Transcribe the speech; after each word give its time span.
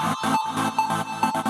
Thank 0.00 1.46
you. 1.46 1.47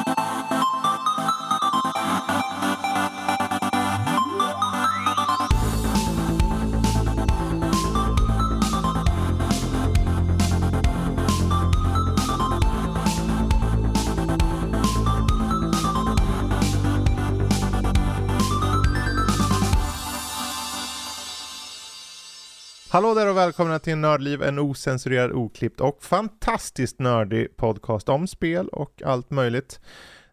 Hallå 22.98 23.14
där 23.14 23.30
och 23.30 23.36
välkomna 23.36 23.78
till 23.78 23.96
Nördliv, 23.96 24.42
en 24.42 24.58
osensurerad, 24.58 25.32
oklippt 25.32 25.80
och 25.80 26.02
fantastiskt 26.02 26.98
nördig 26.98 27.56
podcast 27.56 28.08
om 28.08 28.26
spel 28.26 28.68
och 28.68 29.02
allt 29.04 29.30
möjligt. 29.30 29.80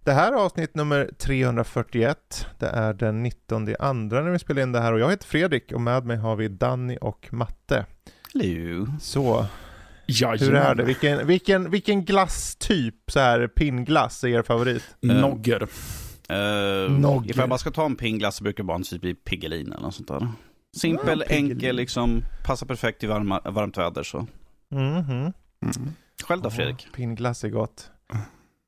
Det 0.04 0.12
här 0.12 0.32
är 0.32 0.36
avsnitt 0.36 0.76
nummer 0.76 1.10
341. 1.18 2.48
Det 2.60 2.68
är 2.68 2.94
den 2.94 3.24
19 3.24 3.76
andra 3.80 4.22
när 4.22 4.32
vi 4.32 4.40
spelar 4.40 4.62
in 4.62 4.72
det 4.72 4.80
här 4.80 4.94
och 4.94 5.00
jag 5.00 5.10
heter 5.10 5.28
Fredrik 5.28 5.72
och 5.72 5.82
med 5.82 6.06
mig 6.06 6.18
har 6.18 6.36
vi 6.36 6.48
Danny 6.48 6.98
och 7.02 7.28
Matte. 7.32 7.86
Hello. 8.34 8.88
Så, 9.02 9.46
Jajamän. 10.06 10.48
hur 10.48 10.56
är 10.56 10.76
det? 10.76 10.84
Vilken, 10.84 11.28
vilken, 11.28 11.72
vilken 11.72 12.06
glasstyp, 12.06 12.96
så 13.08 13.20
här 13.20 13.48
pinnglass, 13.48 14.24
är 14.24 14.28
er 14.28 14.44
favorit? 14.44 14.84
Nogger. 15.02 15.62
Uh, 15.62 16.92
Nogger. 16.92 17.30
ifall 17.30 17.42
jag 17.42 17.50
bara 17.50 17.60
ska 17.60 17.72
ta 17.72 17.86
en 17.86 17.96
pingglass 17.96 18.36
så 18.36 18.44
brukar 18.44 18.64
det 18.64 18.68
bara 18.68 18.80
typ 18.80 19.02
bli 19.02 19.14
Piggelin 19.14 19.72
eller 19.72 19.82
något 19.82 19.96
sånt 19.96 20.08
där. 20.08 20.28
Simpel, 20.80 21.24
Ja, 21.30 21.36
enkel, 21.36 21.76
liksom. 21.76 22.24
Passar 22.46 22.66
perfekt 22.68 23.04
i 23.04 23.08
varma, 23.08 23.42
varmt 23.46 23.78
väder 23.78 24.04
så. 24.04 24.28
Mhm. 24.72 25.34
Själv 26.24 26.42
då 26.42 26.50
Fredrik? 26.50 26.88
Pinnglass 26.96 27.44
är 27.44 27.50
gott. 27.50 27.92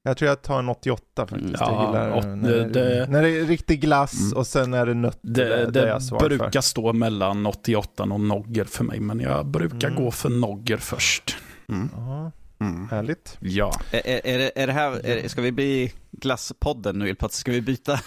Jag 0.04 0.18
tror 0.18 0.30
jag 0.30 0.42
tar 0.42 0.60
en 0.60 0.70
88 0.70 1.28
faktiskt. 1.28 1.56
Ja, 1.60 1.72
jag 1.72 1.86
gillar 1.88 2.36
när, 2.36 2.50
det, 2.50 2.70
det- 2.70 3.08
när 3.10 3.22
det 3.24 3.30
är 3.30 3.46
riktig 3.46 3.82
glass 3.82 4.22
Mm. 4.22 4.38
och 4.38 4.48
sen 4.48 4.74
är 4.74 4.86
det 4.86 4.94
nötter. 4.94 5.20
Det, 5.22 5.56
är 5.62 5.72
det 5.72 5.88
jag 5.88 6.04
svag 6.04 6.22
för. 6.22 6.30
brukar 6.30 6.62
stå 6.62 6.94
mellan 6.94 7.46
88 7.46 8.04
och 8.04 8.20
Nogger 8.20 8.64
för 8.66 8.84
mig, 8.84 9.00
men 9.00 9.20
jag 9.20 9.46
brukar 9.46 9.88
Mm. 9.88 10.04
gå 10.04 10.12
för 10.12 10.30
Nogger 10.30 10.78
först. 10.78 11.38
Mm. 11.70 11.90
Ja, 11.96 12.32
Mm. 12.60 12.88
härligt. 12.90 13.38
Ja. 13.40 13.72
Är, 13.92 14.26
är, 14.28 14.38
det, 14.38 14.52
är 14.56 14.68
det 14.68 14.74
här, 14.74 15.06
är, 15.06 15.28
ska 15.28 15.42
vi 15.42 15.52
bli 15.52 15.94
glasspodden 16.22 17.00
nu 17.00 17.06
helt 17.06 17.20
plötsligt? 17.20 17.40
Ska 17.40 17.52
vi 17.52 17.62
byta, 17.62 18.00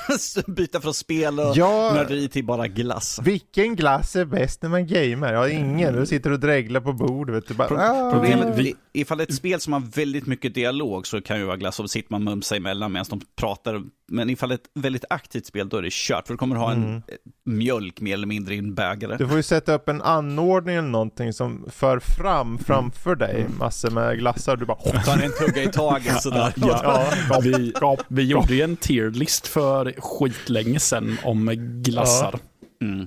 byta 0.46 0.80
från 0.80 0.94
spel 0.94 1.40
och 1.40 1.52
Ja, 1.56 1.92
nörderi 1.94 2.28
till 2.28 2.44
bara 2.44 2.68
glass? 2.68 3.20
vilken 3.22 3.76
glass 3.76 4.16
är 4.16 4.24
bäst 4.24 4.62
när 4.62 4.70
man 4.70 4.86
gamer? 4.86 5.32
Ja, 5.32 5.48
ingen. 5.48 5.94
Du 5.96 6.06
sitter 6.06 6.30
och 6.32 6.40
dreglar 6.40 6.80
på 6.80 6.92
bordet, 6.92 7.34
vet 7.36 7.48
du. 7.48 7.54
Bara, 7.54 7.68
Pro- 7.68 7.76
ah. 7.78 8.10
Problemet, 8.12 8.58
vi- 8.58 8.68
i- 8.68 8.74
ifall 8.92 9.18
det 9.18 9.24
är 9.24 9.28
ett 9.28 9.34
spel 9.34 9.60
som 9.60 9.72
har 9.72 9.80
väldigt 9.80 10.26
mycket 10.26 10.54
dialog 10.54 11.06
så 11.06 11.20
kan 11.20 11.38
ju 11.38 11.44
vara 11.44 11.56
glass 11.56 11.80
och 11.80 11.90
sitter 11.90 12.12
man 12.12 12.24
mumsa 12.24 12.56
emellan 12.56 12.92
medan 12.92 13.06
de 13.10 13.20
pratar. 13.36 13.82
Men 14.12 14.30
ifall 14.30 14.48
det 14.48 14.54
är 14.54 14.56
ett 14.56 14.70
väldigt 14.74 15.04
aktivt 15.10 15.46
spel 15.46 15.68
då 15.68 15.76
är 15.76 15.82
det 15.82 15.92
kört, 15.92 16.26
för 16.26 16.34
då 16.34 16.38
kommer 16.38 16.54
du 16.54 16.60
ha 16.60 16.72
en 16.72 16.84
Mm. 16.84 16.96
eh, 16.96 17.02
mjölk 17.44 18.00
mer 18.00 18.14
eller 18.14 18.26
mindre 18.26 18.54
i 18.54 18.58
en 18.58 18.74
bägare. 18.74 19.16
Du 19.16 19.28
får 19.28 19.36
ju 19.36 19.42
sätta 19.42 19.74
upp 19.74 19.88
en 19.88 20.02
anordning 20.02 20.76
eller 20.76 20.88
någonting 20.88 21.32
som 21.32 21.66
för 21.70 21.98
fram 21.98 22.58
framför 22.58 23.14
dig 23.14 23.46
massor 23.58 23.90
med 23.90 24.18
glassar. 24.18 24.56
Du 24.56 24.66
bara... 24.66 24.78
Ta 25.04 25.12
en 25.12 25.32
tugga 25.40 25.62
i 25.62 25.68
taget 25.72 26.22
sådär. 26.22 26.52
Ja, 26.56 27.06
vi, 27.42 27.72
vi 28.08 28.22
gjorde 28.22 28.54
ju 28.54 28.62
en 28.62 28.76
tierlist 28.76 29.46
för 29.46 29.94
skitlänge 29.98 30.80
sedan 30.80 31.16
om 31.24 31.50
glassar. 31.82 32.38
Mm. 32.82 33.06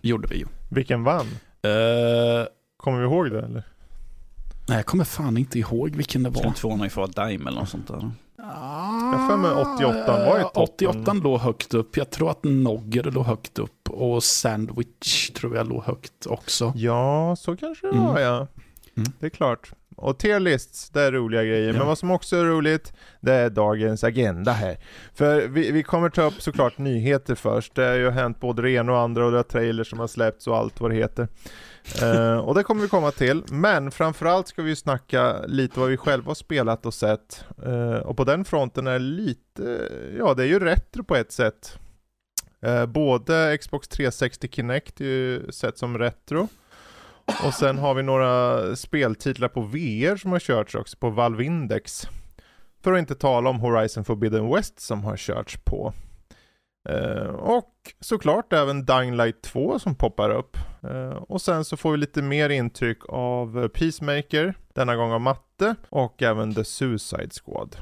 Gjorde 0.00 0.28
vi 0.28 0.36
ju. 0.38 0.46
Vilken 0.70 1.04
vann? 1.04 1.26
Uh, 1.66 2.46
Kommer 2.76 2.98
vi 2.98 3.04
ihåg 3.04 3.30
det 3.30 3.38
eller? 3.38 3.62
nej, 4.68 4.78
jag 4.78 4.86
kommer 4.86 5.04
fan 5.04 5.36
inte 5.36 5.58
ihåg 5.58 5.90
vilken 5.96 6.22
det 6.22 6.30
var. 6.30 6.36
Skulle 6.38 6.54
tvåan 6.54 6.80
ju 6.80 6.88
få 6.88 7.00
vara 7.00 7.10
Daim 7.10 7.46
eller 7.46 7.60
något 7.60 7.68
sånt 7.68 7.88
där. 7.88 8.10
Jag 8.36 9.18
har 9.18 9.28
för 9.28 9.36
mig 9.36 9.50
88 9.50 10.26
var 10.26 10.38
i 10.40 10.42
toppen. 10.42 10.62
88 10.62 11.12
låg 11.12 11.40
högt 11.40 11.74
upp. 11.74 11.96
Jag 11.96 12.10
tror 12.10 12.30
att 12.30 12.44
Nogger 12.44 13.02
låg 13.02 13.24
högt 13.24 13.58
upp. 13.58 13.90
Och 13.90 14.24
Sandwich 14.24 15.30
tror 15.30 15.56
jag 15.56 15.68
låg 15.68 15.82
högt 15.84 16.26
också. 16.26 16.72
Ja, 16.76 17.36
så 17.38 17.56
kanske 17.56 17.86
det 17.86 17.92
Mm. 17.92 18.04
var 18.06 18.20
ja. 18.20 18.36
Mm. 18.96 19.12
Det 19.18 19.26
är 19.26 19.30
klart. 19.30 19.72
Och 20.00 20.18
tierlists, 20.18 20.90
det 20.90 21.00
är 21.00 21.12
roliga 21.12 21.44
grejer. 21.44 21.66
Ja. 21.66 21.78
Men 21.78 21.86
vad 21.86 21.98
som 21.98 22.10
också 22.10 22.36
är 22.36 22.44
roligt, 22.44 22.92
det 23.20 23.32
är 23.32 23.50
dagens 23.50 24.04
agenda 24.04 24.52
här. 24.52 24.78
För 25.14 25.48
vi, 25.48 25.70
vi 25.70 25.82
kommer 25.82 26.10
ta 26.10 26.22
upp 26.22 26.42
såklart 26.42 26.78
nyheter 26.78 27.34
först. 27.34 27.74
Det 27.74 27.84
har 27.84 27.94
ju 27.94 28.10
hänt 28.10 28.40
både 28.40 28.62
det 28.62 28.70
ena 28.70 28.92
och 28.92 28.98
andra 28.98 29.26
och 29.26 29.32
det 29.32 29.38
är 29.38 29.42
trailers 29.42 29.90
som 29.90 29.98
har 29.98 30.06
släppts 30.06 30.46
och 30.46 30.56
allt 30.56 30.80
vad 30.80 30.90
det 30.90 30.96
heter. 30.96 31.28
Eh, 32.02 32.38
och 32.38 32.54
det 32.54 32.62
kommer 32.62 32.82
vi 32.82 32.88
komma 32.88 33.10
till. 33.10 33.42
Men 33.50 33.90
framförallt 33.90 34.48
ska 34.48 34.62
vi 34.62 34.70
ju 34.70 34.76
snacka 34.76 35.42
lite 35.46 35.80
vad 35.80 35.88
vi 35.88 35.96
själva 35.96 36.30
har 36.30 36.34
spelat 36.34 36.86
och 36.86 36.94
sett. 36.94 37.44
Eh, 37.66 37.98
och 37.98 38.16
på 38.16 38.24
den 38.24 38.44
fronten 38.44 38.86
är 38.86 38.98
lite, 38.98 39.90
ja 40.18 40.34
det 40.34 40.42
är 40.42 40.46
ju 40.46 40.58
retro 40.58 41.04
på 41.04 41.16
ett 41.16 41.32
sätt. 41.32 41.78
Eh, 42.62 42.86
både 42.86 43.58
Xbox 43.60 43.88
360 43.88 44.48
Kinect 44.48 45.00
är 45.00 45.04
ju 45.04 45.52
sett 45.52 45.78
som 45.78 45.98
retro. 45.98 46.48
Och 47.46 47.54
sen 47.54 47.78
har 47.78 47.94
vi 47.94 48.02
några 48.02 48.76
speltitlar 48.76 49.48
på 49.48 49.60
VR 49.60 50.16
som 50.16 50.32
har 50.32 50.38
körts 50.38 50.74
också 50.74 50.96
på 50.96 51.10
Valve 51.10 51.44
Index. 51.44 52.08
För 52.82 52.92
att 52.92 52.98
inte 52.98 53.14
tala 53.14 53.50
om 53.50 53.60
Horizon 53.60 54.04
Forbidden 54.04 54.54
West 54.54 54.80
som 54.80 55.04
har 55.04 55.16
körts 55.16 55.56
på. 55.64 55.92
Eh, 56.88 57.34
och 57.34 57.72
såklart 58.00 58.52
även 58.52 58.84
Dying 58.84 59.16
Light 59.16 59.42
2 59.42 59.78
som 59.78 59.94
poppar 59.94 60.30
upp. 60.30 60.56
Eh, 60.82 61.10
och 61.10 61.42
sen 61.42 61.64
så 61.64 61.76
får 61.76 61.92
vi 61.92 61.98
lite 61.98 62.22
mer 62.22 62.50
intryck 62.50 62.98
av 63.08 63.68
Peacemaker, 63.68 64.54
denna 64.74 64.96
gång 64.96 65.12
av 65.12 65.20
matte, 65.20 65.74
och 65.88 66.22
även 66.22 66.54
The 66.54 66.64
Suicide 66.64 67.30
Squad. 67.44 67.76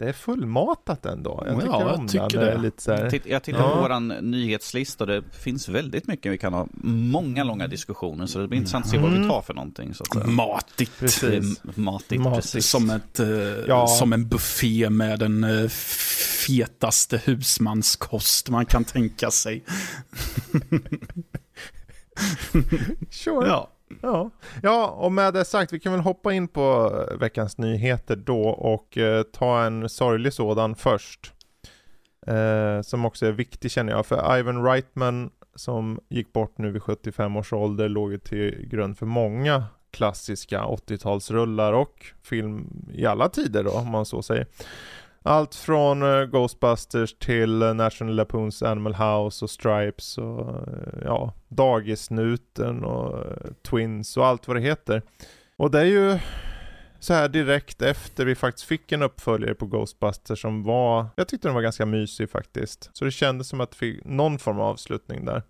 Det 0.00 0.08
är 0.08 0.12
fullmatat 0.12 1.06
ändå. 1.06 1.42
Jag 1.46 1.54
Ja, 1.56 1.60
tycker 1.60 1.72
jag 1.80 1.98
om 1.98 2.08
tycker 2.08 2.28
det. 2.40 2.44
det. 2.44 2.58
Lite 2.58 2.82
så 2.82 2.92
här, 2.92 3.20
Jag 3.24 3.42
tittar 3.42 3.60
Ja. 3.60 3.74
på 3.74 3.80
våran 3.80 4.08
nyhetslista 4.08 5.04
och 5.04 5.08
det 5.08 5.22
finns 5.32 5.68
väldigt 5.68 6.06
mycket. 6.06 6.32
Vi 6.32 6.38
kan 6.38 6.52
ha 6.54 6.66
många 6.84 7.44
långa 7.44 7.66
diskussioner 7.66 8.26
så 8.26 8.38
det 8.38 8.48
blir 8.48 8.58
intressant 8.58 8.84
att 8.84 8.90
se 8.90 8.98
vad 8.98 9.10
vi 9.10 9.16
Mm. 9.16 9.28
tar 9.28 9.42
för 9.42 9.54
någonting. 9.54 9.94
Så 9.94 10.02
att 10.02 10.12
säga. 10.14 10.26
Matigt. 10.26 10.98
Precis. 10.98 11.22
är 11.24 11.80
matigt, 11.80 12.20
Matigt. 12.22 12.42
precis. 12.42 12.66
Som, 12.66 12.90
ett, 12.90 13.20
eh, 13.20 13.28
Ja. 13.68 13.86
som 13.86 14.12
en 14.12 14.28
buffé 14.28 14.90
med 14.90 15.18
den 15.18 15.44
eh, 15.44 15.68
fetaste 16.46 17.20
husmanskost 17.24 18.50
man 18.50 18.66
kan 18.66 18.84
tänka 18.84 19.30
sig. 19.30 19.64
Sure. 23.10 23.48
Ja. 23.48 23.70
Ja. 24.02 24.30
ja, 24.62 24.86
och 24.86 25.12
med 25.12 25.34
det 25.34 25.44
sagt, 25.44 25.72
vi 25.72 25.80
kan 25.80 25.92
väl 25.92 26.00
hoppa 26.00 26.32
in 26.32 26.48
på 26.48 26.92
eh, 27.10 27.18
veckans 27.18 27.58
nyheter 27.58 28.16
då 28.16 28.42
och 28.48 28.98
eh, 28.98 29.22
ta 29.22 29.64
en 29.64 29.88
sorglig 29.88 30.32
sådan 30.32 30.74
först. 30.74 31.32
Eh, 32.26 32.82
som 32.82 33.04
också 33.04 33.26
är 33.26 33.32
viktig 33.32 33.70
känner 33.70 33.92
jag, 33.92 34.06
för 34.06 34.38
Ivan 34.38 34.64
Reitman 34.64 35.30
som 35.54 36.00
gick 36.08 36.32
bort 36.32 36.58
nu 36.58 36.70
vid 36.70 36.82
75 36.82 37.36
års 37.36 37.52
ålder 37.52 37.88
låg 37.88 38.12
ju 38.12 38.18
till 38.18 38.68
grund 38.68 38.98
för 38.98 39.06
många 39.06 39.64
klassiska 39.90 40.62
80-talsrullar 40.62 41.72
och 41.72 42.06
film 42.22 42.66
i 42.92 43.06
alla 43.06 43.28
tider 43.28 43.64
då, 43.64 43.70
om 43.70 43.88
man 43.88 44.06
så 44.06 44.22
säger. 44.22 44.46
Allt 45.22 45.54
från 45.54 46.02
eh, 46.02 46.24
Ghostbusters 46.24 47.18
till 47.18 47.62
eh, 47.62 47.74
National 47.74 48.14
Lapoons 48.14 48.62
Animal 48.62 48.94
House 48.94 49.44
och 49.44 49.50
Stripes 49.50 50.18
och 50.18 50.48
eh, 50.48 50.98
ja, 51.04 51.34
Dagisnuten 51.48 52.84
och 52.84 53.18
eh, 53.18 53.52
Twins 53.70 54.16
och 54.16 54.26
allt 54.26 54.48
vad 54.48 54.56
det 54.56 54.60
heter. 54.60 55.02
Och 55.56 55.70
det 55.70 55.80
är 55.80 55.84
ju 55.84 56.18
så 57.00 57.14
här 57.14 57.28
direkt 57.28 57.82
efter 57.82 58.24
vi 58.24 58.34
faktiskt 58.34 58.66
fick 58.66 58.92
en 58.92 59.02
uppföljare 59.02 59.54
på 59.54 59.66
Ghostbusters 59.66 60.40
som 60.40 60.62
var, 60.62 61.06
jag 61.16 61.28
tyckte 61.28 61.48
den 61.48 61.54
var 61.54 61.62
ganska 61.62 61.86
mysig 61.86 62.30
faktiskt. 62.30 62.90
Så 62.92 63.04
det 63.04 63.10
kändes 63.10 63.48
som 63.48 63.60
att 63.60 63.74
vi 63.82 63.92
fick 63.94 64.04
någon 64.04 64.38
form 64.38 64.56
av 64.60 64.62
avslutning 64.66 65.24
där. 65.24 65.42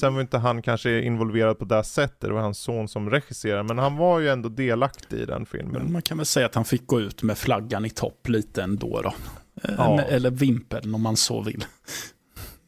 Sen 0.00 0.14
var 0.14 0.20
inte 0.20 0.38
han 0.38 0.62
kanske 0.62 1.00
involverad 1.00 1.58
på 1.58 1.64
det 1.64 1.84
sättet, 1.84 2.20
det 2.20 2.32
var 2.32 2.40
hans 2.40 2.58
son 2.58 2.88
som 2.88 3.10
regisserade, 3.10 3.62
men 3.62 3.78
han 3.78 3.96
var 3.96 4.18
ju 4.18 4.28
ändå 4.28 4.48
delaktig 4.48 5.16
i 5.16 5.24
den 5.24 5.46
filmen. 5.46 5.82
Men 5.82 5.92
man 5.92 6.02
kan 6.02 6.16
väl 6.16 6.26
säga 6.26 6.46
att 6.46 6.54
han 6.54 6.64
fick 6.64 6.86
gå 6.86 7.00
ut 7.00 7.22
med 7.22 7.38
flaggan 7.38 7.84
i 7.84 7.90
topp 7.90 8.28
lite 8.28 8.62
ändå 8.62 9.00
då. 9.02 9.14
Eh, 9.62 9.74
Ja. 9.78 10.00
Eller 10.00 10.30
vimpeln 10.30 10.94
om 10.94 11.02
man 11.02 11.16
så 11.16 11.42
vill. 11.42 11.64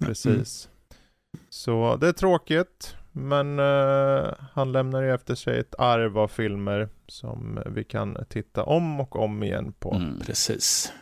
Precis. 0.05 0.69
Så 1.50 1.96
det 1.96 2.08
är 2.08 2.12
tråkigt, 2.12 2.94
men 3.12 3.59
eh, 3.59 4.31
han 4.53 4.73
lämnar 4.73 5.03
ju 5.03 5.15
efter 5.15 5.35
sig 5.35 5.59
ett 5.59 5.75
arv 5.79 6.19
av 6.19 6.29
filmer 6.29 6.89
som 7.07 7.62
vi 7.67 7.85
kan 7.85 8.17
titta 8.29 8.65
om 8.65 9.01
och 9.01 9.17
om 9.17 9.43
igen 9.43 9.73
på. 9.79 9.95
Mm. 9.95 10.21
Precis. 10.27 10.93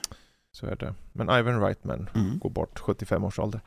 Så 0.52 0.66
är 0.66 0.76
det. 0.76 0.94
Men 1.12 1.30
Ivan 1.38 1.60
Reitman 1.60 2.10
Mm. 2.14 2.38
går 2.38 2.50
bort 2.50 2.78
75 2.78 3.24
års 3.24 3.38
ålder. 3.38 3.60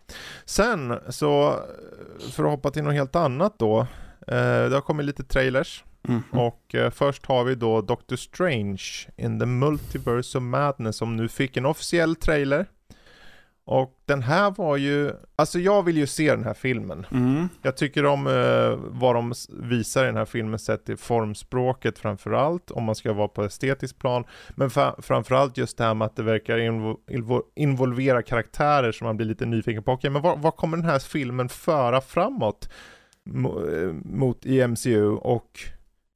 Sen 0.45 0.99
så, 1.09 1.49
eh, 1.49 2.29
för 2.31 2.43
att 2.43 2.49
hoppa 2.51 2.71
till 2.71 2.83
något 2.83 2.93
helt 2.93 3.15
annat 3.15 3.53
då. 3.59 3.79
Eh, 4.27 4.65
det 4.69 4.73
har 4.73 4.81
kommit 4.81 5.05
lite 5.05 5.23
trailers. 5.23 5.83
Mm. 6.07 6.21
Och 6.31 6.75
eh, 6.75 6.89
först 6.91 7.25
har 7.25 7.43
vi 7.43 7.55
då 7.55 7.81
Doctor 7.81 8.15
Strange 8.15 8.83
in 9.17 9.39
the 9.39 9.45
Multiverse 9.45 10.37
of 10.37 10.41
Madness 10.41 10.95
som 10.97 11.15
nu 11.15 11.27
fick 11.27 11.57
en 11.57 11.65
officiell 11.65 12.15
trailer. 12.15 12.65
Och 13.71 13.93
den 14.05 14.21
här 14.21 14.51
var 14.57 14.77
ju, 14.77 15.11
alltså 15.35 15.59
jag 15.59 15.83
vill 15.83 15.97
ju 15.97 16.07
se 16.07 16.31
den 16.31 16.43
här 16.43 16.53
filmen. 16.53 17.05
Mm. 17.11 17.49
Jag 17.61 17.77
tycker 17.77 18.05
om 18.05 18.27
eh, 18.27 18.75
vad 18.99 19.15
de 19.15 19.33
visar 19.49 20.03
i 20.03 20.05
den 20.05 20.17
här 20.17 20.25
filmen 20.25 20.59
sett 20.59 20.85
till 20.85 20.97
formspråket 20.97 21.99
framförallt, 21.99 22.71
om 22.71 22.83
man 22.83 22.95
ska 22.95 23.13
vara 23.13 23.27
på 23.27 23.43
estetisk 23.43 23.99
plan. 23.99 24.23
Men 24.49 24.69
fa- 24.69 25.01
framförallt 25.01 25.57
just 25.57 25.77
det 25.77 25.83
här 25.83 25.93
med 25.93 26.05
att 26.05 26.15
det 26.15 26.23
verkar 26.23 26.57
invo- 26.57 26.97
invo- 27.07 27.41
involvera 27.55 28.21
karaktärer 28.21 28.91
som 28.91 29.05
man 29.07 29.17
blir 29.17 29.27
lite 29.27 29.45
nyfiken 29.45 29.83
på. 29.83 29.91
Okej, 29.91 30.09
men 30.09 30.21
vad, 30.21 30.39
vad 30.39 30.55
kommer 30.55 30.77
den 30.77 30.85
här 30.85 30.99
filmen 30.99 31.49
föra 31.49 32.01
framåt 32.01 32.69
mo- 33.29 33.83
eh, 33.87 33.93
mot 34.17 34.45
i 34.45 34.67
MCU 34.67 35.07
och 35.09 35.59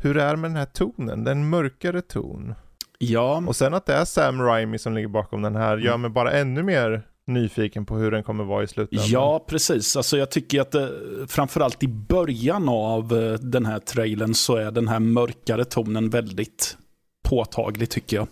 hur 0.04 0.18
är 0.18 0.32
det 0.32 0.38
med 0.38 0.50
den 0.50 0.58
här 0.58 0.66
tonen? 0.66 1.24
Den 1.24 1.50
mörkare 1.50 2.02
ton. 2.02 2.56
Ja, 2.98 3.44
Och 3.48 3.56
sen 3.56 3.74
att 3.74 3.86
det 3.86 3.94
är 3.94 4.06
Sam 4.06 4.42
Raimi 4.42 4.78
som 4.80 4.94
ligger 4.94 5.08
bakom 5.08 5.42
den 5.42 5.56
här 5.56 5.78
gör 5.78 5.98
mig 5.98 6.10
bara 6.10 6.32
ännu 6.32 6.64
mer 6.64 7.02
nyfiken 7.28 7.86
på 7.86 7.98
hur 7.98 8.12
den 8.12 8.24
kommer 8.24 8.44
vara 8.44 8.64
i 8.64 8.68
slutändan. 8.68 9.08
Ja, 9.10 9.46
precis. 9.48 9.96
Alltså 9.96 10.18
jag 10.18 10.32
tycker 10.32 10.62
att 10.62 10.72
det, 10.72 10.92
framförallt 11.28 11.84
i 11.84 11.88
början 11.88 12.70
av 12.70 13.18
eh, 13.18 13.34
den 13.34 13.66
här 13.66 13.80
trailern 13.80 14.34
så 14.34 14.56
är 14.56 14.72
den 14.72 14.88
här 14.88 15.00
mörkare 15.00 15.66
tonen 15.66 16.10
väldigt 16.10 16.78
påtaglig 17.24 17.90
tycker 17.90 18.18
jag. 18.18 18.28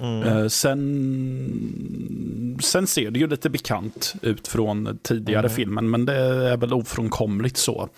Mm. 0.00 0.22
Eh, 0.22 0.48
sen, 0.48 2.58
sen 2.62 2.86
ser 2.86 3.10
det 3.10 3.18
ju 3.18 3.26
lite 3.26 3.50
bekant 3.50 4.14
ut 4.22 4.48
från 4.48 4.98
tidigare 5.02 5.46
Mm. 5.46 5.56
filmen, 5.56 5.90
men 5.90 6.04
det 6.04 6.14
är 6.14 6.56
väl 6.56 6.72
ofrånkomligt 6.72 7.56
så. 7.56 7.88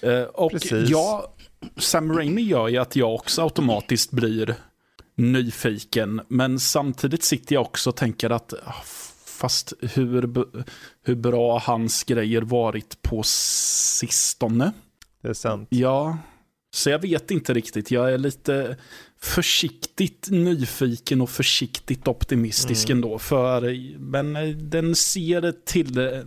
Eh, 0.00 0.22
och 0.22 0.50
Precis. 0.50 0.90
ja, 0.90 1.34
Sam 1.76 2.12
Raimi 2.12 2.42
gör 2.42 2.68
ju 2.68 2.78
att 2.78 2.96
jag 2.96 3.14
också 3.14 3.42
automatiskt 3.42 4.10
blir 4.10 4.54
nyfiken, 5.16 6.20
men 6.28 6.60
samtidigt 6.60 7.24
sitter 7.24 7.54
jag 7.54 7.62
också 7.62 7.90
och 7.90 7.96
tänker 7.96 8.30
att 8.30 8.54
ah, 8.64 8.74
fast 9.44 9.72
hur, 9.80 10.44
hur 11.04 11.14
bra 11.14 11.58
hans 11.58 12.04
grejer 12.04 12.42
varit 12.42 13.02
på 13.02 13.22
sistone? 13.22 14.72
Det 15.22 15.28
är 15.28 15.34
sant. 15.34 15.68
Ja, 15.70 16.18
så 16.74 16.90
jag 16.90 16.98
vet 16.98 17.30
inte 17.30 17.54
riktigt. 17.54 17.90
Jag 17.90 18.12
är 18.12 18.18
lite 18.18 18.76
försiktigt 19.20 20.28
nyfiken 20.30 21.20
och 21.20 21.30
försiktigt 21.30 22.08
optimistisk 22.08 22.90
Mm. 22.90 22.98
ändå. 22.98 23.18
För, 23.18 23.76
men 23.98 24.36
eh, 24.36 24.48
den 24.48 24.94
ser 24.94 25.52
till... 25.64 26.22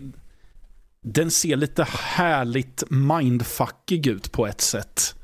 Den 1.02 1.32
ser 1.32 1.56
lite 1.56 1.84
härligt 1.90 2.84
mindfuckig 2.90 4.08
ut 4.08 4.32
på 4.32 4.48
ett 4.48 4.62
sätt. 4.62 5.16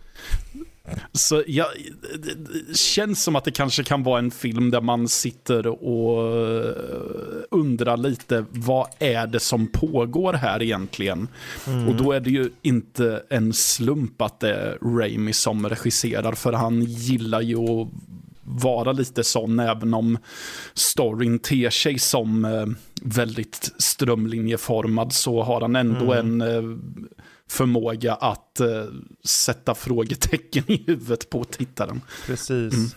Så 1.11 1.43
jag, 1.47 1.67
det- 2.19 2.77
känns 2.77 3.23
som 3.23 3.35
att 3.35 3.43
det 3.43 3.51
kanske 3.51 3.83
kan 3.83 4.03
vara 4.03 4.19
en 4.19 4.31
film 4.31 4.71
där 4.71 4.81
man 4.81 5.07
sitter 5.07 5.67
och 5.67 6.37
eh, 6.37 6.75
undrar 7.51 7.97
lite 7.97 8.45
vad 8.51 8.87
är 8.99 9.27
det 9.27 9.39
som 9.39 9.67
pågår 9.67 10.33
här 10.33 10.63
egentligen. 10.63 11.27
Och 11.89 11.95
då 11.95 12.11
är 12.11 12.19
det 12.19 12.29
ju 12.29 12.49
inte 12.61 13.23
en 13.29 13.53
slump 13.53 14.21
att 14.21 14.39
det 14.39 14.53
är 14.53 14.77
Raimi 14.97 15.33
som 15.33 15.69
regisserar 15.69 16.31
för 16.33 16.53
han 16.53 16.81
gillar 16.83 17.41
ju 17.41 17.57
att 17.57 17.87
vara 18.43 18.91
lite 18.91 19.23
sån 19.23 19.59
även 19.59 19.93
om 19.93 20.17
storyn 20.73 21.39
ter 21.39 21.69
sig 21.69 21.99
som 21.99 22.45
eh, 22.45 22.65
väldigt 23.01 23.71
strömlinjeformad 23.77 25.13
så 25.13 25.43
har 25.43 25.61
han 25.61 25.75
ändå 25.75 26.13
en 26.13 26.41
eh, 26.41 26.63
förmåga 27.53 28.13
att 28.13 28.59
eh, 28.59 28.85
sätta 29.25 29.75
frågetecken 29.75 30.63
i 30.67 30.83
huvudet 30.87 31.29
på 31.29 31.43
tittaren. 31.43 32.01
Precis. 32.25 32.73
Mm. 32.73 32.89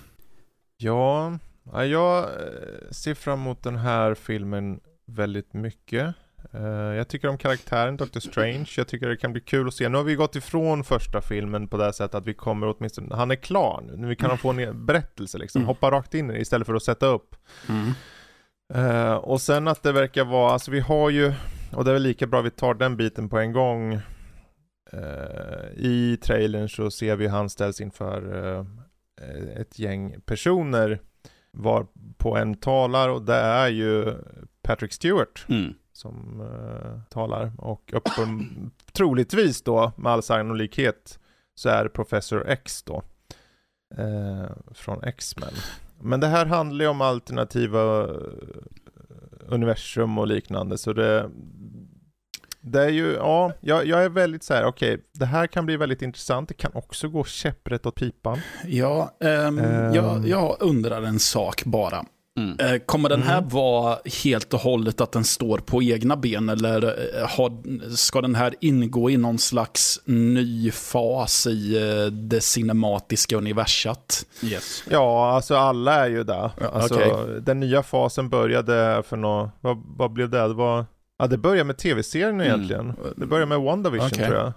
Ja, 0.76 1.38
ja, 1.72 1.84
jag 1.84 2.18
eh, 2.24 2.90
ser 2.90 3.14
fram 3.14 3.40
emot 3.40 3.62
den 3.62 3.76
här 3.76 4.14
filmen 4.14 4.80
väldigt 5.06 5.52
mycket. 5.54 6.14
Eh, 6.52 6.62
Jag 6.70 7.08
tycker 7.08 7.28
om 7.28 7.38
karaktären 7.38 7.96
Doctor 7.96 8.20
Strange. 8.20 8.66
Jag 8.76 8.88
tycker 8.88 9.08
det 9.08 9.16
kan 9.16 9.32
bli 9.32 9.40
kul 9.40 9.68
att 9.68 9.74
se. 9.74 9.88
Nu 9.88 9.96
har 9.96 10.04
vi 10.04 10.14
gått 10.14 10.36
ifrån 10.36 10.84
första 10.84 11.20
filmen 11.20 11.68
på 11.68 11.76
det 11.76 11.84
här 11.84 11.92
sättet 11.92 12.14
att 12.14 12.26
vi 12.26 12.34
kommer 12.34 12.74
åtminstone, 12.76 13.16
han 13.16 13.30
är 13.30 13.36
klar 13.36 13.82
nu. 13.86 13.96
Nu 13.96 14.14
kan 14.14 14.28
han 14.30 14.38
få 14.38 14.50
en 14.52 14.86
berättelse 14.86 15.38
liksom. 15.38 15.58
Mm. 15.60 15.66
Hoppa 15.66 15.90
rakt 15.90 16.14
in 16.14 16.30
i 16.30 16.32
det 16.32 16.40
istället 16.40 16.66
för 16.66 16.74
att 16.74 16.82
sätta 16.82 17.06
upp. 17.06 17.36
Eh, 18.74 19.14
och 19.14 19.40
sen 19.40 19.68
att 19.68 19.82
det 19.82 19.92
verkar 19.92 20.24
vara, 20.24 20.52
alltså 20.52 20.70
vi 20.70 20.80
har 20.80 21.10
ju, 21.10 21.32
och 21.72 21.84
det 21.84 21.90
är 21.90 21.92
väl 21.92 22.02
lika 22.02 22.26
bra 22.26 22.40
vi 22.40 22.50
tar 22.50 22.74
den 22.74 22.96
biten 22.96 23.28
på 23.28 23.38
en 23.38 23.52
gång. 23.52 24.00
Eh, 24.92 25.70
I 25.76 26.18
trailern 26.22 26.68
så 26.68 26.90
ser 26.90 27.16
vi 27.16 27.26
han 27.26 27.50
ställs 27.50 27.80
inför 27.80 28.44
eh, 29.20 29.60
ett 29.60 29.78
gäng 29.78 30.20
personer 30.20 31.00
var 31.50 31.86
på 32.18 32.36
en 32.36 32.54
talar 32.54 33.08
och 33.08 33.22
det 33.22 33.34
är 33.36 33.68
ju 33.68 34.14
Patrick 34.62 34.92
Stewart 34.92 35.44
Mm. 35.48 35.74
som 35.92 36.40
eh, 36.40 37.00
talar 37.10 37.52
och 37.58 37.92
uppen, 37.96 38.70
troligtvis 38.92 39.62
då 39.62 39.92
med 39.96 40.12
all 40.12 40.22
sannolikhet 40.22 41.18
så 41.54 41.68
är 41.68 41.84
det 41.84 41.90
Professor 41.90 42.48
X 42.48 42.82
då 42.82 43.02
från 44.74 45.04
X-Men. 45.04 45.52
Men 46.00 46.20
det 46.20 46.26
här 46.26 46.46
handlar 46.46 46.84
ju 46.84 46.88
om 46.90 47.00
alternativa 47.00 48.08
universum 49.48 50.18
och 50.18 50.26
liknande 50.26 50.78
så 50.78 50.92
det 50.92 51.30
det 52.66 52.82
är 52.84 52.88
ju, 52.88 53.12
ja, 53.12 53.52
jag, 53.60 53.86
jag 53.86 54.04
är 54.04 54.08
väldigt 54.08 54.42
så 54.42 54.54
här, 54.54 54.64
okej, 54.64 54.98
det 55.12 55.26
här 55.26 55.46
kan 55.46 55.66
bli 55.66 55.76
väldigt 55.76 56.02
intressant. 56.02 56.48
Det 56.48 56.54
kan 56.54 56.70
också 56.74 57.08
gå 57.08 57.24
käpprätt 57.24 57.86
åt 57.86 57.94
pipan. 57.94 58.38
Ja, 58.66 59.16
ehm, 59.24 59.58
Ehm. 59.58 59.94
Jag, 59.94 60.28
jag 60.28 60.56
undrar 60.60 61.02
en 61.02 61.18
sak 61.18 61.64
bara. 61.64 62.04
Mm. 62.38 62.56
Eh, 62.74 62.78
Kommer 62.86 63.08
den 63.08 63.22
här 63.22 63.38
Mm. 63.38 63.48
vara 63.48 63.98
helt 64.22 64.54
och 64.54 64.60
hållet 64.60 65.00
att 65.00 65.12
den 65.12 65.24
står 65.24 65.58
på 65.58 65.82
egna 65.82 66.16
ben 66.16 66.48
eller 66.48 66.82
eh, 66.84 67.28
har, 67.28 67.52
ska 67.96 68.20
den 68.20 68.34
här 68.34 68.54
ingå 68.60 69.10
i 69.10 69.16
någon 69.16 69.38
slags 69.38 70.00
ny 70.04 70.70
fas 70.70 71.46
i 71.46 71.76
eh, 71.76 72.06
det 72.12 72.40
cinematiska 72.40 73.36
universat? 73.36 74.26
Yes. 74.42 74.82
Ja, 74.90 75.30
alltså 75.32 75.56
alla 75.56 75.94
är 76.04 76.08
ju 76.10 76.24
där. 76.24 76.50
Ja, 76.60 76.66
Alltså, 76.68 76.94
okej. 76.94 77.40
Den 77.40 77.60
nya 77.60 77.82
fasen 77.82 78.28
började 78.28 79.02
för 79.06 79.16
nå, 79.16 79.50
vad, 79.60 79.82
vad 79.96 80.12
blev 80.12 80.30
det? 80.30 80.38
Det 80.48 80.54
var, 80.54 80.84
ja 81.18 81.26
det 81.26 81.38
började 81.38 81.64
med 81.64 81.76
tv-serien 81.78 82.40
egentligen. 82.40 82.92
Det 83.16 83.26
började 83.26 83.46
med 83.46 83.60
WandaVision 83.60 84.06
Okej. 84.12 84.24
tror 84.26 84.36
jag. 84.38 84.52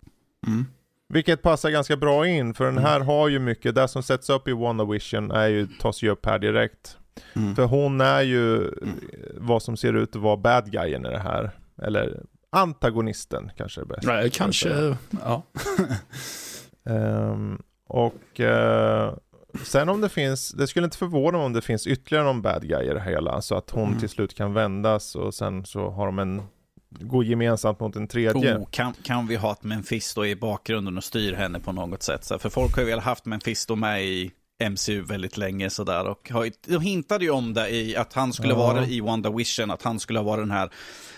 Mm. 0.48 0.66
Vilket 1.14 1.42
passar 1.42 1.70
ganska 1.70 1.98
bra 1.98 2.28
in, 2.28 2.54
för 2.54 2.66
den 2.66 2.74
Mm. 2.78 2.84
här 2.84 3.00
har 3.00 3.28
ju 3.28 3.40
mycket, 3.40 3.76
det 3.76 3.88
som 3.88 4.04
sätts 4.04 4.30
upp 4.30 4.48
i 4.48 4.52
WandaVision 4.54 5.32
är 5.32 5.48
ju, 5.48 5.68
tas 5.68 6.02
ju 6.04 6.10
upp 6.10 6.26
här 6.26 6.40
direkt. 6.40 6.98
Mm. 7.34 7.56
För 7.56 7.64
hon 7.66 8.02
är 8.02 8.22
ju 8.22 8.68
eh, 8.68 8.72
vad 9.38 9.64
som 9.64 9.78
ser 9.78 9.94
ut 9.94 10.16
att 10.16 10.22
vara 10.22 10.38
bad 10.38 10.72
guyen 10.72 11.06
i 11.06 11.10
det 11.10 11.20
här. 11.20 11.52
Eller 11.82 12.24
antagonisten 12.50 13.52
kanske 13.58 13.82
är 13.82 13.86
bäst. 13.86 14.04
Nej, 14.08 14.30
kanske, 14.30 14.96
ja. 15.24 15.44
Ehm, 16.90 17.62
och 17.88 18.40
eh, 18.40 19.14
sen 19.64 19.90
om 19.90 20.02
det 20.02 20.10
finns, 20.10 20.52
det 20.52 20.68
skulle 20.68 20.86
inte 20.86 20.98
förvåna 20.98 21.38
mig 21.38 21.46
om 21.46 21.54
det 21.54 21.62
finns 21.62 21.88
ytterligare 21.88 22.26
någon 22.26 22.42
bad 22.42 22.68
guy 22.68 22.86
i 22.90 22.94
det 22.94 23.02
hela. 23.02 23.42
Så 23.42 23.56
att 23.56 23.70
hon 23.70 23.88
Mm. 23.88 24.00
till 24.00 24.10
slut 24.10 24.34
kan 24.36 24.54
vändas 24.54 25.16
och 25.16 25.34
sen 25.34 25.66
så 25.66 25.90
har 25.90 26.06
de 26.06 26.20
en, 26.20 26.42
går 26.90 27.26
gemensamt 27.26 27.80
mot 27.80 27.96
en 27.96 28.08
tredje. 28.08 28.58
Oh, 28.58 28.66
kan, 28.72 28.94
kan 29.04 29.28
vi 29.28 29.36
ha 29.36 29.52
ett 29.52 29.64
Mephisto 29.64 30.26
i 30.26 30.36
bakgrunden 30.36 30.98
och 30.98 31.04
styr 31.04 31.34
henne 31.34 31.60
på 31.60 31.72
något 31.72 32.04
sätt? 32.04 32.24
Så, 32.24 32.40
för 32.40 32.50
folk 32.50 32.76
har 32.76 32.82
ju 32.84 32.90
väl 32.90 33.00
haft 33.00 33.26
Mephisto 33.26 33.76
med 33.76 34.06
i 34.06 34.32
MCU 34.70 35.02
väldigt 35.02 35.38
länge 35.38 35.70
sådär. 35.70 36.08
Och 36.08 36.30
har, 36.32 36.44
ju- 36.46 36.52
de 36.68 36.82
hintade 36.82 37.26
ju 37.26 37.32
om 37.32 37.54
det 37.54 37.70
i 37.70 37.96
att 37.96 38.14
han 38.14 38.34
skulle 38.34 38.54
Ja. 38.54 38.58
vara 38.60 38.86
i 38.86 39.02
WandaVision, 39.02 39.72
att 39.72 39.84
han 39.84 40.00
skulle 40.00 40.22
vara 40.22 40.40
den 40.40 40.52
här 40.52 40.70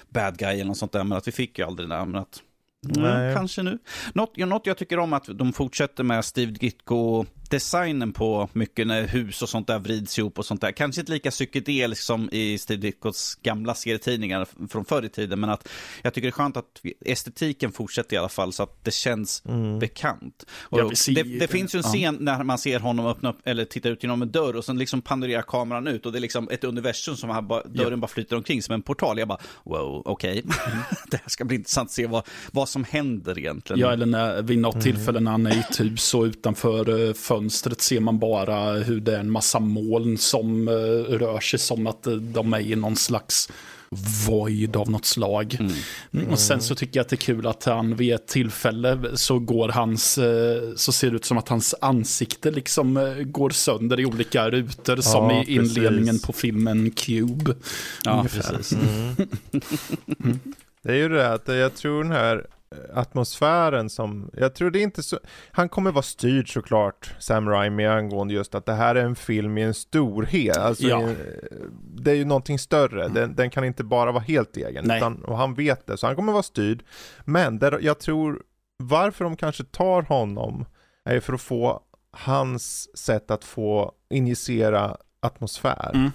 bad 0.10 0.38
guy 0.38 0.54
eller 0.54 0.66
något 0.66 0.78
sånt 0.78 0.92
där. 0.92 1.04
Men 1.04 1.18
att 1.18 1.28
vi 1.28 1.32
fick 1.32 1.60
ju 1.60 1.66
aldrig 1.66 1.90
det. 1.90 2.06
Men 2.06 2.16
att, 2.16 2.40
Nej. 2.82 3.12
mm, 3.24 3.36
kanske 3.36 3.64
nu. 3.64 3.78
Något, 4.14 4.38
något 4.38 4.66
jag 4.66 4.78
tycker 4.78 5.00
om 5.00 5.14
att 5.14 5.26
de 5.34 5.54
fortsätter 5.54 6.04
med 6.04 6.26
Steve 6.26 6.52
Ditko 6.52 7.26
designen 7.52 8.14
på 8.14 8.50
mycket 8.54 8.88
när 8.88 9.08
hus 9.08 9.42
och 9.42 9.50
sånt 9.50 9.68
där 9.68 9.80
vrids 9.80 10.20
ihop 10.20 10.40
och 10.40 10.46
sånt 10.46 10.62
där. 10.62 10.72
Kanske 10.72 11.02
inte 11.02 11.12
lika 11.12 11.32
psykedeliskt 11.32 12.06
som 12.06 12.30
i 12.32 12.58
Steve 12.58 12.82
Ditkos 12.82 13.36
gamla 13.44 13.76
serietidningar 13.76 14.48
från 14.70 14.86
förr 14.86 15.06
i 15.06 15.10
tiden, 15.10 15.40
men 15.40 15.50
att 15.50 15.68
jag 16.02 16.14
tycker 16.14 16.28
det 16.28 16.30
är 16.30 16.32
skönt 16.32 16.58
att 16.58 16.82
estetiken 17.06 17.72
fortsätter 17.72 18.16
i 18.16 18.20
alla 18.20 18.30
fall 18.30 18.54
så 18.54 18.64
att 18.64 18.84
det 18.84 18.94
känns 18.94 19.42
Mm. 19.46 19.80
bekant. 19.80 20.46
Ja, 20.70 20.92
det, 21.08 21.24
det 21.24 21.48
finns 21.48 21.76
ju 21.76 21.78
en 21.78 21.84
ja. 21.86 21.90
scen 21.90 22.18
när 22.20 22.44
man 22.44 22.58
ser 22.58 22.80
honom 22.80 23.06
öppna 23.06 23.30
upp 23.30 23.38
eller 23.44 23.66
titta 23.66 23.90
ut 23.90 24.04
genom 24.04 24.22
en 24.22 24.32
dörr 24.32 24.56
och 24.56 24.66
sen 24.66 24.78
liksom 24.78 25.02
panorerar 25.02 25.42
kameran 25.42 25.88
ut 25.88 26.06
och 26.06 26.12
det 26.12 26.18
är 26.18 26.22
liksom 26.22 26.50
ett 26.52 26.64
universum 26.64 27.16
som 27.16 27.48
bara, 27.48 27.64
dörren 27.64 28.00
bara 28.00 28.08
flyter 28.08 28.36
omkring 28.36 28.62
som 28.62 28.76
en 28.76 28.82
portal. 28.82 29.20
Jag 29.20 29.28
bara, 29.28 29.40
wow, 29.64 30.02
okej. 30.06 30.40
Mm. 30.40 30.54
det 31.12 31.18
här 31.18 31.30
ska 31.30 31.46
bli 31.46 31.56
intressant 31.56 31.88
att 31.88 31.94
se 31.94 32.08
vad, 32.08 32.28
vad 32.52 32.70
som 32.70 32.84
händer 32.84 33.40
egentligen. 33.40 33.80
Ja, 33.80 33.92
eller 33.94 34.06
när, 34.06 34.42
vid 34.42 34.60
något 34.60 34.82
tillfälle 34.82 35.20
när 35.20 35.32
han 35.32 35.46
är 35.46 35.56
i 35.56 35.60
ett 35.60 35.80
hus 35.80 36.14
och 36.14 36.24
utanför 36.24 37.08
eh, 37.08 37.14
fönstret 37.42 37.82
ser 37.82 38.00
man 38.00 38.20
bara 38.20 38.74
hur 38.74 39.00
det 39.00 39.16
är 39.16 39.20
en 39.20 39.32
massa 39.32 39.60
moln 39.60 40.18
som 40.18 40.68
eh, 40.68 40.72
rör 41.18 41.40
sig 41.40 41.60
som 41.60 41.88
att 41.88 42.08
eh, 42.08 42.14
de 42.14 42.54
är 42.54 42.60
i 42.60 42.76
någon 42.76 42.96
slags 42.96 43.50
void 44.28 44.76
av 44.76 44.90
något 44.92 45.06
slag. 45.06 45.58
Mm. 46.12 46.28
Och 46.32 46.40
sen 46.40 46.62
så 46.62 46.76
tycker 46.76 47.00
jag 47.00 47.02
att 47.04 47.10
det 47.10 47.16
är 47.16 47.18
kul 47.18 47.48
att 47.48 47.64
han 47.64 47.96
vid 47.96 48.14
ett 48.14 48.28
tillfälle 48.28 49.00
så 49.14 49.40
går 49.40 49.70
hans, 49.70 50.18
eh, 50.18 50.74
så 50.76 50.92
ser 50.92 51.10
det 51.10 51.16
ut 51.16 51.26
som 51.26 51.38
att 51.38 51.50
hans 51.50 51.76
ansikte 51.82 52.52
liksom 52.52 52.98
eh, 52.98 53.14
går 53.14 53.50
sönder 53.50 54.00
i 54.00 54.06
olika 54.06 54.50
rutor 54.50 54.98
som 54.98 55.30
Ja, 55.30 55.44
i 55.44 55.56
inledningen 55.56 56.06
precis. 56.06 56.26
på 56.26 56.34
filmen 56.34 56.92
Cube. 56.92 57.56
Ja, 58.04 58.18
Ungefär. 58.18 58.58
precis. 58.58 58.78
Det 60.84 60.92
är 60.92 60.96
ju 60.96 61.10
det 61.10 61.34
att 61.34 61.48
jag 61.48 61.76
tror 61.76 62.04
den 62.04 62.12
här 62.12 62.46
atmosfären 62.94 63.90
som, 63.90 64.30
jag 64.34 64.56
tror 64.56 64.72
det 64.72 64.80
är 64.80 64.84
inte 64.84 65.04
så, 65.04 65.20
han 65.52 65.70
kommer 65.70 65.92
vara 65.92 66.02
styrd 66.04 66.54
såklart, 66.54 67.14
Sam 67.20 67.50
Raimi, 67.50 67.86
angående 67.86 68.34
just 68.34 68.56
att 68.56 68.66
det 68.66 68.74
här 68.74 68.96
är 68.96 69.06
en 69.06 69.16
film 69.16 69.58
i 69.58 69.62
en 69.62 69.74
storhet, 69.74 70.58
alltså 70.58 70.88
Ja. 70.88 71.10
i- 71.10 71.16
det 71.96 72.12
är 72.12 72.16
ju 72.16 72.26
någonting 72.26 72.60
större, 72.60 73.08
den, 73.08 73.36
den 73.36 73.50
kan 73.50 73.64
inte 73.64 73.84
bara 73.84 74.12
vara 74.12 74.24
helt 74.24 74.58
egen, 74.58 74.92
utan, 74.98 75.24
och 75.26 75.38
han 75.38 75.54
vet 75.54 75.88
det, 75.88 75.98
så 75.98 76.08
han 76.08 76.16
kommer 76.16 76.32
vara 76.34 76.44
styrd, 76.44 76.84
men 77.26 77.60
där, 77.60 77.80
jag 77.82 78.00
tror, 78.00 78.42
varför 78.78 79.24
de 79.24 79.36
kanske 79.36 79.64
tar 79.64 80.02
honom, 80.02 80.66
är 81.06 81.20
för 81.20 81.34
att 81.34 81.42
få 81.42 81.82
hans 82.12 82.98
sätt 82.98 83.32
att 83.32 83.44
få 83.44 83.92
injicera 84.10 84.98
atmosfär, 85.20 85.92
Mm. 85.94 86.12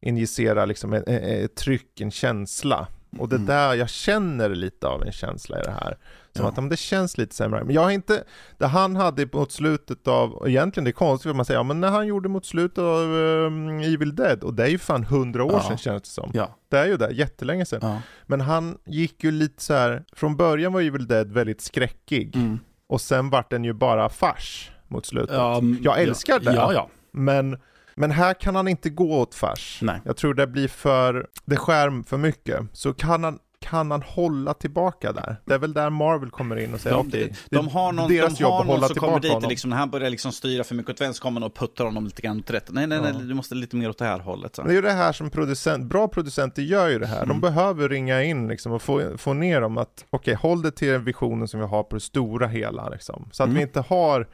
injicera 0.00 0.64
liksom 0.64 0.92
ett, 0.92 1.08
ett 1.08 1.56
tryck, 1.56 2.00
en 2.00 2.10
känsla. 2.10 2.86
Och 3.18 3.28
det 3.28 3.36
Mm. 3.36 3.46
där, 3.46 3.74
jag 3.74 3.88
känner 3.88 4.48
lite 4.50 4.86
av 4.86 5.02
en 5.02 5.12
känsla 5.12 5.60
i 5.60 5.62
det 5.64 5.70
här. 5.70 5.96
Som 6.32 6.44
Ja. 6.44 6.48
att 6.50 6.58
om 6.58 6.68
det 6.68 6.76
känns 6.76 7.18
lite 7.18 7.34
sämre. 7.34 7.64
Men 7.64 7.74
jag 7.74 7.82
har 7.82 7.90
inte, 7.90 8.24
det 8.58 8.66
han 8.66 8.96
hade 8.96 9.28
mot 9.32 9.52
slutet 9.52 10.08
av, 10.08 10.44
egentligen 10.48 10.84
det 10.84 10.90
är 10.90 10.92
konstigt 10.92 11.30
att 11.30 11.36
man 11.36 11.44
säger, 11.44 11.58
ja 11.60 11.64
men 11.64 11.80
när 11.80 11.88
han 11.90 12.06
gjorde 12.06 12.28
mot 12.28 12.46
slutet 12.46 12.78
av 12.78 13.02
um, 13.12 13.68
Evil 13.80 14.14
Dead, 14.16 14.42
och 14.44 14.54
det 14.54 14.62
är 14.64 14.68
ju 14.68 14.78
fan 14.78 15.04
hundra 15.04 15.44
år 15.44 15.52
Ja. 15.52 15.62
sedan 15.68 15.78
känns 15.78 16.02
det 16.02 16.08
som. 16.08 16.30
Ja. 16.34 16.56
Det 16.68 16.78
är 16.78 16.86
ju 16.86 16.96
det, 16.96 17.10
jättelänge 17.10 17.64
sedan. 17.66 17.80
ja. 17.82 18.00
Men 18.26 18.40
han 18.40 18.78
gick 18.86 19.24
ju 19.24 19.30
lite 19.30 19.62
så 19.62 19.74
här, 19.74 20.04
från 20.12 20.36
början 20.36 20.72
var 20.72 20.80
Evil 20.80 21.06
Dead 21.06 21.32
väldigt 21.32 21.60
skräckig, 21.60 22.36
Mm. 22.36 22.58
och 22.86 23.00
sen 23.00 23.30
vart 23.30 23.50
den 23.50 23.64
ju 23.64 23.72
bara 23.72 24.08
fars 24.08 24.70
mot 24.88 25.06
slutet. 25.06 25.36
Mm, 25.36 25.78
Jag 25.82 26.02
älskar 26.02 26.40
det. 26.40 26.86
Men, 27.12 27.58
men 27.98 28.10
här 28.10 28.34
kan 28.34 28.56
han 28.56 28.68
inte 28.68 28.90
gå 28.90 29.18
åt 29.20 29.34
fars. 29.34 29.78
Nej. 29.82 30.00
Jag 30.04 30.16
tror 30.16 30.34
det 30.34 30.46
blir 30.46 30.68
för, 30.68 31.26
det 31.44 31.56
skär 31.56 32.02
för 32.08 32.16
mycket. 32.16 32.60
Så 32.72 32.92
kan 32.94 33.24
han, 33.24 33.38
kan 33.60 33.90
han 33.90 34.02
hålla 34.02 34.54
tillbaka 34.54 35.12
där? 35.12 35.36
Det 35.44 35.54
är 35.54 35.58
väl 35.58 35.72
där 35.72 35.90
Marvel 35.90 36.30
kommer 36.30 36.56
in 36.56 36.74
och 36.74 36.80
säger 36.80 36.96
De, 36.96 37.08
okej, 37.08 37.34
de, 37.50 37.56
det- 37.66 37.72
har 37.72 37.92
någon, 37.92 38.10
deras 38.10 38.36
de 38.38 38.42
jobb 38.42 38.52
har 38.52 38.60
att 38.60 38.66
någon 38.66 38.74
hålla 38.76 38.86
som 38.88 38.96
kommer 38.96 39.12
tillbaka 39.12 39.20
dit 39.20 39.32
honom. 39.32 39.48
liksom, 39.50 39.70
när 39.70 39.76
han 39.76 39.90
börjar 39.90 40.10
liksom 40.10 40.32
styra 40.32 40.64
för 40.64 40.74
mycket 40.74 40.90
åt 40.90 41.00
vänster 41.00 41.22
kommer 41.22 41.44
och 41.44 41.54
puttar 41.56 41.84
honom 41.84 42.04
lite 42.04 42.22
grann 42.22 42.38
åt 42.38 42.50
rätt. 42.50 42.68
Nej, 42.70 42.86
nej, 42.86 43.00
nej, 43.00 43.10
Ja. 43.14 43.18
du 43.24 43.34
måste 43.34 43.54
lite 43.54 43.76
mer 43.76 43.88
åt 43.90 43.98
det 43.98 44.04
här 44.04 44.18
hållet. 44.18 44.56
Så. 44.56 44.62
Det 44.62 44.70
är 44.70 44.74
ju 44.74 44.82
det 44.82 44.92
här 44.92 45.12
som 45.12 45.30
producent, 45.30 45.84
bra 45.86 46.08
producenter 46.08 46.62
gör 46.62 46.88
ju 46.88 46.98
det 46.98 47.06
här. 47.06 47.20
De 47.20 47.30
Mm. 47.30 47.40
behöver 47.40 47.88
ringa 47.88 48.22
in 48.22 48.48
liksom 48.48 48.72
och 48.72 48.82
få, 48.82 49.18
få 49.18 49.32
ner 49.32 49.60
dem 49.60 49.78
att, 49.78 50.04
okej, 50.10 50.34
håll 50.34 50.62
det 50.62 50.70
till 50.70 50.88
den 50.88 51.04
visionen 51.04 51.48
som 51.48 51.60
vi 51.60 51.66
har 51.66 51.82
på 51.82 51.96
det 51.96 52.00
stora 52.00 52.46
hela 52.46 52.88
liksom. 52.88 53.28
Så 53.32 53.42
att 53.42 53.46
Mm. 53.46 53.56
vi 53.56 53.62
inte 53.62 53.80
har 53.80 54.26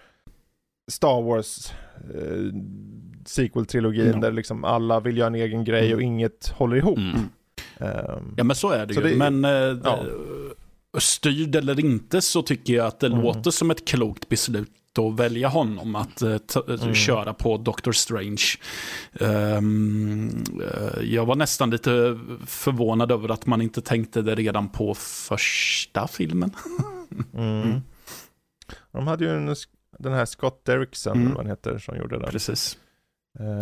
Star 0.90 1.22
Wars 1.22 1.72
eh, 2.14 2.52
sequel-trilogin 3.26 4.10
Ja. 4.14 4.16
där 4.20 4.32
liksom 4.32 4.64
alla 4.64 5.00
vill 5.00 5.16
göra 5.18 5.26
en 5.26 5.34
egen 5.34 5.64
grej 5.64 5.86
Mm. 5.86 5.96
och 5.96 6.02
inget 6.02 6.48
håller 6.48 6.76
ihop. 6.76 6.98
Mm. 6.98 7.20
Ehm, 7.78 8.34
Ja 8.36 8.44
men 8.44 8.56
så 8.56 8.70
är 8.70 8.86
det 8.86 8.94
Så 8.94 9.00
ju. 9.00 9.08
det- 9.08 9.16
men 9.16 9.44
eh, 9.44 9.78
ja. 9.84 10.04
styrd 10.98 11.54
eller 11.56 11.80
inte 11.80 12.20
så 12.20 12.42
tycker 12.42 12.74
jag 12.74 12.86
att 12.86 13.00
det 13.00 13.06
Mm. 13.06 13.20
låter 13.20 13.50
som 13.50 13.70
ett 13.70 13.84
klokt 13.88 14.28
beslut 14.28 14.70
att 14.98 15.20
välja 15.20 15.48
honom 15.48 15.94
att 15.96 16.22
eh, 16.22 16.38
ta, 16.38 16.62
Mm. 16.82 16.94
köra 16.94 17.34
på 17.34 17.56
Doctor 17.56 17.92
Strange. 17.92 18.42
Eh, 19.20 19.60
jag 21.02 21.26
var 21.26 21.34
nästan 21.36 21.70
lite 21.70 22.18
förvånad 22.46 23.12
över 23.12 23.28
att 23.28 23.46
man 23.46 23.62
inte 23.62 23.80
tänkte 23.80 24.22
det 24.22 24.34
redan 24.34 24.68
på 24.68 24.94
första 24.94 26.08
filmen. 26.08 26.50
Mm. 27.34 27.80
De 28.92 29.06
hade 29.06 29.24
ju 29.24 29.30
en, 29.30 29.56
den 29.98 30.12
här 30.12 30.24
Scott 30.24 30.64
Derrickson, 30.64 31.16
Mm. 31.16 31.28
vad 31.28 31.36
han 31.36 31.46
heter, 31.46 31.78
som 31.78 31.96
gjorde 31.96 32.18
den. 32.18 32.30
Precis. 32.30 32.78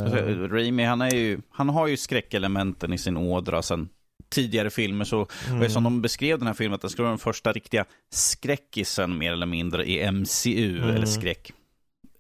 Alltså, 0.02 0.16
Raimi, 0.48 0.84
han, 0.84 1.00
är 1.00 1.14
ju, 1.14 1.40
han 1.50 1.68
har 1.68 1.86
ju 1.86 1.96
skräckelementen 1.96 2.92
i 2.92 2.98
sin 2.98 3.16
ådra 3.16 3.62
sen 3.62 3.88
tidigare 4.28 4.70
filmer. 4.70 5.04
Så 5.04 5.26
mm. 5.48 5.62
och 5.62 5.70
som 5.70 5.84
de 5.84 6.02
beskrev 6.02 6.38
den 6.38 6.46
här 6.46 6.54
filmen, 6.54 6.74
att 6.74 6.80
den 6.80 6.90
skulle 6.90 7.02
vara 7.04 7.12
den 7.12 7.18
första 7.18 7.52
riktiga 7.52 7.84
skräckisen 8.12 9.18
mer 9.18 9.32
eller 9.32 9.46
mindre 9.46 9.84
i 9.90 10.12
MCU, 10.12 10.78
Mm. 10.78 10.88
eller 10.96 11.06
skräck. 11.06 11.52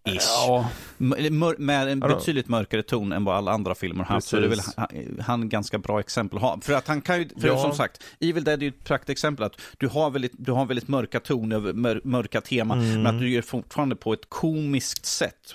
Ish. 0.04 0.16
Ja, 0.46 0.68
Mör- 0.98 1.58
Med 1.58 1.88
en 1.88 2.00
betydligt 2.00 2.48
mörkare 2.48 2.82
ton 2.82 3.12
än 3.12 3.24
vad 3.24 3.36
alla 3.36 3.52
andra 3.52 3.74
filmer 3.74 4.04
har 4.04 4.14
haft. 4.14 4.26
Så 4.28 4.36
det 4.36 4.44
är 4.44 4.48
väl 4.48 4.60
han, 4.76 4.88
han 5.26 5.48
ganska 5.48 5.78
bra 5.78 6.00
exempel 6.00 6.36
att 6.36 6.42
ha. 6.42 6.58
För 6.60 6.72
att 6.72 6.88
han 6.88 7.00
kan 7.00 7.18
ju, 7.18 7.28
för 7.40 7.48
Ja. 7.48 7.62
som 7.62 7.72
sagt, 7.74 8.02
Evil 8.20 8.44
Dead 8.44 8.58
är 8.58 8.62
ju 8.62 8.68
ett 8.68 8.84
praktexempel 8.84 9.44
att 9.44 9.60
du 9.78 9.88
har 9.88 10.10
väldigt, 10.10 10.32
du 10.38 10.52
har 10.52 10.66
väldigt 10.66 10.88
mörka 10.88 11.20
toner, 11.20 11.60
mör, 11.72 12.00
mörka 12.04 12.40
teman, 12.40 12.80
Mm. 12.80 13.02
men 13.02 13.14
att 13.14 13.20
du 13.20 13.30
gör 13.30 13.42
fortfarande 13.42 13.96
på 13.96 14.12
ett 14.12 14.28
komiskt 14.28 15.06
sätt. 15.06 15.54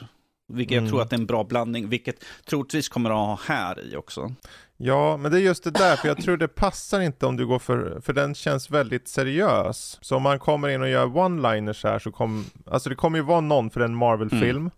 Vilket 0.53 0.75
jag 0.75 0.81
Mm. 0.81 0.91
tror 0.91 1.01
att 1.01 1.09
det 1.09 1.15
är 1.15 1.19
en 1.19 1.25
bra 1.25 1.43
blandning, 1.43 1.89
vilket 1.89 2.23
troligtvis 2.45 2.89
kommer 2.89 3.09
att 3.09 3.15
ha 3.15 3.39
här 3.55 3.93
i 3.93 3.95
också. 3.95 4.33
Ja, 4.77 5.17
men 5.17 5.31
det 5.31 5.37
är 5.37 5.41
just 5.41 5.63
det 5.63 5.71
där, 5.71 5.95
för 5.95 6.07
jag 6.07 6.17
tror 6.17 6.37
det 6.37 6.47
passar 6.47 6.99
inte 6.99 7.25
om 7.25 7.37
du 7.37 7.47
går 7.47 7.59
för, 7.59 7.99
för 8.01 8.13
den 8.13 8.35
känns 8.35 8.71
väldigt 8.71 9.07
seriös. 9.07 9.99
Så 10.01 10.15
om 10.15 10.23
man 10.23 10.39
kommer 10.39 10.67
in 10.67 10.81
och 10.81 10.89
gör 10.89 11.05
one-liners 11.05 11.83
här 11.83 11.99
så 11.99 12.11
kommer, 12.11 12.45
alltså 12.65 12.89
det 12.89 12.95
kommer 12.95 13.17
ju 13.17 13.23
vara 13.23 13.41
någon 13.41 13.69
för 13.69 13.81
en 13.81 13.95
Marvel-film. 13.95 14.57
Mm. 14.57 14.71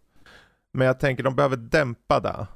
Men 0.72 0.88
jag 0.88 1.00
tänker 1.00 1.24
de 1.24 1.36
behöver 1.36 1.58
dämpa 1.58 2.20
det. 2.20 2.48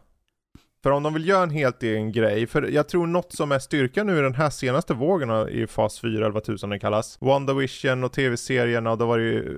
För 0.83 0.91
om 0.91 1.03
de 1.03 1.13
vill 1.13 1.27
göra 1.27 1.43
en 1.43 1.49
helt 1.49 1.83
egen 1.83 2.11
grej, 2.11 2.47
för 2.47 2.61
jag 2.61 2.87
tror 2.87 3.07
något 3.07 3.33
som 3.33 3.51
är 3.51 3.59
styrkan 3.59 4.07
nu 4.07 4.17
i 4.17 4.21
den 4.21 4.35
här 4.35 4.49
senaste 4.49 4.93
vågen 4.93 5.49
i 5.49 5.67
fas 5.67 5.99
4 5.99 6.11
eller 6.11 6.29
vad 6.29 6.43
tusan 6.43 6.69
den 6.69 6.79
kallas. 6.79 7.17
WandaVision 7.21 8.03
och 8.03 8.11
tv-serierna 8.11 8.91
och 8.91 8.97
då 8.97 9.05
var 9.05 9.17
det 9.17 9.23
ju 9.23 9.57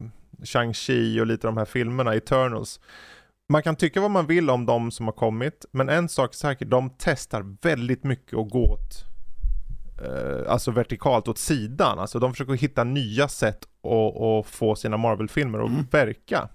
eh, 0.00 0.06
Shang-Chi 0.42 1.20
och 1.20 1.26
lite 1.26 1.46
de 1.46 1.56
här 1.56 1.64
filmerna, 1.64 2.14
Eternals. 2.14 2.80
Man 3.50 3.62
kan 3.62 3.76
tycka 3.76 4.00
vad 4.00 4.10
man 4.10 4.26
vill 4.26 4.50
om 4.50 4.66
de 4.66 4.90
som 4.90 5.06
har 5.06 5.12
kommit, 5.12 5.64
men 5.72 5.88
en 5.88 6.08
sak 6.08 6.30
är 6.30 6.36
säker, 6.36 6.66
de 6.66 6.90
testar 6.98 7.56
väldigt 7.62 8.04
mycket 8.04 8.38
att 8.38 8.50
gå 8.50 8.64
åt 8.64 9.04
eh, 10.04 10.52
alltså 10.52 10.70
vertikalt 10.70 11.28
åt 11.28 11.38
sidan. 11.38 11.98
Alltså 11.98 12.18
de 12.18 12.32
försöker 12.32 12.52
hitta 12.52 12.84
nya 12.84 13.28
sätt 13.28 13.58
att, 13.84 14.46
få 14.46 14.74
sina 14.74 14.96
Marvel-filmer 14.96 15.58
att 15.58 15.68
Mm. 15.70 15.86
verka. 15.90 16.48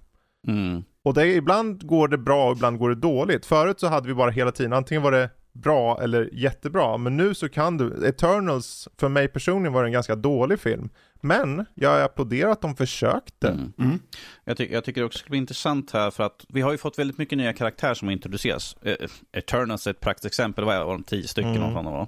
Mm. 0.48 0.84
Och 1.04 1.14
det, 1.14 1.28
ibland 1.28 1.88
går 1.88 2.08
det 2.08 2.18
bra 2.18 2.46
och 2.50 2.56
ibland 2.56 2.78
går 2.80 2.90
det 2.90 2.96
dåligt. 2.96 3.46
Förut 3.46 3.80
så 3.80 3.88
hade 3.88 4.08
vi 4.08 4.14
bara 4.14 4.32
hela 4.32 4.52
tiden, 4.52 4.74
antingen 4.74 5.04
var 5.04 5.12
det 5.12 5.30
bra 5.56 6.02
eller 6.02 6.30
jättebra. 6.34 6.98
Men 6.98 7.18
nu 7.18 7.34
så 7.34 7.50
kan 7.50 7.78
du, 7.78 8.08
Eternals, 8.08 8.88
för 8.98 9.10
mig 9.10 9.28
personligen 9.28 9.74
var 9.74 9.84
en 9.84 9.92
ganska 9.92 10.16
dålig 10.16 10.60
film. 10.60 10.90
Men 11.22 11.66
jag 11.74 12.02
applåderar 12.02 12.52
att 12.52 12.62
de 12.62 12.76
försökte. 12.76 13.48
Mm. 13.48 13.74
Mm. 13.80 14.00
Jag, 14.44 14.58
ty 14.58 14.68
jag 14.72 14.84
tycker 14.84 15.02
det 15.02 15.06
också 15.06 15.20
skulle 15.20 15.30
bli 15.30 15.38
intressant 15.38 15.92
här 15.92 16.12
för 16.12 16.24
att 16.24 16.46
vi 16.48 16.62
har 16.62 16.72
ju 16.72 16.78
fått 16.78 17.00
väldigt 17.00 17.18
mycket 17.18 17.38
nya 17.38 17.54
karaktärer 17.54 17.94
som 17.94 18.08
har 18.08 18.14
introducerats. 18.14 18.76
Eh, 18.82 18.96
Eternals 19.32 19.88
är 19.88 19.92
ett 19.92 20.00
praktexempel, 20.00 20.66
vad 20.66 20.76
är 20.76 20.98
det, 20.98 21.04
tio 21.04 21.28
stycken 21.28 21.56
Mm. 21.56 21.74
var. 21.86 22.08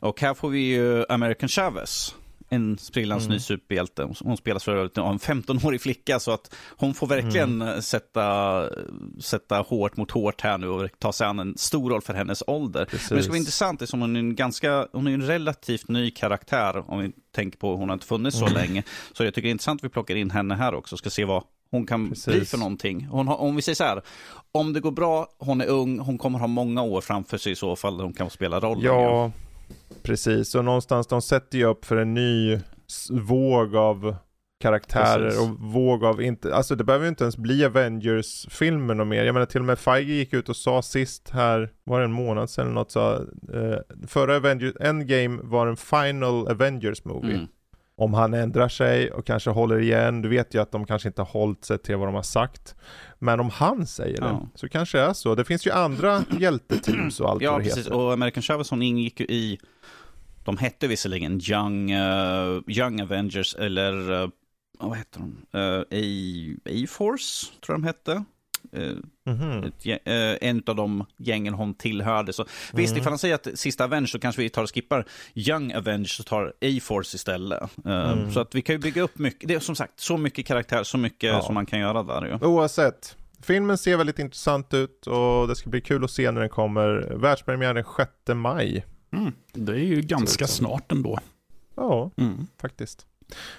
Och 0.00 0.20
här 0.20 0.34
får 0.34 0.48
vi 0.50 0.58
ju 0.60 1.04
American 1.08 1.48
Chavez. 1.48 2.14
En 2.54 2.78
sprillans 2.78 3.24
Mm. 3.24 3.34
ny 3.34 3.40
superhjälte. 3.40 4.08
Hon- 4.24 4.36
spelas 4.36 4.64
för 4.64 4.76
övrigt 4.76 4.98
av 4.98 5.12
en 5.12 5.18
15-årig 5.18 5.80
flicka 5.80 6.20
så 6.20 6.30
att 6.30 6.54
hon 6.76 6.94
får 6.94 7.06
verkligen 7.06 7.62
Mm. 7.62 7.82
sätta, 7.82 8.68
sätta 9.20 9.56
hårt 9.60 9.96
mot 9.96 10.10
hårt 10.10 10.40
här 10.40 10.58
nu 10.58 10.68
och 10.68 10.90
ta 10.98 11.12
sig 11.12 11.26
an 11.26 11.38
en 11.38 11.58
stor 11.58 11.90
roll 11.90 12.00
för 12.02 12.14
hennes 12.14 12.42
ålder. 12.46 12.84
Precis. 12.84 13.10
Men 13.10 13.16
det 13.16 13.22
ska 13.22 13.30
bli 13.30 13.38
intressant 13.38 13.82
eftersom 13.82 14.00
hon 14.00 14.16
är 14.16 14.20
en 14.20 14.34
ganska, 14.34 14.86
hon 14.92 15.06
är 15.06 15.10
en 15.14 15.26
relativt 15.26 15.88
ny 15.88 16.10
karaktär 16.10 16.90
om 16.90 16.98
vi 16.98 17.12
tänker 17.34 17.58
på 17.58 17.72
att 17.72 17.78
hon 17.78 17.88
har 17.88 17.94
inte 17.94 18.06
funnits 18.06 18.38
så 18.38 18.46
Mm. 18.46 18.54
länge. 18.54 18.82
Så 19.12 19.24
jag 19.24 19.34
tycker 19.34 19.42
det 19.46 19.48
är 19.48 19.52
intressant 19.52 19.80
att 19.80 19.84
vi 19.84 19.88
plockar 19.88 20.14
in 20.16 20.30
henne 20.30 20.54
här 20.54 20.74
också, 20.74 20.96
ska 20.96 21.10
se 21.10 21.24
vad 21.24 21.42
hon 21.70 21.86
kan 21.86 22.08
Precis. 22.08 22.26
bli 22.26 22.44
för 22.44 22.58
någonting. 22.58 23.04
Hon 23.10 23.28
har, 23.28 23.36
om 23.36 23.56
vi 23.56 23.62
säger 23.62 23.76
så 23.76 23.84
här, 23.84 24.02
om 24.52 24.72
det 24.72 24.80
går 24.80 24.90
bra, 24.90 25.26
hon 25.38 25.60
är 25.60 25.66
ung, 25.66 25.98
hon 25.98 26.18
kommer 26.18 26.38
ha 26.38 26.46
många 26.46 26.82
år 26.82 27.00
framför 27.00 27.38
sig 27.38 27.52
i 27.52 27.56
så 27.56 27.76
fall, 27.76 28.00
hon 28.00 28.12
kan 28.12 28.30
spela 28.30 28.60
rollen. 28.60 28.82
Ja, 28.84 29.30
precis. 30.02 30.54
Och 30.54 30.64
någonstans, 30.64 31.06
de 31.06 31.22
sätter 31.22 31.58
ju 31.58 31.64
upp 31.64 31.84
för 31.84 31.96
en 31.96 32.14
ny 32.14 32.60
våg 33.10 33.76
av 33.76 34.16
karaktärer 34.62 35.24
Precis. 35.24 35.40
och 35.40 35.60
våg 35.60 36.04
av 36.04 36.22
inte, 36.22 36.54
alltså 36.54 36.74
det 36.74 36.84
behöver 36.84 37.04
ju 37.04 37.08
inte 37.08 37.24
ens 37.24 37.36
bli 37.36 37.64
Avengers-filmer 37.64 39.00
och 39.00 39.06
mer. 39.06 39.24
Jag 39.24 39.32
menar 39.32 39.46
till 39.46 39.60
och 39.60 39.66
med 39.66 39.78
Feige 39.78 40.12
gick 40.12 40.32
ut 40.32 40.48
och 40.48 40.56
sa 40.56 40.82
sist 40.82 41.30
här, 41.30 41.72
var 41.84 41.98
det 41.98 42.04
en 42.04 42.12
månad 42.12 42.50
sedan 42.50 42.64
eller 42.64 42.74
något, 42.74 42.90
sa 42.90 43.14
eh, 43.52 44.06
förra 44.06 44.36
Avengers, 44.36 44.74
Endgame 44.80 45.40
var 45.42 45.66
en 45.66 45.76
final 45.76 46.48
Avengers 46.48 47.04
movie. 47.04 47.34
Mm. 47.34 47.46
Om 48.02 48.14
han 48.14 48.34
ändrar 48.34 48.68
sig 48.68 49.12
och 49.12 49.26
kanske 49.26 49.50
håller 49.50 49.78
igen, 49.80 50.22
du 50.22 50.28
vet 50.28 50.54
ju 50.54 50.62
att 50.62 50.72
de 50.72 50.86
kanske 50.86 51.08
inte 51.08 51.20
har 51.22 51.26
hållit 51.26 51.64
sig 51.64 51.78
till 51.78 51.96
vad 51.96 52.08
de 52.08 52.14
har 52.14 52.22
sagt. 52.22 52.74
Men 53.18 53.40
om 53.40 53.50
han 53.50 53.86
säger 53.86 54.20
det, 54.20 54.26
Ja. 54.26 54.48
så 54.54 54.68
kanske 54.68 54.98
det 54.98 55.04
är 55.04 55.12
så. 55.12 55.34
Det 55.34 55.44
finns 55.44 55.66
ju 55.66 55.70
andra 55.70 56.24
hjälteteams 56.40 57.20
och 57.20 57.30
allt 57.30 57.42
Ja, 57.42 57.52
vad 57.52 57.60
det 57.60 57.64
precis. 57.64 57.84
heter. 57.84 57.96
Och 57.96 58.12
American 58.12 58.42
Chavez, 58.42 58.70
hon 58.70 58.82
ingick 58.82 59.20
ju 59.20 59.26
i, 59.26 59.58
de 60.44 60.56
hette 60.56 60.86
visserligen 60.88 61.40
Young, 61.50 61.90
eh, 61.90 62.60
Young 62.66 63.00
Avengers 63.02 63.54
eller, 63.54 64.22
eh, 64.22 64.28
vad 64.78 64.98
heter 64.98 65.20
de? 65.20 65.58
Uh, 65.58 66.84
A-Force, 66.84 67.46
tror 67.66 67.74
jag 67.74 67.80
de 67.80 67.86
hette. 67.86 68.24
Mhm. 69.26 69.64
ett, 69.64 69.86
eh, 70.04 70.48
en 70.48 70.62
av 70.66 70.76
de 70.76 71.04
gängen 71.16 71.54
hon 71.54 71.74
tillhörde. 71.74 72.32
Så 72.32 72.46
visst, 72.72 72.96
ifall 72.96 73.12
han 73.12 73.18
säger 73.18 73.34
att 73.34 73.48
sista 73.54 73.84
Avenge 73.84 74.06
så 74.06 74.18
kanske 74.18 74.42
vi 74.42 74.48
tar 74.48 74.62
och 74.62 74.74
skippar 74.74 75.04
Young 75.34 75.74
Avenge 75.74 76.16
och 76.20 76.26
tar 76.26 76.46
A-Force 76.46 77.16
istället. 77.16 77.62
Eh, 77.86 78.30
Så 78.30 78.40
att 78.40 78.54
vi 78.54 78.62
kan 78.62 78.74
ju 78.74 78.78
bygga 78.78 79.02
upp 79.02 79.18
mycket. 79.18 79.48
Det 79.48 79.54
är 79.54 79.60
som 79.60 79.76
sagt 79.76 80.00
så 80.00 80.16
mycket 80.16 80.46
karaktär, 80.46 80.82
så 80.82 80.98
mycket 80.98 81.30
Ja. 81.30 81.42
som 81.42 81.54
man 81.54 81.66
kan 81.66 81.78
göra 81.78 82.02
där 82.02 82.24
ju. 82.26 82.46
Oavsett, 82.46 83.16
filmen 83.42 83.78
ser 83.78 83.96
väldigt 83.96 84.18
intressant 84.18 84.74
ut 84.74 85.06
och 85.06 85.48
det 85.48 85.56
ska 85.56 85.70
bli 85.70 85.80
kul 85.80 86.04
att 86.04 86.10
se 86.10 86.30
när 86.30 86.40
den 86.40 86.50
kommer. 86.50 87.14
Världspremiär 87.16 87.74
den 87.74 87.84
6 87.96 88.10
maj. 88.34 88.84
Mm. 89.12 89.32
Det 89.52 89.72
är 89.72 89.76
ju 89.76 90.00
ganska 90.00 90.46
snart 90.46 90.92
ändå. 90.92 91.18
Ja, 91.76 92.10
Mm. 92.16 92.46
faktiskt. 92.60 93.06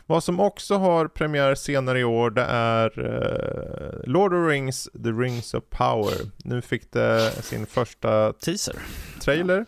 Vad 0.06 0.24
som 0.24 0.40
också 0.40 0.76
har 0.76 1.08
premiär 1.08 1.56
senare 1.56 2.00
i 2.00 2.04
år 2.04 2.30
det 2.30 2.46
är 2.50 3.00
eh, 3.00 4.12
Lord 4.12 4.34
of 4.34 4.48
the 4.48 4.52
Rings, 4.54 4.90
The 5.04 5.10
Rings 5.10 5.54
of 5.54 5.64
Power. 5.70 6.16
Nu 6.44 6.62
fick 6.62 6.92
det 6.92 7.32
sin 7.32 7.66
första 7.66 8.34
Teaser. 8.34 8.76
trailer. 9.22 9.66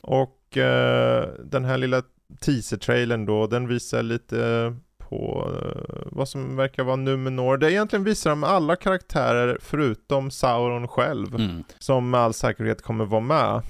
Och 0.00 0.56
eh, 0.56 1.28
den 1.44 1.64
här 1.64 1.78
lilla 1.78 2.02
teaser-trailern 2.40 3.26
då, 3.26 3.46
den 3.46 3.68
visar 3.68 4.02
lite 4.02 4.74
på 4.98 5.50
eh, 5.54 6.02
vad 6.06 6.28
som 6.28 6.56
verkar 6.56 6.84
vara 6.84 6.96
Numenor. 6.96 7.56
Det 7.56 7.72
egentligen 7.72 8.04
visar 8.04 8.30
de 8.30 8.44
alla 8.44 8.76
karaktärer 8.76 9.58
förutom 9.60 10.30
Sauron 10.30 10.88
själv. 10.88 11.34
Mm. 11.34 11.64
Som 11.78 12.10
med 12.10 12.20
all 12.20 12.34
säkerhet 12.34 12.82
kommer 12.82 13.04
vara 13.04 13.20
med. 13.20 13.62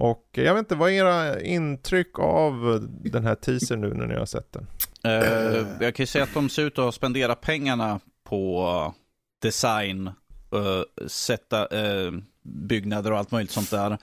Och 0.00 0.28
jag 0.32 0.54
vet 0.54 0.58
inte, 0.58 0.74
vad 0.74 0.90
är 0.90 0.94
era 0.94 1.40
intryck 1.40 2.18
av 2.18 2.86
den 3.04 3.24
här 3.24 3.34
teasern 3.34 3.80
nu 3.80 3.94
när 3.94 4.06
ni 4.06 4.14
har 4.14 4.26
sett 4.26 4.52
den? 4.52 4.66
Eh, 5.04 5.66
jag 5.80 5.94
kan 5.94 6.02
ju 6.02 6.06
säga 6.06 6.24
att 6.24 6.34
de 6.34 6.48
ser 6.48 6.62
ut 6.62 6.78
att 6.78 6.94
spendera 6.94 7.34
pengarna 7.34 8.00
på 8.24 8.94
design, 9.42 10.06
eh, 10.52 11.06
sätta 11.06 11.66
eh, 11.66 12.12
byggnader 12.42 13.12
och 13.12 13.18
allt 13.18 13.30
möjligt 13.30 13.50
sånt 13.50 13.70
där. 13.70 13.98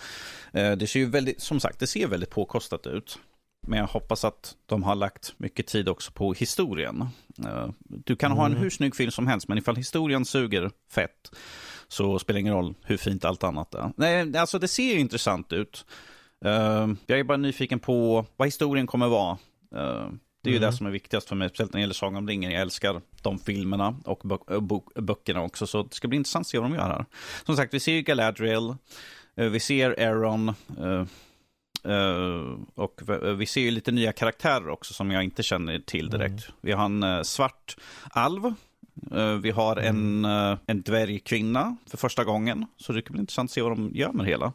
Det 0.75 0.87
ser 0.87 0.99
ju 0.99 1.05
väldigt, 1.05 1.41
som 1.41 1.59
sagt, 1.59 1.79
det 1.79 1.87
ser 1.87 2.07
väldigt 2.07 2.29
påkostat 2.29 2.87
ut. 2.87 3.19
Men 3.67 3.79
jag 3.79 3.87
hoppas 3.87 4.25
att 4.25 4.55
de 4.65 4.83
har 4.83 4.95
lagt 4.95 5.33
mycket 5.37 5.67
tid 5.67 5.89
också 5.89 6.11
på 6.11 6.33
historien. 6.33 7.09
Du 7.79 8.15
kan 8.15 8.31
ha 8.31 8.45
en 8.45 8.51
Mm. 8.51 8.63
hur 8.63 8.69
snygg 8.69 8.95
film 8.95 9.11
som 9.11 9.27
helst, 9.27 9.47
men 9.47 9.57
ifall 9.57 9.75
historien 9.75 10.25
suger 10.25 10.71
fett 10.91 11.31
så 11.87 12.19
spelar 12.19 12.35
det 12.35 12.41
ingen 12.41 12.53
roll 12.53 12.73
hur 12.83 12.97
fint 12.97 13.25
allt 13.25 13.43
annat 13.43 13.75
är. 13.75 13.91
Nej, 13.97 14.37
alltså 14.37 14.59
det 14.59 14.67
ser 14.67 14.93
ju 14.93 14.99
intressant 14.99 15.53
ut. 15.53 15.85
Eh, 16.45 16.87
jag 17.05 17.19
är 17.19 17.23
bara 17.23 17.37
nyfiken 17.37 17.79
på 17.79 18.25
vad 18.37 18.47
historien 18.47 18.87
kommer 18.87 19.07
vara. 19.07 19.31
Eh, 19.75 20.09
det 20.43 20.49
är 20.49 20.53
ju 20.53 20.57
Mm. 20.57 20.69
det 20.71 20.77
som 20.77 20.87
är 20.87 20.91
viktigast 20.91 21.27
för 21.29 21.35
mig, 21.35 21.49
speciellt 21.49 21.73
när 21.73 21.77
det 21.77 21.81
gäller 21.81 21.93
Sagan 21.93 22.15
om 22.15 22.27
ringen. 22.27 22.51
Jag 22.51 22.61
älskar 22.61 23.01
de 23.21 23.39
filmerna 23.39 23.95
och 24.05 24.25
äh, 24.51 24.59
bok- 24.59 24.93
böckerna 24.95 25.41
också, 25.41 25.67
så 25.67 25.83
det 25.83 25.93
ska 25.95 26.07
bli 26.07 26.17
intressant 26.17 26.43
att 26.43 26.47
se 26.47 26.57
vad 26.59 26.69
de 26.69 26.75
gör 26.75 26.83
här. 26.87 27.05
Som 27.45 27.55
sagt, 27.55 27.73
vi 27.73 27.79
ser 27.79 27.91
ju 27.93 28.01
Galadriel, 28.01 28.69
eh, 29.37 29.45
vi 29.49 29.59
ser 29.59 30.01
Aaron, 30.07 30.49
eh, 30.79 31.05
eh, 31.93 32.57
och 32.75 33.01
vi 33.39 33.45
ser 33.45 33.61
ju 33.61 33.71
lite 33.71 33.91
nya 33.91 34.11
karaktärer 34.11 34.69
också 34.69 34.93
som 34.93 35.11
jag 35.11 35.23
inte 35.23 35.43
känner 35.43 35.79
till 35.79 36.09
direkt. 36.09 36.49
Vi 36.61 36.71
har 36.71 36.85
en 36.85 37.03
eh, 37.03 37.21
svart 37.21 37.75
alv, 38.11 38.45
eh, 38.45 38.53
vi 39.41 39.51
har 39.51 39.75
en, 39.75 40.25
eh, 40.25 40.57
en 40.67 40.81
dvärgkvinna 40.81 41.77
för 41.87 41.97
första 41.97 42.23
gången, 42.23 42.65
så 42.77 42.93
det 42.93 43.01
ska 43.01 43.11
bli 43.11 43.19
intressant 43.19 43.49
att 43.49 43.53
se 43.53 43.61
vad 43.61 43.71
de 43.71 43.91
gör 43.93 44.11
med 44.11 44.25
det 44.25 44.29
hela. 44.29 44.53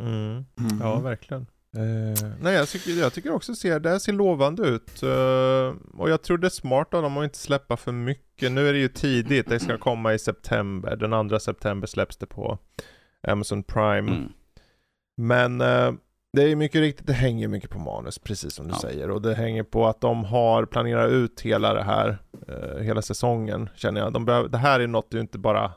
Mm. 0.00 0.44
Mm. 0.58 0.78
Ja, 0.80 1.00
verkligen. 1.00 1.46
Eh, 1.76 2.28
nej, 2.40 2.54
jag 2.54 2.68
tycker, 2.68 2.90
jag 2.90 3.12
tycker 3.12 3.32
också 3.32 3.54
ser, 3.54 3.80
det 3.80 3.90
här 3.90 3.98
ser 3.98 4.12
lovande 4.12 4.62
ut. 4.62 5.02
Eh, 5.02 5.98
och 6.00 6.10
jag 6.10 6.22
tror 6.22 6.38
det 6.38 6.46
är 6.46 6.50
smart 6.50 6.94
av 6.94 7.02
dem 7.02 7.16
att 7.16 7.24
inte 7.24 7.38
släppa 7.38 7.76
för 7.76 7.92
mycket. 7.92 8.52
Nu 8.52 8.68
är 8.68 8.72
det 8.72 8.78
ju 8.78 8.88
tidigt, 8.88 9.48
det 9.48 9.60
ska 9.60 9.78
komma 9.78 10.14
i 10.14 10.18
september. 10.18 10.96
Den 10.96 11.28
2 11.28 11.38
september 11.38 11.86
släpps 11.86 12.16
det 12.16 12.26
på 12.26 12.58
Amazon 13.22 13.62
Prime. 13.62 14.12
Mm. 14.12 14.32
Men 15.16 15.60
eh, 15.60 15.92
det 16.32 16.42
är 16.42 16.56
mycket 16.56 16.80
riktigt, 16.80 17.06
det 17.06 17.12
hänger 17.12 17.48
mycket 17.48 17.70
på 17.70 17.78
manus, 17.78 18.18
precis 18.18 18.52
som 18.54 18.66
du 18.68 18.72
Ja. 18.74 18.80
säger. 18.80 19.10
Och 19.10 19.22
det 19.22 19.34
hänger 19.34 19.62
på 19.62 19.86
att 19.86 20.00
de 20.00 20.24
har 20.24 20.64
planerat 20.66 21.10
ut 21.10 21.40
hela 21.40 21.74
det 21.74 21.82
här, 21.82 22.18
eh, 22.48 22.82
hela 22.82 23.02
säsongen, 23.02 23.68
känner 23.74 24.00
jag. 24.00 24.12
De 24.12 24.24
behöver, 24.24 24.48
det 24.48 24.58
här 24.58 24.80
är 24.80 24.86
något 24.86 25.10
du 25.10 25.20
inte 25.20 25.38
bara 25.38 25.72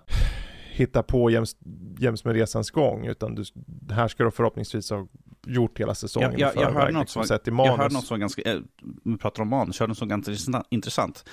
hittar 0.71 1.03
på 1.03 1.29
jäms, 1.29 1.55
jäms 1.99 2.25
med 2.25 2.35
resans 2.35 2.71
gång, 2.71 3.05
utan 3.07 3.35
du, 3.35 3.43
här 3.91 4.07
ska 4.07 4.23
du 4.23 4.31
förhoppningsvis 4.31 4.89
ha 4.89 5.07
gjort 5.45 5.79
hela 5.79 5.95
säsongen 5.95 6.31
Jag, 6.31 6.39
jag, 6.39 6.47
jag 6.47 6.53
förväg, 6.55 6.73
hörde 6.73 6.91
något 6.91 7.01
liksom, 7.01 7.23
som, 7.23 7.27
sett 7.27 7.47
i 7.47 7.51
jag 7.51 7.55
manus. 7.55 7.77
hörde 7.77 7.93
något 7.93 8.05
som 8.05 8.19
ganska, 8.19 8.41
eh, 8.41 8.59
vi 9.03 9.17
pratar 9.17 9.41
om 9.41 9.49
manus, 9.49 9.79
jag 9.79 9.83
hörde 9.83 9.89
något 9.91 9.97
som 9.97 10.07
ganska 10.09 10.63
intressant-. 10.69 11.25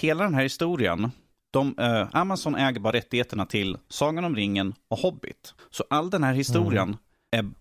Hela 0.00 0.24
den 0.24 0.34
här 0.34 0.42
historien, 0.42 1.10
de, 1.50 1.74
eh, 1.78 2.06
Amazon 2.12 2.54
äger 2.54 2.80
bara 2.80 2.92
rättigheterna 2.92 3.46
till 3.46 3.76
Sagan 3.88 4.24
om 4.24 4.36
ringen 4.36 4.74
och 4.88 4.98
Hobbit. 4.98 5.54
Så 5.70 5.84
all 5.90 6.10
den 6.10 6.24
här 6.24 6.32
historien 6.32 6.88
är 6.90 6.96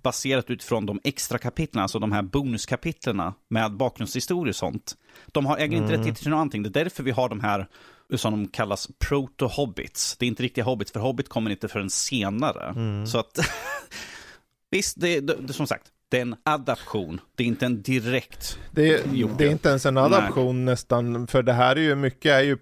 baserat 0.04 0.50
utifrån 0.50 0.86
de 0.86 1.00
extra 1.04 1.38
kapitlen, 1.38 1.82
alltså 1.82 2.00
de 2.00 2.12
här 2.12 2.22
bonuskapitlerna 2.22 3.34
med 3.50 3.78
bakgrundshistorier 3.78 4.52
och 4.52 4.56
sånt. 4.56 4.98
De 5.28 5.46
har, 5.46 5.58
äger 5.58 5.78
inte 5.78 5.88
Mm. 5.88 5.92
rättigheter 5.92 6.22
till 6.22 6.32
något 6.32 6.38
annat. 6.38 6.52
Det 6.74 6.80
är 6.80 6.84
därför 6.84 7.04
vi 7.04 7.12
har 7.12 7.30
de 7.30 7.40
här 7.40 7.68
som 8.16 8.32
de 8.32 8.48
kallas 8.48 8.90
proto-hobbits. 9.00 10.16
Det 10.20 10.26
är 10.26 10.28
inte 10.28 10.44
riktiga 10.44 10.66
hobbits, 10.66 10.92
för 10.92 11.00
hobbit 11.00 11.30
kommer 11.30 11.52
inte 11.52 11.68
förrän 11.68 11.90
senare. 11.90 12.70
Mm. 12.70 13.08
Så 13.08 13.20
att, 13.20 13.40
visst, 14.72 15.02
det, 15.02 15.20
det, 15.20 15.36
det, 15.36 15.54
som 15.54 15.68
sagt, 15.68 15.88
det 16.10 16.18
är 16.18 16.22
en 16.22 16.36
adaption. 16.44 17.22
Det 17.36 17.44
är 17.44 17.48
inte 17.48 17.66
en 17.66 17.82
direkt... 17.82 18.60
Det 18.72 18.94
är, 18.94 19.02
det 19.38 19.46
är 19.46 19.52
inte 19.52 19.70
ens 19.70 19.86
en 19.86 19.98
adaption 19.98 20.66
nästan, 20.66 21.28
för 21.28 21.44
det 21.44 21.54
här 21.54 21.76
är 21.76 21.82
ju 21.82 21.96
mycket 21.96 22.32
är 22.32 22.42
ju 22.42 22.58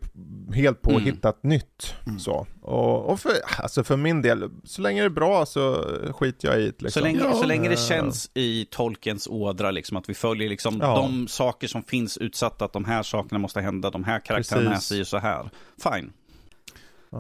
helt 0.54 0.82
påhittat 0.82 1.44
nytt. 1.44 1.96
Mm. 2.06 2.20
Så. 2.20 2.48
Och, 2.62 3.06
och 3.10 3.20
för, 3.20 3.32
alltså 3.58 3.84
för 3.84 3.98
min 3.98 4.22
del, 4.22 4.50
så 4.64 4.82
länge 4.82 5.02
det 5.02 5.06
är 5.06 5.10
bra 5.10 5.46
så 5.46 5.86
skiter 6.14 6.48
jag 6.48 6.58
i 6.60 6.66
det. 6.66 6.82
Liksom. 6.82 6.90
Så, 6.92 7.00
länge, 7.00 7.20
Ja. 7.24 7.34
så 7.34 7.46
länge 7.46 7.70
det 7.70 7.76
Eh, 7.76 7.88
känns 7.88 8.32
i 8.34 8.66
tolkens 8.72 9.28
ådra, 9.28 9.72
liksom, 9.72 9.98
att 9.98 10.10
vi 10.10 10.14
följer 10.14 10.50
liksom, 10.50 10.78
Ja. 10.82 10.96
de 10.96 11.28
saker 11.28 11.68
som 11.68 11.84
finns 11.84 12.18
utsatta, 12.18 12.66
att 12.66 12.74
de 12.74 12.86
här 12.86 13.04
sakerna 13.04 13.40
måste 13.40 13.62
hända, 13.62 13.90
de 13.90 14.04
här 14.04 14.20
karaktärerna 14.20 14.72
Precis. 14.72 15.02
och 15.02 15.08
så 15.08 15.18
här. 15.18 15.50
Fine. 15.84 16.12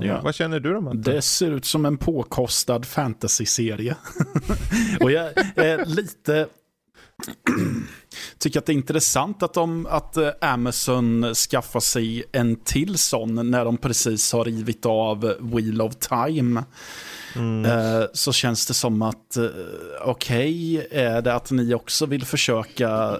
Ja. 0.01 0.21
Vad 0.21 0.35
känner 0.35 0.59
du 0.59 0.73
då 0.73 0.81
Matte? 0.81 0.97
Det 0.97 1.21
ser 1.21 1.51
ut 1.51 1.65
som 1.65 1.85
en 1.85 1.97
påkostad 1.97 2.85
fantasy-serie. 2.85 3.95
och 4.99 5.11
jag 5.11 5.25
är 5.55 5.85
lite... 5.85 6.47
tycker 8.37 8.59
att 8.59 8.65
det 8.65 8.71
är 8.71 8.75
intressant 8.75 9.43
att, 9.43 9.53
de, 9.53 9.85
att 9.85 10.17
eh, 10.17 10.29
Amazon 10.41 11.33
skaffar 11.35 11.79
sig 11.79 12.23
en 12.31 12.55
till 12.55 12.97
sån 12.97 13.51
när 13.51 13.65
de 13.65 13.77
precis 13.77 14.33
har 14.33 14.45
rivit 14.45 14.85
av 14.85 15.35
Wheel 15.39 15.81
of 15.81 15.95
Time. 15.95 16.63
Mm. 17.35 17.65
Eh, 17.65 18.05
så 18.13 18.33
känns 18.33 18.65
det 18.65 18.73
som 18.73 19.01
att, 19.01 19.37
eh, 19.37 19.45
okej, 20.01 20.87
är 20.91 21.21
det 21.21 21.33
att 21.33 21.51
ni 21.51 21.73
också 21.73 22.05
vill 22.05 22.25
försöka 22.25 23.19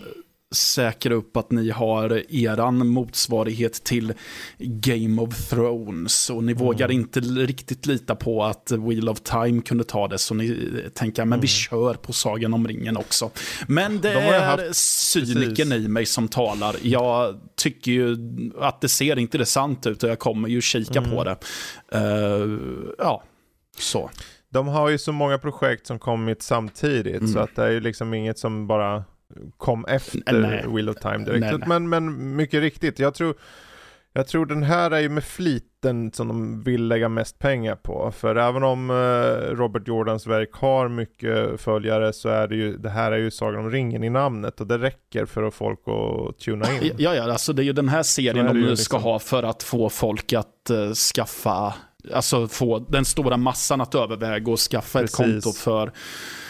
säkra 0.55 1.13
upp 1.13 1.37
att 1.37 1.51
ni 1.51 1.69
har 1.69 2.23
eran 2.35 2.87
motsvarighet 2.87 3.83
till 3.83 4.13
Game 4.59 5.21
of 5.21 5.49
Thrones 5.49 6.29
och 6.29 6.43
ni 6.43 6.53
vågar 6.53 6.91
inte 6.91 7.19
riktigt 7.19 7.85
lita 7.85 8.15
på 8.15 8.43
att 8.43 8.71
Wheel 8.71 9.09
of 9.09 9.19
Time 9.21 9.61
kunde 9.61 9.83
ta 9.83 10.07
det 10.07 10.17
så 10.17 10.33
ni 10.33 10.71
tänker 10.93 11.25
men 11.25 11.39
vi 11.39 11.47
kör 11.47 11.93
på 11.93 12.13
Sagan 12.13 12.53
om 12.53 12.67
ringen 12.67 12.97
också. 12.97 13.31
Men 13.67 14.01
det 14.01 14.13
De 14.13 14.19
är 14.19 14.39
haft- 14.39 14.75
cynikern 14.75 15.71
i 15.73 15.87
mig 15.87 16.05
som 16.05 16.27
talar. 16.27 16.75
Jag 16.81 17.39
tycker 17.55 17.91
ju 17.91 18.17
att 18.59 18.81
det 18.81 18.89
ser 18.89 19.19
intressant 19.19 19.87
ut 19.87 20.03
och 20.03 20.09
jag 20.09 20.19
kommer 20.19 20.49
ju 20.49 20.61
kika 20.61 21.01
på 21.01 21.23
det. 21.23 21.37
Eh, 21.91 22.57
ja, 22.97 23.23
så. 23.77 24.09
De 24.49 24.67
har 24.67 24.89
ju 24.89 24.97
så 24.97 25.11
många 25.11 25.37
projekt 25.37 25.87
som 25.87 25.99
kommit 25.99 26.41
samtidigt 26.41 27.15
Mm. 27.21 27.27
så 27.33 27.39
att 27.39 27.55
det 27.55 27.63
är 27.63 27.71
ju 27.71 27.79
liksom 27.79 28.13
inget 28.13 28.39
som 28.39 28.67
bara 28.67 29.03
kom 29.57 29.85
efter 29.85 30.39
Nej. 30.39 30.65
Wheel 30.67 30.89
of 30.89 30.95
Time 30.95 31.17
direkt. 31.17 31.59
Nej. 31.59 31.67
Men, 31.67 31.89
men 31.89 32.35
mycket 32.35 32.61
riktigt, 32.61 32.99
jag 32.99 33.13
tror, 33.13 33.35
jag 34.13 34.27
tror 34.27 34.45
den 34.45 34.63
här 34.63 34.91
är 34.91 34.99
ju 34.99 35.09
med 35.09 35.23
fliten 35.23 36.11
som 36.11 36.27
de 36.27 36.63
vill 36.63 36.87
lägga 36.87 37.09
mest 37.09 37.39
pengar 37.39 37.75
på. 37.75 38.11
För 38.11 38.35
även 38.35 38.63
om 38.63 38.89
eh, 38.89 39.55
Robert 39.55 39.87
Jordans 39.87 40.27
verk 40.27 40.49
har 40.53 40.87
mycket 40.87 41.61
följare 41.61 42.13
så 42.13 42.29
är 42.29 42.47
det 42.47 42.55
ju, 42.55 42.77
det 42.77 42.89
här 42.89 43.11
är 43.11 43.17
ju 43.17 43.31
Sagan 43.31 43.59
om 43.59 43.71
ringen 43.71 44.03
i 44.03 44.09
namnet 44.09 44.61
och 44.61 44.67
det 44.67 44.77
räcker 44.77 45.25
för 45.25 45.43
att 45.43 45.53
folk 45.53 45.79
att 45.79 46.39
tuna 46.39 46.65
in. 46.73 46.91
Ja, 46.97 47.15
ja, 47.15 47.31
alltså 47.31 47.53
det 47.53 47.61
är 47.61 47.65
ju 47.65 47.73
den 47.73 47.89
här 47.89 48.03
serien 48.03 48.45
de 48.45 48.53
nu 48.53 48.75
ska 48.75 48.97
liksom. 48.97 49.11
ha 49.11 49.19
för 49.19 49.43
att 49.43 49.63
få 49.63 49.89
folk 49.89 50.33
att 50.33 50.69
eh, 50.69 50.91
skaffa, 50.91 51.73
alltså 52.13 52.47
få 52.47 52.79
den 52.79 53.05
stora 53.05 53.37
massan 53.37 53.81
att 53.81 53.95
överväga 53.95 54.51
och 54.51 54.59
skaffa 54.59 54.99
Precis. 54.99 55.19
ett 55.19 55.25
konto 55.25 55.51
för 55.51 55.91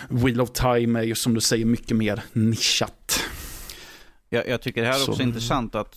Wheel 0.10 0.42
of 0.42 0.52
Time 0.52 1.00
är 1.00 1.04
ju 1.04 1.16
som 1.16 1.34
du 1.34 1.42
säger 1.42 1.66
mycket 1.66 1.98
mer 1.98 2.24
nischat. 2.34 3.20
Jag, 4.30 4.48
jag 4.48 4.62
tycker 4.62 4.82
det 4.82 4.88
här 4.88 4.96
är 4.96 5.00
Så. 5.00 5.12
också 5.12 5.24
intressant 5.24 5.76
att 5.76 5.96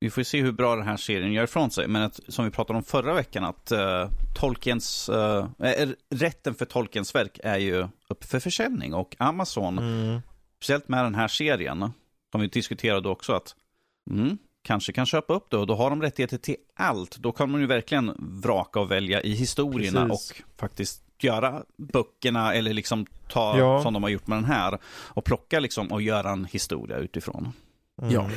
vi 0.00 0.10
får 0.10 0.22
se 0.22 0.42
hur 0.42 0.52
bra 0.52 0.76
den 0.76 0.86
här 0.86 0.96
serien 0.96 1.32
gör 1.32 1.44
ifrån 1.44 1.70
sig. 1.70 1.88
Men 1.88 2.02
att, 2.02 2.20
som 2.28 2.44
vi 2.44 2.50
pratade 2.50 2.76
om 2.76 2.84
förra 2.84 3.14
veckan, 3.14 3.44
att 3.44 3.72
uh, 3.72 4.10
Tolkiens, 4.34 5.08
eh, 5.08 5.46
rätten 6.10 6.54
för 6.54 6.64
Tolkiens 6.64 7.14
verk 7.14 7.38
är 7.44 7.58
ju 7.58 7.88
upp 8.08 8.24
för 8.24 8.40
försäljning. 8.40 8.94
Och 8.94 9.16
Amazon, 9.18 9.78
Mm. 9.78 10.20
speciellt 10.56 10.88
med 10.88 11.04
den 11.04 11.14
här 11.14 11.28
serien, 11.28 11.90
som 12.32 12.40
vi 12.40 12.46
diskuterade 12.46 13.08
också, 13.08 13.32
att 13.32 13.54
mm, 14.10 14.38
kanske 14.64 14.92
kan 14.92 15.06
köpa 15.06 15.34
upp 15.34 15.50
det 15.50 15.56
och 15.56 15.66
då 15.66 15.74
har 15.74 15.90
de 15.90 16.02
rättigheter 16.02 16.38
till 16.38 16.56
allt. 16.76 17.16
Då 17.16 17.32
kan 17.32 17.50
man 17.50 17.60
ju 17.60 17.66
verkligen 17.66 18.12
vraka 18.42 18.80
och 18.80 18.90
välja 18.90 19.20
i 19.22 19.32
historierna 19.34 20.08
Precis. 20.08 20.30
och 20.30 20.60
faktiskt 20.60 21.02
göra 21.18 21.62
böckerna 21.76 22.54
eller 22.54 22.72
liksom 22.74 23.06
ta 23.28 23.58
Ja. 23.58 23.82
som 23.82 23.92
de 23.94 24.02
har 24.02 24.10
gjort 24.10 24.26
med 24.26 24.38
den 24.38 24.44
här 24.44 24.78
och 24.86 25.24
plocka 25.24 25.60
liksom 25.60 25.92
och 25.92 26.02
göra 26.02 26.30
en 26.30 26.44
historia 26.44 26.96
utifrån. 26.96 27.52
Mm. 28.02 28.14
Ja. 28.14 28.30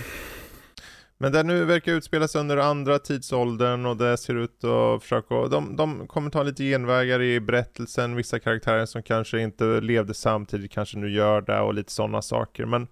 Men 1.19 1.31
det 1.31 1.43
nu 1.43 1.65
verkar 1.65 1.91
utspela 1.91 2.27
sig 2.27 2.41
under 2.41 2.57
andra 2.57 2.99
tidsåldern 2.99 3.85
och 3.85 3.97
det 3.97 4.17
ser 4.17 4.35
ut 4.35 4.63
att 4.63 5.01
försöka, 5.01 5.47
de, 5.47 5.75
de 5.75 6.07
kommer 6.07 6.29
ta 6.29 6.43
lite 6.43 6.63
genvägar 6.63 7.21
i 7.21 7.39
berättelsen, 7.39 8.15
vissa 8.15 8.39
karaktärer 8.39 8.85
som 8.85 9.03
kanske 9.03 9.41
inte 9.41 9.81
levde 9.81 10.13
samtidigt 10.13 10.71
kanske 10.71 10.97
nu 10.97 11.09
gör 11.11 11.41
det 11.41 11.59
och 11.59 11.73
lite 11.73 11.91
sådana 11.91 12.21
saker. 12.21 12.65
Men 12.65 12.87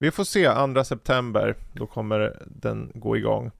vi 0.00 0.10
får 0.10 0.24
se, 0.24 0.74
2 0.74 0.84
september, 0.84 1.56
då 1.72 1.86
kommer 1.86 2.36
den 2.46 2.92
gå 2.94 3.16
igång. 3.16 3.50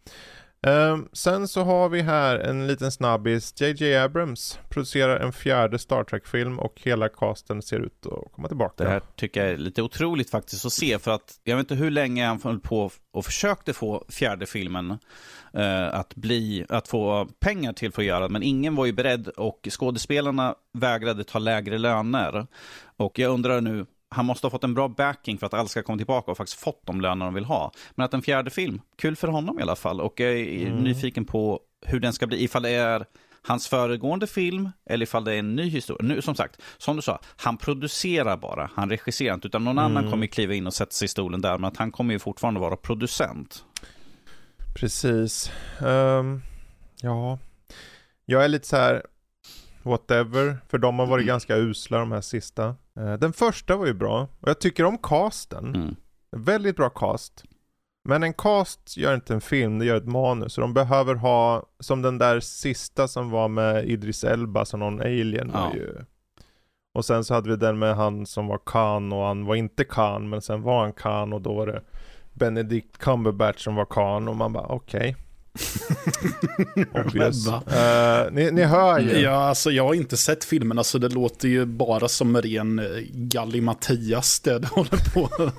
Ehm, 0.66 1.08
sen 1.12 1.48
så 1.48 1.62
har 1.62 1.88
vi 1.88 2.00
här 2.00 2.38
en 2.38 2.66
liten 2.66 2.92
snabbis. 2.92 3.60
JJ 3.60 3.96
Abrams 3.96 4.58
producerar 4.68 5.20
en 5.20 5.32
fjärde 5.32 5.78
Star 5.78 6.04
Trek-film 6.04 6.58
och 6.58 6.80
hela 6.84 7.08
casten 7.08 7.62
ser 7.62 7.78
ut 7.78 8.06
att 8.06 8.32
komma 8.32 8.48
tillbaka. 8.48 8.84
Det 8.84 8.90
här 8.90 9.02
tycker 9.16 9.44
jag 9.44 9.52
är 9.52 9.56
lite 9.56 9.82
otroligt 9.82 10.30
faktiskt 10.30 10.66
att 10.66 10.72
se 10.72 10.98
för 10.98 11.10
att 11.10 11.40
jag 11.44 11.56
vet 11.56 11.64
inte 11.64 11.74
hur 11.74 11.90
länge 11.90 12.26
han 12.26 12.40
höll 12.44 12.60
på 12.60 12.90
och 13.12 13.24
försökte 13.24 13.72
få 13.72 14.04
fjärde 14.08 14.46
filmen 14.46 14.98
eh, 15.52 15.94
att 15.94 16.14
bli, 16.14 16.66
att 16.68 16.88
få 16.88 17.28
pengar 17.40 17.72
till 17.72 17.92
för 17.92 18.02
att 18.02 18.06
göra 18.06 18.28
men 18.28 18.42
ingen 18.42 18.76
var 18.76 18.86
ju 18.86 18.92
beredd 18.92 19.28
och 19.28 19.68
skådespelarna 19.70 20.54
vägrade 20.72 21.24
ta 21.24 21.38
lägre 21.38 21.78
löner. 21.78 22.46
Och 22.96 23.18
jag 23.18 23.32
undrar 23.32 23.60
nu, 23.60 23.86
han 24.10 24.26
måste 24.26 24.46
ha 24.46 24.50
fått 24.50 24.64
en 24.64 24.74
bra 24.74 24.88
backing 24.88 25.38
för 25.38 25.46
att 25.46 25.54
alla 25.54 25.68
ska 25.68 25.82
komma 25.82 25.98
tillbaka 25.98 26.30
och 26.30 26.36
faktiskt 26.36 26.60
fått 26.60 26.86
de 26.86 27.00
löner 27.00 27.24
de 27.24 27.34
vill 27.34 27.44
ha. 27.44 27.72
Men 27.94 28.04
att 28.04 28.14
en 28.14 28.22
fjärde 28.22 28.50
film, 28.50 28.80
kul 28.98 29.16
för 29.16 29.28
honom 29.28 29.58
i 29.58 29.62
alla 29.62 29.76
fall. 29.76 30.00
Och 30.00 30.20
jag 30.20 30.30
är 30.32 30.66
Mm. 30.66 30.84
nyfiken 30.84 31.24
på 31.24 31.60
hur 31.86 32.00
den 32.00 32.12
ska 32.12 32.26
bli, 32.26 32.44
ifall 32.44 32.62
det 32.62 32.70
är 32.70 33.04
hans 33.42 33.68
föregående 33.68 34.26
film 34.26 34.70
eller 34.86 35.02
ifall 35.02 35.24
det 35.24 35.34
är 35.34 35.38
en 35.38 35.54
ny 35.56 35.68
historia. 35.68 36.08
Nu, 36.14 36.22
som 36.22 36.34
sagt, 36.34 36.60
som 36.78 36.96
du 36.96 37.02
sa, 37.02 37.20
han 37.36 37.56
producerar 37.56 38.36
bara, 38.36 38.70
han 38.74 38.90
regisserar 38.90 39.34
inte, 39.34 39.46
utan 39.48 39.64
någon 39.64 39.78
annan 39.78 39.96
Mm. 39.96 40.10
kommer 40.10 40.24
ju 40.24 40.28
kliva 40.28 40.54
in 40.54 40.66
och 40.66 40.74
sätta 40.74 40.90
sig 40.92 41.04
i 41.06 41.08
stolen 41.08 41.40
där, 41.40 41.58
men 41.58 41.64
att 41.64 41.76
han 41.76 41.92
kommer 41.92 42.12
ju 42.14 42.18
fortfarande 42.18 42.60
vara 42.60 42.76
producent. 42.76 43.64
Precis. 44.74 45.52
Ehm, 45.86 46.42
ja, 47.02 47.38
jag 48.26 48.44
är 48.44 48.48
lite 48.48 48.66
så 48.68 48.76
här 48.76 49.02
whatever, 49.82 50.56
för 50.68 50.78
de 50.78 50.98
har 50.98 51.06
varit 51.06 51.22
Mm. 51.22 51.26
ganska 51.32 51.56
usla 51.56 51.98
de 51.98 52.12
här 52.12 52.20
sista. 52.20 52.74
Eh, 53.00 53.12
den 53.12 53.32
första 53.32 53.76
var 53.76 53.86
ju 53.86 53.94
bra, 53.94 54.28
och 54.40 54.48
jag 54.48 54.60
tycker 54.60 54.84
om 54.84 54.98
casten. 54.98 55.74
Mm. 55.74 55.96
Väldigt 56.36 56.76
bra 56.76 56.90
cast. 56.90 57.44
Men 58.04 58.22
en 58.22 58.34
cast 58.34 58.96
gör 58.96 59.14
inte 59.14 59.34
en 59.34 59.40
film, 59.40 59.78
det 59.78 59.84
gör 59.84 59.96
ett 59.96 60.06
manus. 60.08 60.52
Så 60.52 60.60
de 60.60 60.74
behöver 60.74 61.14
ha, 61.14 61.66
som 61.80 62.02
den 62.02 62.18
där 62.18 62.40
sista 62.40 63.08
som 63.08 63.30
var 63.30 63.48
med 63.48 63.84
Idris 63.88 64.24
Elba 64.24 64.64
som 64.64 64.80
någon 64.80 65.00
alien 65.00 65.52
var 65.52 65.60
Ja. 65.60 65.74
ju. 65.74 65.94
Och 66.94 67.04
sen 67.04 67.24
så 67.24 67.34
hade 67.34 67.50
vi 67.50 67.56
den 67.56 67.78
med 67.78 67.96
han 67.96 68.26
som 68.26 68.46
var 68.46 68.60
Khan 68.66 69.12
och 69.12 69.24
han 69.24 69.44
var 69.46 69.54
inte 69.54 69.84
Khan 69.84 70.28
men 70.28 70.42
sen 70.42 70.62
var 70.62 70.82
han 70.82 70.92
Khan 70.92 71.32
och 71.32 71.40
då 71.42 71.54
var 71.54 71.66
det 71.66 71.82
Benedict 72.32 72.98
Cumberbatch 72.98 73.64
som 73.64 73.74
var 73.74 73.84
Khan 73.84 74.28
och 74.28 74.36
man 74.36 74.52
bara 74.52 74.66
okej. 74.66 75.08
Obvious. 75.08 75.29
Eh, 77.66 78.32
ni, 78.32 78.50
ni 78.50 78.62
hör 78.62 78.98
ju. 79.00 79.18
Ja, 79.20 79.30
alltså 79.48 79.70
jag 79.70 79.84
har 79.86 79.94
inte 79.94 80.16
sett 80.16 80.44
filmen, 80.44 80.78
alltså 80.78 80.98
det 80.98 81.08
låter 81.08 81.48
ju 81.48 81.64
bara 81.64 82.08
som 82.08 82.36
ren 82.36 82.78
eh, 82.78 82.84
gallimatias 83.12 84.40
det 84.40 84.58
det 84.58 84.66
håller 84.72 85.12
på. 85.14 85.50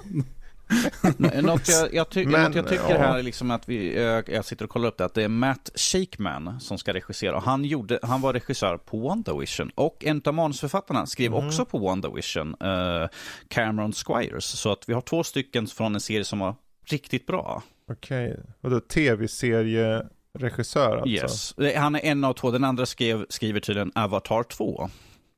Nå- 1.18 1.42
Något 1.42 1.70
jag, 1.70 1.94
jag, 1.94 2.10
ty- 2.10 2.26
Men, 2.26 2.44
något 2.44 2.56
jag 2.56 2.68
tycker 2.68 2.90
ja. 2.90 2.98
här 2.98 3.20
är 3.20 3.24
liksom 3.24 3.52
att 3.52 3.70
vi, 3.70 3.98
eh, 3.98 4.04
jag 4.36 4.46
sitter 4.46 4.66
och 4.66 4.72
kollar 4.72 4.88
upp 4.88 4.98
det, 4.98 5.06
att 5.06 5.14
det 5.14 5.24
är 5.24 5.28
Matt 5.28 5.70
Shakeman 5.76 6.60
som 6.60 6.78
ska 6.78 6.94
regissera. 6.94 7.36
Och 7.38 7.44
han, 7.44 7.66
gjorde, 7.66 8.00
han 8.04 8.22
var 8.22 8.34
regissör 8.34 8.78
på 8.78 9.00
WandaVision 9.00 9.72
och 9.76 10.06
en 10.06 10.22
av 10.26 10.34
manusförfattarna 10.34 11.06
skrev 11.06 11.32
Mhm. 11.32 11.48
också 11.48 11.66
på 11.66 11.78
WandaVision, 11.78 12.48
uh, 12.64 13.08
Cameron 13.48 13.94
Squires. 13.94 14.46
Så 14.46 14.72
att 14.72 14.84
vi 14.90 14.94
har 14.94 15.02
två 15.02 15.24
stycken 15.24 15.68
från 15.68 15.96
en 15.96 16.02
serie 16.02 16.24
som 16.26 16.40
var 16.40 16.56
riktigt 16.92 17.28
bra. 17.28 17.64
Okej, 17.88 18.40
och 18.62 18.70
då 18.70 18.80
tv-serieregissör 18.80 20.96
alltså? 20.98 21.10
Yes. 21.10 21.58
Eh, 21.58 21.82
Han 21.82 21.96
är 21.96 22.00
en 22.00 22.24
av 22.24 22.34
två, 22.34 22.52
den 22.52 22.64
andra 22.64 22.86
skrev, 22.86 23.26
skriver 23.30 23.60
tydligen 23.60 23.92
Avatar 23.96 24.44
2. 24.44 24.90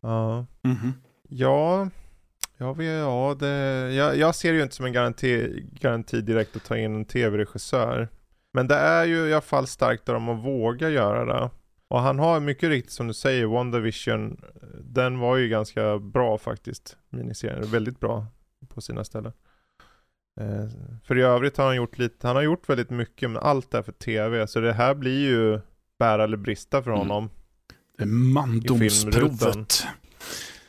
Ja. 0.02 0.46
Mhm. 0.62 0.94
Ja, 1.30 1.90
ja, 2.58 2.74
vi, 2.74 3.00
ja 3.00 3.36
det, 3.40 3.48
jag, 3.94 4.18
jag 4.18 4.36
ser 4.36 4.52
det 4.52 4.58
ju 4.58 4.64
inte 4.64 4.76
som 4.76 4.86
en 4.86 4.94
garanti, 4.94 5.64
garanti 5.72 6.22
direkt 6.22 6.56
att 6.56 6.64
ta 6.64 6.78
in 6.78 6.96
en 6.96 7.06
tv-regissör. 7.06 8.10
Men 8.54 8.68
det 8.68 8.76
är 8.76 9.06
ju 9.06 9.28
i 9.28 9.34
alla 9.34 9.42
fall 9.42 9.68
starkt 9.68 10.10
av 10.10 10.14
dem 10.14 10.30
att 10.30 10.44
våga 10.46 10.90
göra 10.90 11.26
det. 11.26 11.50
Och 11.88 12.00
han 12.00 12.20
har 12.20 12.40
mycket 12.40 12.70
riktigt 12.70 12.94
som 12.94 13.08
du 13.08 13.14
säger, 13.14 13.46
WandaVision, 13.46 14.42
den 14.84 15.20
var 15.20 15.38
ju 15.38 15.48
ganska 15.50 16.00
bra 16.00 16.38
faktiskt. 16.38 16.98
Miniserien, 17.10 17.72
väldigt 17.72 18.00
bra 18.00 18.26
på 18.68 18.82
sina 18.82 19.04
ställen. 19.04 19.32
Eh, 20.42 20.68
för 21.08 21.18
i 21.18 21.22
övrigt 21.22 21.58
har 21.58 21.66
han 21.66 21.76
gjort 21.76 21.98
lite, 21.98 22.28
han 22.28 22.36
har 22.36 22.44
gjort 22.44 22.70
väldigt 22.70 22.90
mycket, 22.90 23.30
men 23.30 23.42
allt 23.44 23.74
är 23.74 23.82
för 23.82 23.92
tv. 23.92 24.48
Så 24.48 24.60
det 24.60 24.74
här 24.74 24.94
blir 24.96 25.20
ju 25.30 25.60
bära 26.00 26.24
eller 26.24 26.38
brista 26.38 26.84
för 26.84 26.92
Mm. 26.92 27.00
honom. 27.00 27.30
Det 27.98 28.04
är 28.04 28.08
mandomsprovet. 28.08 29.88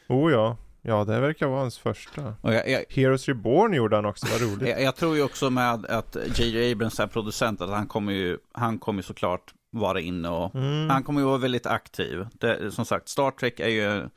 Oh 0.08 0.32
ja, 0.32 0.56
ja 0.82 1.04
det 1.04 1.20
verkar 1.20 1.46
vara 1.46 1.60
hans 1.60 1.78
första. 1.78 2.34
Jag, 2.42 2.68
jag, 2.70 2.84
Heroes 2.88 3.28
Reborn 3.28 3.74
gjorde 3.74 3.96
han 3.96 4.04
också, 4.04 4.26
vad 4.32 4.40
roligt. 4.52 4.68
jag, 4.68 4.82
jag 4.82 4.96
tror 4.96 5.16
ju 5.16 5.22
också 5.22 5.50
med 5.50 5.72
att 5.86 6.16
J.J. 6.38 6.72
Abrams 6.72 7.00
är 7.00 7.06
producent, 7.06 7.60
att 7.60 7.70
han 7.70 7.86
kommer 7.86 8.12
ju, 8.12 8.38
han 8.52 8.78
kommer 8.78 8.98
ju 8.98 9.02
såklart 9.02 9.54
vara 9.72 10.00
inne 10.00 10.28
och 10.28 10.54
Mm. 10.54 10.90
Han 10.90 11.02
kommer 11.02 11.20
ju 11.20 11.26
vara 11.26 11.38
väldigt 11.38 11.66
aktiv. 11.66 12.26
Det, 12.32 12.70
som 12.70 12.84
sagt, 12.84 13.08
Star 13.08 13.30
Trek 13.30 13.60
är 13.60 13.68
ju 13.68 14.08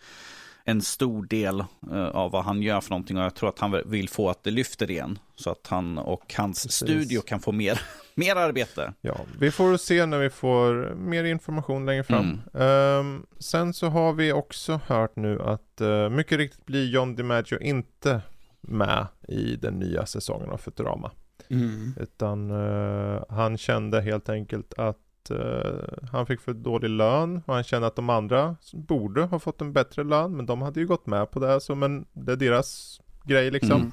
en 0.70 0.82
stor 0.82 1.26
del 1.26 1.60
eh, 1.92 2.08
av 2.08 2.32
vad 2.32 2.44
han 2.44 2.62
gör 2.62 2.82
för 2.82 2.90
någonting 2.90 3.18
och 3.18 3.24
jag 3.24 3.36
tror 3.36 3.50
att 3.50 3.60
han 3.60 3.82
vill 3.86 4.10
få 4.10 4.30
att 4.30 4.44
det 4.44 4.52
lyfter 4.52 4.92
igen. 4.92 5.20
Så 5.36 5.50
att 5.50 5.68
han 5.68 5.98
och 5.98 6.34
hans 6.38 6.64
Precis. 6.64 6.88
studio 6.88 7.22
kan 7.22 7.40
få 7.40 7.52
mer, 7.52 7.82
mer 8.16 8.36
arbete. 8.36 8.94
Ja, 9.02 9.18
vi 9.40 9.52
får 9.52 9.78
se 9.78 10.06
när 10.06 10.20
vi 10.20 10.30
får 10.30 10.96
mer 10.96 11.24
information 11.24 11.86
längre 11.86 12.04
fram. 12.04 12.40
Mm. 12.54 12.68
Ehm, 12.68 13.26
sen 13.40 13.74
så 13.74 13.88
har 13.88 14.14
vi 14.14 14.32
också 14.32 14.80
hört 14.88 15.16
nu 15.16 15.42
att 15.42 15.82
eh, 15.82 16.10
mycket 16.10 16.38
riktigt 16.38 16.66
blir 16.66 16.86
John 16.86 17.16
DiMaggio 17.16 17.60
inte 17.62 18.22
med 18.62 19.08
i 19.28 19.56
den 19.56 19.74
nya 19.74 20.06
säsongen 20.06 20.50
av 20.50 20.58
Futurama. 20.58 21.12
Mm. 21.50 21.94
Utan 22.00 22.52
eh, 22.52 23.24
han 23.30 23.58
kände 23.58 24.02
helt 24.02 24.30
enkelt 24.30 24.74
att 24.78 24.98
eh, 25.32 26.08
han 26.12 26.26
fick 26.26 26.42
för 26.42 26.54
dålig 26.54 26.90
lön 26.90 27.42
och 27.46 27.54
han 27.54 27.64
kände 27.64 27.88
att 27.88 27.96
de 27.96 28.10
andra 28.10 28.56
borde 28.74 29.24
ha 29.24 29.40
fått 29.40 29.62
en 29.62 29.74
bättre 29.74 30.04
lön 30.04 30.38
men 30.38 30.46
de 30.46 30.62
hade 30.62 30.80
ju 30.80 30.88
gått 30.88 31.06
med 31.08 31.32
på 31.32 31.40
det 31.40 31.62
så 31.62 31.76
men 31.76 32.06
det 32.14 32.32
är 32.32 32.36
deras 32.36 33.02
grej 33.24 33.52
liksom. 33.52 33.92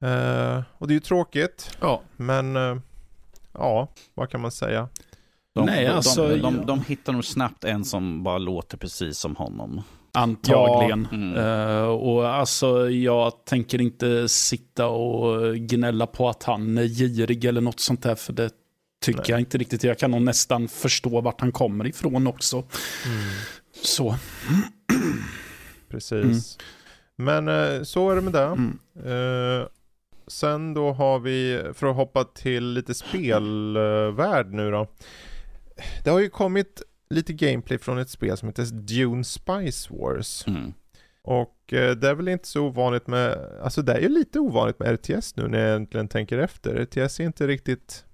Mm. 0.00 0.54
Eh, 0.56 0.62
och 0.78 0.88
det 0.88 0.92
är 0.92 0.94
ju 0.94 1.00
tråkigt 1.00 1.76
Ja, 1.80 2.02
men 2.16 2.56
eh, 2.56 2.76
ja, 3.52 3.88
vad 4.14 4.30
kan 4.30 4.40
man 4.40 4.50
säga? 4.50 4.88
De, 5.54 5.66
Nej, 5.66 5.84
de, 5.84 5.90
alltså, 5.90 6.28
de, 6.28 6.40
de, 6.40 6.66
de 6.66 6.82
hittar 6.82 7.12
nog 7.12 7.24
snabbt 7.24 7.64
en 7.64 7.84
som 7.84 8.22
bara 8.22 8.38
låter 8.38 8.76
precis 8.78 9.18
som 9.18 9.36
honom. 9.36 9.82
antagligen. 10.12 11.08
Mm. 11.12 11.36
Eh, 11.36 11.88
och 11.88 12.28
alltså 12.28 12.90
jag 12.90 13.44
tänker 13.44 13.80
inte 13.80 14.28
sitta 14.28 14.86
och 14.86 15.56
gnälla 15.56 16.06
på 16.06 16.28
att 16.28 16.42
han 16.42 16.78
är 16.78 16.84
girig 16.84 17.44
eller 17.44 17.60
något 17.60 17.80
sånt 17.80 18.02
där, 18.02 18.14
för 18.14 18.32
det 18.32 18.50
tycker 19.00 19.20
Nej. 19.20 19.30
jag 19.30 19.40
inte 19.40 19.58
riktigt. 19.58 19.84
Jag 19.84 19.98
kan 19.98 20.10
nog 20.10 20.22
nästan 20.22 20.68
förstå 20.68 21.20
vart 21.20 21.40
han 21.40 21.52
kommer 21.52 21.86
ifrån 21.86 22.26
också. 22.26 22.64
Så. 23.72 24.16
Precis. 25.88 26.58
Men 27.16 27.48
eh, 27.48 27.82
så 27.82 28.10
är 28.10 28.16
det 28.16 28.22
med 28.22 28.32
det. 28.32 28.44
Mm. 28.44 28.78
Eh, 29.04 29.66
sen 30.26 30.74
då 30.74 30.92
har 30.92 31.18
vi, 31.18 31.62
för 31.74 31.86
att 31.86 31.96
hoppa 31.96 32.24
till 32.24 32.72
lite 32.72 32.94
spelvärld 32.94 34.52
nu 34.52 34.70
då. 34.70 34.86
Det 36.04 36.10
har 36.10 36.20
ju 36.20 36.30
kommit 36.30 36.82
lite 37.10 37.32
gameplay 37.32 37.78
från 37.78 37.98
ett 37.98 38.10
spel 38.10 38.36
som 38.36 38.48
heter 38.48 38.64
Dune 38.64 39.24
Spice 39.24 39.94
Wars. 39.94 40.46
Mm. 40.46 40.72
Och 41.22 41.72
eh, 41.72 41.96
det 41.96 42.08
är 42.08 42.14
väl 42.14 42.28
inte 42.28 42.48
så 42.48 42.66
ovanligt 42.66 43.06
med, 43.06 43.38
alltså 43.62 43.82
det 43.82 43.92
är 43.92 44.00
ju 44.00 44.08
lite 44.08 44.40
ovanligt 44.40 44.78
med 44.78 44.94
RTS 44.94 45.36
nu 45.36 45.48
när 45.48 45.58
jag 45.58 45.68
egentligen 45.68 46.08
tänker 46.08 46.38
efter. 46.38 46.74
RTS 46.74 47.20
är 47.20 47.24
inte 47.24 47.46
riktigt, 47.46 48.04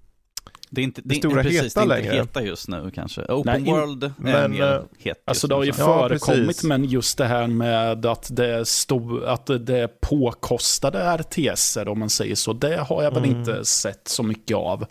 Det 0.69 0.81
är 0.81 0.83
inte, 0.83 1.01
Det 1.01 1.09
det, 1.09 1.15
stora 1.15 1.39
är 1.39 1.43
precis, 1.43 1.73
det 1.73 1.79
är 1.79 1.83
heta 1.83 1.95
inte 1.95 1.95
längre. 2.09 2.21
heta 2.21 2.41
just 2.43 2.67
nu 2.67 2.91
kanske. 2.95 3.21
Open 3.21 3.53
Nej, 3.53 3.59
in- 3.69 3.75
World 3.75 4.03
är 4.03 4.11
men, 4.17 4.51
mer 4.51 4.73
eh, 4.73 4.81
het 4.99 5.23
Alltså 5.25 5.47
det 5.47 5.55
har 5.55 5.63
ju. 5.63 5.67
Ja, 5.77 5.85
förekommit, 6.09 6.47
precis. 6.47 6.63
men 6.63 6.83
just 6.85 7.17
det 7.17 7.25
här 7.25 7.47
med 7.47 8.05
att 8.05 8.27
det 8.35 8.47
är, 8.55 8.63
sto- 8.63 9.25
att 9.25 9.45
det 9.45 9.79
är 9.79 9.87
påkostade 10.01 10.99
RTSer, 11.17 11.87
om 11.87 11.99
man 11.99 12.09
säger 12.09 12.35
så, 12.35 12.53
det 12.53 12.77
har 12.77 13.03
jag 13.03 13.11
väl 13.13 13.23
Mm. 13.25 13.37
inte 13.39 13.65
sett 13.65 14.07
så 14.07 14.23
mycket 14.23 14.57
av 14.57 14.85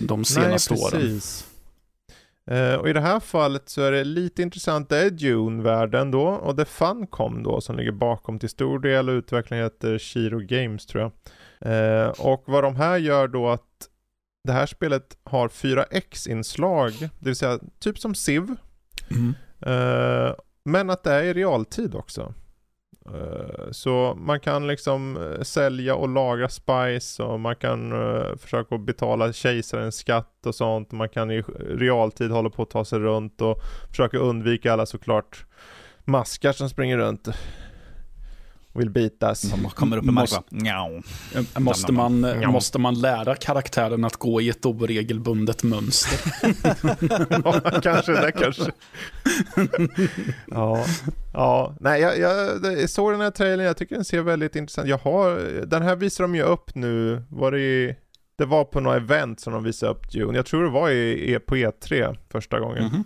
de 0.00 0.24
senaste 0.24 0.74
Nej, 0.74 0.82
åren. 0.82 1.00
precis. 1.00 1.46
Eh, 2.50 2.74
och 2.74 2.88
i 2.88 2.92
det 2.92 3.00
här 3.00 3.20
fallet 3.20 3.68
så 3.68 3.82
är 3.82 3.92
det 3.92 4.04
lite 4.04 4.42
intressant, 4.42 4.88
det 4.88 4.98
är 4.98 5.10
Dune-världen 5.10 6.10
då 6.10 6.22
och 6.26 6.56
det 6.56 6.64
Funcom 6.64 7.42
då 7.42 7.60
som 7.60 7.76
ligger 7.76 7.92
bakom 7.92 8.38
till 8.38 8.48
stor 8.48 8.78
del 8.78 9.08
och 9.08 9.12
utvecklingen 9.12 9.64
heter 9.64 9.98
Shiro 9.98 10.38
Games 10.38 10.86
tror 10.86 11.02
jag. 11.02 11.12
Eh, 12.02 12.08
och 12.08 12.42
vad 12.46 12.64
de 12.64 12.76
här 12.76 12.96
gör 12.98 13.28
då 13.28 13.48
att 13.48 13.62
det 14.44 14.52
här 14.52 14.66
spelet 14.66 15.18
har 15.24 15.48
4X-inslag, 15.48 16.92
det 17.00 17.26
vill 17.26 17.36
säga 17.36 17.58
typ 17.78 17.98
som 17.98 18.14
Civ. 18.14 18.56
Mm. 19.10 19.34
Eh, 19.60 20.34
men 20.64 20.90
att 20.90 21.04
det 21.04 21.12
är 21.12 21.22
i 21.22 21.32
realtid 21.32 21.94
också. 21.94 22.34
Eh, 23.06 23.70
så 23.70 24.14
man 24.18 24.40
kan 24.40 24.66
liksom 24.66 25.16
eh, 25.16 25.42
sälja 25.42 25.94
och 25.94 26.08
lagra 26.08 26.48
spice 26.48 27.22
och 27.22 27.40
man 27.40 27.56
kan 27.56 27.92
eh, 27.92 28.36
försöka 28.36 28.78
betala 28.78 29.32
kejsarens 29.32 29.96
skatt 29.96 30.46
och 30.46 30.54
sånt. 30.54 30.92
Man 30.92 31.08
kan 31.08 31.30
i 31.30 31.42
realtid 31.58 32.30
hålla 32.30 32.50
på 32.50 32.62
att 32.62 32.70
ta 32.70 32.84
sig 32.84 32.98
runt 32.98 33.40
och 33.40 33.58
försöka 33.88 34.18
undvika 34.18 34.72
alla 34.72 34.86
såklart 34.86 35.46
maskar 36.04 36.52
som 36.52 36.68
springer 36.68 36.98
runt 36.98 37.28
vill 38.72 38.90
bitas. 38.90 39.52
Kommer 39.74 39.96
upp 39.96 40.04
i 40.04 40.10
marken 40.10 41.02
Måste 41.58 41.92
man, 41.92 42.26
måste 42.52 42.78
man 42.78 43.00
lära 43.00 43.34
karaktären 43.34 44.04
att 44.04 44.16
gå 44.16 44.40
i 44.40 44.48
ett 44.48 44.66
oregelbundet 44.66 45.62
mönster? 45.62 46.18
ja, 47.44 47.80
kanske 47.82 48.12
det 48.12 48.32
kanske. 48.32 48.62
ja, 50.46 50.84
ja, 51.32 51.76
nej 51.80 52.00
jag, 52.00 52.18
jag 52.18 52.90
såg 52.90 53.12
den 53.12 53.20
här 53.20 53.30
trailern, 53.30 53.66
jag 53.66 53.76
tycker 53.76 53.94
den 53.94 54.04
ser 54.04 54.22
väldigt 54.22 54.56
intressant. 54.56 54.88
Jag 54.88 54.98
har, 54.98 55.36
den 55.66 55.82
här 55.82 55.96
visar 55.96 56.24
de 56.24 56.34
ju 56.34 56.42
upp 56.42 56.74
nu, 56.74 57.22
var 57.28 57.52
det 57.52 57.60
i, 57.60 57.96
det 58.38 58.44
var 58.44 58.64
på 58.64 58.80
något 58.80 58.96
event 58.96 59.40
som 59.40 59.52
de 59.52 59.64
visade 59.64 59.92
upp 59.92 60.12
Dune. 60.12 60.38
Jag 60.38 60.46
tror 60.46 60.64
det 60.64 60.70
var 60.70 60.90
i, 60.90 61.38
på 61.46 61.56
E3 61.56 62.16
första 62.32 62.60
gången. 62.60 62.84
Mhm. 62.84 63.04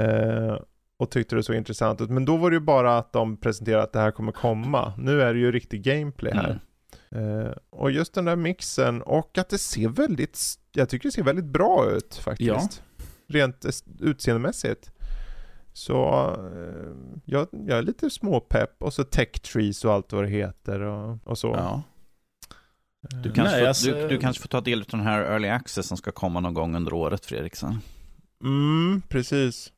Eh, 0.00 0.56
och 1.00 1.10
tyckte 1.10 1.36
det 1.36 1.42
såg 1.42 1.56
intressant 1.56 2.00
ut. 2.00 2.10
Men 2.10 2.24
då 2.24 2.36
var 2.36 2.50
det 2.50 2.54
ju 2.54 2.60
bara 2.60 2.98
att 2.98 3.12
de 3.12 3.36
presenterade 3.36 3.82
att 3.82 3.92
det 3.92 3.98
här 4.00 4.10
kommer 4.10 4.32
komma. 4.32 4.92
Nu 4.98 5.22
är 5.22 5.34
det 5.34 5.40
ju 5.40 5.52
riktig 5.52 5.82
gameplay 5.82 6.32
här. 6.32 6.60
Mm. 7.10 7.40
Eh, 7.40 7.52
och 7.70 7.90
just 7.90 8.14
den 8.14 8.24
där 8.24 8.36
mixen 8.36 9.02
och 9.02 9.38
att 9.38 9.48
det 9.48 9.58
ser 9.58 9.88
väldigt, 9.88 10.40
jag 10.72 10.88
tycker 10.88 11.08
det 11.08 11.12
ser 11.12 11.22
väldigt 11.22 11.44
bra 11.44 11.90
ut 11.90 12.14
faktiskt. 12.16 12.48
Ja. 12.48 13.04
Rent 13.28 13.66
utseendemässigt. 14.00 14.90
Så 15.72 16.28
eh, 16.54 17.20
jag, 17.24 17.46
jag 17.50 17.78
är 17.78 17.82
lite 17.82 18.10
småpepp 18.10 18.82
och 18.82 18.92
så 18.92 19.04
tech 19.04 19.32
trees 19.32 19.84
och 19.84 19.92
allt 19.92 20.12
vad 20.12 20.24
det 20.24 20.30
heter 20.30 20.80
och, 20.80 21.18
och 21.24 21.38
så. 21.38 21.48
Ja. 21.48 21.82
Du 23.22 23.32
kanske, 23.32 23.42
Nej, 23.42 23.60
får, 23.60 23.68
alltså- 23.68 23.90
du, 23.90 24.08
du 24.08 24.18
kanske 24.18 24.42
får 24.42 24.48
ta 24.48 24.60
del 24.60 24.80
av 24.80 24.86
den 24.90 25.00
här 25.00 25.22
early 25.22 25.48
access 25.48 25.86
som 25.86 25.96
ska 25.96 26.10
komma 26.12 26.40
någon 26.40 26.54
gång 26.54 26.76
under 26.76 26.92
året, 26.92 27.26
Fredriksson. 27.26 27.78
Mm, 28.44 29.02
precis. 29.08 29.72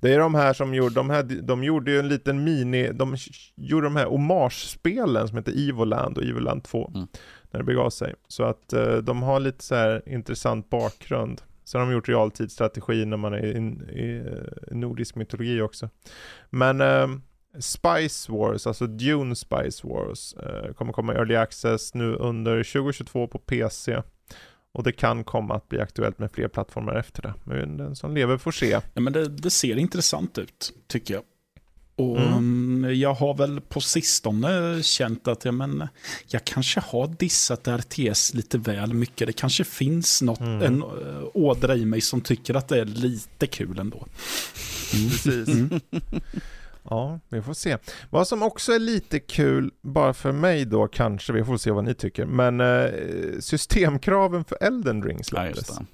Det 0.00 0.14
är 0.14 0.18
de 0.18 0.34
här 0.34 0.52
som 0.52 0.74
gjorde, 0.74 0.94
de, 0.94 1.10
här, 1.10 1.22
de 1.22 1.64
gjorde 1.64 1.90
ju 1.90 1.98
en 1.98 2.08
liten 2.08 2.44
mini, 2.44 2.92
de 2.92 3.16
gjorde 3.56 3.86
de 3.86 3.96
här 3.96 4.06
hommagespelen 4.06 5.28
som 5.28 5.36
heter 5.38 5.68
Evoland 5.68 6.18
och 6.18 6.24
Evoland 6.24 6.64
2. 6.64 6.90
Mm. 6.94 7.06
När 7.50 7.60
det 7.60 7.64
begav 7.64 7.90
sig. 7.90 8.14
Så 8.28 8.42
att 8.42 8.72
eh, 8.72 8.96
de 8.96 9.22
har 9.22 9.40
lite 9.40 9.64
så 9.64 9.74
här 9.74 10.02
intressant 10.06 10.70
bakgrund. 10.70 11.42
Sen 11.64 11.80
har 11.80 11.88
de 11.88 11.94
gjort 11.94 12.08
realtidsstrategi 12.08 13.04
när 13.04 13.16
man 13.16 13.34
är 13.34 13.44
i, 13.44 13.58
i, 14.00 14.18
eh, 14.18 14.76
nordisk 14.76 15.14
mytologi 15.14 15.60
också. 15.60 15.88
Men 16.50 16.80
eh, 16.80 17.08
Spice 17.58 18.32
Wars, 18.32 18.66
alltså 18.66 18.86
Dune 18.86 19.36
Spice 19.36 19.86
Wars, 19.86 20.34
eh, 20.34 20.72
kommer 20.72 20.92
komma 20.92 21.12
i 21.12 21.16
Early 21.16 21.36
Access 21.36 21.94
nu 21.94 22.14
under 22.14 22.62
2022 22.62 23.26
på 23.26 23.38
PC. 23.38 24.02
Och 24.74 24.82
det 24.82 24.92
kan 24.92 25.24
komma 25.24 25.54
att 25.54 25.68
bli 25.68 25.80
aktuellt 25.80 26.18
med 26.18 26.30
fler 26.32 26.48
plattformar 26.48 26.94
efter 26.94 27.22
det. 27.22 27.34
Men 27.44 27.76
den 27.76 27.96
som 27.96 28.14
lever 28.14 28.38
får 28.38 28.52
se. 28.52 28.80
Ja, 28.94 29.00
men 29.00 29.12
det, 29.12 29.28
det 29.28 29.50
ser 29.50 29.76
intressant 29.76 30.38
ut, 30.38 30.72
tycker 30.88 31.14
jag. 31.14 31.22
Och 31.96 32.20
Mm. 32.20 32.32
mm, 32.84 33.00
jag 33.00 33.14
har 33.14 33.34
väl 33.34 33.60
på 33.60 33.80
sistone 33.80 34.82
känt 34.82 35.28
att 35.28 35.44
ja, 35.44 35.52
men, 35.52 35.88
jag 36.26 36.44
kanske 36.44 36.80
har 36.80 37.08
dissat 37.18 37.68
RTS 37.68 38.34
lite 38.34 38.58
väl 38.58 38.94
mycket. 38.94 39.26
Det 39.26 39.32
kanske 39.32 39.64
finns 39.64 40.22
något, 40.22 40.40
Mm. 40.40 40.62
en 40.62 40.82
äh, 40.82 40.88
ådra 41.34 41.76
i 41.76 41.84
mig 41.84 42.00
som 42.00 42.20
tycker 42.20 42.54
att 42.54 42.68
det 42.68 42.80
är 42.80 42.84
lite 42.84 43.46
kul 43.46 43.78
ändå. 43.78 44.06
Precis. 44.92 45.48
Ja, 46.90 47.20
vi 47.28 47.42
får 47.42 47.54
se. 47.54 47.78
Vad 48.10 48.28
som 48.28 48.42
också 48.42 48.72
är 48.72 48.78
lite 48.78 49.20
kul, 49.20 49.70
bara 49.82 50.14
för 50.14 50.32
mig 50.32 50.64
då 50.64 50.88
kanske, 50.88 51.32
vi 51.32 51.44
får 51.44 51.56
se 51.56 51.70
vad 51.70 51.84
ni 51.84 51.94
tycker, 51.94 52.26
men 52.26 52.60
eh, 52.60 52.90
systemkraven 53.40 54.44
för 54.44 54.58
Elden 54.60 55.02
Ring 55.02 55.16
Ja, 55.18 55.24
släpptes. 55.24 55.66
det. 55.78 55.84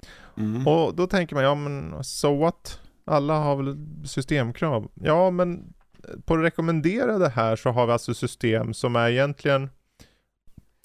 Mm. 0.41 0.67
Och 0.67 0.95
då 0.95 1.07
tänker 1.07 1.35
man, 1.35 1.43
ja 1.43 1.55
men 1.55 2.03
so 2.03 2.37
what? 2.39 2.79
Alla 3.05 3.33
har 3.33 3.55
väl 3.55 3.77
systemkrav? 4.05 4.87
Ja, 4.93 5.29
men 5.31 5.73
på 6.25 6.35
det 6.35 6.43
rekommenderade 6.43 7.29
här 7.29 7.55
så 7.55 7.69
har 7.69 7.85
vi 7.87 7.93
alltså 7.93 8.13
system 8.13 8.73
som 8.73 8.95
är 8.95 9.09
egentligen 9.09 9.69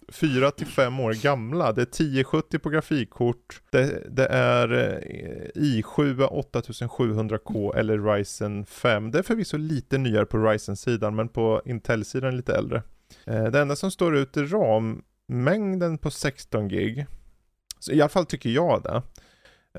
4 0.08 0.50
till 0.50 0.66
5 0.66 1.00
år 1.00 1.12
gamla. 1.12 1.72
Det 1.72 1.82
är 1.82 1.86
1070 1.86 2.58
på 2.58 2.70
grafikkort. 2.70 3.62
Det, 3.70 4.02
det 4.16 4.26
är 4.26 4.72
eh, 4.72 5.62
i7 5.62 6.28
8700K 6.52 7.76
eller 7.76 8.14
Ryzen 8.14 8.66
5. 8.66 9.10
Det 9.10 9.18
är 9.18 9.22
förvisso 9.22 9.56
lite 9.56 9.98
nyare 9.98 10.26
på 10.26 10.38
Ryzen-sidan 10.38 11.14
men 11.14 11.28
på 11.28 11.62
Intel-sidan 11.64 12.36
lite 12.36 12.56
äldre. 12.56 12.82
Eh, 13.24 13.44
det 13.44 13.60
enda 13.60 13.76
som 13.76 13.90
står 13.90 14.16
ut 14.16 14.36
är 14.36 14.44
RAM-mängden 14.44 15.98
på 15.98 16.10
16 16.10 16.68
gig. 16.68 17.06
Så 17.78 17.92
I 17.92 18.00
alla 18.00 18.08
fall 18.08 18.26
tycker 18.26 18.50
jag 18.50 18.82
det. 18.82 19.02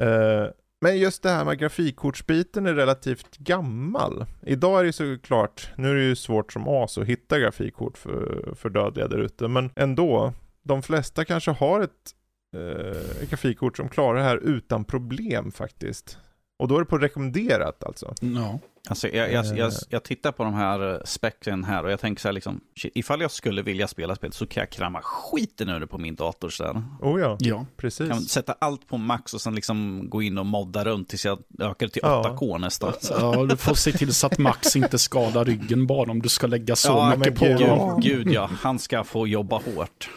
Eh, 0.06 0.48
men 0.82 0.98
just 0.98 1.24
det 1.24 1.30
här 1.30 1.46
med 1.46 1.60
grafikkortsbiten 1.60 2.66
är 2.66 2.74
relativt 2.74 3.38
gammal. 3.38 4.26
Idag 4.42 4.80
är 4.80 4.84
det 4.84 4.94
såklart, 4.94 5.70
nu 5.76 5.90
är 5.92 5.96
det 5.96 6.04
ju 6.04 6.16
svårt 6.16 6.54
som 6.54 6.68
as 6.68 6.98
att 6.98 7.06
hitta 7.08 7.40
grafikkort 7.40 7.98
för, 7.98 8.54
för 8.56 8.70
dödliga 8.70 9.08
där 9.08 9.18
ute, 9.20 9.48
men 9.48 9.70
ändå. 9.76 10.34
De 10.64 10.82
flesta 10.84 11.26
kanske 11.26 11.52
har 11.52 11.82
ett 11.82 12.12
eh, 12.56 13.30
grafikkort 13.30 13.78
som 13.78 13.90
klarar 13.90 14.18
det 14.18 14.24
här 14.24 14.38
utan 14.38 14.84
problem 14.84 15.52
faktiskt. 15.52 16.18
Och 16.60 16.68
då 16.68 16.76
är 16.76 16.80
det 16.80 16.86
på 16.86 16.98
rekommenderat 16.98 17.84
alltså. 17.84 18.14
Ja. 18.20 18.60
Alltså, 18.90 19.08
jag, 19.08 19.32
jag, 19.34 19.46
jag, 19.46 19.68
Eh. 19.68 19.74
jag 19.90 20.04
tittar 20.04 20.32
på 20.32 20.44
de 20.44 20.54
här 20.54 20.94
eh, 20.94 21.00
specen 21.06 21.64
här 21.64 21.84
och 21.84 21.92
jag 21.92 22.00
tänker 22.00 22.22
så 22.22 22.28
här 22.28 22.34
liksom, 22.34 22.62
shit, 22.80 22.92
ifall 22.96 23.22
jag 23.22 23.32
skulle 23.32 23.62
vilja 23.62 23.88
spela 23.88 24.16
spel 24.16 24.32
så 24.32 24.48
kan 24.48 24.62
jag 24.62 24.70
kramma 24.70 25.02
skiten 25.04 25.70
ur 25.70 25.80
det 25.80 25.88
på 25.88 25.98
min 25.98 26.16
dator 26.16 26.50
sen. 26.50 26.86
Oh 27.02 27.22
ja, 27.22 27.38
ja. 27.40 27.66
precis. 27.78 28.10
Kan 28.10 28.22
sätta 28.22 28.56
allt 28.60 28.88
på 28.88 28.98
max 28.98 29.34
och 29.34 29.42
sen 29.42 29.56
liksom 29.56 30.10
gå 30.10 30.22
in 30.22 30.38
och 30.38 30.46
modda 30.46 30.86
runt 30.86 31.10
tills 31.10 31.26
jag 31.26 31.40
ökar 31.60 31.88
till 31.88 32.02
Ja. 32.04 32.38
8K 32.40 32.58
nästan. 32.58 32.94
Ja, 33.10 33.46
du 33.46 33.58
får 33.58 33.74
se 33.76 33.92
till 33.92 34.14
så 34.14 34.28
att 34.28 34.38
Max 34.38 34.76
inte 34.76 35.00
skadar 35.00 35.46
ryggen 35.46 35.88
bara 35.88 36.12
om 36.12 36.22
du 36.22 36.30
ska 36.30 36.48
lägga 36.48 36.76
så 36.76 36.88
Ja, 36.90 37.16
mycket 37.18 37.36
på. 37.40 37.46
Gud, 37.46 38.04
gud 38.26 38.34
ja, 38.34 38.50
han 38.62 38.80
ska 38.80 39.04
få 39.04 39.28
jobba 39.28 39.56
hårt. 39.56 40.10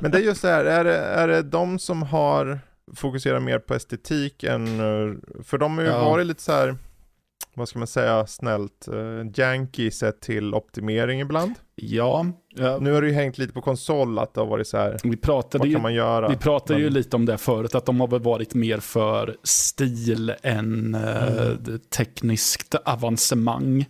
Men 0.00 0.10
det 0.10 0.18
är 0.18 0.22
just 0.22 0.42
det 0.42 0.48
här, 0.48 0.64
är 0.64 0.84
det, 0.84 0.96
är 0.96 1.28
det 1.28 1.42
de 1.42 1.78
som 1.78 2.02
har 2.02 2.60
fokuserat 2.94 3.42
mer 3.42 3.58
på 3.58 3.74
estetik 3.74 4.44
än, 4.44 4.80
eh, 4.80 5.14
för 5.44 5.58
de 5.58 5.78
har 5.78 5.84
ju 5.84 5.90
Ja. 5.90 6.04
varit 6.04 6.26
lite 6.26 6.42
så 6.42 6.52
här, 6.52 6.76
vad 7.54 7.68
ska 7.68 7.78
man 7.78 7.88
säga 7.88 8.26
snällt, 8.26 8.88
uh, 8.92 9.26
janky 9.34 9.90
sett 9.90 10.20
till 10.20 10.54
optimering 10.54 11.20
ibland. 11.20 11.54
Ja, 11.74 12.26
ja. 12.56 12.78
Nu 12.80 12.92
har 12.92 13.02
det 13.02 13.08
ju 13.08 13.14
hängt 13.14 13.38
lite 13.38 13.52
på 13.52 13.60
konsol 13.62 14.18
att 14.18 14.34
det 14.34 14.40
har 14.40 14.46
varit 14.48 14.66
så 14.68 14.76
här, 14.76 14.98
vi 15.04 15.16
pratade 15.16 15.58
vad 15.58 15.68
ju 15.68 15.74
kan 15.74 15.82
man 15.82 15.94
göra? 15.94 16.28
Vi 16.28 16.36
pratade 16.36 16.78
ju 16.78 16.84
Men- 16.84 16.94
lite 16.94 17.16
om 17.16 17.26
det 17.26 17.38
förut, 17.38 17.74
att 17.74 17.86
de 17.86 18.00
har 18.00 18.08
väl 18.08 18.20
varit 18.20 18.54
mer 18.54 18.78
för 18.78 19.36
stil 19.42 20.34
än 20.42 20.94
eh, 20.94 21.36
Mm. 21.38 21.78
tekniskt 21.96 22.74
avancemang. 22.74 23.86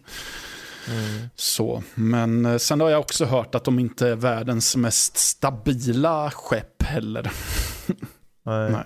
Mm. 0.89 1.29
Så. 1.37 1.83
Men 1.95 2.47
eh, 2.47 2.57
sen 2.57 2.81
har 2.81 2.91
jag 2.91 3.01
också 3.01 3.25
hört 3.25 3.55
att 3.55 3.65
de 3.65 3.79
inte 3.79 4.09
är 4.09 4.15
världens 4.17 4.77
mest 4.77 5.17
stabila 5.17 6.31
skepp 6.31 6.83
heller. 6.83 7.31
Nej. 8.47 8.73
Nej. 8.73 8.85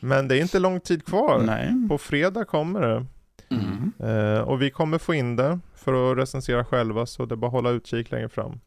Men 0.00 0.28
det 0.28 0.38
är 0.38 0.40
inte 0.40 0.58
lång 0.58 0.80
tid 0.80 1.04
kvar. 1.04 1.42
Nej. 1.46 1.88
På 1.88 1.98
fredag 1.98 2.44
kommer 2.44 2.80
det. 2.80 3.06
Mm. 3.50 3.92
Eh, 3.98 4.40
och 4.40 4.62
vi 4.62 4.70
kommer 4.70 4.98
få 4.98 5.14
in 5.14 5.36
det 5.36 5.58
för 5.74 6.12
att 6.12 6.18
recensera 6.18 6.64
själva 6.64 7.06
så 7.06 7.26
det 7.26 7.34
är 7.34 7.36
bara 7.36 7.46
att 7.46 7.52
hålla 7.52 7.70
utkik 7.70 8.10
längre 8.10 8.28
fram. 8.28 8.60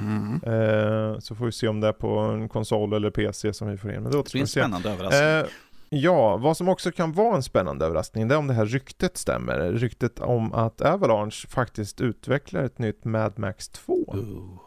Mm. 0.00 0.34
Eh, 0.34 1.18
så 1.18 1.34
får 1.34 1.46
vi 1.46 1.52
se 1.52 1.68
om 1.68 1.80
det 1.80 1.88
är 1.88 1.92
på 1.92 2.18
en 2.18 2.48
konsol 2.48 2.92
eller 2.92 3.10
PC 3.10 3.52
som 3.52 3.68
vi 3.68 3.76
får 3.76 3.90
in. 3.90 4.02
Men 4.02 4.12
det 4.12 4.18
Det 4.18 4.32
blir 4.32 4.40
en 4.40 4.46
spännande 4.46 4.90
överraskning. 4.90 5.28
Eh, 5.30 5.46
ja, 5.88 6.36
vad 6.36 6.56
som 6.56 6.68
också 6.68 6.92
kan 6.92 7.12
vara 7.12 7.36
en 7.36 7.42
spännande 7.42 7.84
överraskning 7.84 8.28
det 8.28 8.34
är 8.34 8.38
om 8.38 8.46
det 8.46 8.54
här 8.54 8.66
ryktet 8.66 9.16
stämmer. 9.16 9.72
Ryktet 9.72 10.20
om 10.20 10.52
att 10.52 10.80
Avalanche 10.80 11.48
faktiskt 11.48 12.00
utvecklar 12.00 12.62
ett 12.62 12.78
nytt 12.78 13.04
Mad 13.04 13.38
Max 13.38 13.68
2. 13.68 13.92
Ooh. 13.92 14.60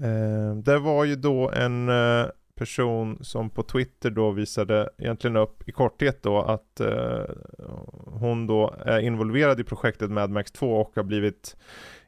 Eh, 0.00 0.56
det 0.56 0.78
var 0.78 1.04
ju 1.04 1.16
då 1.16 1.50
en 1.50 1.88
eh, 1.88 2.26
person 2.58 3.18
som 3.20 3.50
på 3.50 3.62
Twitter 3.62 4.10
då 4.10 4.30
visade 4.30 4.88
egentligen 4.98 5.36
upp 5.36 5.68
i 5.68 5.72
korthet 5.72 6.22
då 6.22 6.42
att 6.42 6.80
eh, 6.80 7.24
hon 8.06 8.46
då 8.46 8.74
är 8.86 8.98
involverad 8.98 9.60
i 9.60 9.64
projektet 9.64 10.10
Mad 10.10 10.30
Max 10.30 10.52
2 10.52 10.80
och 10.80 10.92
har 10.96 11.02
blivit 11.02 11.56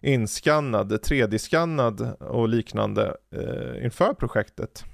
inskannad, 0.01 0.93
3D-skannad 0.93 2.17
och 2.21 2.49
liknande 2.49 3.17
eh, 3.37 3.85
inför 3.85 4.15
projektet. 4.15 4.85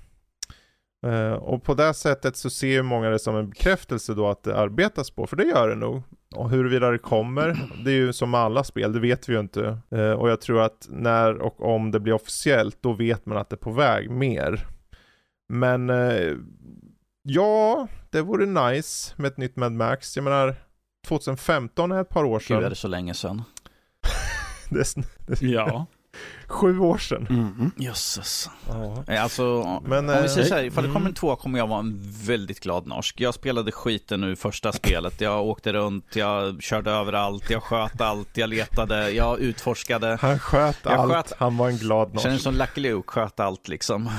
Eh, 1.07 1.33
och 1.33 1.63
på 1.63 1.75
det 1.75 1.95
sättet 1.95 2.37
så 2.37 2.51
ser 2.51 2.67
ju 2.67 2.83
många 2.83 3.11
det 3.11 3.19
som 3.19 3.37
en 3.37 3.51
bekräftelse 3.51 4.15
då 4.15 4.29
att 4.29 4.43
det 4.43 4.57
arbetas 4.57 5.11
på, 5.11 5.27
för 5.27 5.37
det 5.37 5.45
gör 5.45 5.69
det 5.69 5.75
nog. 5.75 6.03
Och 6.35 6.51
huruvida 6.51 6.91
det 6.91 6.99
kommer, 6.99 7.57
det 7.85 7.91
är 7.91 7.95
ju 7.95 8.13
som 8.13 8.31
med 8.31 8.41
alla 8.41 8.65
spel, 8.65 8.93
det 8.93 9.01
vet 9.01 9.29
vi 9.29 9.33
ju 9.33 9.41
inte. 9.41 9.79
Eh, 9.91 10.11
och 10.11 10.31
jag 10.31 10.41
tror 10.41 10.61
att 10.61 10.87
när 10.91 11.35
och 11.39 11.75
om 11.75 11.91
det 11.91 12.01
blir 12.01 12.13
officiellt, 12.13 12.79
då 12.81 12.93
vet 12.93 13.27
man 13.27 13.39
att 13.39 13.51
det 13.51 13.55
är 13.55 13.59
på 13.59 13.73
väg 13.73 14.11
mer. 14.11 14.67
Men 15.49 15.91
eh, 15.91 16.33
Ja, 17.29 17.89
det 18.11 18.23
vore 18.23 18.47
nice 18.47 19.15
med 19.17 19.29
ett 19.29 19.37
nytt 19.37 19.57
Mad 19.57 19.73
Max. 19.73 20.17
Jag 20.17 20.23
menar, 20.25 20.57
2015 21.07 21.93
är 21.93 22.01
ett 22.01 22.09
par 22.09 22.25
år 22.25 22.41
sedan. 22.41 22.57
Gud 22.57 22.67
är 22.67 22.71
det 22.71 22.77
så 22.77 22.89
länge 22.89 23.15
sedan. 23.15 23.43
det, 24.71 24.79
är, 24.97 25.05
det 25.27 25.43
är 25.43 25.49
Ja. 25.53 25.87
sju 26.47 26.79
år 26.79 26.99
sedan. 26.99 27.27
Mm. 27.31 27.71
Jösses. 27.77 28.51
Ja. 28.69 29.05
Eh, 29.09 29.23
Alltså, 29.23 29.65
Men, 29.85 30.11
om 30.11 30.23
vi 30.23 30.29
säger 30.29 30.43
eh, 30.47 30.49
så 30.49 30.55
här, 30.55 30.65
ifall 30.65 30.83
det 30.85 30.89
kommer 30.89 31.01
mm. 31.01 31.07
en 31.11 31.15
tvåa 31.15 31.37
kommer 31.37 31.59
jag 31.59 31.67
vara 31.67 31.81
en 31.81 32.01
väldigt 32.27 32.61
glad 32.61 32.87
norsk. 32.87 33.21
Jag 33.21 33.35
spelade 33.35 33.73
skiten 33.73 34.25
ur 34.25 34.35
första 34.35 34.73
spelet. 34.73 35.21
Jag 35.21 35.47
åkte 35.47 35.73
runt, 35.73 36.17
jag 36.17 36.63
körde 36.63 36.91
överallt, 36.91 37.51
jag 37.51 37.63
sköt 37.63 38.01
allt, 38.01 38.37
jag 38.37 38.49
letade, 38.51 39.11
jag 39.11 39.39
utforskade. 39.41 40.19
Han 40.21 40.39
sköt 40.39 40.79
Jag 40.83 40.93
allt, 40.93 41.13
sköt- 41.13 41.33
han 41.39 41.57
var 41.57 41.69
en 41.69 41.77
glad 41.77 42.09
norsk. 42.15 42.23
Kändes 42.23 42.43
som 42.43 42.55
Lucky 42.55 42.81
Luke, 42.81 43.09
sköt 43.13 43.41
allt 43.41 43.69
liksom. 43.69 44.11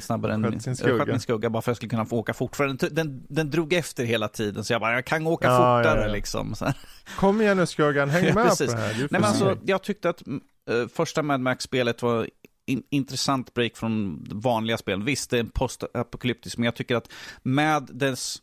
Snabbare 0.00 0.34
än 0.34 0.42
Sköt 0.42 0.62
sin 0.62 0.70
Jag 0.70 0.76
skugga. 0.78 0.98
sköt 0.98 1.08
min 1.08 1.20
skugga 1.20 1.50
bara 1.50 1.62
för 1.62 1.70
att 1.70 1.72
jag 1.72 1.76
skulle 1.76 1.90
kunna 1.90 2.06
få 2.06 2.16
åka 2.18 2.34
fort. 2.34 2.56
För 2.56 2.66
den, 2.66 2.78
den, 2.92 3.26
den 3.28 3.50
drog 3.50 3.72
efter 3.72 4.04
hela 4.04 4.28
tiden 4.28 4.64
så 4.64 4.72
jag 4.72 4.80
bara, 4.80 4.94
jag 4.94 5.04
kan 5.04 5.26
åka 5.26 5.46
Ja, 5.48 5.56
fortare 5.56 6.00
ja, 6.00 6.06
ja. 6.06 6.12
liksom. 6.12 6.54
Så 6.54 6.64
här. 6.64 6.74
Kom 7.16 7.40
igen 7.40 7.56
nu 7.56 7.66
Skuggan, 7.66 8.10
häng 8.10 8.24
med 8.24 8.34
på 8.34 8.64
det 8.64 8.72
här. 8.76 8.94
Nej 8.98 9.06
men 9.10 9.24
alltså, 9.24 9.58
jag 9.66 9.82
tyckte 9.82 10.10
att 10.10 10.22
eh, 10.70 10.88
första 10.94 11.22
Mad 11.22 11.40
Max-spelet 11.40 12.02
var 12.02 12.28
in, 12.66 12.82
intressant 12.90 13.54
break 13.54 13.76
från 13.76 14.24
vanliga 14.30 14.76
spel. 14.78 15.02
Visst, 15.02 15.30
det 15.30 15.36
är 15.36 15.40
en 15.40 15.50
postapokalyptisk, 15.50 16.58
men 16.58 16.64
jag 16.64 16.74
tycker 16.74 16.96
att 16.96 17.12
med 17.42 17.88
dess 17.92 18.36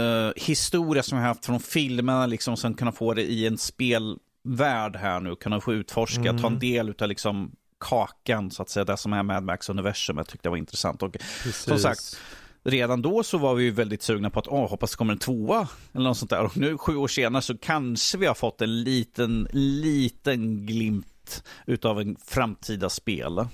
eh, 0.00 0.42
historia 0.42 1.02
som 1.02 1.18
jag 1.18 1.22
har 1.24 1.28
haft 1.28 1.46
från 1.46 1.60
filmerna, 1.60 2.26
liksom, 2.26 2.56
sen 2.56 2.74
kunna 2.74 2.92
få 2.92 3.14
det 3.14 3.22
i 3.22 3.46
en 3.46 3.58
spelvärld 3.58 4.96
här 4.96 5.20
nu, 5.20 5.36
kunna 5.36 5.60
få 5.60 5.72
utforska, 5.72 6.20
Mm. 6.30 6.38
ta 6.42 6.46
en 6.48 6.58
del 6.58 6.94
av 7.00 7.08
liksom 7.08 7.52
kakan, 7.82 8.50
så 8.50 8.62
att 8.62 8.68
säga, 8.68 8.84
det 8.84 8.96
som 8.96 9.12
är 9.12 9.22
Mad 9.22 9.44
Max-universum, 9.44 10.16
jag 10.16 10.28
tyckte 10.28 10.48
det 10.48 10.50
var 10.50 10.56
intressant. 10.56 11.02
Och 11.02 11.12
Precis. 11.12 11.56
som 11.56 11.78
sagt, 11.78 12.16
redan 12.64 13.02
då 13.02 13.22
så 13.22 13.38
var 13.38 13.54
vi 13.54 13.64
ju 13.64 13.70
väldigt 13.70 14.02
sugna 14.02 14.30
på 14.30 14.40
att 14.40 14.48
åh, 14.48 14.70
hoppas 14.70 14.90
det 14.90 14.96
kommer 14.96 15.12
en 15.12 15.18
tvåa 15.18 15.68
eller 15.92 16.04
något 16.04 16.18
sånt 16.18 16.30
där. 16.30 16.44
Och 16.44 16.56
nu 16.56 16.78
sju 16.78 16.96
år 16.96 17.08
senare 17.08 17.42
så 17.42 17.58
kanske 17.58 18.18
vi 18.18 18.26
har 18.26 18.34
fått 18.34 18.60
en 18.62 18.82
liten, 18.82 19.48
liten 19.52 20.66
glimt 20.66 21.44
utav 21.66 22.00
en 22.00 22.16
framtida 22.26 22.88
spel. 22.88 23.46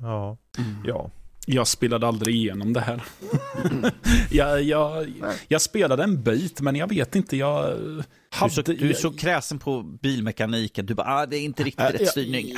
Ja. 0.00 0.36
ja. 0.84 1.10
Jag 1.46 1.66
spelade 1.66 2.06
aldrig 2.06 2.36
igenom 2.36 2.72
det 2.72 2.80
här. 2.80 3.02
jag, 4.30 4.62
jag, 4.62 5.12
jag 5.48 5.62
spelade 5.62 6.02
en 6.02 6.22
bit, 6.22 6.60
men 6.60 6.76
jag 6.76 6.88
vet 6.88 7.16
inte, 7.16 7.36
jag 7.36 7.78
Du 7.78 7.98
är, 7.98 8.04
hade... 8.30 8.52
så, 8.52 8.62
du 8.62 8.90
är 8.90 8.94
så 8.94 9.12
kräsen 9.12 9.58
på 9.58 9.82
bilmekaniken, 9.82 10.86
du 10.86 10.94
bara, 10.94 11.06
ah, 11.06 11.26
det 11.26 11.36
är 11.36 11.40
inte 11.40 11.62
riktigt 11.62 11.80
Äh, 11.84 11.92
rätt 11.92 12.00
ja, 12.00 12.06
styrning. 12.06 12.54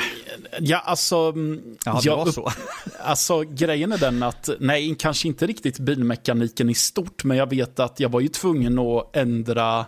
Ja, 0.60 0.78
alltså... 0.78 1.16
mm, 1.16 1.76
Ja, 1.84 1.92
det 2.02 2.06
jag 2.06 2.16
var 2.16 2.32
så. 2.32 2.50
Alltså 3.02 3.40
grejen 3.40 3.92
är 3.92 3.98
den 3.98 4.22
att, 4.22 4.48
nej, 4.60 4.96
kanske 4.98 5.28
inte 5.28 5.46
riktigt 5.46 5.78
bilmekaniken 5.78 6.70
i 6.70 6.74
stort, 6.74 7.24
men 7.24 7.36
jag 7.36 7.50
vet 7.50 7.80
att 7.80 8.00
jag 8.00 8.08
var 8.08 8.20
ju 8.20 8.28
tvungen 8.28 8.78
att 8.78 9.16
ändra, 9.16 9.86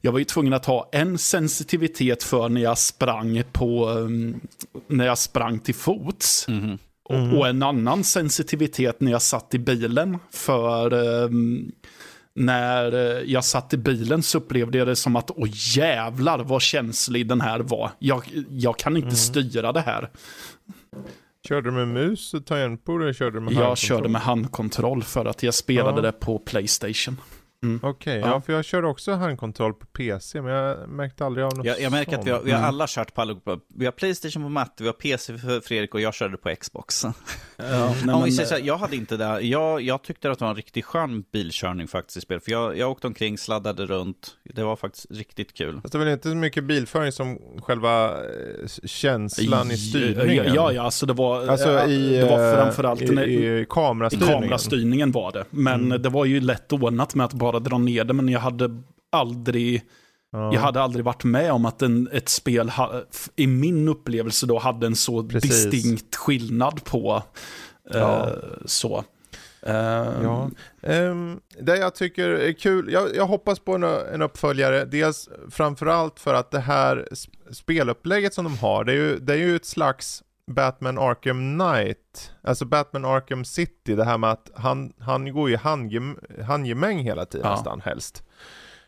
jag 0.00 0.12
var 0.12 0.18
ju 0.18 0.24
tvungen 0.24 0.52
att 0.52 0.66
ha 0.66 0.88
en 0.92 1.18
sensitivitet 1.18 2.22
för 2.22 2.48
när 2.48 2.60
jag 2.60 2.78
sprang 2.78 3.42
på, 3.52 3.88
um, 3.88 4.40
när 4.86 5.06
jag 5.06 5.18
sprang 5.18 5.58
till 5.58 5.74
fots. 5.74 6.48
Mhm. 6.48 6.78
Och, 7.04 7.38
och 7.38 7.48
en 7.48 7.62
annan 7.62 8.04
sensitivitet 8.04 9.00
när 9.00 9.12
jag 9.12 9.22
satt 9.22 9.54
i 9.54 9.58
bilen, 9.58 10.18
för 10.32 10.92
um, 10.92 11.72
när 12.40 12.92
eh, 12.94 13.22
jag 13.32 13.44
satt 13.44 13.74
i 13.74 13.76
bilen 13.76 14.22
så 14.22 14.38
upplevde 14.38 14.78
jag 14.78 14.86
det 14.86 14.96
som 14.96 15.16
att, 15.16 15.30
åh 15.30 15.48
jävlar 15.76 16.38
vad 16.38 16.62
känslig 16.62 17.26
den 17.28 17.40
här 17.40 17.60
var. 17.60 17.90
Jag, 17.98 18.22
jag 18.50 18.78
kan 18.78 18.96
inte 18.96 19.16
styra 19.16 19.72
det 19.72 19.80
här. 19.80 20.10
Körde 21.48 21.68
du 21.68 21.72
med 21.72 21.88
mus 21.88 22.34
och 22.34 22.46
tangentbord 22.46 23.02
eller 23.02 23.12
körde 23.12 23.36
du 23.36 23.40
med 23.40 23.52
Jag 23.52 23.58
handkontroll? 23.58 23.76
körde 23.98 24.08
med 24.08 24.20
handkontroll 24.20 25.02
för 25.02 25.24
att 25.24 25.42
jag 25.42 25.54
spelade 25.54 25.96
Ja. 25.98 26.02
det 26.02 26.12
på 26.12 26.38
Playstation. 26.38 27.16
Okej, 27.82 28.18
Ja. 28.20 28.26
ja. 28.26 28.40
för 28.40 28.52
jag 28.52 28.64
körde 28.64 28.86
också 28.86 29.12
handkontroll 29.12 29.74
på 29.74 29.86
PC, 29.86 30.40
men 30.42 30.52
jag 30.52 30.88
märkte 30.88 31.26
aldrig 31.26 31.46
av 31.46 31.56
något 31.56 31.66
Jag, 31.66 31.80
jag 31.80 31.92
märker 31.92 32.18
att 32.18 32.26
vi 32.26 32.30
har, 32.30 32.40
vi 32.42 32.50
har 32.50 32.58
Mm. 32.58 32.68
alla 32.68 32.86
kört 32.88 33.14
på 33.14 33.20
allihopa. 33.20 33.58
Vi 33.74 33.84
har 33.84 33.92
Playstation 33.92 34.42
på 34.42 34.48
Matte, 34.48 34.82
vi 34.82 34.86
har 34.88 34.92
PC 34.92 35.38
för 35.38 35.60
Fredrik 35.60 35.94
och 35.94 36.00
jag 36.00 36.14
körde 36.14 36.36
på 36.36 36.54
Xbox. 36.60 37.04
Ja, 37.04 37.12
nej, 37.56 37.74
Om 37.74 38.04
vi 38.04 38.12
men, 38.14 38.32
säger 38.32 38.48
så 38.48 38.54
här, 38.54 38.62
jag 38.62 38.76
hade 38.76 38.96
inte 38.96 39.16
det. 39.16 39.40
Jag, 39.40 39.80
jag 39.82 40.02
tyckte 40.02 40.30
att 40.30 40.38
det 40.38 40.44
var 40.44 40.50
en 40.50 40.56
riktigt 40.56 40.84
skön 40.84 41.24
bilkörning 41.32 41.88
faktiskt 41.88 42.16
i 42.16 42.20
spel. 42.20 42.40
För 42.40 42.52
jag, 42.52 42.76
jag 42.78 42.90
åkte 42.90 43.06
omkring, 43.06 43.38
sladdade 43.38 43.86
runt. 43.86 44.30
Det 44.44 44.62
var 44.62 44.76
faktiskt 44.76 45.06
riktigt 45.10 45.54
kul. 45.54 45.80
Fast 45.80 45.92
det 45.92 45.98
väl 45.98 46.08
inte 46.08 46.28
så 46.30 46.36
mycket 46.36 46.64
bilföring 46.64 47.12
som 47.12 47.38
själva 47.62 48.08
eh, 48.10 48.18
känslan 48.84 49.70
i 49.70 49.76
styrningen? 49.76 50.54
Ja, 50.54 50.72
ja, 50.72 50.82
alltså 50.82 51.06
det 51.06 51.12
var, 51.12 51.46
Alltså 51.48 51.68
ja, 51.70 51.86
i, 51.86 52.16
det 52.16 52.24
var 52.30 52.48
eh, 52.48 52.54
framförallt 52.56 53.02
i, 53.02 53.04
i 53.14 53.60
I 53.60 53.66
kamerastyrningen? 53.70 54.40
kamerastyrningen 54.42 55.12
var 55.12 55.32
det. 55.32 55.44
Men 55.50 55.80
Mm. 55.80 56.02
det 56.02 56.08
var 56.08 56.24
ju 56.24 56.40
lätt 56.40 56.72
ordnat 56.72 57.14
med 57.14 57.26
att 57.26 57.32
bara 57.32 57.49
dra 57.58 57.78
ner 57.78 58.04
det. 58.04 58.12
Men 58.14 58.28
jag 58.28 58.40
hade 58.40 58.82
aldrig, 59.12 59.82
Ja. 60.32 60.54
jag 60.54 60.60
hade 60.60 60.82
aldrig 60.82 61.04
varit 61.04 61.24
med 61.24 61.52
om 61.52 61.66
att 61.66 61.82
en, 61.82 62.08
ett 62.12 62.28
spel 62.28 62.68
ha, 62.68 63.02
i 63.36 63.46
min 63.46 63.88
upplevelse 63.88 64.46
då 64.46 64.58
hade 64.58 64.86
en 64.86 64.96
så 64.96 65.24
Precis. 65.28 65.50
distinkt 65.70 66.16
skillnad 66.16 66.84
på 66.84 67.22
eh, 67.94 68.00
Ja. 68.00 68.28
så. 68.64 69.04
Eh, 69.62 69.74
Ja. 70.22 70.50
Ehm, 70.82 71.40
det 71.60 71.76
jag 71.76 71.94
tycker 71.94 72.28
är 72.28 72.52
kul, 72.52 72.92
jag, 72.92 73.16
jag 73.16 73.26
hoppas 73.26 73.58
på 73.58 73.74
en, 73.74 73.84
en 73.84 74.22
uppföljare, 74.22 74.84
dels 74.84 75.28
framförallt 75.50 76.20
för 76.20 76.34
att 76.34 76.50
det 76.50 76.60
här 76.60 77.08
sp- 77.10 77.52
spelupplägget 77.52 78.34
som 78.34 78.44
de 78.44 78.58
har, 78.58 78.84
det 78.84 78.92
är 78.92 78.96
ju, 78.96 79.18
det 79.18 79.32
är 79.32 79.36
ju 79.38 79.56
ett 79.56 79.66
slags 79.66 80.22
Batman 80.46 80.98
Arkham 80.98 81.58
Knight, 81.58 82.32
alltså 82.42 82.64
Batman 82.64 83.04
Arkham 83.04 83.44
City, 83.44 83.94
det 83.94 84.04
här 84.04 84.18
med 84.18 84.30
att 84.30 84.50
han, 84.54 84.92
han 84.98 85.32
går 85.32 85.50
ju 85.50 85.56
handgem, 85.56 86.18
handgemäng 86.46 86.98
hela 86.98 87.24
tiden 87.26 87.46
Ja. 87.46 87.54
nästan 87.54 87.80
helst. 87.80 88.22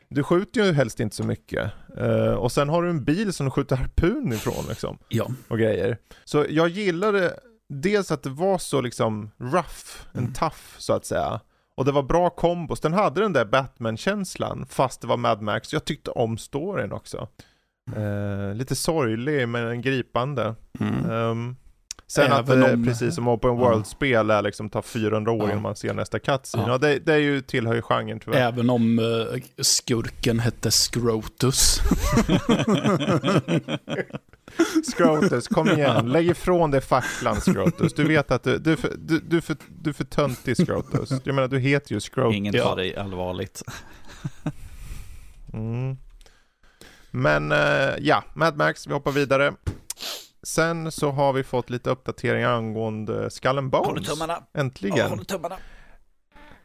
Du 0.09 0.23
skjuter 0.23 0.65
ju 0.65 0.73
helst 0.73 1.01
inte 1.01 1.17
så 1.17 1.25
mycket. 1.25 1.71
Eh, 1.97 2.33
och 2.35 2.53
sen 2.53 2.69
har 2.69 2.83
du 2.83 2.91
en 2.91 3.05
bil 3.05 3.33
som 3.33 3.47
du 3.47 3.51
skjuter 3.51 3.77
harpun 3.77 4.33
ifrån 4.33 4.65
liksom 4.69 4.99
ja. 5.09 5.27
och 5.49 5.59
grejer. 5.59 5.99
Så 6.25 6.47
jag 6.49 6.69
gillade 6.69 7.37
dels 7.69 8.11
att 8.12 8.23
det 8.23 8.31
var 8.31 8.59
så 8.59 8.81
liksom 8.81 9.31
rough, 9.38 9.87
en 10.12 10.21
Mm. 10.21 10.33
tough 10.33 10.57
så 10.79 10.93
att 10.93 11.05
säga. 11.07 11.41
Och 11.77 11.85
det 11.85 11.93
var 11.93 12.03
bra 12.03 12.31
kombos. 12.31 12.81
Den 12.81 12.93
hade 12.93 13.21
den 13.21 13.33
där 13.33 13.45
Batman-känslan 13.45 14.67
fast 14.69 15.01
det 15.01 15.07
var 15.07 15.17
Mad 15.17 15.43
Max. 15.43 15.73
Jag 15.73 15.85
tyckte 15.85 16.11
om 16.11 16.38
storyn 16.38 16.93
också. 16.93 17.29
Eh, 17.97 18.55
lite 18.55 18.77
sorglig 18.77 19.49
men 19.49 19.83
gripande. 19.83 20.55
Mm. 20.81 21.11
Ehm, 21.11 21.57
sen 22.07 22.33
att 22.33 22.49
Även 22.49 22.61
det, 22.61 22.73
om- 22.75 22.85
precis 22.85 23.14
som 23.14 23.29
Open 23.29 23.51
World-spel 23.57 24.31
är 24.31 24.42
liksom 24.42 24.71
tar 24.71 24.83
400 24.83 25.33
år 25.33 25.38
Ja. 25.38 25.51
innan 25.51 25.62
man 25.62 25.77
ser 25.77 25.95
nästa 25.95 26.18
cutscene. 26.18 26.62
Ja. 26.66 26.71
Ja. 26.73 26.79
det, 26.79 26.99
det 26.99 27.12
är 27.12 27.18
ju 27.18 27.40
tillhör 27.40 27.75
ju 27.75 27.83
genren 27.83 28.21
tyvärr. 28.21 28.38
Även 28.49 28.71
om 28.71 28.99
eh, 28.99 29.05
skurken 29.62 30.38
hette 30.38 30.71
Scrotus. 30.71 31.81
Scrotus, 34.97 35.49
kom 35.49 35.68
igen. 35.71 36.09
Lägg 36.12 36.27
ifrån 36.31 36.71
dig 36.71 36.81
facklan 36.81 37.40
Scrotus. 37.40 37.95
Du 37.95 38.05
vet 38.05 38.31
att 38.31 38.42
du, 38.42 38.59
du, 38.59 38.73
är 38.73 38.77
för- 38.77 38.95
du, 38.99 39.18
du, 39.21 39.40
för, 39.40 39.57
du 39.83 39.90
är 39.90 39.95
för 39.95 40.05
töntig 40.05 40.57
Scrotus. 40.57 41.11
Jag 41.25 41.35
menar 41.35 41.49
du 41.49 41.59
heter 41.59 41.92
ju 41.95 42.01
Scrotus. 42.01 42.37
Ingen 42.37 42.55
tar 42.55 42.77
dig 42.77 42.97
allvarligt. 42.97 43.62
Mm. 45.53 45.97
Men 47.14 47.53
eh, 47.53 47.94
ja, 47.98 48.25
Mad 48.35 48.57
Max, 48.57 48.87
vi 48.87 48.92
hoppar 48.92 49.11
vidare. 49.12 49.55
Sen 50.42 50.92
så 50.92 51.11
har 51.11 51.33
vi 51.33 51.42
fått 51.44 51.70
lite 51.70 51.90
uppdateringar 51.90 52.51
angående 52.51 53.31
Skull 53.31 53.59
and 53.59 53.75
Håller 53.75 53.92
Bones. 53.94 54.09
tummarna. 54.09 54.42
Äntligen. 54.55 54.96
Ja, 54.96 55.09
håller 55.09 55.25
tummarna. 55.25 55.57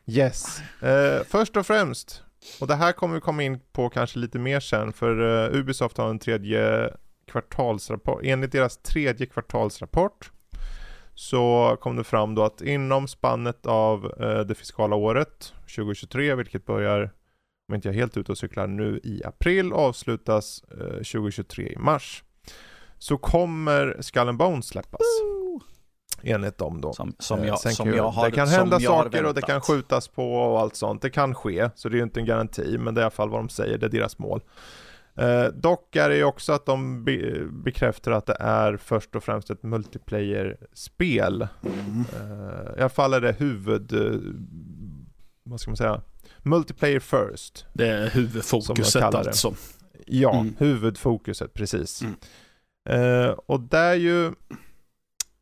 Yes. 0.05 0.59
Eh, 0.81 1.23
först 1.23 1.57
och 1.57 1.65
främst, 1.65 2.23
och 2.61 2.67
det 2.67 2.75
här 2.75 2.91
kommer 2.91 3.15
vi 3.15 3.21
komma 3.21 3.43
in 3.43 3.59
på 3.71 3.89
kanske 3.89 4.19
lite 4.19 4.39
mer 4.39 4.59
sen, 4.59 4.93
för 4.93 5.45
eh, 5.45 5.59
Ubisoft 5.59 5.97
har 5.97 6.09
en 6.09 6.19
tredje 6.19 6.93
kvartalsrapport. 7.31 8.21
Enligt 8.23 8.51
deras 8.51 8.77
tredje 8.77 9.25
kvartalsrapport 9.27 10.31
så 11.15 11.77
kom 11.81 11.95
det 11.95 12.03
fram 12.03 12.35
då 12.35 12.43
att 12.43 12.61
inom 12.61 13.07
spannet 13.07 13.65
av 13.65 14.13
eh, 14.19 14.39
det 14.39 14.55
fiskala 14.55 14.95
året 14.95 15.53
2023, 15.75 16.35
vilket 16.35 16.65
börjar, 16.65 17.11
om 17.69 17.75
inte 17.75 17.87
jag 17.87 17.95
är 17.95 17.99
helt 17.99 18.17
ute 18.17 18.31
och 18.31 18.37
cyklar, 18.37 18.67
nu 18.67 18.99
i 19.03 19.21
april, 19.25 19.73
avslutas 19.73 20.63
eh, 20.71 20.77
2023 20.87 21.67
i 21.73 21.77
mars. 21.77 22.23
Så 22.97 23.17
kommer 23.17 23.97
Skull 23.99 24.27
and 24.29 24.37
Bones 24.37 24.65
släppas. 24.67 25.01
Enligt 26.23 26.57
dem 26.57 26.81
då. 26.81 26.93
Som, 26.93 27.15
som 27.19 27.39
Eh, 27.39 27.47
jag, 27.47 27.59
sen 27.59 27.71
som 27.73 27.93
jag 27.93 28.09
har 28.09 28.25
det 28.25 28.31
kan 28.31 28.47
hända 28.47 28.79
saker 28.79 29.25
och 29.25 29.33
det 29.33 29.41
kan 29.41 29.61
skjutas 29.61 30.07
på 30.07 30.33
och 30.33 30.59
allt 30.59 30.75
sånt. 30.75 31.01
Det 31.01 31.09
kan 31.09 31.35
ske, 31.35 31.69
så 31.75 31.89
det 31.89 31.95
är 31.95 31.97
ju 31.97 32.03
inte 32.03 32.19
en 32.19 32.25
garanti, 32.25 32.77
men 32.77 32.93
det 32.93 32.99
är 32.99 33.03
i 33.03 33.05
alla 33.05 33.11
fall 33.11 33.29
vad 33.29 33.39
de 33.39 33.49
säger, 33.49 33.77
det 33.77 33.85
är 33.85 33.89
deras 33.89 34.19
mål. 34.19 34.41
Eh, 35.15 35.43
dock 35.45 35.95
är 35.95 36.09
det 36.09 36.15
ju 36.15 36.23
också 36.23 36.53
att 36.53 36.65
de 36.65 37.03
be- 37.03 37.45
bekräftar 37.51 38.11
att 38.11 38.25
det 38.25 38.37
är 38.39 38.77
först 38.77 39.15
och 39.15 39.23
främst 39.23 39.49
ett 39.49 39.63
multiplayer-spel. 39.63 41.47
Mm. 41.63 42.05
Eh, 42.13 42.77
I 42.77 42.79
alla 42.79 42.89
fall 42.89 43.13
är 43.13 43.21
det 43.21 43.31
huvud... 43.39 43.93
Eh, 43.93 44.19
vad 45.43 45.59
ska 45.59 45.71
man 45.71 45.77
säga? 45.77 46.01
Multiplayer 46.49 46.99
first. 46.99 47.65
Det 47.73 47.87
är 47.87 48.09
Som 48.09 48.19
huvudfokuset 48.21 49.03
alltså. 49.03 49.53
Ja, 50.05 50.39
Mm. 50.39 50.55
huvudfokuset, 50.59 51.53
precis. 51.53 52.01
Mm. 52.01 52.15
Eh, 52.89 53.29
och 53.29 53.59
det 53.59 53.77
är 53.77 53.93
ju 53.95 54.31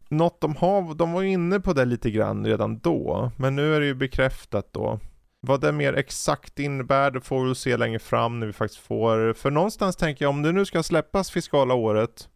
något 0.09 0.41
de 0.41 0.55
har, 0.55 0.93
de 0.95 1.11
var 1.11 1.23
inne 1.23 1.59
på 1.59 1.73
det 1.73 1.85
lite 1.85 2.11
grann 2.11 2.45
redan 2.45 2.79
då, 2.79 3.31
men 3.37 3.55
nu 3.55 3.75
är 3.75 3.79
det 3.79 3.85
ju 3.85 3.93
bekräftat 3.95 4.73
då. 4.73 4.99
Vad 5.39 5.61
det 5.61 5.71
mer 5.71 5.93
exakt 5.93 6.59
innebär, 6.59 7.11
det 7.11 7.21
får 7.21 7.45
vi 7.47 7.55
se 7.55 7.77
längre 7.77 7.99
fram 7.99 8.39
när 8.39 8.47
vi 8.47 8.53
faktiskt 8.53 8.81
får, 8.81 9.33
för 9.33 9.51
någonstans 9.51 9.95
tänker 9.95 10.25
jag 10.25 10.29
om 10.29 10.41
det 10.41 10.51
nu 10.51 10.65
ska 10.65 10.83
släppas 10.83 11.31
fiskala 11.31 11.73
året, 11.73 12.29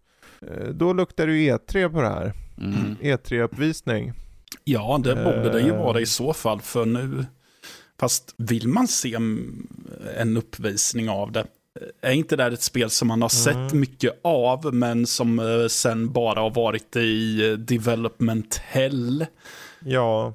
eh, 0.48 0.68
då 0.70 0.94
luktar 0.94 1.28
det 1.28 1.34
ju 1.34 1.52
E3 1.58 1.90
på 1.90 2.02
det 2.02 2.08
här. 2.10 2.34
Mm. 2.58 2.96
E3-uppvisning. 3.02 4.14
Ja, 4.64 5.00
det 5.04 5.16
borde 5.16 5.50
det 5.52 5.62
ju 5.62 5.70
Eh. 5.74 5.78
vara 5.84 6.00
i 6.00 6.06
så 6.06 6.34
fall, 6.34 6.62
för 6.62 6.86
nu... 6.86 7.26
Fast 8.00 8.34
vill 8.38 8.68
man 8.68 8.88
se 8.88 9.16
en 10.18 10.38
uppvisning 10.38 11.10
av 11.10 11.32
det? 11.32 11.46
Är 12.02 12.12
inte 12.12 12.36
det 12.36 12.46
ett 12.46 12.62
spel 12.62 12.90
som 12.90 13.08
man 13.08 13.22
har 13.22 13.30
sett 13.30 13.56
Mm. 13.56 13.80
mycket 13.80 14.20
av, 14.24 14.74
men 14.74 15.08
som 15.08 15.40
eh, 15.40 15.68
sen 15.68 16.12
bara 16.12 16.40
har 16.40 16.50
varit 16.50 16.96
i 16.96 17.46
eh, 17.52 17.54
development 17.58 18.56
hell? 18.56 19.26
Ja, 19.86 20.34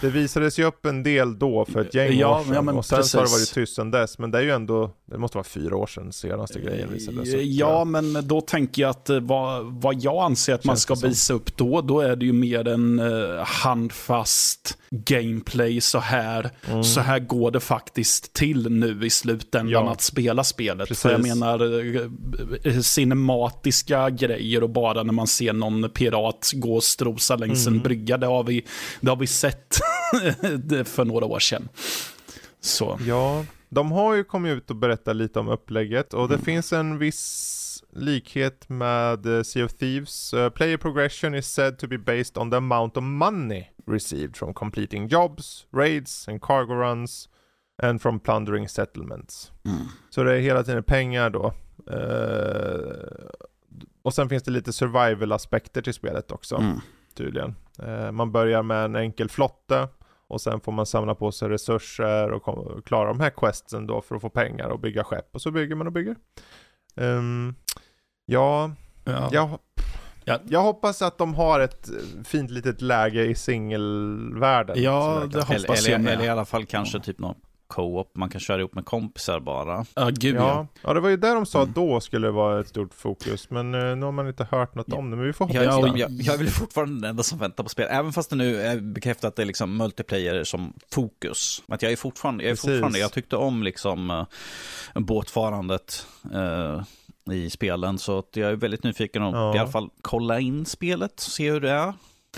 det 0.00 0.10
visades 0.10 0.58
ju 0.58 0.64
upp 0.64 0.86
en 0.86 1.02
del 1.02 1.38
då 1.38 1.64
för 1.64 1.80
ett 1.80 1.94
gäng 1.94 2.18
Ja, 2.18 2.40
år 2.40 2.44
sedan 2.44 2.66
ja, 2.66 2.72
och 2.72 2.86
sen 2.86 3.04
så 3.04 3.18
har 3.18 3.24
det 3.24 3.30
precis. 3.30 3.56
varit 3.56 3.66
tyst 3.66 3.76
sedan 3.76 3.90
dess. 3.90 4.18
Men 4.18 4.30
det 4.30 4.38
är 4.38 4.42
ju 4.42 4.50
ändå, 4.50 4.90
det 5.10 5.18
måste 5.18 5.36
vara 5.36 5.44
fyra 5.44 5.76
år 5.76 5.86
sedan 5.86 6.12
senaste 6.12 6.60
grejen 6.60 6.92
visades 6.92 7.34
upp. 7.34 7.40
Ja, 7.42 7.84
men 7.84 8.28
då 8.28 8.40
tänker 8.40 8.82
jag 8.82 8.90
att 8.90 9.10
eh, 9.10 9.20
vad, 9.20 9.64
vad 9.64 10.02
jag 10.02 10.24
anser 10.24 10.54
att 10.54 10.64
man 10.64 10.76
ska 10.76 10.94
visa 10.94 11.34
upp 11.34 11.56
då, 11.56 11.80
då 11.80 12.00
är 12.00 12.16
det 12.16 12.24
ju 12.26 12.32
mer 12.32 12.68
en 12.68 12.98
eh, 12.98 13.44
handfast 13.44 14.78
gameplay 14.90 15.80
så 15.80 15.98
här. 15.98 16.50
Mm. 16.70 16.84
Så 16.84 17.00
här 17.00 17.18
går 17.18 17.50
det 17.50 17.60
faktiskt 17.60 18.32
till 18.32 18.70
nu 18.70 19.06
i 19.06 19.10
slutändan 19.10 19.68
Ja. 19.86 19.92
att 19.92 20.00
spela 20.00 20.44
spelet. 20.44 20.88
Precis. 20.88 21.02
För 21.02 21.10
jag 21.10 21.22
menar 21.22 21.80
eh, 22.64 22.72
eh, 22.74 22.80
cinematiska 22.80 24.10
grejer 24.10 24.62
och 24.62 24.70
bara 24.70 25.02
när 25.02 25.12
man 25.12 25.26
ser 25.26 25.52
någon 25.52 25.90
pirat 25.90 26.50
gå 26.54 26.74
och 26.76 26.84
strosa 26.84 27.36
längs 27.36 27.66
Mm. 27.66 27.76
en 27.78 27.82
brygga, 27.82 28.16
det 28.18 28.26
har 28.26 28.44
vi, 28.44 28.64
det 29.00 29.08
har 29.10 29.16
vi 29.16 29.26
sett 29.32 29.76
för 30.88 31.04
några 31.04 31.26
år 31.26 31.38
sedan. 31.38 31.68
Så. 32.60 32.98
Ja, 33.06 33.44
de 33.68 33.92
har 33.92 34.14
ju 34.14 34.24
kommit 34.24 34.56
ut 34.56 34.70
och 34.70 34.76
berättat 34.76 35.16
lite 35.16 35.38
om 35.40 35.48
upplägget 35.48 36.14
och 36.14 36.28
det 36.28 36.34
Mm. 36.34 36.44
finns 36.44 36.72
en 36.72 36.98
viss 36.98 37.58
likhet 37.92 38.68
med 38.68 39.26
eh, 39.26 39.42
Sea 39.42 39.64
of 39.64 39.72
Thieves. 39.74 40.34
Eh, 40.34 40.50
player 40.50 40.76
progression 40.76 41.34
is 41.34 41.46
said 41.52 41.78
to 41.78 41.86
be 41.86 41.98
based 41.98 42.38
on 42.38 42.50
the 42.50 42.56
amount 42.56 42.96
of 42.96 43.02
money 43.04 43.64
received 43.86 44.36
from 44.36 44.54
completing 44.54 45.08
jobs, 45.08 45.66
raids 45.72 46.28
and 46.28 46.42
cargo 46.42 46.74
runs 46.74 47.28
and 47.82 48.02
from 48.02 48.20
plundering 48.20 48.68
settlements. 48.68 49.52
Mm. 49.64 49.76
Så 50.10 50.24
det 50.24 50.32
är 50.36 50.40
hela 50.40 50.62
tiden 50.64 50.82
pengar 50.84 51.30
då. 51.30 51.54
Eh, 51.90 53.28
och 54.02 54.14
sen 54.14 54.28
finns 54.28 54.42
det 54.42 54.50
lite 54.50 54.72
survival-aspekter 54.72 55.82
till 55.82 55.94
spelet 55.94 56.30
också 56.32 56.56
Mm. 56.56 56.80
Tydligen. 57.16 57.54
Eh, 57.82 58.12
man 58.12 58.32
börjar 58.32 58.62
med 58.62 58.84
en 58.84 58.96
enkel 58.96 59.28
flotte 59.28 59.88
och 60.28 60.40
sen 60.40 60.60
får 60.60 60.72
man 60.72 60.86
samla 60.86 61.14
på 61.14 61.32
sig 61.32 61.48
resurser 61.48 62.30
och 62.30 62.84
klara 62.86 63.08
de 63.08 63.20
här 63.20 63.30
questsen 63.30 63.86
då 63.86 64.00
för 64.00 64.14
att 64.14 64.20
få 64.20 64.28
pengar 64.28 64.68
och 64.68 64.80
bygga 64.80 65.04
skepp 65.04 65.28
och 65.34 65.42
så 65.42 65.50
bygger 65.50 65.74
man 65.74 65.86
och 65.86 65.92
bygger. 65.92 66.16
Ehm, 66.96 67.54
ja, 68.26 68.70
Ja. 69.04 69.28
jag, 69.32 69.58
Ja. 70.24 70.38
jag 70.48 70.60
hoppas 70.62 71.02
att 71.02 71.18
de 71.18 71.34
har 71.34 71.60
ett 71.60 71.88
eh, 71.88 72.22
fint 72.24 72.50
litet 72.50 72.80
läge 72.82 73.24
i 73.24 73.34
singelvärlden. 73.34 74.82
Ja, 74.82 75.22
det 75.32 75.38
hoppas 75.38 75.50
Eller, 75.50 75.90
jag 75.90 76.00
eller, 76.00 76.12
eller 76.12 76.24
i 76.24 76.28
alla 76.28 76.44
fall 76.44 76.66
kanske 76.66 76.98
Ja. 76.98 77.02
typ 77.02 77.18
någon 77.18 77.34
co-op 77.74 78.16
man 78.16 78.28
kan 78.30 78.40
köra 78.40 78.58
ihop 78.58 78.74
med 78.74 78.84
kompisar 78.84 79.40
bara. 79.40 79.84
Ja, 79.94 80.10
gud 80.12 80.36
ja. 80.36 80.40
Ja, 80.40 80.66
ja, 80.82 80.94
det 80.94 81.00
var 81.00 81.08
ju 81.08 81.16
där 81.16 81.34
de 81.34 81.46
sa 81.46 81.62
att 81.62 81.74
då 81.74 82.00
skulle 82.00 82.26
det 82.26 82.30
vara 82.32 82.60
ett 82.60 82.68
stort 82.68 82.94
fokus. 82.94 83.50
Men 83.50 83.74
eh, 83.74 83.96
nu 83.96 84.04
har 84.04 84.12
man 84.12 84.28
inte 84.28 84.46
hört 84.50 84.74
något 84.74 84.86
Ja. 84.88 84.96
om 84.96 85.10
det. 85.10 85.16
Men 85.16 85.26
vi 85.26 85.32
får 85.32 85.44
hoppas 85.44 85.54
Jag, 85.56 85.64
Ja, 85.64 85.78
och- 85.90 85.98
jag, 85.98 86.10
jag 86.10 86.34
är 86.34 86.38
väl 86.38 86.48
fortfarande 86.48 87.00
den 87.00 87.10
enda 87.10 87.22
som 87.22 87.38
väntar 87.38 87.62
på 87.64 87.68
spel, 87.70 87.86
även 87.90 88.12
fast 88.12 88.30
det 88.30 88.36
nu 88.36 88.60
är 88.62 88.80
bekräftat 88.80 89.28
att 89.28 89.36
det 89.36 89.42
är 89.42 89.46
liksom 89.46 89.76
multiplayer 89.76 90.44
som 90.44 90.72
fokus. 90.92 91.62
Att 91.68 91.82
jag 91.82 91.92
är 91.92 91.96
fortfarande, 91.96 92.44
jag 92.44 92.50
är 92.50 92.54
Precis. 92.54 92.70
fortfarande, 92.70 92.98
jag 92.98 93.12
tyckte 93.12 93.36
om 93.36 93.62
liksom 93.62 94.10
uh, 94.10 94.24
båtfarandet 95.02 96.06
eh, 96.34 96.82
i 97.34 97.50
spelen, 97.50 97.98
så 97.98 98.18
att 98.18 98.36
jag 98.36 98.50
är 98.50 98.56
väldigt 98.56 98.84
nyfiken 98.84 99.22
om 99.22 99.34
Ja. 99.34 99.56
i 99.56 99.58
alla 99.58 99.70
fall 99.70 99.88
kolla 100.02 100.40
in 100.40 100.66
spelet, 100.66 101.20
se 101.20 101.50
hur 101.50 101.60
det 101.60 101.70
är. 101.70 101.92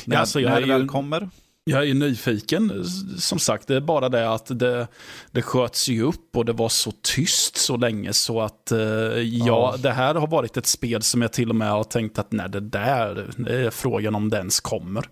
När, 0.05 0.17
alltså, 0.17 0.41
jag 0.41 0.51
när 0.51 0.57
är 0.57 0.61
det 0.61 0.67
ju- 0.67 0.73
väl 0.73 0.89
kommer. 0.89 1.29
Jag 1.71 1.89
är 1.89 1.95
nyfiken. 1.95 2.85
Som 3.19 3.39
sagt, 3.39 3.69
det 3.69 3.77
är 3.77 3.81
bara 3.81 4.09
det 4.09 4.31
att 4.31 4.59
det, 4.59 4.89
det 5.31 5.43
sköts 5.43 5.89
ju 5.89 6.03
upp 6.03 6.37
och 6.37 6.45
det 6.45 6.53
var 6.53 6.69
så 6.69 6.93
tyst 7.03 7.57
så 7.57 7.77
länge 7.77 8.13
så 8.13 8.41
att 8.41 8.73
eh, 8.73 8.79
ja, 8.79 9.47
Ja. 9.47 9.75
det 9.83 9.91
här 9.91 10.15
har 10.15 10.27
varit 10.27 10.57
ett 10.57 10.67
spel 10.67 11.03
som 11.03 11.23
jag 11.23 11.33
till 11.33 11.51
och 11.51 11.57
med 11.57 11.71
har 11.71 11.85
tänkt 11.85 12.19
att 12.19 12.33
nej, 12.33 12.49
det 12.51 12.61
där, 12.61 13.31
det 13.37 13.67
är 13.67 13.71
frågan 13.71 14.15
om 14.15 14.31
det 14.31 14.37
ens 14.37 14.61
kommer. 14.61 15.05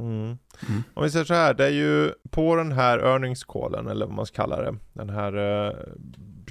Mm. 0.00 0.38
Mm. 0.68 0.82
Om 0.94 1.04
vi 1.04 1.10
säger 1.10 1.24
så 1.24 1.34
här, 1.34 1.54
det 1.54 1.64
är 1.64 1.70
ju 1.70 2.12
på 2.30 2.56
den 2.56 2.72
här 2.72 2.98
earnings 2.98 3.44
callen, 3.44 3.86
eller 3.86 4.06
vad 4.06 4.14
man 4.14 4.26
ska 4.26 4.42
kalla 4.42 4.62
det, 4.62 4.74
den 4.92 5.10
här 5.10 5.36
eh, 5.66 5.74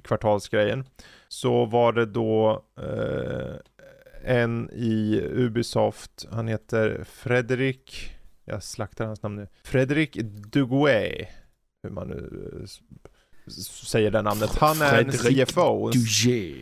kvartalsgrejen, 0.01 0.85
så 1.27 1.65
var 1.65 1.93
det 1.93 2.05
då 2.05 2.63
eh, 2.81 3.55
en 4.23 4.69
i 4.73 5.21
Ubisoft, 5.33 6.27
han 6.31 6.47
heter 6.47 7.03
Fredrik, 7.09 8.15
jag 8.49 8.63
slaktar 8.63 9.05
hans 9.05 9.23
namn 9.23 9.35
nu, 9.35 9.47
Fredrik 9.63 10.13
Duguay, 10.51 11.27
hur 11.83 11.89
man 11.89 12.07
nu 12.07 12.49
eh, 12.61 12.65
säger 13.85 14.11
det 14.11 14.21
namnet. 14.21 14.55
Han 14.57 14.81
är 14.81 15.01
en 15.03 15.11
CFO. 15.11 15.89
Dugé. 15.89 16.55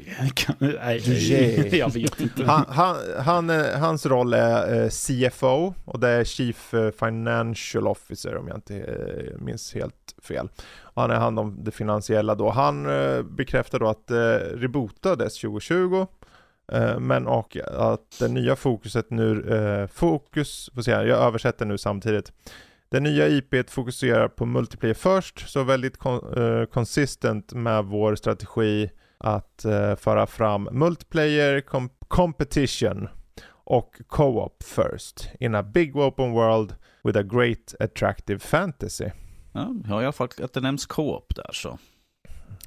Dugé. 1.06 1.78
Jag 1.78 1.94
vet 1.94 2.20
inte. 2.22 2.44
Han, 2.46 2.66
han, 2.68 2.96
han, 3.20 3.50
är- 3.50 3.78
hans 3.78 4.06
roll 4.06 4.34
är 4.34 4.84
eh, 4.84 4.90
CFO 4.90 5.74
och 5.86 6.00
det 6.00 6.08
är 6.10 6.24
Chief 6.24 6.74
eh, 6.74 6.92
Financial 6.92 7.88
Officer 7.88 8.38
om 8.38 8.48
jag 8.48 8.58
inte 8.58 8.76
eh, 8.78 9.42
minns 9.42 9.74
helt 9.74 10.16
fel. 10.22 10.50
Och 10.80 11.02
han 11.02 11.12
är 11.12 11.16
hand 11.16 11.40
om 11.40 11.64
det 11.64 11.72
finansiella 11.72 12.36
då. 12.36 12.50
Han 12.50 12.86
eh, 12.90 13.22
bekräftar 13.24 13.80
då 13.80 13.88
att 13.88 14.08
det 14.08 14.40
rebootades 14.40 15.40
2020 15.40 15.96
eh, 15.96 16.08
Eh, 16.72 17.00
men 17.00 17.28
och 17.28 17.58
att 17.68 18.20
det 18.20 18.28
nya 18.28 18.56
fokuset 18.56 19.10
nu, 19.10 19.50
eh, 19.56 19.88
fokus, 19.88 20.70
får 20.76 20.82
se 20.82 20.94
här, 20.96 21.06
jag 21.06 21.20
översätter 21.20 21.66
nu 21.66 21.78
samtidigt. 21.78 22.32
Det 22.90 23.00
nya 23.00 23.28
IP 23.28 23.70
fokuserar 23.70 24.28
på 24.28 24.46
multiplayer 24.46 24.94
först, 24.94 25.50
så 25.50 25.64
väldigt 25.64 25.98
kon- 25.98 26.38
eh, 26.38 26.66
consistent 26.66 27.54
med 27.54 27.86
vår 27.86 28.16
strategi 28.16 28.90
att 29.18 29.66
föra 29.98 30.28
fram 30.28 30.70
multiplayer 30.72 31.62
competition 32.08 33.10
och 33.50 34.02
co-op 34.08 34.64
first 34.64 35.30
in 35.40 35.56
a 35.56 35.64
big 35.64 35.96
open 35.98 36.32
world 36.32 36.76
with 37.04 37.20
a 37.20 37.24
great 37.24 37.76
attractive 37.80 38.40
fantasy. 38.40 39.10
Ja, 39.52 39.74
jag 39.84 39.90
har 39.94 40.02
i 40.02 40.06
alla 40.06 40.12
fall 40.12 40.30
att 40.44 40.54
det 40.54 40.62
nämns 40.62 40.86
co-op 40.86 41.36
där 41.36 41.50
så. 41.54 41.78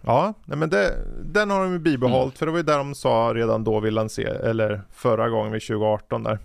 Ja, 0.03 0.35
nej 0.45 0.59
men 0.59 0.71
det, 0.71 0.97
den 1.25 1.51
har 1.51 1.63
de 1.63 1.73
ju 1.73 1.79
bibehållit 1.79 2.39
för 2.39 2.47
det 2.47 2.53
var 2.53 2.59
ju 2.59 2.63
där 2.65 2.79
de 2.79 2.95
sa 2.95 3.33
redan 3.35 3.65
då 3.65 3.81
vi 3.81 3.91
lanserade, 3.91 4.51
eller 4.51 4.83
förra 4.93 5.29
gången 5.29 5.53
vid 5.53 5.63
2018 5.63 6.23
där. 6.23 6.39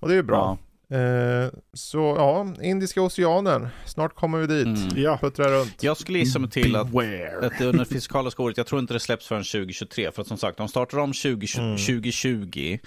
Och 0.00 0.08
det 0.08 0.14
är 0.14 0.16
ju 0.16 0.22
bra. 0.22 0.58
Eh, 0.90 1.50
så 1.72 2.14
ja, 2.18 2.46
Indiska 2.62 3.02
oceanen, 3.02 3.68
snart 3.86 4.14
kommer 4.14 4.38
vi 4.38 4.46
dit. 4.46 4.66
Mm. 4.66 5.02
Ja. 5.04 5.18
Puttra 5.20 5.48
runt. 5.48 5.82
Jag 5.82 5.96
skulle 5.96 6.18
gissa 6.18 6.38
mig 6.38 6.50
till 6.50 6.76
att 6.76 6.86
Beware. 6.90 7.46
att 7.46 7.52
det 7.58 7.64
under 7.64 7.84
fiskaliska 7.84 8.42
året, 8.42 8.56
jag 8.56 8.66
tror 8.66 8.80
inte 8.80 8.92
det 8.94 9.00
släpps 9.00 9.26
förrän 9.26 9.42
2023. 9.44 10.10
För 10.12 10.22
att 10.22 10.28
som 10.28 10.36
sagt, 10.38 10.58
de 10.58 10.68
startar 10.68 10.98
om 10.98 11.12
20, 11.12 11.46
Mm. 11.58 11.76
2020. 11.76 12.78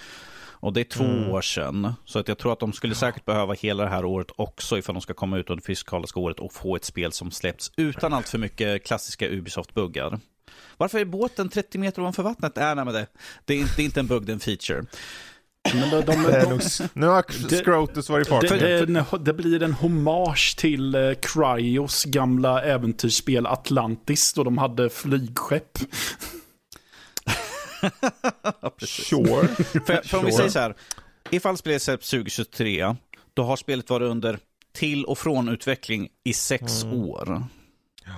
Och 0.60 0.72
det 0.72 0.80
är 0.80 0.84
två 0.84 1.04
Mm. 1.04 1.30
år 1.30 1.40
sedan. 1.40 1.92
Så 2.04 2.18
att 2.18 2.28
jag 2.28 2.38
tror 2.38 2.52
att 2.52 2.60
de 2.60 2.72
skulle 2.72 2.94
säkert 2.94 3.24
behöva 3.24 3.54
hela 3.54 3.82
det 3.84 3.90
här 3.90 4.04
året 4.04 4.26
också 4.36 4.78
ifall 4.78 4.94
de 4.94 5.00
ska 5.00 5.14
komma 5.14 5.38
ut 5.38 5.50
under 5.50 5.64
fiskaliska 5.64 6.20
året 6.20 6.38
och 6.40 6.52
få 6.52 6.76
ett 6.76 6.84
spel 6.84 7.12
som 7.12 7.30
släpps 7.30 7.72
utan 7.76 8.12
allt 8.12 8.28
för 8.28 8.38
mycket 8.38 8.86
klassiska 8.86 9.28
Ubisoft-buggar. 9.28 10.20
Varför 10.76 10.98
är 10.98 11.04
båten 11.04 11.48
30 11.48 11.78
meter 11.78 12.02
ovanför 12.02 12.22
vattnet? 12.22 12.58
Äh, 12.58 12.64
nej, 12.74 12.74
men 12.84 12.94
det, 12.94 13.06
det, 13.44 13.54
är 13.54 13.58
inte, 13.58 13.72
det 13.76 13.82
är 13.82 13.84
inte 13.84 14.00
en 14.00 14.06
bugg, 14.06 14.22
det 14.26 14.32
är 14.32 14.34
en 14.34 14.40
feature. 14.40 14.84
Men 15.74 15.90
de, 15.90 16.00
de, 16.00 16.22
Det 16.22 16.36
är 16.36 16.46
de, 16.50 16.88
nu 16.92 17.06
har 17.06 17.24
Det- 17.48 17.56
Scrotus 17.64 18.08
varit 18.08 18.26
i 18.26 18.30
det, 18.30 18.48
farten. 18.48 18.58
det, 18.94 19.00
en- 19.12 19.24
det 19.24 19.32
blir 19.32 19.62
en 19.62 19.72
hommage 19.72 20.54
till 20.58 20.94
eh, 20.94 21.00
Cryos 21.22 22.04
gamla 22.04 22.62
äventyrsspel 22.62 23.46
Atlantis 23.46 24.32
då 24.32 24.44
de 24.44 24.58
hade 24.58 24.90
flygskepp. 24.90 25.78
Sure. 28.78 29.48
För, 29.86 30.08
för 30.08 30.18
om 30.18 30.24
vi 30.24 30.32
Sure. 30.32 30.36
säger 30.36 30.48
så 30.50 30.58
här, 30.58 30.74
ifall 31.30 31.56
spelet 31.56 31.82
släpps 31.82 32.10
2023, 32.10 32.94
då 33.34 33.42
har 33.42 33.56
spelet 33.56 33.90
varit 33.90 34.10
under 34.10 34.38
till 34.72 35.04
och 35.04 35.18
från 35.18 35.48
utveckling 35.48 36.08
i 36.24 36.32
sex 36.32 36.82
Mm. 36.84 36.98
år. 37.00 37.44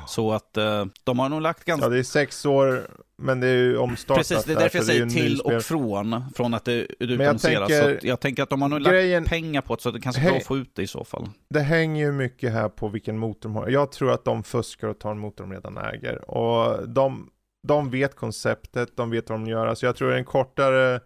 Så 0.06 0.32
att 0.32 0.56
eh, 0.56 0.84
de 1.04 1.18
har 1.18 1.28
nog 1.28 1.42
lagt 1.42 1.64
ganska... 1.64 1.86
Ja, 1.86 1.90
det 1.90 1.98
är 1.98 2.02
sex 2.02 2.46
år, 2.46 2.88
men 3.18 3.40
det 3.40 3.46
är 3.46 3.54
ju 3.56 3.76
omstartat 3.78 4.28
Precis, 4.28 4.44
det 4.44 4.52
är 4.52 4.56
därför 4.56 4.78
jag 4.78 4.86
säger 4.86 5.06
till 5.06 5.40
och 5.40 5.62
från, 5.62 6.24
från 6.36 6.54
att 6.54 6.64
det 6.64 6.74
jag 6.76 6.86
utannonseras. 6.98 7.68
tänker- 7.68 7.96
att 7.96 8.04
jag 8.04 8.20
tänker 8.20 8.42
att 8.42 8.50
de 8.50 8.62
har 8.62 8.68
nog 8.68 8.80
lagt 8.80 8.92
Grejen, 8.92 9.24
pengar 9.24 9.61
på 9.61 9.74
det, 9.74 9.82
så 9.82 9.88
att 9.88 9.94
det 9.94 10.00
kanske 10.00 10.22
går 10.30 10.36
att 10.36 10.44
få 10.44 10.56
ut 10.56 10.70
det 10.74 10.82
i 10.82 10.86
så 10.86 11.04
fall. 11.04 11.28
det 11.50 11.61
hänger 11.61 12.04
ju 12.06 12.12
mycket 12.12 12.52
här 12.52 12.68
på 12.68 12.88
vilken 12.88 13.18
motor 13.18 13.40
de 13.48 13.56
har. 13.56 13.68
Jag 13.68 13.92
tror 13.92 14.12
att 14.12 14.24
de 14.24 14.44
fuskar 14.44 14.88
och 14.88 14.98
tar 14.98 15.11
en 15.11 15.18
motor 15.18 15.44
de 15.44 15.52
redan 15.52 15.78
äger. 15.78 16.30
Och 16.30 16.88
de, 16.88 17.30
de 17.62 17.90
vet 17.90 18.16
konceptet, 18.16 18.96
de 18.96 19.11
vet 19.11 19.30
vad 19.30 19.40
de 19.40 19.46
gör. 19.46 19.74
Så 19.74 19.86
jag 19.86 19.96
tror 19.96 20.12
en 20.12 20.24
kortare 20.24 21.00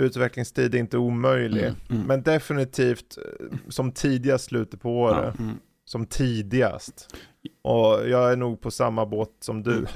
utvecklingstid 0.00 0.74
är 0.74 0.78
inte 0.78 0.98
omöjlig. 0.98 1.64
Mm, 1.64 1.76
mm. 1.90 2.02
Men 2.02 2.22
definitivt 2.22 3.18
eh, 3.18 3.58
som 3.68 3.92
tidigast 3.92 4.44
slutet 4.44 4.80
på 4.80 5.00
året. 5.00 5.38
Mm. 5.38 5.58
Som 5.84 6.06
tidigast. 6.06 7.14
Och 7.62 8.08
jag 8.08 8.32
är 8.32 8.36
nog 8.36 8.60
på 8.60 8.70
samma 8.70 9.06
båt 9.06 9.30
som 9.40 9.62
du. 9.62 9.86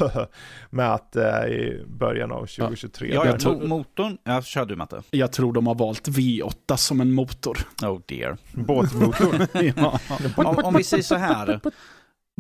med 0.70 0.94
att 0.94 1.12
det 1.12 1.26
är 1.26 1.48
i 1.48 1.84
början 1.86 2.32
av 2.32 2.46
2023. 2.46 3.14
Ja, 3.14 3.26
jag 3.26 3.40
tog 3.40 3.68
motorn. 3.68 4.18
Ja, 4.24 4.42
kör 4.42 4.64
du 4.64 4.76
Matte. 4.76 5.02
Jag 5.10 5.32
tror 5.32 5.52
de 5.52 5.66
har 5.66 5.74
valt 5.74 6.08
V8 6.08 6.76
som 6.76 7.00
en 7.00 7.12
motor. 7.12 7.58
Oh 7.82 8.00
dear. 8.06 8.36
Båtmotor. 8.52 9.46
ja. 9.76 10.00
Om, 10.36 10.58
om 10.64 10.74
vi 10.74 10.84
säger 10.84 11.02
så 11.02 11.14
här. 11.14 11.60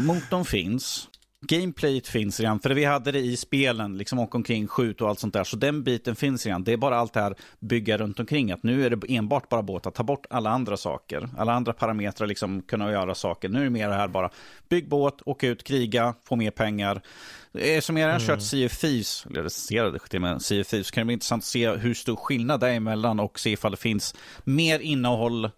Motorn 0.02 0.44
finns. 0.44 1.08
Gameplayet 1.48 2.08
finns 2.08 2.40
redan, 2.40 2.60
för 2.60 2.70
vi 2.70 2.84
hade 2.84 3.12
det 3.12 3.18
i 3.18 3.36
spelen, 3.36 3.98
liksom 3.98 4.18
åka 4.18 4.38
omkring, 4.38 4.66
skjut 4.66 5.00
och 5.00 5.08
allt 5.08 5.18
sånt 5.18 5.34
där. 5.34 5.44
Så 5.44 5.56
den 5.56 5.82
biten 5.82 6.16
finns 6.16 6.46
redan. 6.46 6.64
Det 6.64 6.72
är 6.72 6.76
bara 6.76 6.96
allt 6.96 7.12
det 7.12 7.20
här 7.20 7.34
bygga 7.60 7.98
runt 7.98 8.20
omkring. 8.20 8.52
Att 8.52 8.62
nu 8.62 8.86
är 8.86 8.90
det 8.90 9.14
enbart 9.14 9.48
bara 9.48 9.62
båtar. 9.62 9.90
Ta 9.90 10.02
bort 10.02 10.26
alla 10.30 10.50
andra 10.50 10.76
saker. 10.76 11.28
Alla 11.38 11.52
andra 11.52 11.72
parametrar, 11.72 12.26
liksom 12.26 12.62
kunna 12.62 12.92
göra 12.92 13.14
saker. 13.14 13.48
Nu 13.48 13.60
är 13.60 13.64
det 13.64 13.70
mer 13.70 13.88
det 13.88 13.94
här 13.94 14.08
bara, 14.08 14.30
bygg 14.68 14.88
båt, 14.88 15.22
åka 15.26 15.48
ut, 15.48 15.64
kriga, 15.64 16.14
få 16.24 16.36
mer 16.36 16.50
pengar. 16.50 17.02
Som 17.80 17.96
jag 17.96 18.08
redan 18.08 18.20
kört 18.20 18.42
Sea 18.42 18.66
of 18.66 18.78
Thieves, 18.78 19.26
eller 19.26 19.42
recenserade 19.42 19.98
till 19.98 20.20
med 20.20 20.42
Sea 20.42 20.60
of 20.60 20.66
Thieves, 20.66 20.90
kan 20.90 21.00
det 21.00 21.04
bli 21.04 21.12
intressant 21.12 21.40
att 21.40 21.46
se 21.46 21.70
hur 21.70 21.94
stor 21.94 22.16
skillnad 22.16 22.60
det 22.60 22.68
är 22.68 22.74
emellan 22.74 23.20
och 23.20 23.38
se 23.38 23.50
ifall 23.50 23.70
det 23.70 23.76
finns 23.76 24.14
mer 24.44 24.78
innehåll 24.78 25.50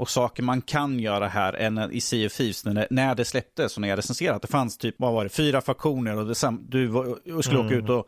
och 0.00 0.10
saker 0.10 0.42
man 0.42 0.62
kan 0.62 0.98
göra 0.98 1.28
här 1.28 1.52
än 1.52 1.92
i 1.92 2.00
Sea 2.00 2.26
of 2.26 2.32
Thieves 2.32 2.64
när 2.64 2.74
det, 2.74 2.86
när 2.90 3.14
det 3.14 3.24
släpptes 3.24 3.76
och 3.76 3.80
när 3.80 3.88
jag 3.88 3.98
recenserade. 3.98 4.38
Det 4.42 4.48
fanns 4.48 4.78
typ, 4.78 4.94
vad 4.98 5.12
var 5.12 5.24
det, 5.24 5.30
fyra 5.30 5.60
faktioner 5.60 6.16
och 6.16 6.26
det, 6.26 6.58
du 6.68 6.92
och 7.34 7.44
skulle 7.44 7.58
åka 7.58 7.74
ut 7.74 7.88
och 7.88 8.06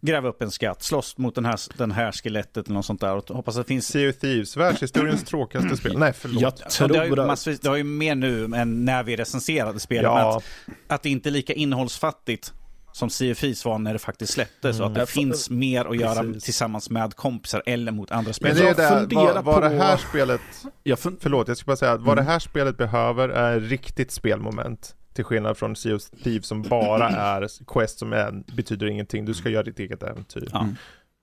gräva 0.00 0.28
upp 0.28 0.42
en 0.42 0.50
skatt, 0.50 0.82
slåss 0.82 1.18
mot 1.18 1.34
den 1.34 1.44
här, 1.44 1.60
den 1.78 1.92
här 1.92 2.12
skelettet 2.12 2.66
eller 2.66 2.74
något 2.74 2.86
sånt 2.86 3.00
där. 3.00 3.16
Och 3.16 3.28
hoppas 3.28 3.56
att 3.56 3.66
det 3.66 3.68
finns 3.68 3.88
Sea 3.88 4.10
of 4.10 4.16
Thieves, 4.16 4.56
världshistoriens 4.56 5.24
tråkigaste 5.24 5.76
spel. 5.76 5.98
Nej, 5.98 6.12
förlåt. 6.12 6.42
Jag 6.42 6.52
Ja, 6.80 6.88
det, 6.88 6.98
har 6.98 7.04
ju 7.04 7.14
tror 7.14 7.26
massvis, 7.26 7.60
det 7.60 7.68
har 7.68 7.76
ju 7.76 7.84
mer 7.84 8.14
nu 8.14 8.44
än 8.44 8.84
när 8.84 9.02
vi 9.02 9.16
recenserade 9.16 9.80
spelet. 9.80 10.02
Ja, 10.02 10.36
att, 10.36 10.44
att 10.86 11.02
det 11.02 11.10
inte 11.10 11.28
är 11.28 11.30
lika 11.30 11.52
innehållsfattigt 11.52 12.52
som 12.92 13.08
Thieves 13.08 13.64
var 13.64 13.78
när 13.78 13.92
det 13.92 13.98
faktiskt 13.98 14.32
släpptes. 14.32 14.80
Och 14.80 14.86
att 14.86 14.94
det 14.94 15.00
får- 15.00 15.06
finns 15.06 15.50
mer 15.50 15.84
att 15.84 15.96
göra 15.96 16.22
Precis. 16.22 16.44
tillsammans 16.44 16.90
med 16.90 17.16
kompisar 17.16 17.62
eller 17.66 17.92
mot 17.92 18.10
andra 18.10 18.24
men 18.26 18.34
spelare. 18.34 18.74
det 18.74 18.82
är 18.84 19.06
det, 19.06 19.14
vad, 19.16 19.44
vad 19.44 19.62
det 19.62 19.68
på- 19.78 19.84
här 19.84 19.96
spelet, 19.96 20.40
Jag 20.82 20.98
fun- 20.98 21.16
förlåt 21.20 21.48
jag 21.48 21.56
ska 21.56 21.66
bara 21.66 21.76
säga 21.76 21.92
att 21.92 22.00
vad 22.00 22.16
det 22.16 22.22
här 22.22 22.38
spelet 22.38 22.76
behöver 22.76 23.28
är 23.28 23.60
riktigt 23.60 24.10
spelmoment. 24.12 24.94
Till 25.14 25.24
skillnad 25.24 25.56
från 25.58 25.76
Sea 25.76 25.96
of 25.96 26.02
Thieves 26.24 26.46
som 26.46 26.62
bara 26.62 27.08
är 27.10 27.48
quest 27.66 27.98
som 27.98 28.12
är, 28.12 28.42
betyder 28.56 28.86
ingenting. 28.86 29.24
Du 29.24 29.34
ska 29.34 29.48
göra 29.48 29.62
ditt 29.62 29.78
eget 29.78 30.02
äventyr. 30.02 30.48
Ja. 30.52 30.66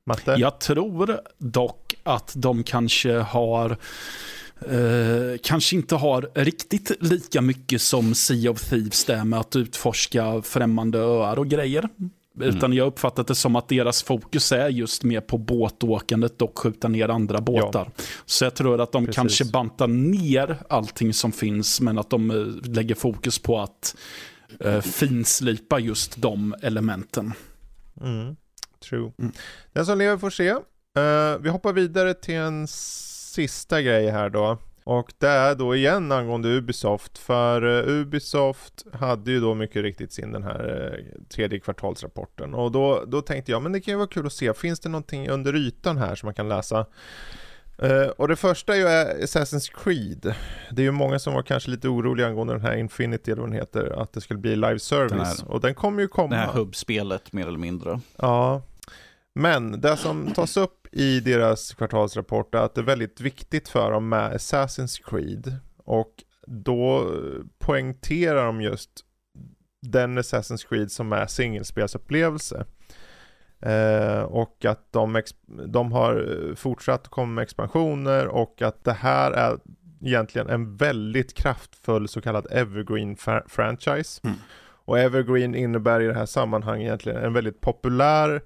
Matte? 0.05 0.35
Jag 0.37 0.59
tror 0.59 1.19
dock 1.37 1.95
att 2.03 2.33
de 2.35 2.63
kanske 2.63 3.13
har 3.13 3.77
Eh, 4.61 5.37
kanske 5.43 5.75
inte 5.75 5.95
har 5.95 6.29
riktigt 6.33 6.91
lika 6.99 7.41
mycket 7.41 7.81
som 7.81 8.15
Sea 8.15 8.51
of 8.51 8.69
Thieves 8.69 9.05
där 9.05 9.23
med 9.23 9.39
att 9.39 9.55
utforska 9.55 10.41
främmande 10.41 10.99
öar 10.99 11.39
och 11.39 11.47
grejer. 11.47 11.89
Utan 12.39 12.73
jag 12.73 12.87
uppfattat 12.87 13.27
det 13.27 13.35
som 13.35 13.55
att 13.55 13.69
deras 13.69 14.03
fokus 14.03 14.51
är 14.51 14.69
just 14.69 15.03
mer 15.03 15.21
på 15.21 15.37
båtåkandet 15.37 16.41
och 16.41 16.59
skjuta 16.59 16.87
ner 16.87 17.09
andra 17.09 17.41
båtar. 17.41 17.91
Så 18.25 18.43
jag 18.43 18.55
tror 18.55 18.81
att 18.81 18.91
de 18.91 19.05
Precis. 19.05 19.15
kanske 19.15 19.45
bantar 19.45 19.87
ner 19.87 20.57
allting 20.69 21.13
som 21.13 21.31
finns 21.31 21.81
men 21.81 21.97
att 21.97 22.09
de 22.09 22.31
eh, 22.31 22.71
lägger 22.71 22.95
fokus 22.95 23.39
på 23.39 23.59
att 23.59 23.95
eh, 24.59 24.81
finslipa 24.81 25.79
just 25.79 26.21
de 26.21 26.55
elementen. 26.61 27.33
Mm. 28.01 28.35
True. 28.89 29.11
Mm. 29.19 29.31
Den 29.73 29.85
som 29.85 29.97
lever 29.97 30.17
får 30.17 30.29
se. 30.29 30.49
Eh, 30.49 31.37
vi 31.39 31.49
hoppar 31.49 31.73
vidare 31.73 32.13
till 32.13 32.35
en 32.35 32.67
sista 33.41 33.81
grej 33.81 34.09
här 34.09 34.29
då. 34.29 34.57
Och 34.83 35.13
det 35.17 35.27
är 35.27 35.55
då 35.55 35.75
igen 35.75 36.11
angående 36.11 36.49
Ubisoft. 36.49 37.17
För 37.17 37.61
eh, 37.87 37.93
Ubisoft 38.01 38.85
hade 38.93 39.31
ju 39.31 39.39
då 39.39 39.53
mycket 39.55 39.81
riktigt 39.81 40.13
sin 40.13 40.31
den 40.31 40.43
här 40.43 40.93
eh, 40.93 41.21
tredje 41.35 41.59
kvartalsrapporten. 41.59 42.53
Och 42.53 42.71
då, 42.71 43.03
då 43.07 43.21
tänkte 43.21 43.51
jag, 43.51 43.61
men 43.61 43.71
det 43.71 43.81
kan 43.81 43.91
ju 43.91 43.97
vara 43.97 44.07
kul 44.07 44.25
att 44.25 44.33
se. 44.33 44.53
Finns 44.53 44.79
det 44.79 44.89
någonting 44.89 45.29
under 45.29 45.55
ytan 45.55 45.97
här 45.97 46.15
som 46.15 46.27
man 46.27 46.33
kan 46.33 46.49
läsa? 46.49 46.85
Eh, 47.77 48.07
och 48.07 48.27
det 48.27 48.35
första 48.35 48.75
är 48.75 48.79
ju 48.79 48.85
Assassin's 49.25 49.71
Creed. 49.83 50.33
Det 50.71 50.81
är 50.81 50.85
ju 50.85 50.91
många 50.91 51.19
som 51.19 51.33
var 51.33 51.41
kanske 51.41 51.69
lite 51.71 51.87
oroliga 51.87 52.27
angående 52.27 52.53
den 52.53 52.61
här 52.61 52.75
Infinity 52.75 53.31
eller 53.31 53.41
vad 53.41 53.51
den 53.51 53.59
heter. 53.59 54.01
Att 54.01 54.13
det 54.13 54.21
skulle 54.21 54.39
bli 54.39 54.55
live 54.55 54.79
service. 54.79 55.11
Den 55.11 55.19
här- 55.25 55.51
och 55.51 55.61
den 55.61 55.75
kommer 55.75 56.01
ju 56.01 56.07
komma. 56.07 56.29
Det 56.29 56.35
här 56.35 56.53
hubbspelet 56.53 57.33
mer 57.33 57.47
eller 57.47 57.59
mindre. 57.59 57.99
Ja, 58.17 58.61
men 59.35 59.81
det 59.81 59.97
som 59.97 60.33
tas 60.33 60.57
upp 60.57 60.86
i 60.97 61.19
deras 61.19 61.73
kvartalsrapport 61.73 62.55
att 62.55 62.75
det 62.75 62.81
är 62.81 62.85
väldigt 62.85 63.21
viktigt 63.21 63.69
för 63.69 63.91
dem 63.91 64.09
med 64.09 64.33
Assassin's 64.33 65.01
Creed. 65.03 65.55
Och 65.77 66.23
då 66.47 67.11
poängterar 67.59 68.45
de 68.45 68.61
just 68.61 68.89
den 69.81 70.19
Assassin's 70.19 70.67
Creed 70.69 70.91
som 70.91 71.13
är 71.13 71.27
singelspelsupplevelse. 71.27 72.65
Eh, 73.59 74.21
och 74.21 74.65
att 74.65 74.91
de, 74.91 75.21
de 75.67 75.91
har 75.91 76.55
fortsatt 76.55 77.01
att 77.01 77.07
komma 77.07 77.33
med 77.33 77.41
expansioner 77.41 78.27
och 78.27 78.61
att 78.61 78.83
det 78.83 78.93
här 78.93 79.31
är 79.31 79.59
egentligen 80.01 80.49
en 80.49 80.75
väldigt 80.75 81.33
kraftfull 81.33 82.07
så 82.07 82.21
kallad 82.21 82.47
evergreen 82.51 83.15
franchise. 83.47 84.21
Mm. 84.23 84.37
Och 84.85 84.99
evergreen 84.99 85.55
innebär 85.55 86.01
i 86.01 86.07
det 86.07 86.13
här 86.13 86.25
sammanhanget 86.25 86.85
egentligen 86.85 87.23
en 87.23 87.33
väldigt 87.33 87.61
populär 87.61 88.41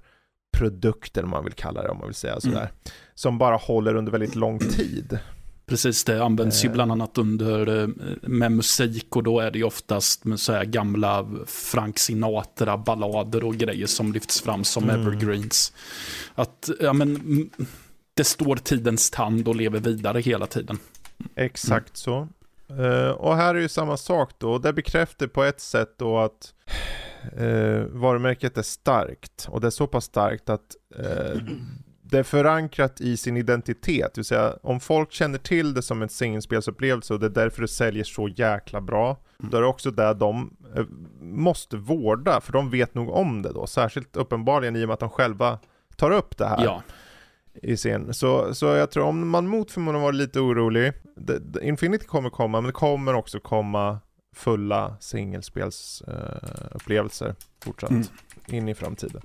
produkt, 0.51 1.17
eller 1.17 1.27
vad 1.27 1.31
man 1.37 1.43
vill 1.43 1.53
kalla 1.53 1.83
det 1.83 1.89
om 1.89 1.97
man 1.97 2.07
vill 2.07 2.15
säga 2.15 2.39
sådär. 2.39 2.71
Som 3.15 3.37
bara 3.37 3.55
håller 3.55 3.95
under 3.95 4.11
väldigt 4.11 4.35
lång 4.35 4.59
tid. 4.59 5.19
Precis, 5.65 6.03
det 6.03 6.23
används 6.23 6.63
ju 6.65 6.67
Eh. 6.67 6.73
bland 6.73 6.91
annat 6.91 7.17
under 7.17 7.81
eh, 7.83 7.87
med 8.21 8.51
musik 8.51 9.15
och 9.15 9.23
då 9.23 9.39
är 9.39 9.51
det 9.51 9.57
ju 9.57 9.63
oftast 9.63 10.25
med 10.25 10.39
så 10.39 10.53
här 10.53 10.65
gamla 10.65 11.27
Frank 11.47 11.99
Sinatra 11.99 12.77
ballader 12.77 13.43
och 13.43 13.55
grejer 13.55 13.87
som 13.87 14.13
lyfts 14.13 14.41
fram 14.41 14.63
som 14.63 14.83
Mm. 14.89 15.01
evergreens. 15.01 15.73
Att, 16.35 16.69
ja 16.79 16.93
men, 16.93 17.15
mm, 17.15 17.49
det 18.13 18.23
står 18.23 18.55
tidens 18.55 19.11
tand 19.11 19.47
och 19.47 19.55
lever 19.55 19.79
vidare 19.79 20.19
hela 20.19 20.45
tiden. 20.47 20.77
Exakt 21.35 21.97
så. 21.97 22.27
Eh, 22.69 23.09
och 23.11 23.35
här 23.35 23.55
är 23.55 23.59
ju 23.59 23.69
samma 23.69 23.97
sak 23.97 24.31
då. 24.37 24.57
Det 24.57 24.73
bekräftar 24.73 25.27
på 25.27 25.43
ett 25.43 25.61
sätt 25.61 25.93
då 25.97 26.19
att 26.19 26.53
uh, 27.41 27.85
varumärket 27.85 28.57
är 28.57 28.61
starkt. 28.61 29.47
Och 29.49 29.61
det 29.61 29.67
är 29.67 29.71
så 29.71 29.87
pass 29.87 30.05
starkt 30.05 30.49
att 30.49 30.75
eh, 30.95 31.41
det 32.01 32.19
är 32.19 32.23
förankrat 32.23 33.01
i 33.01 33.17
sin 33.17 33.37
identitet. 33.37 34.13
Det 34.13 34.17
vill 34.17 34.25
säga 34.25 34.53
om 34.63 34.79
folk 34.79 35.11
känner 35.11 35.37
till 35.37 35.73
det 35.73 35.81
som 35.81 36.01
en 36.01 36.09
singelspelsupplevelse 36.09 37.13
och 37.13 37.19
det 37.19 37.25
är 37.25 37.29
därför 37.29 37.61
det 37.61 37.67
säljer 37.67 38.03
så 38.03 38.27
jäkla 38.27 38.81
bra. 38.81 39.17
Då 39.37 39.57
är 39.57 39.61
det 39.61 39.67
också 39.67 39.91
där 39.91 40.13
de 40.13 40.57
eh, 40.75 40.85
måste 41.21 41.77
vårda. 41.77 42.41
För 42.41 42.53
de 42.53 42.69
vet 42.69 42.93
nog 42.93 43.09
om 43.09 43.41
det 43.41 43.53
då. 43.53 43.67
Särskilt 43.67 44.15
uppenbarligen 44.15 44.75
i 44.75 44.83
och 44.83 44.87
med 44.87 44.93
att 44.93 44.99
de 44.99 45.09
själva 45.09 45.59
tar 45.95 46.11
upp 46.11 46.37
det 46.37 46.45
här 46.45 46.63
Ja, 46.63 46.81
i 47.53 47.77
sin. 47.77 48.13
Så, 48.13 48.55
så 48.55 48.65
jag 48.65 48.91
tror 48.91 49.05
om 49.05 49.29
man 49.29 49.47
mot 49.47 49.71
förmodan 49.71 50.01
var 50.01 50.13
lite 50.13 50.39
orolig, 50.39 50.93
det, 51.15 51.39
det, 51.39 51.65
Infinity 51.65 52.05
kommer 52.05 52.29
komma, 52.29 52.61
men 52.61 52.67
det 52.67 52.73
kommer 52.73 53.13
också 53.13 53.39
komma 53.39 53.99
fulla 54.43 54.95
singelspelsupplevelser 54.99 56.75
upplevelser 56.75 57.35
fortsatt 57.63 57.89
Mm. 57.91 58.03
in 58.47 58.69
i 58.69 58.75
framtiden. 58.75 59.21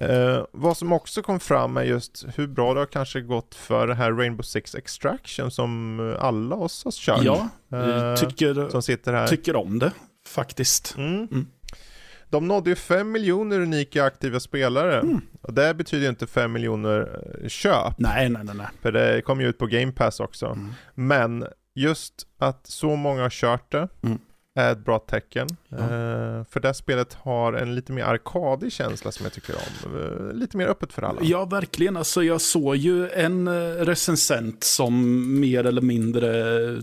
Eh, 0.00 0.44
vad 0.52 0.76
som 0.76 0.92
också 0.92 1.22
kom 1.22 1.40
fram 1.40 1.76
är 1.76 1.82
just 1.82 2.24
hur 2.36 2.46
bra 2.46 2.74
det 2.74 2.80
har 2.80 2.86
kanske 2.86 3.20
gått 3.20 3.54
för 3.54 3.86
det 3.86 3.94
här 3.94 4.12
Rainbow 4.12 4.42
Six 4.42 4.74
Extraction 4.74 5.50
som 5.50 6.00
alla 6.20 6.56
oss 6.56 6.84
har 6.84 6.90
kört. 6.92 7.22
ja 7.24 7.48
Eh, 7.72 8.14
tycker, 8.14 8.68
som 8.68 8.82
sitter 8.82 9.12
här. 9.12 9.26
tycker 9.26 9.56
om 9.56 9.78
det 9.78 9.92
faktiskt. 10.28 10.94
Mm. 10.96 11.14
Mm. 11.14 11.46
De 12.30 12.48
nådde 12.48 12.70
ju 12.70 12.76
5 12.76 13.12
miljoner 13.12 13.60
unika 13.60 14.04
aktiva 14.04 14.40
spelare. 14.40 15.00
Mm. 15.00 15.20
Och 15.40 15.52
det 15.52 15.74
betyder 15.74 16.02
ju 16.04 16.08
inte 16.10 16.26
5 16.26 16.52
miljoner 16.52 17.20
eh, 17.42 17.48
köp. 17.48 17.94
Nej, 17.98 18.28
nej, 18.28 18.44
nej, 18.44 18.54
nej. 18.54 18.66
För 18.82 18.92
det 18.92 19.22
kom 19.22 19.40
ju 19.40 19.48
ut 19.48 19.58
på 19.58 19.66
Game 19.66 19.92
Pass 19.92 20.20
också. 20.20 20.46
Mm. 20.46 20.72
Men 20.94 21.46
just 21.76 22.26
att 22.38 22.66
så 22.66 22.96
många 22.96 23.22
har 23.22 23.30
kört 23.30 23.72
det 23.72 23.88
Mm. 24.02 24.18
är 24.54 24.72
ett 24.72 24.84
bra 24.84 24.98
tecken. 24.98 25.48
Ja. 25.68 25.76
Eh, 25.78 26.44
för 26.50 26.60
det 26.60 26.74
spelet 26.74 27.14
har 27.14 27.52
en 27.52 27.74
lite 27.74 27.92
mer 27.92 28.02
arkadig 28.04 28.72
känsla 28.72 29.12
som 29.12 29.24
jag 29.24 29.32
tycker 29.32 29.54
om. 29.54 30.00
Eh, 30.00 30.32
lite 30.34 30.56
mer 30.56 30.66
öppet 30.66 30.92
för 30.92 31.02
alla. 31.02 31.20
Ja, 31.22 31.44
verkligen. 31.44 31.96
Alltså, 31.96 32.22
jag 32.22 32.40
såg 32.40 32.76
ju 32.76 33.10
en 33.10 33.48
eh, 33.48 33.52
recensent 33.70 34.64
som 34.64 35.24
mer 35.40 35.64
eller 35.66 35.82
mindre 35.82 36.82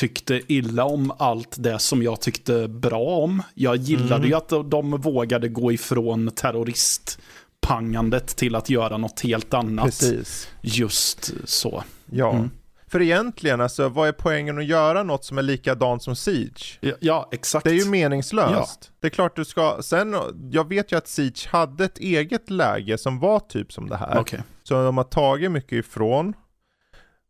tyckte 0.00 0.40
illa 0.52 0.84
om 0.84 1.12
allt 1.18 1.56
det 1.62 1.78
som 1.78 2.02
jag 2.02 2.20
tyckte 2.20 2.68
bra 2.68 3.00
om. 3.04 3.42
Jag 3.54 3.76
gillade 3.76 4.14
Mm. 4.14 4.28
ju 4.28 4.34
att 4.34 4.48
de- 4.48 4.70
de 4.70 4.90
vågade 4.90 5.48
gå 5.48 5.72
ifrån 5.72 6.30
terroristpangandet 6.30 8.26
till 8.36 8.54
att 8.54 8.70
göra 8.70 8.96
något 8.96 9.20
helt 9.20 9.54
annat. 9.54 9.84
Precis. 9.84 10.48
Just 10.60 11.32
så. 11.44 11.84
Ja. 12.10 12.32
Mm. 12.32 12.50
För 12.92 13.02
egentligen, 13.02 13.60
alltså 13.60 13.88
vad 13.88 14.08
är 14.08 14.12
poängen 14.12 14.58
att 14.58 14.64
göra 14.64 15.02
något 15.02 15.24
som 15.24 15.38
är 15.38 15.42
likadant 15.42 16.02
som 16.02 16.16
Siege? 16.16 16.78
Ja, 16.80 16.92
ja 17.00 17.28
exakt. 17.32 17.64
Det 17.64 17.70
är 17.70 17.84
ju 17.84 17.90
meningslöst. 17.90 18.92
Det 19.00 19.06
är 19.06 19.10
klart 19.10 19.36
du 19.36 19.44
ska, 19.44 19.78
sen, 19.82 20.16
jag 20.50 20.68
vet 20.68 20.92
ju 20.92 20.96
att 20.96 21.08
Siege 21.08 21.48
hade 21.48 21.84
ett 21.84 21.98
eget 21.98 22.50
läge 22.50 22.98
som 22.98 23.18
var 23.20 23.40
typ 23.40 23.72
som 23.72 23.88
det 23.88 23.96
här. 23.96 24.18
Okej. 24.20 24.42
Så 24.62 24.74
de 24.84 24.96
har 24.96 25.04
tagit 25.04 25.50
mycket 25.50 25.72
ifrån. 25.72 26.34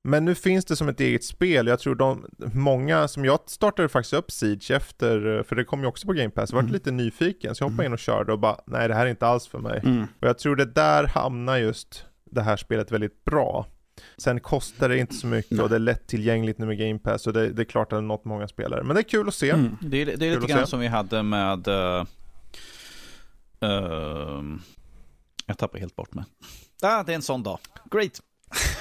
Men 0.04 0.24
nu 0.24 0.34
finns 0.34 0.64
det 0.64 0.76
som 0.76 0.88
ett 0.88 1.00
eget 1.00 1.24
spel. 1.24 1.66
Jag 1.66 1.78
tror 1.80 1.94
de, 1.94 2.26
många, 2.54 3.08
som 3.08 3.24
jag 3.24 3.38
startade 3.46 3.88
faktiskt 3.88 4.12
upp 4.12 4.30
Siege 4.30 4.70
efter, 4.70 5.42
för 5.48 5.56
det 5.56 5.64
kom 5.64 5.80
ju 5.80 5.86
också 5.86 6.06
på 6.06 6.12
Game 6.12 6.30
Pass, 6.30 6.50
jag 6.50 6.56
vart 6.56 6.62
Mm. 6.62 6.72
lite 6.72 6.90
nyfiken 6.90 7.54
så 7.54 7.64
jag 7.64 7.68
hoppade 7.68 7.82
Mm. 7.82 7.90
in 7.90 7.92
och 7.92 7.98
körde 7.98 8.32
och 8.32 8.38
bara, 8.38 8.56
nej 8.66 8.88
det 8.88 8.94
här 8.94 9.06
är 9.06 9.10
inte 9.10 9.26
alls 9.26 9.46
för 9.46 9.58
mig. 9.58 9.80
Mm. 9.84 10.02
Och 10.20 10.28
jag 10.28 10.38
tror 10.38 10.56
det 10.56 10.64
där 10.64 11.04
hamnar 11.06 11.56
just 11.56 12.04
det 12.30 12.42
här 12.42 12.56
spelet 12.56 12.92
väldigt 12.92 13.24
bra. 13.24 13.66
Sen 14.16 14.40
kostar 14.40 14.88
det 14.88 14.98
inte 14.98 15.14
så 15.14 15.26
mycket 15.26 15.50
Nej. 15.50 15.62
och 15.62 15.68
det 15.68 15.74
är 15.74 15.80
lättillgängligt 15.80 16.58
nu 16.58 16.66
med 16.66 16.78
Game 16.78 16.98
Pass 16.98 17.26
och 17.26 17.32
det, 17.32 17.48
det 17.48 17.62
är 17.62 17.64
klart 17.64 17.86
att 17.86 17.90
det 17.90 17.96
har 17.96 18.02
nått 18.02 18.24
många 18.24 18.48
spelare. 18.48 18.82
Men 18.82 18.94
det 18.94 19.00
är 19.00 19.08
kul 19.08 19.28
att 19.28 19.34
se. 19.34 19.50
Mm. 19.50 19.76
Det 19.80 20.02
är, 20.02 20.06
det 20.06 20.12
är 20.12 20.16
Kul 20.16 20.40
lite 20.40 20.52
grann 20.52 20.66
se. 20.66 20.70
som 20.70 20.80
vi 20.80 20.86
hade 20.86 21.22
med... 21.22 21.68
Uh, 21.68 22.04
jag 25.46 25.58
tappar 25.58 25.78
helt 25.78 25.96
bort 25.96 26.14
mig. 26.14 26.24
Ah, 26.82 27.02
det 27.02 27.12
är 27.12 27.16
en 27.16 27.22
sån 27.22 27.42
dag. 27.42 27.58
Great. 27.90 28.20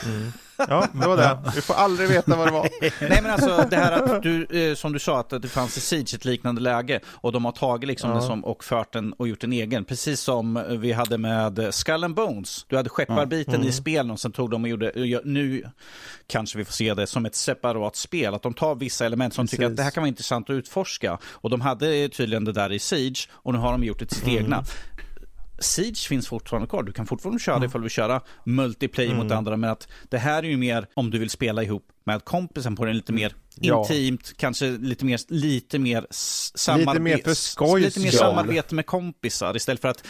Mm. 0.05 0.31
Ja, 0.69 0.87
det 0.93 1.07
var 1.07 1.17
det. 1.17 1.37
Vi 1.55 1.61
får 1.61 1.73
aldrig 1.73 2.09
veta 2.09 2.35
vad 2.35 2.47
det 2.47 2.51
var. 2.51 2.69
Nej 3.09 3.19
men 3.21 3.31
alltså 3.31 3.65
det 3.69 3.75
här 3.75 3.91
att 3.91 4.23
du, 4.23 4.45
eh, 4.69 4.75
som 4.75 4.93
du 4.93 4.99
sa, 4.99 5.19
att 5.19 5.29
det 5.29 5.47
fanns 5.47 5.77
i 5.77 5.81
Siege 5.81 6.15
ett 6.15 6.25
liknande 6.25 6.61
läge 6.61 6.99
och 7.07 7.31
de 7.31 7.45
har 7.45 7.51
tagit 7.51 7.87
liksom 7.87 8.09
Ja. 8.09 8.15
den 8.15 8.23
som, 8.27 8.45
och 8.45 8.63
fört 8.63 8.93
den 8.93 9.13
och 9.13 9.27
gjort 9.27 9.43
en 9.43 9.53
egen. 9.53 9.85
Precis 9.85 10.19
som 10.21 10.63
vi 10.69 10.91
hade 10.91 11.17
med 11.17 11.73
Skull 11.73 12.03
and 12.03 12.15
Bones. 12.15 12.65
Du 12.67 12.77
hade 12.77 12.89
skepparbiten 12.89 13.55
Mm. 13.55 13.67
i 13.67 13.71
spelen 13.71 14.11
och 14.11 14.19
sen 14.19 14.31
tog 14.31 14.49
de 14.49 14.63
och 14.63 14.69
gjorde, 14.69 14.91
ja, 14.95 15.19
nu 15.23 15.63
kanske 16.27 16.57
vi 16.57 16.65
får 16.65 16.73
se 16.73 16.93
det 16.93 17.07
som 17.07 17.25
ett 17.25 17.35
separat 17.35 17.95
spel. 17.95 18.33
Att 18.33 18.41
de 18.43 18.53
tar 18.53 18.75
vissa 18.75 19.05
element 19.05 19.33
som 19.33 19.47
tycker 19.47 19.63
Precis. 19.63 19.71
att 19.73 19.77
det 19.77 19.83
här 19.83 19.91
kan 19.91 20.01
vara 20.01 20.07
intressant 20.07 20.49
att 20.49 20.53
utforska. 20.53 21.17
Och 21.25 21.49
de 21.49 21.61
hade 21.61 22.09
tydligen 22.09 22.45
det 22.45 22.51
där 22.51 22.71
i 22.71 22.79
Siege 22.79 23.27
och 23.31 23.53
nu 23.53 23.59
har 23.59 23.71
de 23.71 23.83
gjort 23.83 23.97
till 23.97 24.09
sitt 24.09 24.23
Mm. 24.27 24.37
egna. 24.37 24.63
Siege 25.61 26.07
finns 26.07 26.27
fortfarande 26.27 26.67
kvar. 26.67 26.83
Du 26.83 26.91
kan 26.91 27.05
fortfarande 27.05 27.39
köra 27.39 27.59
det 27.59 27.65
ifall 27.65 27.81
du 27.81 27.85
vill 27.85 27.91
köra 27.91 28.21
multiplayer 28.43 29.13
mot 29.15 29.25
Mm. 29.25 29.37
andra. 29.37 29.57
Men 29.57 29.69
att 29.69 29.87
det 30.09 30.17
här 30.17 30.43
är 30.43 30.47
ju 30.47 30.57
mer 30.57 30.87
om 30.93 31.09
du 31.11 31.19
vill 31.19 31.29
spela 31.29 31.63
ihop 31.63 31.87
med 32.03 32.25
kompisen 32.25 32.75
på 32.75 32.85
den 32.85 32.95
lite 32.95 33.13
mer 33.13 33.33
Ja. 33.55 33.79
intimt, 33.81 34.33
kanske 34.37 34.65
lite 34.67 35.05
mer, 35.05 35.19
lite 35.27 35.79
mer 35.79 36.07
s- 36.09 36.51
samarbe- 36.55 36.99
mer 36.99 37.17
för 37.17 37.33
skojs 37.33 37.83
Lite 37.83 37.99
mer 37.99 38.11
samarbete 38.11 38.75
med 38.75 38.85
kompisar 38.85 39.55
istället 39.55 39.81
för 39.81 39.87
att 39.87 40.03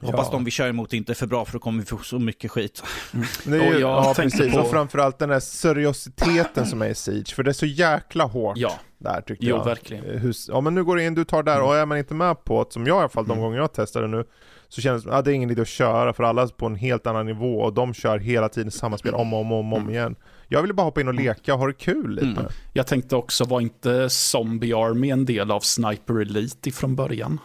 hoppas 0.00 0.26
Ja. 0.26 0.32
de 0.32 0.44
vi 0.44 0.50
kör 0.50 0.68
emot 0.68 0.92
inte 0.92 1.12
är 1.12 1.14
för 1.14 1.26
bra 1.26 1.44
för 1.44 1.52
då 1.52 1.58
kommer 1.58 1.80
vi 1.80 1.86
få 1.86 1.98
så 1.98 2.18
mycket 2.18 2.50
skit. 2.50 2.82
Det 3.44 3.56
är 3.56 3.62
ju, 3.62 3.74
Och 3.74 3.80
jag 3.80 3.80
ja, 4.04 4.14
precis. 4.16 4.52
på- 4.52 4.58
Och 4.60 4.70
framförallt 4.70 5.18
den 5.18 5.28
där 5.28 5.40
seriositeten 5.40 6.66
som 6.66 6.82
är 6.82 6.88
i 6.88 6.94
Siege. 6.94 7.34
För 7.34 7.42
det 7.42 7.50
är 7.50 7.52
så 7.52 7.66
jäkla 7.66 8.24
hårt 8.24 8.56
Ja, 8.58 8.78
där 8.98 9.20
tycker 9.20 9.44
jo 9.46 9.56
jag. 9.56 9.64
verkligen. 9.64 10.04
Eh, 10.04 10.18
Hur, 10.20 10.34
ja 10.48 10.60
men 10.60 10.74
nu 10.74 10.84
går 10.84 10.96
du 10.96 11.04
in, 11.04 11.14
du 11.14 11.24
tar 11.24 11.42
där 11.42 11.60
och 11.62 11.76
är 11.76 11.86
man 11.86 11.98
inte 11.98 12.14
med 12.14 12.44
på 12.44 12.64
det, 12.64 12.72
som 12.72 12.86
jag 12.86 12.96
i 12.96 13.00
alla 13.00 13.08
fall 13.08 13.24
de 13.26 13.30
Mm. 13.32 13.42
gånger 13.42 13.58
jag 13.58 13.72
testade 13.72 14.06
nu, 14.06 14.24
så 14.72 14.80
känns 14.80 15.02
det 15.02 15.08
som 15.08 15.18
att 15.18 15.24
det 15.24 15.30
är 15.30 15.34
ingen 15.34 15.50
idé 15.50 15.62
att 15.62 15.68
köra 15.68 16.12
för 16.12 16.24
alla 16.24 16.42
är 16.42 16.46
på 16.46 16.66
en 16.66 16.74
helt 16.74 17.06
annan 17.06 17.26
nivå 17.26 17.60
och 17.60 17.74
de 17.74 17.94
kör 17.94 18.18
hela 18.18 18.48
tiden 18.48 18.70
samma 18.70 18.98
spel 18.98 19.14
om 19.14 19.32
och 19.32 19.40
om, 19.40 19.52
och 19.52 19.58
om, 19.58 19.72
om 19.72 19.90
igen. 19.90 20.16
Jag 20.48 20.62
ville 20.62 20.74
bara 20.74 20.82
hoppa 20.82 21.00
in 21.00 21.08
och 21.08 21.14
leka 21.14 21.54
och 21.54 21.60
ha 21.60 21.66
det 21.66 21.72
kul 21.72 22.14
lite. 22.14 22.40
Mm. 22.40 22.52
Jag 22.72 22.86
tänkte 22.86 23.16
också, 23.16 23.44
var 23.44 23.60
inte 23.60 24.10
Zombie 24.10 24.74
Army 24.74 25.10
en 25.10 25.24
del 25.24 25.50
av 25.50 25.60
Sniper 25.60 26.20
Elite 26.20 26.68
ifrån 26.68 26.96
början? 26.96 27.40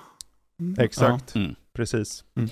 Mm. 0.60 0.76
Exakt, 0.80 1.36
Mm. 1.36 1.56
precis. 1.74 2.24
Mm. 2.38 2.50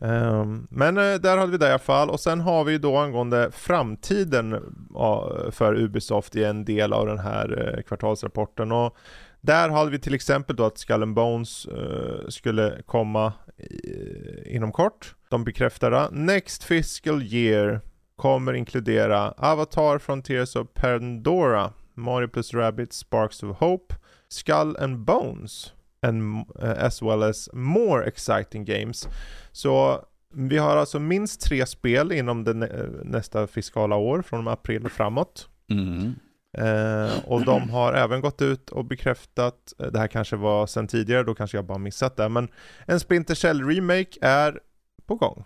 Ehm, 0.00 0.66
men 0.70 0.98
eh, 0.98 1.14
där 1.14 1.36
hade 1.36 1.52
vi 1.52 1.58
det 1.58 1.66
i 1.66 1.70
alla 1.70 1.78
fall 1.78 2.10
och 2.10 2.20
sen 2.20 2.40
har 2.40 2.64
vi 2.64 2.78
då 2.78 2.96
angående 2.96 3.50
framtiden 3.52 4.74
ja, 4.94 5.36
för 5.50 5.74
Ubisoft 5.74 6.36
i 6.36 6.44
en 6.44 6.64
del 6.64 6.92
av 6.92 7.06
den 7.06 7.18
här 7.18 7.74
eh, 7.76 7.82
kvartalsrapporten 7.82 8.72
och 8.72 8.96
där 9.40 9.68
hade 9.68 9.90
vi 9.90 9.98
till 9.98 10.14
exempel 10.14 10.56
då 10.56 10.64
att 10.64 10.78
Skull 10.78 11.02
and 11.02 11.14
Bones 11.14 11.66
uh, 11.66 12.28
skulle 12.28 12.82
komma 12.86 13.32
i, 13.56 14.56
inom 14.56 14.72
kort. 14.72 15.14
De 15.28 15.44
bekräftade 15.44 16.08
Next 16.12 16.64
Fiscal 16.64 17.22
Year 17.22 17.80
kommer 18.16 18.52
inkludera 18.52 19.30
Avatar 19.36 19.98
Frontiers 19.98 20.56
of 20.56 20.68
Pandora, 20.74 21.72
Mario 21.94 22.28
plus 22.28 22.54
Rabbit 22.54 22.92
Sparks 22.92 23.42
of 23.42 23.56
Hope, 23.56 23.94
Skull 24.28 24.76
and 24.80 24.98
Bones 24.98 25.72
and, 26.02 26.46
uh, 26.62 26.84
as 26.84 27.02
well 27.02 27.22
as 27.22 27.48
more 27.52 28.08
exciting 28.08 28.64
games. 28.64 29.08
Så 29.52 30.04
vi 30.34 30.58
har 30.58 30.76
alltså 30.76 30.98
minst 30.98 31.40
tre 31.40 31.66
spel 31.66 32.12
inom 32.12 32.44
det 32.44 32.54
nä- 32.54 32.90
nästa 33.04 33.46
fiskala 33.46 33.96
år, 33.96 34.22
från 34.22 34.48
april 34.48 34.84
och 34.84 34.92
framåt. 34.92 35.48
Mm. 35.70 36.14
Eh, 36.58 37.18
och 37.26 37.44
de 37.44 37.70
har 37.70 37.92
även 37.92 38.20
gått 38.20 38.42
ut 38.42 38.70
och 38.70 38.84
bekräftat, 38.84 39.72
eh, 39.78 39.86
det 39.86 39.98
här 39.98 40.06
kanske 40.08 40.36
var 40.36 40.66
sen 40.66 40.86
tidigare, 40.88 41.22
då 41.22 41.34
kanske 41.34 41.56
jag 41.56 41.64
bara 41.66 41.78
missat 41.78 42.16
det, 42.16 42.28
men 42.28 42.48
en 42.86 43.00
Splinter 43.00 43.34
Cell 43.34 43.62
Remake 43.68 44.18
är 44.20 44.60
på 45.06 45.14
gång. 45.14 45.44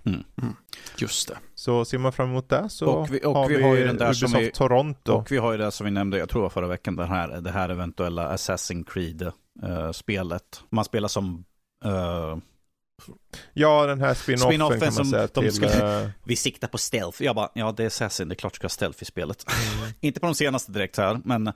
Just 0.98 1.28
det. 1.28 1.36
Så 1.54 1.84
ser 1.84 1.98
man 1.98 2.12
fram 2.12 2.28
emot 2.30 2.48
det 2.48 2.68
så 2.68 2.86
Och 2.86 3.14
vi- 3.14 3.20
och 3.24 3.34
har 3.34 3.48
vi 3.48 3.56
vi, 3.56 3.62
har 3.62 3.74
ju 3.76 3.86
den 3.86 3.96
där 3.96 4.12
som 4.12 4.26
Ubisoft 4.26 4.46
vi- 4.46 4.50
Toronto. 4.50 5.12
Och 5.12 5.32
vi 5.32 5.36
har 5.36 5.52
ju 5.52 5.58
det 5.58 5.70
som 5.70 5.84
vi 5.84 5.90
nämnde, 5.90 6.18
jag 6.18 6.28
tror 6.28 6.40
det 6.40 6.44
var 6.44 6.50
förra 6.50 6.66
veckan, 6.68 6.96
det 6.96 7.06
här, 7.06 7.28
det 7.40 7.50
här 7.50 7.68
eventuella 7.68 8.32
Assassin's 8.36 8.84
Creed-spelet. 8.84 10.62
Man 10.70 10.84
spelar 10.84 11.08
som 11.08 11.44
uh, 11.86 12.36
Ja, 13.52 13.86
den 13.86 14.00
här 14.00 14.14
spin-offen, 14.14 14.48
Spin-offen 14.50 14.78
kan 14.80 14.86
man 14.86 14.92
som 14.92 15.04
säga 15.04 15.28
de 15.34 15.40
till... 15.40 15.52
skulle- 15.52 16.02
eh, 16.02 16.08
vi 16.24 16.36
siktar 16.36 16.68
på 16.68 16.78
stealth. 16.78 17.22
Jag 17.22 17.36
bara, 17.36 17.48
ja 17.54 17.72
det 17.72 17.82
är 17.82 17.86
Assassin, 17.86 18.28
det 18.28 18.32
är 18.32 18.36
klart 18.36 18.52
du 18.52 18.56
ska 18.56 18.64
ha 18.64 18.68
stealth 18.70 19.02
i 19.02 19.04
spelet. 19.06 19.44
Mm. 19.78 19.90
Inte 20.00 20.20
på 20.20 20.26
de 20.26 20.34
senaste 20.34 20.72
direkt 20.72 20.96
här, 20.96 21.20
men 21.24 21.52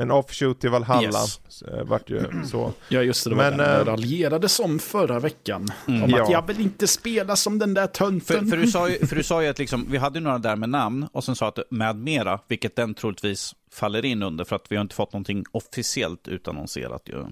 en 0.00 0.10
offshoot 0.10 0.60
till 0.60 0.70
Valhalla, 0.70 1.06
Yes. 1.20 1.62
eh, 1.62 1.84
vart 1.84 2.10
ju 2.10 2.24
så. 2.50 2.72
Ja, 2.88 3.02
just 3.02 3.24
det. 3.24 3.30
Det 3.30 3.36
var 3.36 3.50
Men, 3.50 3.58
den 3.58 3.70
eh, 3.78 3.84
det 3.84 3.90
raljerades 3.90 4.60
om 4.60 4.78
förra 4.78 5.18
veckan. 5.18 5.68
Mm. 5.88 6.02
Om 6.02 6.10
Ja. 6.10 6.22
att 6.22 6.30
jag 6.30 6.46
vill 6.46 6.60
inte 6.60 6.86
spela 6.86 7.36
som 7.36 7.58
den 7.58 7.74
där 7.74 7.86
För, 7.86 7.92
tönten. 7.92 8.46
för, 8.50 8.56
du 8.56 8.66
sa 8.66 8.88
ju, 8.88 9.06
för 9.06 9.16
du 9.16 9.22
sa 9.22 9.42
ju 9.42 9.48
att 9.48 9.58
liksom, 9.58 9.86
vi 9.90 9.98
hade 9.98 10.20
några 10.20 10.38
där 10.38 10.56
med 10.56 10.68
namn 10.68 11.08
och 11.12 11.24
sen 11.24 11.36
sa 11.36 11.48
att 11.48 11.58
med 11.70 11.96
mera, 11.96 12.40
vilket 12.48 12.76
den 12.76 12.94
troligtvis 12.94 13.54
faller 13.72 14.04
in 14.04 14.22
under 14.22 14.44
för 14.44 14.56
att 14.56 14.64
vi 14.72 14.76
har 14.76 14.82
inte 14.82 14.94
fått 14.94 15.12
någonting 15.12 15.44
officiellt 15.52 16.28
utannonserat 16.28 17.02
ju. 17.08 17.24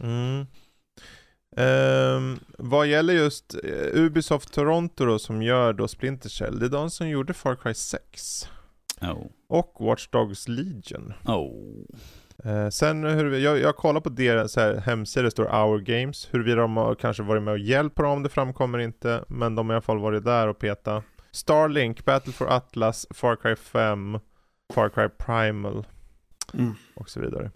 Mm. 0.00 0.46
Ehm, 1.56 2.38
vad 2.58 2.86
gäller 2.86 3.14
just 3.14 3.54
eh, 3.64 4.00
Ubisoft 4.00 4.52
Toronto 4.52 5.04
då, 5.04 5.18
som 5.18 5.42
gör 5.42 5.72
då 5.72 5.88
Splinter 5.88 6.28
Cell, 6.28 6.58
det 6.58 6.66
är 6.66 6.70
de 6.70 6.90
som 6.90 7.08
gjorde 7.08 7.34
Far 7.34 7.54
Cry 7.54 7.74
6 7.74 8.48
Oh. 9.00 9.26
och 9.48 9.76
Watch 9.80 10.08
Dogs 10.08 10.48
Legion. 10.48 11.12
Oh. 11.26 11.84
Eh, 12.44 12.68
sen 12.68 13.04
hur, 13.04 13.38
jag, 13.38 13.58
jag 13.58 13.76
kollar 13.76 14.00
på 14.00 14.08
deras 14.08 14.56
här, 14.56 14.76
hemsida, 14.76 15.22
det 15.24 15.30
står 15.30 15.44
Our 15.64 15.78
Games, 15.78 16.28
huruvida 16.30 16.56
de 16.60 16.76
har 16.76 16.94
kanske 16.94 17.22
varit 17.22 17.42
med 17.42 17.52
och 17.52 17.58
hjälpt 17.58 17.96
på 17.96 18.02
dem, 18.02 18.22
det 18.22 18.28
framkommer 18.28 18.78
inte, 18.78 19.24
men 19.28 19.54
de 19.54 19.68
har 19.68 19.74
i 19.74 19.76
alla 19.76 19.82
fall 19.82 19.98
varit 19.98 20.24
där 20.24 20.48
och 20.48 20.58
peta. 20.58 21.02
Starlink, 21.30 22.04
Battle 22.04 22.32
for 22.32 22.46
Atlas, 22.52 23.06
Far 23.10 23.36
Cry 23.36 23.56
5, 23.56 24.18
Far 24.74 24.88
Cry 24.88 25.08
Primal 25.08 25.86
Mm. 26.54 26.74
och 26.94 27.08
så 27.10 27.20
vidare. 27.20 27.50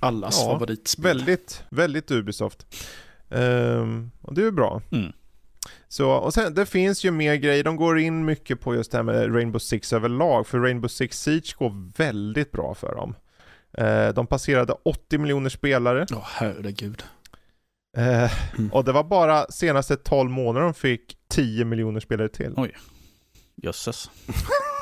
Allas 0.00 0.40
Ja, 0.44 0.52
favoritspel. 0.52 1.04
Väldigt, 1.04 1.64
väldigt 1.70 2.10
Ubisoft. 2.10 2.66
Ehm, 3.34 4.10
och 4.22 4.34
det 4.34 4.40
är 4.40 4.44
ju 4.44 4.50
bra. 4.50 4.82
Mm. 4.92 5.12
Så, 5.88 6.10
och 6.10 6.34
sen, 6.34 6.54
det 6.54 6.66
finns 6.66 7.04
ju 7.04 7.10
mer 7.10 7.34
grejer, 7.34 7.64
de 7.64 7.76
går 7.76 7.98
in 7.98 8.24
mycket 8.24 8.60
på 8.60 8.74
just 8.74 8.90
det 8.92 8.98
här 8.98 9.02
med 9.02 9.34
Rainbow 9.34 9.58
Six 9.58 9.92
överlag, 9.92 10.46
för 10.46 10.58
Rainbow 10.60 10.88
Six 10.88 11.22
Siege 11.22 11.54
går 11.58 11.92
väldigt 11.98 12.52
bra 12.52 12.74
för 12.74 12.94
dem. 12.94 13.14
Eh, 13.78 14.08
de 14.08 14.26
passerade 14.26 14.72
80 14.82 15.18
miljoner 15.18 15.50
spelare, 15.50 16.06
Åh, 16.12 16.24
herregud. 16.24 17.04
eh, 17.96 18.32
Mm. 18.58 18.72
och 18.72 18.84
det 18.84 18.92
var 18.92 19.04
bara 19.04 19.46
senaste 19.50 19.96
12 19.96 20.30
månader 20.30 20.64
de 20.64 20.74
fick 20.74 21.16
10 21.28 21.64
miljoner 21.64 22.00
spelare 22.00 22.28
till. 22.28 22.54
Oj. 22.56 22.72
Jösses. 23.62 24.10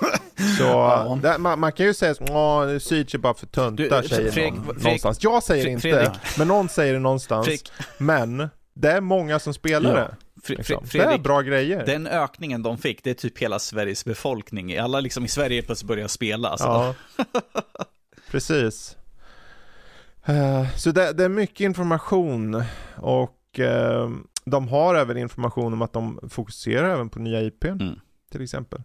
Så 0.59 0.63
Ja. 0.65 1.19
det, 1.23 1.39
man, 1.39 1.61
man 1.61 1.73
kan 1.73 1.87
ju 1.87 1.95
säga 1.95 2.11
att 2.11 2.83
Siege 2.83 3.15
är 3.15 3.19
bara 3.19 3.35
för 3.35 3.47
töntar, 3.47 4.03
säger 4.03 4.31
Fredrik- 4.31 4.55
någon, 4.55 4.65
Fredrik- 4.65 4.85
någonstans. 4.85 5.19
Jag 5.23 5.43
säger 5.43 5.65
Fre- 5.65 5.69
inte, 5.69 5.81
Fredrik. 5.83 6.11
men 6.39 6.49
någon 6.49 6.69
säger 6.69 6.93
det 6.93 6.99
någonstans. 6.99 7.47
Fredrik, 7.47 7.73
Men 7.99 8.49
det 8.75 8.91
är 8.91 9.01
många 9.01 9.39
som 9.39 9.55
spelar 9.55 9.91
Ja. 9.91 9.97
det. 9.97 10.15
Fre- 10.45 10.57
Liksom. 10.57 10.77
Fre- 10.85 10.93
Det 10.93 10.99
är 10.99 11.03
Fredrik, 11.05 11.23
bra 11.23 11.41
grejer. 11.41 11.87
den 11.87 12.07
ökningen 12.07 12.63
de 12.63 12.79
fick, 12.79 13.05
det 13.05 13.11
är 13.11 13.15
typ 13.15 13.39
hela 13.39 13.59
Sveriges 13.59 14.05
befolkning. 14.05 14.77
Alla 14.79 15.01
liksom 15.01 15.25
i 15.25 15.29
Sverige 15.29 15.63
plötsligt 15.63 15.89
börjar 15.89 16.09
spela. 16.09 16.49
Alltså. 16.49 16.67
Ja, 16.67 16.95
precis. 18.31 18.97
Eh, 20.27 20.67
så 20.77 20.91
det, 20.93 21.13
det 21.13 21.25
är 21.25 21.29
mycket 21.29 21.61
information 21.61 22.63
och 22.97 23.59
eh, 23.61 24.11
de 24.45 24.69
har 24.69 24.95
även 24.95 25.17
information 25.17 25.73
om 25.73 25.83
att 25.83 25.93
de 25.93 26.21
fokuserar 26.31 26.91
även 26.91 27.09
på 27.09 27.19
nya 27.19 27.41
IP 27.43 27.65
Mm. 27.65 28.01
till 28.33 28.43
exempel. 28.43 28.83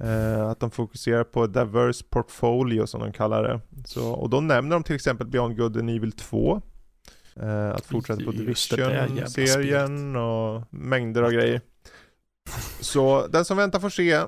Eh, 0.00 0.48
att 0.48 0.60
de 0.60 0.70
fokuserar 0.70 1.24
på 1.24 1.46
diverse 1.46 2.04
portfolio 2.10 2.86
som 2.86 3.00
de 3.00 3.12
kallar 3.12 3.42
det. 3.42 3.60
Så, 3.84 4.12
och 4.12 4.30
då 4.30 4.40
nämner 4.40 4.76
de 4.76 4.82
till 4.82 4.94
exempel 4.94 5.26
Beyond 5.26 5.56
Good 5.56 5.76
and 5.76 5.90
Evil 5.90 6.12
2. 6.12 6.62
Eh, 7.36 7.70
att 7.70 7.86
fortsätta 7.86 8.24
på 8.24 8.30
Division-serien 8.30 10.16
och 10.16 10.62
mängder 10.70 11.22
av 11.22 11.30
grejer. 11.30 11.60
Så 12.80 13.26
den 13.26 13.44
som 13.44 13.56
väntar 13.56 13.80
får 13.80 13.90
se. 13.90 14.20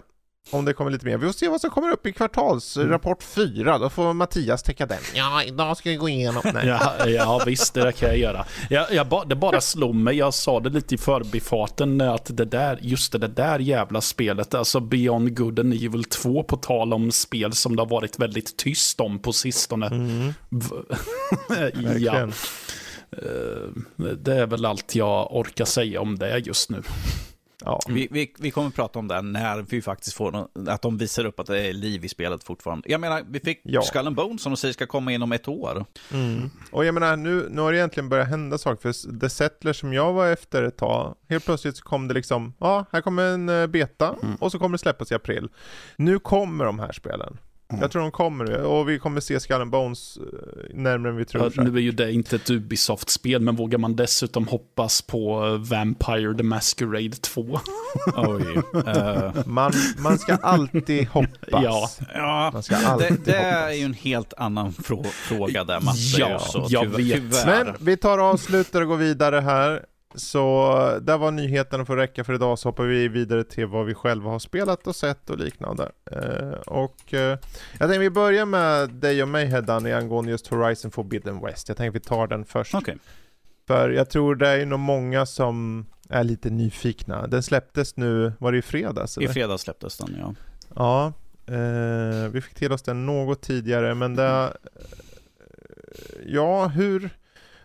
Om 0.50 0.64
det 0.64 0.72
kommer 0.72 0.90
lite 0.90 1.06
mer. 1.06 1.16
Vi 1.16 1.26
får 1.26 1.32
se 1.32 1.48
vad 1.48 1.60
som 1.60 1.70
kommer 1.70 1.90
upp 1.90 2.06
i 2.06 2.12
kvartalsrapport 2.12 3.22
4. 3.22 3.78
Då 3.78 3.90
får 3.90 4.12
Mattias 4.12 4.62
täcka 4.62 4.86
den. 4.86 4.98
Ja, 5.14 5.42
idag 5.42 5.76
ska 5.76 5.90
vi 5.90 5.96
gå 5.96 6.08
igenom. 6.08 6.42
Nej. 6.54 6.66
Ja, 6.66 7.08
ja 7.08 7.42
visst, 7.46 7.74
det 7.74 7.92
kan 7.92 8.08
jag 8.08 8.18
göra. 8.18 8.44
Jag, 8.70 8.92
jag 8.92 9.08
ba, 9.08 9.24
det 9.24 9.36
bara 9.36 9.60
slog 9.60 9.94
mig, 9.94 10.16
jag 10.16 10.34
sa 10.34 10.60
det 10.60 10.70
lite 10.70 10.94
i 10.94 10.98
förbifarten, 10.98 12.00
att 12.00 12.36
det 12.36 12.44
där, 12.44 12.78
just 12.82 13.12
det, 13.12 13.28
där 13.28 13.58
jävla 13.58 14.00
spelet, 14.00 14.54
alltså 14.54 14.80
Beyond 14.80 15.36
Good 15.36 15.58
and 15.58 15.74
Evil 15.74 16.04
2, 16.04 16.42
på 16.42 16.56
tal 16.56 16.92
om 16.92 17.12
spel 17.12 17.52
som 17.52 17.76
det 17.76 17.82
har 17.82 17.88
varit 17.88 18.18
väldigt 18.18 18.56
tyst 18.56 19.00
om 19.00 19.18
på 19.18 19.32
sistone. 19.32 19.86
Mm, 19.86 20.34
ja. 21.98 22.28
Eh, 23.12 24.12
det 24.18 24.34
är 24.34 24.46
väl 24.46 24.64
allt 24.64 24.94
jag 24.94 25.36
orkar 25.36 25.64
säga 25.64 26.00
om 26.00 26.18
det 26.18 26.38
just 26.38 26.70
nu. 26.70 26.82
Ja. 27.64 27.80
Vi, 27.88 28.08
vi, 28.10 28.34
vi 28.38 28.50
kommer 28.50 28.70
prata 28.70 28.98
om 28.98 29.08
det 29.08 29.22
när 29.22 29.62
vi 29.62 29.82
faktiskt 29.82 30.16
får 30.16 30.32
nå- 30.32 30.48
att 30.68 30.82
de 30.82 30.98
visar 30.98 31.24
upp 31.24 31.40
att 31.40 31.46
det 31.46 31.60
är 31.68 31.72
liv 31.72 32.04
i 32.04 32.08
spelet 32.08 32.44
fortfarande. 32.44 32.90
Jag 32.90 33.00
menar, 33.00 33.22
vi 33.30 33.40
fick 33.40 33.60
Ja. 33.62 33.82
Skull 33.82 34.06
and 34.06 34.16
Bones 34.16 34.42
som 34.42 34.52
de 34.52 34.56
säger 34.56 34.72
ska 34.72 34.86
komma 34.86 35.12
inom 35.12 35.32
ett 35.32 35.48
år. 35.48 35.84
Mm. 36.12 36.50
Och 36.72 36.84
jag 36.84 36.94
menar, 36.94 37.16
nu, 37.16 37.48
nu 37.50 37.60
har 37.60 37.72
det 37.72 37.78
egentligen 37.78 38.08
börjat 38.08 38.28
hända 38.28 38.58
saker, 38.58 38.92
för 38.92 39.18
The 39.20 39.30
Settler 39.30 39.72
som 39.72 39.92
jag 39.92 40.12
var 40.12 40.26
efter 40.26 40.62
ett 40.62 40.76
tag, 40.76 41.14
helt 41.28 41.44
plötsligt 41.44 41.76
så 41.76 41.82
kom 41.84 42.08
det 42.08 42.14
liksom, 42.14 42.54
ja, 42.58 42.84
här 42.92 43.00
kommer 43.00 43.22
en 43.22 43.48
eh, 43.48 43.66
beta, 43.66 44.14
och 44.40 44.52
så 44.52 44.58
kommer 44.58 44.72
det 44.74 44.78
släppas 44.78 45.12
i 45.12 45.14
april. 45.14 45.48
Nu 45.96 46.18
kommer 46.18 46.64
de 46.64 46.78
här 46.78 46.92
spelen. 46.92 47.38
Jag 47.80 47.90
tror 47.90 48.02
de 48.02 48.10
kommer 48.10 48.62
och 48.62 48.88
vi 48.88 48.98
kommer 48.98 49.20
se 49.20 49.40
Skull 49.40 49.60
and 49.60 49.70
Bones 49.70 50.16
eh, 50.16 50.22
närmare 50.74 51.12
än 51.12 51.16
vi 51.16 51.24
tror. 51.24 51.52
Ja, 51.56 51.62
nu 51.62 51.76
är 51.76 51.80
ju 51.82 51.92
det 51.92 52.12
inte 52.12 52.36
ett 52.36 52.50
Ubisoft-spel, 52.50 53.40
men 53.42 53.56
vågar 53.56 53.78
man 53.78 53.96
dessutom 53.96 54.48
hoppas 54.48 55.02
på 55.02 55.46
eh, 55.46 55.52
Vampire 55.70 56.34
the 56.36 56.42
Masquerade 56.42 57.10
2? 57.16 57.60
Oj. 58.16 58.62
Eh, 58.86 59.32
man, 59.46 59.72
man 59.98 60.18
ska 60.18 60.34
alltid 60.36 61.08
hoppas. 61.12 61.48
Ja. 61.50 61.88
ja, 62.14 62.50
Man 62.52 62.62
ska 62.62 62.76
det, 62.76 62.86
alltid 62.86 63.20
det 63.24 63.32
hoppas. 63.32 63.44
är 63.52 63.70
ju 63.72 63.84
en 63.84 63.94
helt 63.94 64.34
annan 64.36 64.72
frå 64.72 65.04
fråga 65.04 65.64
där, 65.64 65.80
Matte. 65.80 65.98
Ja, 66.18 66.38
så, 66.38 66.66
jag 66.68 66.82
tyvärr, 66.82 67.20
vet. 67.20 67.46
Men 67.46 67.74
vi 67.80 67.96
tar 67.96 68.18
avslutar 68.18 68.80
och 68.82 68.88
går 68.88 68.96
vidare 68.96 69.40
här. 69.40 69.84
Så 70.14 70.74
där 71.02 71.18
var 71.18 71.30
nyheterna 71.30 71.84
för 71.84 71.96
räcka 71.96 72.24
för 72.24 72.34
idag, 72.34 72.58
så 72.58 72.68
hoppar 72.68 72.84
vi 72.84 73.08
vidare 73.08 73.44
till 73.44 73.66
vad 73.66 73.86
vi 73.86 73.94
själva 73.94 74.30
har 74.30 74.38
spelat 74.38 74.86
och 74.86 74.96
sett 74.96 75.30
och 75.30 75.38
liknande. 75.38 75.92
Eh, 76.10 76.60
och 76.66 77.14
eh, 77.14 77.38
jag 77.78 77.78
tänkte 77.78 77.98
vi 77.98 78.10
börjar 78.10 78.46
med 78.46 78.90
dig 78.90 79.22
och 79.22 79.28
mig 79.28 79.46
Heddan 79.46 79.86
angående 79.86 80.30
just 80.30 80.46
Horizon 80.46 80.90
Forbidden 80.90 81.40
West. 81.40 81.68
Jag 81.68 81.76
tänker 81.76 81.92
vi 81.92 82.00
tar 82.00 82.26
den 82.26 82.44
först. 82.44 82.74
Okej. 82.74 82.96
För 83.66 83.90
jag 83.90 84.10
tror 84.10 84.34
det 84.34 84.48
är 84.48 84.66
nog 84.66 84.78
många 84.80 85.26
som 85.26 85.86
är 86.08 86.24
lite 86.24 86.50
nyfikna. 86.50 87.26
Den 87.26 87.42
släpptes 87.42 87.96
nu, 87.96 88.32
var 88.38 88.52
det 88.52 88.58
i 88.58 88.62
fredags? 88.62 89.18
I 89.18 89.24
Eller? 89.24 89.32
fredags 89.32 89.62
släpptes 89.62 89.98
den, 89.98 90.16
ja. 90.18 90.34
Ja, 90.74 91.12
eh, 91.54 92.28
vi 92.30 92.40
fick 92.40 92.54
till 92.54 92.72
oss 92.72 92.82
den 92.82 93.06
något 93.06 93.42
tidigare, 93.42 93.94
men 93.94 94.16
det... 94.16 94.24
eh, 94.26 94.50
Ja, 96.26 96.66
hur... 96.66 97.10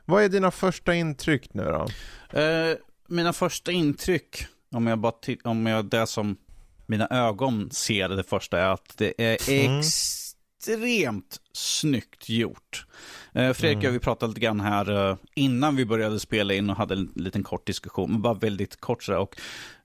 Vad 0.05 0.23
är 0.23 0.29
dina 0.29 0.51
första 0.51 0.93
intryck 0.93 1.53
nu 1.53 1.63
då? 1.63 1.87
Eh, 2.29 2.77
mina 3.07 3.33
första 3.33 3.71
intryck, 3.71 4.45
om 4.71 4.87
jag 4.87 4.99
bara 4.99 5.13
om 5.43 5.65
jag 5.65 5.85
det 5.85 6.07
som 6.07 6.37
mina 6.85 7.07
ögon 7.07 7.69
ser 7.71 8.09
det 8.09 8.23
första 8.23 8.59
är 8.59 8.67
att 8.69 8.97
det 8.97 9.13
är 9.17 9.49
Mm. 9.65 9.79
extremt 9.79 11.39
snyggt 11.53 12.29
gjort. 12.29 12.85
Eh, 13.33 13.53
Fredrik 13.53 13.77
och 13.77 13.83
Mm. 13.83 13.93
vi 13.93 13.99
pratade 13.99 14.29
lite 14.29 14.39
grann 14.41 14.59
här 14.59 15.09
eh, 15.09 15.17
innan 15.35 15.75
vi 15.75 15.85
började 15.85 16.19
spela 16.19 16.53
in 16.53 16.69
och 16.69 16.75
hade 16.75 16.93
en 16.93 17.11
liten 17.15 17.43
kort 17.43 17.67
diskussion, 17.67 18.11
men 18.11 18.21
bara 18.21 18.33
väldigt 18.33 18.81
kort 18.81 19.03
sådär. 19.03 19.19
Och, 19.19 19.41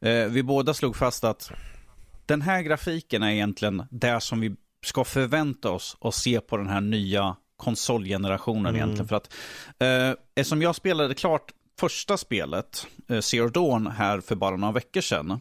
eh, 0.06 0.28
vi 0.28 0.42
båda 0.42 0.74
slog 0.74 0.96
fast 0.96 1.24
att 1.24 1.50
den 2.26 2.42
här 2.42 2.62
grafiken 2.62 3.22
är 3.22 3.30
egentligen 3.30 3.82
det 3.90 4.20
som 4.20 4.40
vi 4.40 4.56
ska 4.86 5.04
förvänta 5.04 5.70
oss 5.70 5.96
att 6.00 6.14
se 6.14 6.40
på 6.40 6.56
den 6.56 6.68
här 6.68 6.80
nya 6.80 7.36
konsolgenerationen 7.56 8.66
Mm. 8.66 8.76
egentligen. 8.76 9.08
För 9.08 9.16
att 9.16 9.32
eh, 9.78 10.18
eftersom 10.34 10.62
jag 10.62 10.76
spelade 10.76 11.14
klart 11.14 11.52
första 11.80 12.16
spelet, 12.16 12.86
eh, 13.08 13.20
Zero 13.20 13.48
Dawn, 13.48 13.86
här 13.86 14.20
för 14.20 14.34
bara 14.34 14.56
några 14.56 14.72
veckor 14.72 15.00
sedan, 15.00 15.40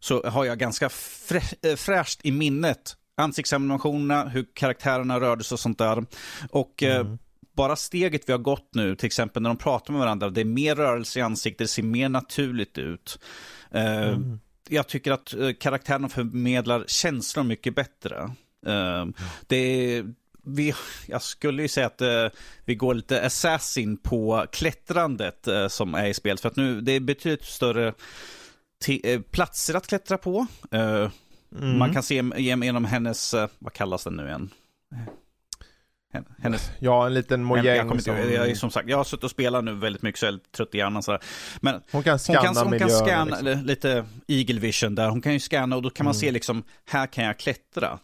så 0.00 0.22
har 0.26 0.44
jag 0.44 0.58
ganska 0.58 0.88
frä- 0.88 1.54
eh, 1.70 1.76
fräscht 1.76 2.20
i 2.24 2.32
minnet 2.32 2.96
ansiktsanimationerna, 3.16 4.28
hur 4.28 4.46
karaktärerna 4.54 5.20
rörde 5.20 5.44
sig 5.44 5.54
och 5.54 5.60
sånt 5.60 5.78
där. 5.78 6.04
Och 6.50 6.82
eh, 6.82 7.00
Mm. 7.00 7.18
bara 7.56 7.76
steget 7.76 8.22
vi 8.28 8.32
har 8.32 8.38
gått 8.38 8.68
nu, 8.74 8.96
till 8.96 9.06
exempel 9.06 9.42
när 9.42 9.50
de 9.50 9.56
pratar 9.56 9.92
med 9.92 10.00
varandra, 10.00 10.30
det 10.30 10.40
är 10.40 10.44
mer 10.44 10.74
rörelse 10.76 11.18
i 11.18 11.22
ansiktet, 11.22 11.58
det 11.58 11.68
ser 11.68 11.82
mer 11.82 12.08
naturligt 12.08 12.78
ut. 12.78 13.18
Eh, 13.70 14.08
Mm. 14.08 14.40
Jag 14.70 14.86
tycker 14.88 15.12
att 15.12 15.34
eh, 15.34 15.52
karaktärerna 15.60 16.08
förmedlar 16.08 16.84
känslor 16.86 17.44
mycket 17.44 17.74
bättre. 17.74 18.22
Eh, 18.66 19.06
det 19.46 19.56
är, 19.56 20.14
vi, 20.48 20.74
jag 21.06 21.22
skulle 21.22 21.62
ju 21.62 21.68
säga 21.68 21.86
att 21.86 22.00
eh, 22.00 22.26
vi 22.64 22.74
går 22.74 22.94
lite 22.94 23.26
assassin 23.26 23.96
på 23.96 24.46
klättrandet 24.52 25.48
eh, 25.48 25.68
som 25.68 25.94
är 25.94 26.06
i 26.06 26.14
spelet. 26.14 26.40
För 26.40 26.48
att 26.48 26.56
nu, 26.56 26.80
det 26.80 26.92
är 26.92 27.00
betydligt 27.00 27.44
större 27.44 27.94
eh, 29.02 29.20
platser 29.20 29.74
att 29.74 29.86
klättra 29.86 30.18
på. 30.18 30.46
Eh, 30.70 31.08
Mm. 31.56 31.78
Man 31.78 31.92
kan 31.92 32.02
se 32.02 32.22
genom 32.36 32.84
hennes, 32.84 33.34
eh, 33.34 33.48
vad 33.58 33.72
kallas 33.72 34.04
den 34.04 34.16
nu 34.16 34.26
igen? 34.26 34.50
Hen- 36.12 36.24
Hennes, 36.38 36.70
Ja, 36.80 37.06
en 37.06 37.14
liten 37.14 37.40
jag, 37.40 37.46
mojäng 37.46 37.90
inte, 37.90 38.02
som... 38.04 38.16
jag, 38.16 38.48
är 38.50 38.54
som 38.54 38.70
sagt, 38.70 38.88
jag 38.88 38.96
har 38.96 39.04
suttit 39.04 39.24
och 39.24 39.30
spelat 39.30 39.64
nu 39.64 39.74
väldigt 39.74 40.02
mycket 40.02 40.18
så 40.18 40.26
jag 40.26 40.28
är 40.28 40.32
lite 40.32 40.50
trött 40.50 40.74
i 40.74 40.78
hjärnan. 40.78 41.02
Sådär. 41.02 41.20
Men 41.60 41.82
Hon 41.92 42.02
kan 42.02 42.10
hon 42.12 42.18
scanna 42.18 42.42
kan, 42.42 42.56
hon 42.56 42.64
kan 42.64 42.70
miljön. 42.70 42.90
scanna, 42.90 43.40
liksom. 43.40 43.64
lite 43.66 44.04
eagle 44.26 44.60
vision 44.60 44.94
där, 44.94 45.08
hon 45.08 45.22
kan 45.22 45.32
ju 45.32 45.40
scanna 45.40 45.76
och 45.76 45.82
då 45.82 45.90
kan 45.90 46.04
man 46.04 46.12
Mm. 46.12 46.20
se 46.20 46.30
liksom, 46.32 46.62
här 46.84 47.06
kan 47.06 47.24
jag 47.24 47.38
klättra. 47.38 47.98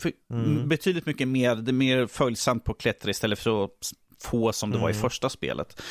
För- 0.00 0.12
Mm. 0.32 0.68
Betydligt 0.68 1.06
mycket 1.06 1.28
mer, 1.28 1.54
det 1.56 1.70
är 1.70 1.72
mer 1.72 2.06
följsamt 2.06 2.64
på 2.64 2.74
klättra 2.74 3.10
istället 3.10 3.38
för 3.38 3.64
att 3.64 3.70
få 4.22 4.52
som 4.52 4.70
det 4.70 4.78
var 4.78 4.88
i 4.88 4.92
Mm. 4.92 5.02
första 5.02 5.28
spelet. 5.28 5.82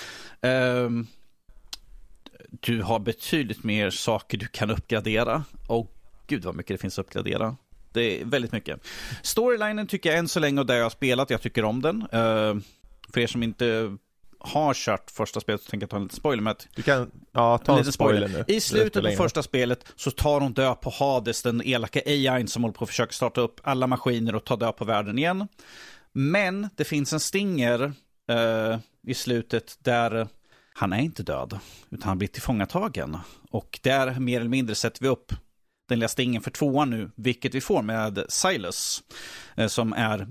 Ehm, 0.42 1.08
du 2.50 2.82
har 2.82 3.00
betydligt 3.00 3.64
mer 3.64 3.90
saker 3.90 4.38
du 4.38 4.48
kan 4.48 4.72
uppgradera. 4.72 5.44
Och 5.68 5.94
gud 6.28 6.46
vad 6.46 6.56
mycket 6.56 6.74
det 6.74 6.78
finns 6.82 7.00
att 7.00 7.06
uppgradera. 7.06 7.56
Det 7.92 8.22
är 8.22 8.26
väldigt 8.26 8.52
mycket. 8.52 8.80
Storylinen 9.24 9.88
tycker 9.88 10.10
jag 10.10 10.20
än 10.20 10.28
så 10.28 10.40
länge 10.40 10.60
och 10.60 10.66
där 10.66 10.76
jag 10.76 10.84
har 10.84 10.90
spelat, 10.90 11.30
jag 11.30 11.42
tycker 11.42 11.66
om 11.66 11.82
den. 11.82 12.08
Ehm, 12.12 12.64
för 13.14 13.22
er 13.22 13.28
som 13.28 13.44
inte 13.44 13.98
har 14.40 14.74
kört 14.74 15.12
första 15.12 15.40
spelet 15.40 15.62
så 15.62 15.70
tänker 15.70 15.84
jag 15.84 15.90
ta 15.90 15.98
en 15.98 16.04
liten 16.04 16.18
spoiler 16.18 16.44
med 16.44 16.52
att 16.52 16.68
Du 16.76 16.82
kan... 16.82 17.12
Ja, 17.32 17.58
ta 17.58 17.80
en 17.80 17.86
en 17.86 17.92
spoiler 17.92 18.28
nu. 18.28 18.44
i 18.48 18.62
slutet 18.62 19.04
på 19.04 19.12
första 19.12 19.44
spelet 19.44 19.86
så 19.96 20.12
tar 20.12 20.42
hon 20.42 20.54
död 20.54 20.82
på 20.82 20.90
Hades, 20.90 21.44
den 21.44 21.62
elaka 21.66 22.02
AI 22.06 22.48
som 22.48 22.64
håller 22.64 22.74
på 22.74 22.84
att 22.84 22.90
försöka 22.90 23.12
starta 23.12 23.42
upp 23.42 23.60
alla 23.64 23.88
maskiner 23.88 24.36
och 24.36 24.46
ta 24.46 24.56
död 24.56 24.76
på 24.76 24.86
världen 24.86 25.18
igen. 25.18 25.48
Men 26.12 26.70
det 26.76 26.84
finns 26.84 27.14
en 27.14 27.20
stinger 27.20 27.94
eh, 28.30 28.78
i 29.08 29.14
slutet 29.14 29.78
där 29.80 30.28
han 30.74 30.94
är 30.94 31.00
inte 31.00 31.24
död, 31.24 31.60
utan 31.90 32.08
han 32.08 32.18
blir 32.18 32.28
tillfångatagen. 32.28 33.18
Och 33.52 33.80
där 33.84 34.20
mer 34.20 34.40
eller 34.40 34.50
mindre 34.50 34.76
sätter 34.76 35.02
vi 35.02 35.08
upp 35.08 35.34
den 35.88 36.00
lilla 36.00 36.08
stingen 36.08 36.42
för 36.42 36.52
tvåan 36.52 36.90
nu, 36.90 37.12
vilket 37.16 37.56
vi 37.56 37.62
får 37.62 37.82
med 37.82 38.26
Silas, 38.30 39.04
eh, 39.56 39.68
som 39.68 39.94
är 39.94 40.28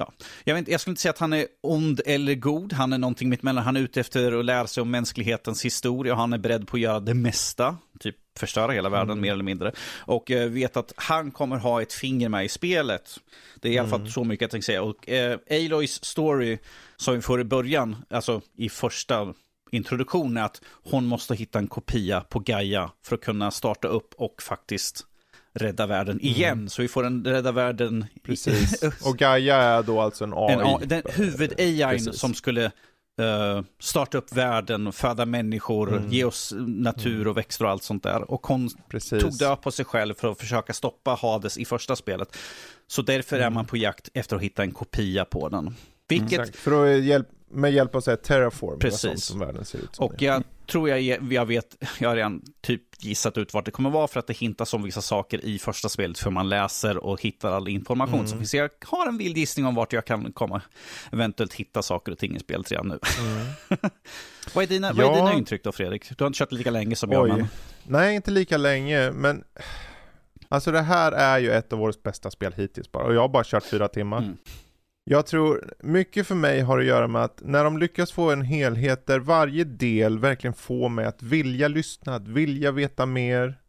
Ja. 0.00 0.12
Jag, 0.44 0.54
vet, 0.54 0.68
jag 0.68 0.80
skulle 0.80 0.92
inte 0.92 1.02
säga 1.02 1.10
att 1.10 1.18
han 1.18 1.32
är 1.32 1.46
ond 1.60 2.00
eller 2.06 2.34
god. 2.34 2.72
Han 2.72 2.92
är 2.92 2.98
någonting 2.98 3.28
mittemellan. 3.28 3.64
Han 3.64 3.76
är 3.76 3.80
ute 3.80 4.00
efter 4.00 4.38
att 4.38 4.44
lära 4.44 4.66
sig 4.66 4.80
om 4.80 4.90
mänsklighetens 4.90 5.64
historia. 5.64 6.14
Han 6.14 6.32
är 6.32 6.38
beredd 6.38 6.68
på 6.68 6.76
att 6.76 6.80
göra 6.80 7.00
det 7.00 7.14
mesta. 7.14 7.76
Typ 7.98 8.16
förstöra 8.38 8.72
hela 8.72 8.88
världen 8.88 9.20
mer 9.20 9.32
eller 9.32 9.44
mindre. 9.44 9.72
Och 9.98 10.30
eh, 10.30 10.50
vet 10.50 10.76
att 10.76 10.92
han 10.96 11.30
kommer 11.30 11.56
ha 11.56 11.82
ett 11.82 11.92
finger 11.92 12.28
med 12.28 12.44
i 12.44 12.48
spelet. 12.48 13.18
Det 13.60 13.68
är 13.68 13.72
i 13.72 13.78
alla 13.78 13.88
fall 13.88 14.10
så 14.10 14.24
mycket 14.24 14.42
jag 14.42 14.50
tänkte 14.50 14.66
säga. 14.66 14.82
Och 14.82 15.08
eh, 15.08 15.38
Aloys 15.50 16.04
story 16.04 16.58
som 16.96 17.14
vi 17.14 17.20
får 17.20 17.40
i 17.40 17.44
början, 17.44 17.96
alltså 18.10 18.40
i 18.56 18.68
första 18.68 19.34
introduktionen, 19.72 20.36
är 20.36 20.42
att 20.44 20.60
hon 20.90 21.06
måste 21.06 21.34
hitta 21.34 21.58
en 21.58 21.66
kopia 21.68 22.20
på 22.20 22.38
Gaia 22.38 22.90
för 23.04 23.14
att 23.14 23.20
kunna 23.22 23.50
starta 23.50 23.88
upp 23.88 24.14
och 24.16 24.42
faktiskt 24.42 25.06
rädda 25.54 25.86
världen 25.86 26.20
igen. 26.20 26.68
Så 26.70 26.82
vi 26.82 26.88
får 26.88 27.06
en 27.06 27.24
rädda 27.24 27.52
världen 27.52 28.06
Precis. 28.22 28.82
Och 29.04 29.16
Gaia 29.18 29.56
är 29.56 29.82
då 29.82 30.00
alltså 30.00 30.24
en 30.24 30.32
AI. 30.36 30.52
en, 30.52 30.60
A- 30.60 30.80
den 30.84 31.02
huvud-AI 31.14 31.98
som 32.12 32.34
skulle 32.34 32.64
eh, 33.20 33.62
starta 33.80 34.18
upp 34.18 34.32
världen, 34.36 34.92
föda 34.92 35.26
människor, 35.26 35.96
Mm. 35.96 36.10
ge 36.10 36.24
oss 36.24 36.54
natur 36.58 37.28
och 37.28 37.36
växter 37.36 37.64
och 37.64 37.70
allt 37.70 37.82
sånt 37.82 38.02
där. 38.02 38.30
Och 38.30 38.46
hon 38.46 38.70
Precis. 38.88 39.22
tog 39.22 39.38
död 39.38 39.62
på 39.62 39.70
sig 39.70 39.84
själv 39.84 40.14
för 40.14 40.30
att 40.32 40.38
försöka 40.38 40.72
stoppa 40.72 41.14
Hades 41.14 41.58
i 41.58 41.64
första 41.64 41.96
spelet. 41.96 42.36
Så 42.86 43.02
därför 43.02 43.38
är 43.38 43.50
man 43.50 43.66
på 43.66 43.76
jakt 43.76 44.08
efter 44.14 44.36
att 44.36 44.42
hitta 44.42 44.62
en 44.62 44.70
kopia 44.72 45.24
på 45.24 45.48
den. 45.48 45.74
Vilket, 46.08 46.40
Exakt. 46.40 46.56
För 46.58 46.84
att 46.96 47.04
hjälp, 47.04 47.28
med 47.50 47.72
hjälp 47.72 47.94
av 47.94 48.00
så 48.00 48.10
här 48.10 48.16
terraform, 48.16 48.78
Precis. 48.78 49.24
som 49.24 49.38
världen 49.38 49.64
ser 49.64 49.78
ut 49.78 49.96
som. 49.96 50.04
och 50.06 50.22
jag 50.22 50.42
tror 50.66 50.88
jag, 50.88 51.00
jag 51.32 51.46
vet, 51.46 51.76
jag 52.00 52.08
har 52.08 52.16
redan 52.16 52.42
typ 52.60 52.82
gissat 52.98 53.38
ut 53.38 53.54
vart 53.54 53.64
det 53.64 53.70
kommer 53.70 53.90
vara 53.90 54.08
för 54.08 54.20
att 54.20 54.26
det 54.26 54.32
hintas 54.36 54.74
om 54.74 54.82
vissa 54.82 55.00
saker 55.02 55.44
i 55.44 55.58
första 55.58 55.88
spelet 55.88 56.18
för 56.18 56.30
man 56.30 56.48
läser 56.48 56.96
och 57.04 57.22
hittar 57.22 57.52
all 57.52 57.68
information 57.68 58.14
Mm. 58.14 58.26
som 58.28 58.38
finns. 58.38 58.54
Jag 58.54 58.70
har 58.84 59.06
en 59.08 59.18
vild 59.18 59.36
gissning 59.36 59.66
om 59.66 59.74
vart 59.74 59.92
jag 59.92 60.04
kan 60.04 60.32
komma, 60.32 60.62
eventuellt 61.12 61.54
hitta 61.54 61.82
saker 61.82 62.12
och 62.12 62.18
ting 62.18 62.36
i 62.36 62.40
spelet 62.40 62.70
redan 62.70 62.88
nu. 62.88 62.98
vad, 64.54 64.64
är 64.64 64.68
dina, 64.68 64.92
vad 64.92 64.98
är 65.00 65.08
Mm. 65.08 65.18
Ja. 65.18 65.24
dina 65.26 65.38
intryck 65.38 65.64
då 65.64 65.72
Fredrik? 65.72 66.08
Du 66.18 66.24
har 66.24 66.26
inte 66.26 66.38
kört 66.38 66.52
lika 66.52 66.70
länge 66.70 66.96
som 66.96 67.12
jag, 67.12 67.22
Oj. 67.24 67.30
men 67.30 67.46
Nej, 67.86 68.16
inte 68.16 68.30
lika 68.30 68.56
länge, 68.56 69.10
men 69.12 69.44
Alltså 70.48 70.72
det 70.72 70.80
här 70.82 71.12
är 71.12 71.38
ju 71.38 71.50
ett 71.52 71.72
av 71.72 71.82
årets 71.82 72.02
bästa 72.02 72.30
spel 72.30 72.52
hittills 72.56 72.92
bara, 72.92 73.04
och 73.04 73.14
jag 73.14 73.20
har 73.20 73.28
bara 73.28 73.44
kört 73.44 73.64
fyra 73.64 73.88
timmar. 73.88 74.18
Mm. 74.18 74.36
Jag 75.04 75.26
tror, 75.26 75.72
mycket 75.80 76.26
för 76.26 76.34
mig 76.34 76.60
har 76.60 76.78
att 76.78 76.84
göra 76.84 77.08
med 77.08 77.24
att 77.24 77.40
när 77.44 77.64
de 77.64 77.78
lyckas 77.78 78.12
få 78.12 78.30
en 78.30 78.42
helhet 78.42 79.06
där 79.06 79.18
varje 79.18 79.64
del 79.64 80.18
verkligen 80.18 80.54
får 80.54 80.88
mig 80.88 81.04
att 81.04 81.22
vilja 81.22 81.68
lyssna, 81.68 82.14
att 82.14 82.28
vilja 82.28 82.72
veta 82.72 83.06
mer. 83.06 83.60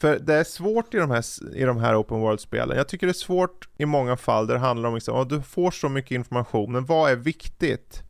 För 0.00 0.18
det 0.18 0.34
är 0.34 0.44
svårt 0.44 0.94
i 0.94 0.96
de 0.96 1.10
här, 1.10 1.24
i 1.54 1.64
de 1.64 1.76
här 1.76 2.00
open 2.00 2.20
world-spelen. 2.20 2.76
Jag 2.76 2.88
tycker 2.88 3.06
det 3.06 3.10
är 3.10 3.14
svårt 3.14 3.68
i 3.76 3.86
många 3.86 4.16
fall 4.16 4.46
där 4.46 4.54
det 4.54 4.60
handlar 4.60 4.88
om 4.88 4.94
liksom, 4.94 5.16
att 5.16 5.28
du 5.28 5.42
får 5.42 5.70
så 5.70 5.88
mycket 5.88 6.10
information, 6.10 6.72
men 6.72 6.84
vad 6.84 7.10
är 7.10 7.16
viktigt? 7.16 8.02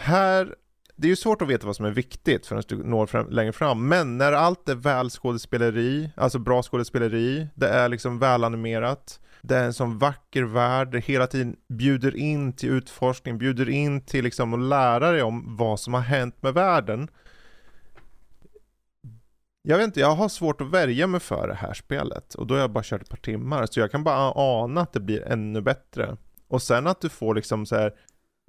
Här, 0.00 0.54
det 0.96 1.06
är 1.06 1.10
ju 1.10 1.16
svårt 1.16 1.42
att 1.42 1.48
veta 1.48 1.66
vad 1.66 1.76
som 1.76 1.86
är 1.86 1.90
viktigt 1.90 2.46
förrän 2.46 2.62
du 2.68 2.76
når 2.76 3.06
fram, 3.06 3.30
längre 3.30 3.52
fram, 3.52 3.88
men 3.88 4.18
när 4.18 4.32
allt 4.32 4.68
är 4.68 4.74
väl 4.74 5.10
skådespeleri, 5.10 6.10
alltså 6.16 6.38
bra 6.38 6.62
skådespeleri, 6.62 7.48
det 7.54 7.68
är 7.68 7.88
liksom 7.88 8.18
välanimerat, 8.18 9.20
det 9.46 9.56
är 9.56 9.64
en 9.64 9.72
sån 9.72 9.98
vacker 9.98 10.42
värld, 10.42 10.92
det 10.92 11.00
hela 11.00 11.26
tiden 11.26 11.56
bjuder 11.68 12.16
in 12.16 12.52
till 12.52 12.68
utforskning, 12.68 13.38
bjuder 13.38 13.68
in 13.68 14.00
till 14.00 14.24
liksom 14.24 14.54
att 14.54 14.60
lära 14.60 15.10
dig 15.12 15.22
om 15.22 15.56
vad 15.56 15.80
som 15.80 15.94
har 15.94 16.00
hänt 16.00 16.42
med 16.42 16.54
världen. 16.54 17.08
Jag 19.62 19.76
vet 19.76 19.84
inte, 19.84 20.00
jag 20.00 20.14
har 20.14 20.28
svårt 20.28 20.60
att 20.60 20.70
värja 20.70 21.06
mig 21.06 21.20
för 21.20 21.48
det 21.48 21.54
här 21.54 21.74
spelet 21.74 22.34
och 22.34 22.46
då 22.46 22.54
har 22.54 22.60
jag 22.60 22.70
bara 22.70 22.84
kört 22.84 23.02
ett 23.02 23.08
par 23.08 23.16
timmar 23.16 23.66
så 23.66 23.80
jag 23.80 23.90
kan 23.90 24.04
bara 24.04 24.32
ana 24.36 24.80
att 24.80 24.92
det 24.92 25.00
blir 25.00 25.22
ännu 25.22 25.60
bättre. 25.60 26.16
Och 26.48 26.62
sen 26.62 26.86
att 26.86 27.00
du 27.00 27.08
får 27.08 27.34
liksom 27.34 27.66
så 27.66 27.76
här 27.76 27.94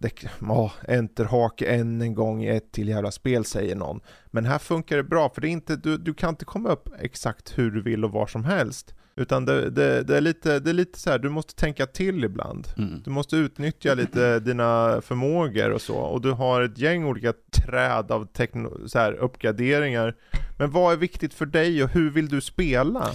det, 0.01 0.11
oh, 0.41 0.71
enterhake 0.87 1.65
än 1.65 2.01
en 2.01 2.15
gång 2.15 2.43
i 2.43 2.49
ett 2.49 2.71
till 2.71 2.87
jävla 2.87 3.11
spel 3.11 3.45
säger 3.45 3.75
någon. 3.75 4.01
Men 4.25 4.45
här 4.45 4.59
funkar 4.59 4.97
det 4.97 5.03
bra 5.03 5.29
för 5.29 5.41
det 5.41 5.47
är 5.47 5.51
inte, 5.51 5.75
du, 5.75 5.97
du 5.97 6.13
kan 6.13 6.29
inte 6.29 6.45
komma 6.45 6.69
upp 6.69 6.89
exakt 6.99 7.57
hur 7.57 7.71
du 7.71 7.81
vill 7.81 8.05
och 8.05 8.11
var 8.11 8.27
som 8.27 8.45
helst. 8.45 8.95
Utan 9.17 9.45
det, 9.45 9.69
det, 9.69 10.03
det, 10.03 10.17
är 10.17 10.21
lite, 10.21 10.59
det 10.59 10.69
är 10.69 10.73
lite 10.73 10.99
så 10.99 11.09
här, 11.09 11.19
du 11.19 11.29
måste 11.29 11.55
tänka 11.55 11.85
till 11.85 12.23
ibland. 12.23 12.67
Mm. 12.77 13.01
Du 13.03 13.11
måste 13.11 13.35
utnyttja 13.35 13.93
lite 13.93 14.39
dina 14.39 15.01
förmågor 15.01 15.71
och 15.71 15.81
så. 15.81 15.95
Och 15.95 16.21
du 16.21 16.31
har 16.31 16.61
ett 16.61 16.77
gäng 16.77 17.05
olika 17.05 17.33
träd 17.51 18.11
av 18.11 18.25
tekno, 18.25 18.87
så 18.87 18.99
här, 18.99 19.13
uppgraderingar. 19.13 20.15
Men 20.57 20.71
vad 20.71 20.93
är 20.93 20.97
viktigt 20.97 21.33
för 21.33 21.45
dig 21.45 21.83
och 21.83 21.89
hur 21.89 22.09
vill 22.09 22.29
du 22.29 22.41
spela? 22.41 23.11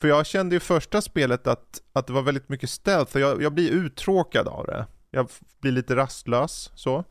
För 0.00 0.08
jag 0.08 0.26
kände 0.26 0.56
i 0.56 0.60
första 0.60 1.00
spelet 1.00 1.46
att, 1.46 1.82
att 1.92 2.06
det 2.06 2.12
var 2.12 2.22
väldigt 2.22 2.48
mycket 2.48 2.70
stealth 2.70 3.14
och 3.14 3.20
jag, 3.20 3.42
jag 3.42 3.52
blir 3.52 3.70
uttråkad 3.70 4.48
av 4.48 4.66
det. 4.66 4.86
Jag 5.10 5.28
blir 5.60 5.72
lite 5.72 5.96
rastlös 5.96 6.70
så. 6.74 7.04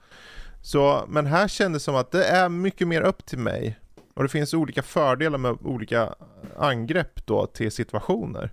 så. 0.62 1.06
Men 1.08 1.26
här 1.26 1.48
kändes 1.48 1.82
det 1.82 1.86
som 1.86 1.96
att 1.96 2.12
det 2.12 2.26
är 2.26 2.50
mycket 2.50 2.88
mer 2.88 3.02
upp 3.02 3.26
till 3.26 3.40
mig. 3.40 3.80
Och 4.22 4.26
det 4.26 4.30
finns 4.32 4.54
olika 4.54 4.82
fördelar 4.84 5.38
med 5.38 5.58
olika 5.62 6.16
angrepp 6.58 7.26
då 7.26 7.46
till 7.46 7.72
situationer. 7.72 8.52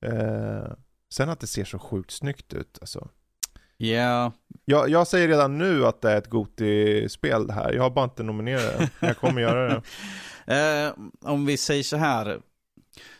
Eh, 0.00 0.72
sen 1.14 1.28
att 1.28 1.40
det 1.40 1.46
ser 1.46 1.64
så 1.64 1.78
sjukt 1.78 2.10
snyggt 2.10 2.52
ut 2.54 2.78
alltså. 2.80 3.08
Yeah. 3.78 4.32
Jag, 4.64 4.88
jag 4.88 5.06
säger 5.06 5.28
redan 5.28 5.58
nu 5.58 5.86
att 5.86 6.00
det 6.00 6.10
är 6.10 6.18
ett 6.18 6.30
Goti-spel 6.30 7.46
det 7.46 7.52
här. 7.52 7.72
Jag 7.72 7.82
har 7.82 7.90
bara 7.90 8.04
inte 8.04 8.22
nominerat 8.22 8.78
det. 8.78 9.06
Jag 9.06 9.16
kommer 9.16 9.42
göra 9.42 9.68
det. 9.68 9.82
Eh, 10.46 10.92
om 11.20 11.46
vi 11.46 11.56
säger 11.56 11.82
så 11.82 11.96
här. 11.96 12.40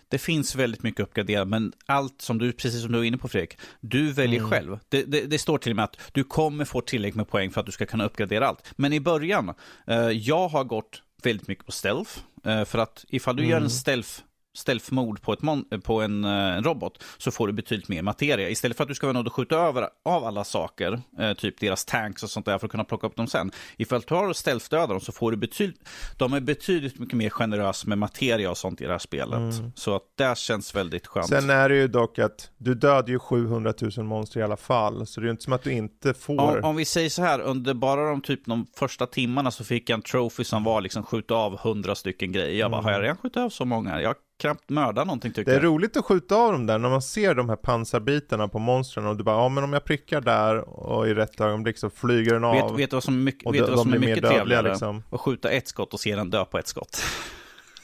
Det 0.08 0.18
finns 0.18 0.54
väldigt 0.54 0.82
mycket 0.82 1.00
uppgraderat, 1.00 1.48
men 1.48 1.72
allt 1.86 2.22
som 2.22 2.38
du, 2.38 2.52
precis 2.52 2.82
som 2.82 2.92
du 2.92 2.98
är 2.98 3.04
inne 3.04 3.18
på 3.18 3.28
Fredrik, 3.28 3.58
du 3.80 4.12
väljer 4.12 4.38
Mm. 4.38 4.50
själv. 4.50 4.78
Det, 4.88 5.02
det, 5.02 5.20
det 5.20 5.38
står 5.38 5.58
till 5.58 5.72
och 5.72 5.76
med 5.76 5.84
att 5.84 5.96
du 6.12 6.24
kommer 6.24 6.64
få 6.64 6.80
tillräckligt 6.80 7.16
med 7.16 7.28
poäng 7.28 7.50
för 7.50 7.60
att 7.60 7.66
du 7.66 7.72
ska 7.72 7.86
kunna 7.86 8.04
uppgradera 8.04 8.48
allt. 8.48 8.64
Men 8.76 8.92
i 8.92 9.00
början, 9.00 9.54
eh, 9.86 9.96
jag 10.10 10.48
har 10.48 10.64
gått 10.64 11.02
väldigt 11.26 11.48
mycket 11.48 11.66
på 11.66 11.72
stealth, 11.72 12.10
eh, 12.44 12.64
för 12.64 12.78
att 12.78 13.04
ifall 13.08 13.36
du 13.36 13.42
gör 13.46 13.56
en 13.56 13.62
Mm. 13.62 13.70
stealth 13.70 14.10
stealth-mode 14.56 15.20
på, 15.20 15.32
ett 15.32 15.82
på 15.82 16.00
en, 16.02 16.24
eh, 16.24 16.30
en 16.30 16.64
robot 16.64 17.02
så 17.18 17.30
får 17.30 17.46
du 17.46 17.52
betydligt 17.52 17.88
mer 17.88 18.02
materia. 18.02 18.48
Istället 18.48 18.76
för 18.76 18.84
att 18.84 18.88
du 18.88 18.94
ska 18.94 19.06
vara 19.06 19.14
nöjd 19.14 19.26
att 19.26 19.32
skjuta 19.32 19.56
över 19.56 19.88
av 20.04 20.24
alla 20.24 20.44
saker, 20.44 21.00
eh, 21.18 21.32
typ 21.32 21.60
deras 21.60 21.84
tanks 21.84 22.22
och 22.22 22.30
sånt 22.30 22.46
där 22.46 22.58
för 22.58 22.66
att 22.66 22.70
kunna 22.70 22.84
plocka 22.84 23.06
upp 23.06 23.16
dem 23.16 23.26
sen. 23.26 23.50
Ifall 23.76 24.02
du 24.06 24.14
har 24.14 24.28
och 24.28 24.36
stealth-dödar 24.36 24.88
dem 24.88 25.00
så 25.00 25.12
får 25.12 25.30
du 25.30 25.36
betydligt, 25.36 25.88
de 26.16 26.32
är 26.32 26.40
betydligt 26.40 26.98
mycket 26.98 27.16
mer 27.16 27.30
generösa 27.30 27.88
med 27.88 27.98
materia 27.98 28.50
och 28.50 28.58
sånt 28.58 28.80
i 28.80 28.84
det 28.84 28.90
här 28.90 28.98
spelet. 28.98 29.54
Så 29.74 29.96
att 29.96 30.02
det 30.14 30.38
känns 30.38 30.74
väldigt 30.74 31.06
skönt. 31.06 31.28
Sen 31.28 31.50
är 31.50 31.68
det 31.68 31.76
ju 31.76 31.88
dock 31.88 32.18
att 32.18 32.50
du 32.58 32.74
dödar 32.74 33.08
ju 33.08 33.18
700 33.18 33.74
000 33.96 34.06
monster 34.06 34.40
i 34.40 34.42
alla 34.42 34.56
fall. 34.56 35.06
Så 35.06 35.20
det 35.20 35.24
är 35.24 35.26
ju 35.26 35.30
inte 35.30 35.42
som 35.42 35.52
att 35.52 35.62
du 35.62 35.72
inte 35.72 36.14
får. 36.14 36.56
Om, 36.58 36.64
om 36.64 36.76
vi 36.76 36.84
säger 36.84 37.10
så 37.10 37.22
här, 37.22 37.40
under 37.40 37.74
bara 37.74 38.10
de 38.10 38.20
typ 38.20 38.46
de 38.46 38.66
första 38.76 39.06
timmarna 39.06 39.50
så 39.50 39.64
fick 39.64 39.90
jag 39.90 39.96
en 39.96 40.02
trophy 40.02 40.44
som 40.44 40.64
var 40.64 40.80
liksom 40.80 41.02
skjuta 41.02 41.34
av 41.34 41.54
100 41.54 41.94
stycken 41.94 42.32
grejer. 42.32 42.60
Jag 42.60 42.70
bara, 42.70 42.82
har 42.82 42.92
jag 42.92 43.02
redan 43.02 43.16
skjutit 43.16 43.36
av 43.36 43.50
så 43.50 43.64
många? 43.64 44.02
Jag 44.02 44.16
knappt 44.38 44.70
mördat 44.70 45.06
någonting 45.06 45.32
tycker 45.32 45.50
Det 45.50 45.56
är 45.56 45.62
jag. 45.62 45.64
roligt 45.68 45.96
att 45.96 46.04
skjuta 46.04 46.34
av 46.36 46.52
dem 46.52 46.66
där 46.66 46.78
när 46.78 46.88
man 46.88 47.02
ser 47.02 47.34
de 47.34 47.48
här 47.48 47.56
pansarbitarna 47.56 48.48
på 48.48 48.58
monstren 48.58 49.06
och 49.06 49.16
du 49.16 49.24
bara, 49.24 49.36
ja 49.36 49.48
men 49.48 49.64
om 49.64 49.72
jag 49.72 49.84
prickar 49.84 50.20
där 50.20 50.68
och 50.68 51.08
i 51.08 51.14
rätt 51.14 51.40
ögonblick 51.40 51.78
så 51.78 51.90
flyger 51.90 52.32
den 52.32 52.44
av. 52.44 52.54
Vet, 52.70 52.78
vet 52.78 52.90
du 52.90 52.96
vad 52.96 53.04
som 53.04 53.14
är 53.14 53.18
mycket, 53.18 53.54
vet 53.54 53.66
du 53.66 53.70
vad 53.72 53.80
som 53.80 53.92
är 53.94 53.98
mycket 53.98 54.24
trevligare? 54.24 54.68
liksom. 54.68 55.02
Att 55.10 55.20
skjuta 55.20 55.50
ett 55.50 55.68
skott 55.68 55.94
och 55.94 56.00
se 56.00 56.16
den 56.16 56.30
dö 56.30 56.44
på 56.44 56.58
ett 56.58 56.66
skott. 56.68 57.02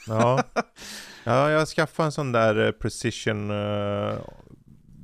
Ja. 0.07 0.43
ja, 1.23 1.49
jag 1.51 1.67
skaffade 1.67 2.05
en 2.07 2.11
sån 2.11 2.31
där 2.31 2.65
eh, 2.65 2.71
precision 2.71 3.51
uh, 3.51 4.13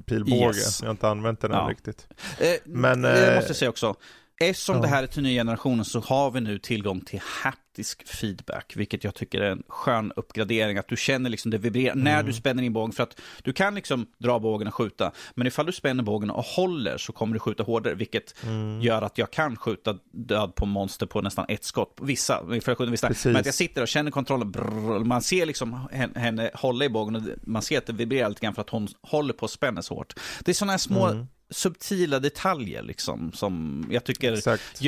pilbåge. 0.06 0.46
Yes. 0.58 0.82
Jag 0.82 0.88
har 0.88 0.92
inte 0.92 1.08
använt 1.08 1.42
den 1.42 1.52
än 1.52 1.58
Ja. 1.58 1.68
riktigt. 1.70 2.08
Eh, 2.40 2.48
Men, 2.66 3.06
eh, 3.06 3.12
måste 3.36 3.50
jag 3.50 3.56
säga 3.56 3.70
också. 3.70 3.96
Eftersom 4.42 4.76
ja. 4.76 4.82
det 4.82 4.88
här 4.88 5.04
är 5.04 5.08
till 5.08 5.24
nya 5.24 5.40
generationen 5.42 5.86
så 5.86 6.00
har 6.00 6.32
vi 6.32 6.42
nu 6.42 6.60
tillgång 6.60 7.02
till 7.02 7.20
haptisk 7.44 8.08
feedback, 8.08 8.74
vilket 8.76 9.04
jag 9.04 9.16
tycker 9.16 9.42
är 9.42 9.52
en 9.52 9.64
skön 9.68 10.12
uppgradering. 10.16 10.78
Att 10.78 10.88
du 10.88 10.98
känner 10.98 11.30
liksom 11.30 11.52
det 11.52 11.58
vibrerar 11.58 11.96
när 11.96 12.14
Mm. 12.14 12.26
du 12.26 12.34
spänner 12.34 12.64
in 12.64 12.74
bågen. 12.74 12.92
För 12.92 13.04
att 13.04 13.22
du 13.44 13.54
kan 13.54 13.76
liksom 13.76 14.08
dra 14.18 14.40
bågen 14.40 14.68
och 14.68 14.76
skjuta, 14.76 15.12
men 15.36 15.48
ifall 15.48 15.66
du 15.66 15.72
spänner 15.72 16.04
bågen 16.04 16.30
och 16.30 16.44
håller 16.44 16.98
så 16.98 17.12
kommer 17.14 17.34
du 17.34 17.40
skjuta 17.40 17.64
hårdare, 17.64 17.96
vilket 17.96 18.44
Mm. 18.44 18.82
gör 18.82 19.02
att 19.02 19.18
jag 19.18 19.32
kan 19.32 19.56
skjuta 19.56 19.96
död 20.12 20.56
på 20.56 20.66
monster 20.66 21.06
på 21.06 21.22
nästan 21.22 21.46
ett 21.50 21.64
skott. 21.64 21.98
Vissa, 22.02 22.46
för 22.48 22.54
jag 22.54 22.64
skjuter 22.64 22.86
vissa. 22.86 23.08
Precis. 23.08 23.26
Men 23.26 23.36
att 23.36 23.46
jag 23.46 23.56
sitter 23.56 23.82
och 23.82 23.88
känner 23.88 24.12
kontrollen, 24.12 24.52
brrr, 24.52 25.04
man 25.04 25.22
ser 25.22 25.46
liksom 25.46 25.88
henne, 26.16 26.52
hålla 26.54 26.86
i 26.86 26.90
bågen 26.90 27.16
och 27.16 27.22
man 27.44 27.62
ser 27.62 27.78
att 27.78 27.86
det 27.86 27.94
vibrerar 27.94 28.30
lite 28.30 28.42
grann 28.42 28.56
för 28.56 28.62
att 28.62 28.70
hon 28.70 28.88
håller 29.02 29.34
på 29.34 29.46
att 29.46 29.52
spänna 29.52 29.82
så 29.82 29.96
hårt. 29.96 30.14
Det 30.46 30.52
är 30.52 30.54
sådana 30.56 30.74
här 30.74 30.78
små 30.78 31.08
Mm. 31.08 31.28
Subtila 31.50 32.20
detaljer 32.20 32.84
liksom 32.84 33.32
som 33.32 33.86
jag 33.92 34.04
tycker 34.04 34.34
Exakt. 34.34 34.82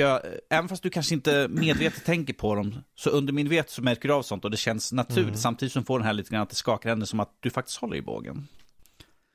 även 0.50 0.70
fast 0.70 0.84
du 0.84 0.90
kanske 0.90 1.14
inte 1.14 1.48
medvetet 1.48 2.06
tänker 2.06 2.34
på 2.34 2.56
dem, 2.56 2.76
så 2.96 3.10
under 3.10 3.34
min 3.34 3.50
vet 3.50 3.70
så 3.70 3.82
märker 3.82 4.08
du 4.08 4.14
av 4.14 4.22
sånt 4.22 4.46
och 4.46 4.52
det 4.52 4.58
känns 4.58 4.92
naturligt 4.92 5.28
Mm. 5.28 5.38
samtidigt 5.38 5.74
som 5.74 5.84
får 5.86 6.00
den 6.00 6.06
här 6.06 6.14
lite 6.14 6.30
grann 6.32 6.42
att 6.42 6.50
det 6.50 6.56
skakar 6.56 6.90
händer 6.90 7.06
som 7.06 7.20
att 7.20 7.38
du 7.40 7.50
faktiskt 7.50 7.78
håller 7.78 7.96
i 7.96 8.02
bågen. 8.02 8.48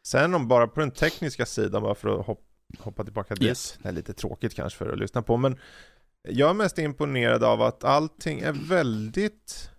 Sen 0.06 0.34
om 0.34 0.48
bara 0.48 0.66
på 0.68 0.80
den 0.80 0.90
tekniska 0.90 1.46
sidan, 1.46 1.82
bara 1.82 1.94
för 1.94 2.20
att 2.20 2.26
hop 2.26 2.42
hoppa 2.78 3.04
tillbaka 3.04 3.34
dit. 3.34 3.42
Yes. 3.48 3.78
Det 3.82 3.88
är 3.88 3.92
lite 3.92 4.12
tråkigt 4.12 4.54
kanske 4.54 4.78
för 4.78 4.92
att 4.92 4.98
lyssna 4.98 5.22
på, 5.22 5.36
men 5.36 5.58
jag 6.28 6.50
är 6.50 6.54
mest 6.54 6.78
imponerad 6.78 7.44
av 7.44 7.62
att 7.62 7.84
allting 7.84 8.40
är 8.40 8.52
väldigt, 8.52 9.70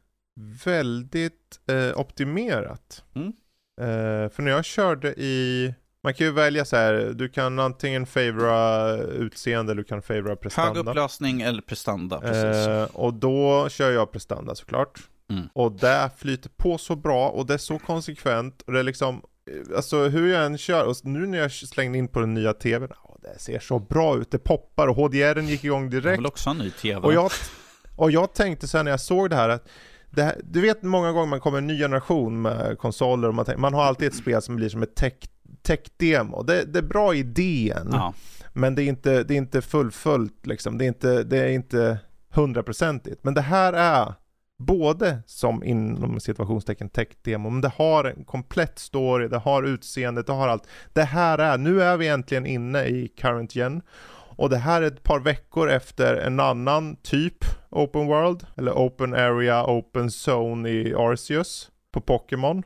väldigt 0.66 1.60
eh, 1.68 2.00
optimerat. 2.00 3.04
Mm. 3.16 3.28
Eh, 3.82 4.30
för 4.30 4.42
när 4.42 4.52
jag 4.52 4.66
körde 4.66 5.14
i, 5.14 5.74
man 6.08 6.14
kan 6.14 6.28
ju 6.28 6.34
välja 6.34 6.66
så 6.66 6.76
här, 6.76 7.14
du 7.16 7.30
kan 7.30 7.60
antingen 7.60 8.06
favora 8.06 8.94
utseende 8.98 9.72
eller 9.72 9.82
du 9.82 9.88
kan 9.88 10.02
favora 10.02 10.30
Hög 10.30 10.42
prestanda. 10.42 10.80
upplösning 10.80 11.42
eller 11.42 11.62
prestanda, 11.62 12.20
precis. 12.20 12.68
Eh, 12.68 12.84
och 12.84 13.14
då 13.14 13.70
kör 13.70 13.92
jag 13.92 14.12
prestanda 14.12 14.56
såklart. 14.56 15.00
Mm. 15.30 15.48
Och 15.54 15.72
det 15.72 16.10
flyter 16.18 16.50
på 16.58 16.78
så 16.78 16.96
bra 16.96 17.30
och 17.30 17.46
det 17.46 17.54
är 17.54 17.58
så 17.58 17.80
konsekvent 17.80 18.62
och 18.62 18.74
det 18.74 18.80
är 18.80 18.84
liksom 18.84 19.22
eh, 19.52 19.76
Alltså 19.76 20.04
hur 20.08 20.34
jag 20.34 20.46
än 20.46 20.58
kör, 20.58 20.86
och 20.86 20.96
nu 21.04 21.28
när 21.28 21.38
jag 21.38 21.52
slängde 21.52 21.98
in 21.98 22.08
på 22.08 22.20
den 22.20 22.34
nya 22.34 22.54
tvn, 22.54 22.92
ja, 23.04 23.18
det 23.22 23.40
ser 23.40 23.60
så 23.60 23.80
bra 23.80 24.18
ut, 24.18 24.32
det 24.32 24.40
poppar 24.40 24.88
och 24.88 24.96
HDR 24.96 25.40
gick 25.42 25.64
igång 25.64 25.84
Jag 25.84 25.92
direkt. 25.92 26.20
vill 26.20 26.26
också 26.26 26.50
ha 26.50 26.56
en 26.56 26.62
ny 26.62 26.72
tv. 26.72 27.00
Och 27.08 27.14
jag, 27.14 27.32
och 27.96 28.12
jag 28.12 28.34
tänkte 28.34 28.68
sen 28.68 28.86
när 28.86 28.92
jag 28.92 29.02
såg 29.02 29.30
det 29.30 29.36
här 29.36 29.50
att 29.50 29.68
här, 30.22 30.42
du 30.44 30.62
vet 30.62 30.84
många 30.84 31.12
gånger 31.12 31.28
man 31.28 31.40
kommer 31.40 31.58
en 31.58 31.68
ny 31.68 31.78
generation 31.80 32.42
med 32.42 32.78
konsoler 32.78 33.28
och 33.28 33.36
man, 33.36 33.46
tänker, 33.46 33.62
man 33.62 33.74
har 33.74 33.84
alltid 33.84 34.08
ett 34.08 34.16
spel 34.16 34.42
som 34.42 34.56
blir 34.56 34.70
som 34.70 34.84
ett 34.84 34.96
tech, 34.96 35.14
tech-demo. 35.62 36.44
Det, 36.44 36.64
det 36.64 36.80
är 36.80 36.84
bra 36.84 37.16
idén, 37.16 37.90
ja. 37.92 38.14
men 38.54 38.76
det 38.76 38.84
är 38.84 38.88
inte, 38.88 39.24
det 39.24 39.34
är 39.34 39.38
inte 39.38 39.62
fullföljt 39.62 40.46
liksom. 40.46 40.78
Det 40.78 40.86
är 40.86 40.88
inte, 40.88 41.24
det 41.24 41.38
är 41.38 41.50
inte 41.50 42.00
hundraprocentigt. 42.30 43.24
Men 43.24 43.34
det 43.34 43.42
här 43.42 43.74
är 43.74 44.14
både 44.58 45.20
som 45.26 45.64
inom 45.64 46.20
situationstecken 46.20 46.90
tech-demo, 46.90 47.50
men 47.50 47.62
det 47.62 47.72
har 47.76 48.04
en 48.04 48.24
komplett 48.24 48.80
story, 48.80 49.28
det 49.28 49.38
har 49.38 49.64
utseendet, 49.64 50.28
det 50.28 50.34
har 50.34 50.48
allt. 50.48 50.68
Det 50.94 51.04
här 51.04 51.38
är, 51.38 51.58
nu 51.58 51.82
är 51.82 51.98
vi 51.98 52.08
äntligen 52.08 52.46
inne 52.46 52.86
i 52.86 53.08
current 53.08 53.56
gen. 53.56 53.82
Och 54.38 54.50
det 54.50 54.58
här 54.58 54.82
är 54.82 54.88
ett 54.88 55.04
par 55.04 55.20
veckor 55.20 55.70
efter 55.70 56.16
en 56.16 56.40
annan 56.40 56.96
typ 56.96 57.38
open 57.70 58.08
world, 58.08 58.46
eller 58.56 58.72
open 58.72 59.14
area, 59.14 59.66
open 59.66 60.10
zone 60.28 60.70
i 60.70 60.96
Arceus 60.96 61.72
på 61.92 62.02
Pokémon. 62.02 62.64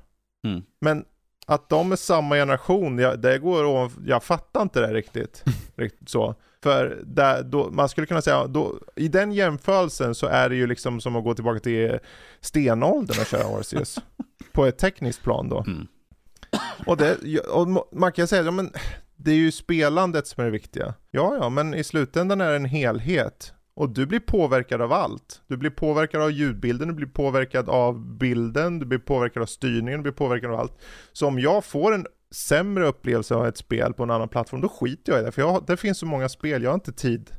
Mm. 0.48 0.64
Men 0.82 1.06
att 1.48 1.70
de 1.70 1.92
är 1.92 1.96
samma 1.96 2.36
generation, 2.36 3.00
jag, 3.00 3.20
det 3.20 3.40
går 3.40 3.64
ovan- 3.64 4.04
jag 4.06 4.24
fattar 4.24 4.62
inte 4.62 4.80
det 4.82 4.94
riktigt. 4.94 5.44
riktigt 5.76 6.10
så. 6.10 6.36
För 6.64 7.02
där, 7.06 7.44
då, 7.44 7.70
man 7.72 7.90
skulle 7.90 8.08
kunna 8.08 8.22
säga, 8.22 8.48
då, 8.48 8.80
i 8.96 9.08
den 9.08 9.32
jämförelsen 9.32 10.16
så 10.16 10.28
är 10.28 10.50
det 10.50 10.56
ju 10.56 10.68
liksom 10.68 11.02
som 11.02 11.16
att 11.16 11.24
gå 11.24 11.34
tillbaka 11.34 11.60
till 11.60 12.00
stenåldern 12.42 13.20
och 13.20 13.26
köra 13.28 13.60
Arceus. 13.60 14.00
På 14.52 14.66
ett 14.66 14.78
tekniskt 14.78 15.24
plan 15.24 15.50
då. 15.50 15.64
Mm. 15.68 15.88
Och, 16.86 16.98
det, 16.98 17.40
och 17.40 17.68
man 17.92 18.12
kan 18.12 18.28
säga, 18.28 18.44
ja 18.44 18.52
men 18.52 18.72
det 19.16 19.32
är 19.32 19.36
ju 19.36 19.52
spelandet 19.52 20.28
som 20.28 20.42
är 20.42 20.46
det 20.46 20.52
viktiga. 20.52 20.94
Ja, 21.12 21.38
ja, 21.42 21.50
men 21.50 21.74
i 21.74 21.84
slutändan 21.84 22.42
är 22.42 22.50
det 22.50 22.56
en 22.56 22.66
helhet. 22.66 23.54
Och 23.82 23.90
du 23.90 24.06
blir 24.06 24.20
påverkad 24.20 24.82
av 24.82 24.94
allt. 24.94 25.42
Du 25.48 25.58
blir 25.58 25.70
påverkad 25.70 26.22
av 26.22 26.32
ljudbilden, 26.32 26.88
du 26.88 26.94
blir 26.94 27.08
påverkad 27.08 27.70
av 27.70 28.18
bilden, 28.18 28.80
du 28.80 28.86
blir 28.86 29.00
påverkad 29.00 29.44
av 29.44 29.48
styrningen, 29.48 30.00
du 30.00 30.04
blir 30.04 30.12
påverkad 30.12 30.52
av 30.52 30.60
allt. 30.60 30.82
Så 31.14 31.28
om 31.28 31.40
jag 31.40 31.66
får 31.66 31.94
en 31.94 32.06
sämre 32.32 32.88
upplevelse 32.88 33.36
av 33.36 33.48
ett 33.48 33.58
spel 33.58 33.94
på 33.94 34.04
en 34.04 34.12
annan 34.12 34.30
plattform, 34.30 34.62
då 34.62 34.70
skiter 34.70 35.12
jag 35.12 35.22
i 35.22 35.26
det. 35.26 35.32
För 35.32 35.42
jag, 35.42 35.64
det 35.68 35.78
finns 35.78 35.98
så 35.98 36.06
många 36.06 36.30
spel, 36.30 36.64
jag 36.64 36.70
har 36.70 36.76
inte 36.76 36.94
tid 36.94 37.32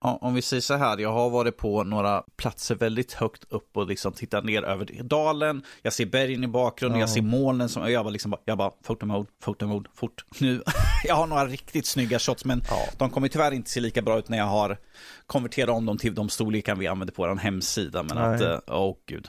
om 0.00 0.34
vi 0.34 0.42
säger 0.42 0.60
så 0.60 0.74
här, 0.74 0.98
jag 0.98 1.12
har 1.12 1.30
varit 1.30 1.56
på 1.56 1.84
några 1.84 2.22
platser 2.36 2.74
väldigt 2.74 3.12
högt 3.12 3.44
upp 3.48 3.76
och 3.76 3.86
liksom 3.86 4.12
tittat 4.12 4.44
ner 4.44 4.62
över 4.62 5.02
dalen. 5.02 5.62
Jag 5.82 5.92
ser 5.92 6.06
bergen 6.06 6.44
i 6.44 6.48
bakgrunden, 6.48 7.00
ja. 7.00 7.02
jag 7.02 7.10
ser 7.10 7.22
molnen 7.22 7.68
som, 7.68 7.92
jag 7.92 8.04
var 8.04 8.10
liksom 8.10 8.30
bara, 8.30 8.40
jag 8.44 8.58
bara, 8.58 8.70
photo 8.86 9.06
mode, 9.06 9.28
photo 9.44 9.66
mode, 9.66 9.90
fort 9.94 10.24
nu. 10.38 10.62
jag 11.04 11.14
har 11.14 11.26
några 11.26 11.46
riktigt 11.46 11.86
snygga 11.86 12.18
shots, 12.18 12.44
men 12.44 12.62
ja. 12.70 12.88
de 12.98 13.10
kommer 13.10 13.28
tyvärr 13.28 13.52
inte 13.52 13.70
se 13.70 13.80
lika 13.80 14.02
bra 14.02 14.18
ut 14.18 14.28
när 14.28 14.38
jag 14.38 14.44
har 14.44 14.78
konverterat 15.26 15.70
om 15.70 15.86
dem 15.86 15.98
till 15.98 16.14
de 16.14 16.28
storlekar 16.28 16.74
vi 16.74 16.86
använder 16.86 17.14
på 17.14 17.22
vår 17.22 17.36
hemsida. 17.36 18.02
Men 18.02 18.16
Nej. 18.16 18.34
att, 18.34 18.40
eh, 18.40 18.74
åh 18.74 18.90
oh, 18.90 18.96
gud. 19.06 19.28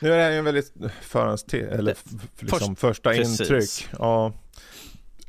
Nu 0.00 0.12
är 0.12 0.16
det 0.16 0.22
här 0.22 0.30
ju 0.30 0.38
en 0.38 0.44
väldigt 0.44 0.72
förhands 1.02 1.44
eller 1.54 1.96
liksom 2.40 2.76
första 2.76 3.10
precis. 3.10 3.40
intryck. 3.40 3.88
Ja. 3.98 4.32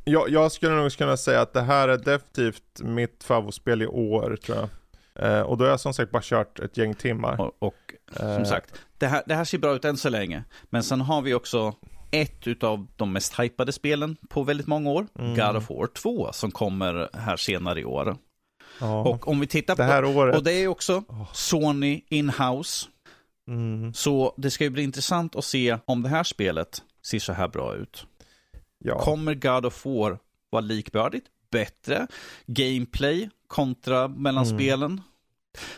Jag, 0.08 0.30
jag 0.30 0.52
skulle 0.52 0.74
nog 0.74 0.92
kunna 0.92 1.16
säga 1.16 1.40
att 1.40 1.52
det 1.52 1.62
här 1.62 1.88
är 1.88 1.96
definitivt 1.96 2.80
mitt 2.80 3.24
favoritspel 3.24 3.82
i 3.82 3.86
år 3.86 4.36
tror 4.36 4.58
jag. 4.58 4.68
Eh, 5.18 5.40
och 5.40 5.58
då 5.58 5.64
har 5.64 5.70
jag 5.70 5.80
som 5.80 5.94
sagt 5.94 6.12
bara 6.12 6.22
kört 6.22 6.58
ett 6.58 6.76
gäng 6.76 6.94
timmar. 6.94 7.40
Och, 7.40 7.52
och 7.58 7.94
som 8.16 8.26
eh. 8.26 8.44
sagt, 8.44 8.74
det 8.98 9.06
här, 9.06 9.22
det 9.26 9.34
här 9.34 9.44
ser 9.44 9.58
bra 9.58 9.74
ut 9.74 9.84
än 9.84 9.96
så 9.96 10.08
länge. 10.08 10.44
Men 10.70 10.82
sen 10.82 11.00
har 11.00 11.22
vi 11.22 11.34
också 11.34 11.74
ett 12.10 12.62
av 12.62 12.86
de 12.96 13.12
mest 13.12 13.40
hypade 13.40 13.72
spelen 13.72 14.16
på 14.28 14.42
väldigt 14.42 14.66
många 14.66 14.90
år, 14.90 15.06
mm. 15.18 15.34
God 15.36 15.56
of 15.56 15.70
War 15.70 15.86
2, 15.86 16.32
som 16.32 16.50
kommer 16.50 17.08
här 17.12 17.36
senare 17.36 17.80
i 17.80 17.84
år. 17.84 18.16
Ja, 18.80 19.02
och 19.02 19.28
om 19.28 19.40
vi 19.40 19.46
tittar 19.46 19.76
på, 19.76 19.82
det 19.82 19.88
här 19.88 20.04
året. 20.04 20.36
och 20.36 20.44
det 20.44 20.52
är 20.52 20.68
också 20.68 21.04
Sony 21.32 22.02
in-house. 22.08 22.86
Mm. 23.48 23.94
Så 23.94 24.34
det 24.36 24.50
ska 24.50 24.64
ju 24.64 24.70
bli 24.70 24.82
intressant 24.82 25.36
att 25.36 25.44
se 25.44 25.78
om 25.84 26.02
det 26.02 26.08
här 26.08 26.24
spelet 26.24 26.82
ser 27.06 27.18
så 27.18 27.32
här 27.32 27.48
bra 27.48 27.74
ut. 27.74 28.06
Ja. 28.78 28.98
Kommer 28.98 29.34
God 29.34 29.66
of 29.66 29.86
War 29.86 30.18
vara 30.50 30.60
likvärdigt? 30.60 31.24
Bättre? 31.50 32.06
Gameplay 32.46 33.30
kontra 33.46 34.08
mellan 34.08 34.44
mm. 34.44 34.58
spelen? 34.58 35.00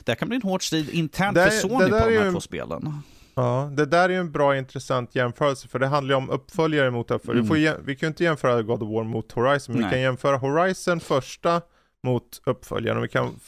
Det 0.05 0.15
kan 0.15 0.29
bli 0.29 0.37
en 0.37 0.43
hård 0.43 0.67
strid 0.67 0.91
internt 0.91 1.35
det, 1.35 1.51
för 1.51 1.51
Sony 1.51 1.75
på 1.75 1.85
de 1.85 1.93
här 1.93 2.11
ju... 2.11 2.33
två 2.33 2.41
spelen. 2.41 3.03
Ja, 3.35 3.71
det 3.73 3.87
där 3.87 4.05
är 4.05 4.09
ju 4.09 4.21
en 4.21 4.33
bra 4.33 4.57
intressant 4.57 5.15
jämförelse 5.15 5.69
för 5.69 5.79
det 5.79 5.87
handlar 5.87 6.15
ju 6.15 6.17
om 6.17 6.31
uppföljare 6.31 6.91
mot 6.91 7.11
uppföljare. 7.11 7.47
Mm. 7.47 7.55
Vi, 7.55 7.69
får, 7.69 7.85
vi 7.85 7.97
kan 7.97 8.07
ju 8.07 8.09
inte 8.09 8.25
jämföra 8.25 8.63
God 8.63 8.83
of 8.83 8.89
War 8.89 9.05
mot 9.05 9.33
Horizon, 9.33 9.73
men 9.73 9.83
Nej. 9.83 9.91
vi 9.91 9.95
kan 9.95 10.03
jämföra 10.03 10.37
Horizon 10.37 11.01
första 11.01 11.63
mot 12.03 12.41
uppföljaren 12.45 12.99
och 12.99 13.05
vi 13.05 13.09
kan 13.09 13.41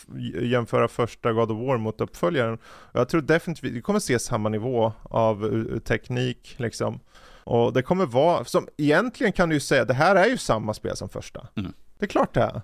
jämföra 0.43 0.89
första 0.89 1.33
God 1.33 1.51
of 1.51 1.67
War 1.67 1.79
mot 1.79 2.01
uppföljaren. 2.01 2.59
Jag 2.93 3.09
tror 3.09 3.21
definitivt 3.21 3.73
vi 3.73 3.83
kommer 3.83 4.01
se 4.01 4.19
samma 4.19 4.49
nivå 4.49 4.93
av 5.03 5.79
teknik 5.79 6.55
liksom. 6.57 7.01
Och 7.45 7.73
det 7.73 7.83
kommer 7.83 8.07
vara, 8.07 8.45
som 8.45 8.69
egentligen 8.77 9.33
kan 9.33 9.49
du 9.49 9.55
ju 9.55 9.61
säga, 9.61 9.85
det 9.85 9.95
här 9.95 10.17
är 10.17 10.27
ju 10.27 10.39
samma 10.39 10.75
spel 10.75 10.97
som 10.97 11.09
första. 11.09 11.47
Mm. 11.57 11.73
Det 11.99 12.05
är 12.05 12.09
klart 12.09 12.35
det 12.35 12.41
är. 12.41 12.63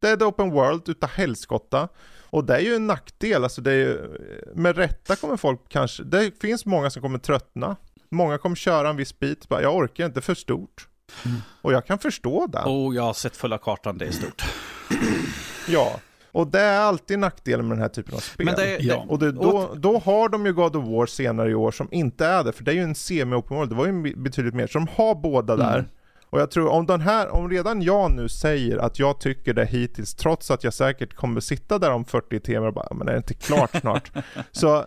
Det 0.00 0.08
är 0.08 0.14
ett 0.14 0.22
open 0.22 0.50
world 0.50 0.88
utav 0.88 1.10
helskotta. 1.10 1.88
Och 2.32 2.44
det 2.44 2.56
är 2.56 2.60
ju 2.60 2.74
en 2.74 2.86
nackdel, 2.86 3.44
alltså 3.44 3.60
det 3.60 3.72
är 3.72 3.76
ju, 3.76 4.18
med 4.54 4.76
rätta 4.76 5.16
kommer 5.16 5.36
folk 5.36 5.60
kanske, 5.68 6.02
det 6.02 6.40
finns 6.40 6.66
många 6.66 6.90
som 6.90 7.02
kommer 7.02 7.18
tröttna. 7.18 7.76
Många 8.08 8.38
kommer 8.38 8.56
köra 8.56 8.88
en 8.88 8.96
viss 8.96 9.18
bit, 9.18 9.48
bara, 9.48 9.62
jag 9.62 9.76
orkar 9.76 10.06
inte, 10.06 10.20
för 10.20 10.34
stort. 10.34 10.88
Mm. 11.24 11.36
Och 11.62 11.72
jag 11.72 11.86
kan 11.86 11.98
förstå 11.98 12.46
det. 12.46 12.62
Oh, 12.66 12.94
jag 12.94 13.02
har 13.02 13.12
sett 13.12 13.36
fulla 13.36 13.58
kartan, 13.58 13.98
det 13.98 14.06
är 14.06 14.10
stort. 14.10 14.44
ja, 15.68 16.00
och 16.32 16.46
det 16.46 16.60
är 16.60 16.80
alltid 16.80 17.18
nackdelen 17.18 17.68
med 17.68 17.76
den 17.76 17.82
här 17.82 17.88
typen 17.88 18.14
av 18.14 18.18
spel. 18.18 18.46
Det, 18.56 18.78
ja. 18.80 19.06
Och 19.08 19.18
det, 19.18 19.32
då, 19.32 19.74
då 19.76 19.98
har 19.98 20.28
de 20.28 20.46
ju 20.46 20.52
God 20.52 20.76
of 20.76 20.88
War 20.88 21.06
senare 21.06 21.50
i 21.50 21.54
år 21.54 21.70
som 21.70 21.88
inte 21.90 22.26
är 22.26 22.44
det, 22.44 22.52
för 22.52 22.64
det 22.64 22.70
är 22.70 22.74
ju 22.74 22.82
en 22.82 22.94
semi-open 22.94 23.54
world, 23.54 23.70
det 23.70 23.76
var 23.76 23.86
ju 23.86 24.16
betydligt 24.16 24.54
mer. 24.54 24.66
Så 24.66 24.78
de 24.78 24.88
har 24.96 25.14
båda 25.14 25.54
mm. 25.54 25.66
där. 25.66 25.88
Och 26.30 26.40
jag 26.40 26.50
tror 26.50 26.68
om 26.68 26.86
den 26.86 27.00
här, 27.00 27.28
om 27.28 27.50
redan 27.50 27.82
jag 27.82 28.10
nu 28.10 28.28
säger 28.28 28.76
att 28.76 28.98
jag 28.98 29.20
tycker 29.20 29.54
det 29.54 29.64
hittills, 29.64 30.14
trots 30.14 30.50
att 30.50 30.64
jag 30.64 30.74
säkert 30.74 31.14
kommer 31.14 31.40
sitta 31.40 31.78
där 31.78 31.90
om 31.90 32.04
40 32.04 32.40
timmar 32.40 32.66
och 32.66 32.74
bara, 32.74 32.94
men 32.94 33.08
är 33.08 33.12
det 33.12 33.18
inte 33.18 33.34
klart 33.34 33.70
snart? 33.80 34.12
så, 34.52 34.86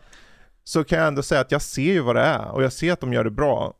så 0.63 0.83
kan 0.83 0.99
jag 0.99 1.07
ändå 1.07 1.23
säga 1.23 1.41
att 1.41 1.51
jag 1.51 1.61
ser 1.61 1.93
ju 1.93 1.99
vad 1.99 2.15
det 2.15 2.21
är 2.21 2.47
och 2.47 2.63
jag 2.63 2.73
ser 2.73 2.93
att 2.93 2.99
de 2.99 3.13
gör 3.13 3.23
det 3.23 3.31
bra. 3.31 3.73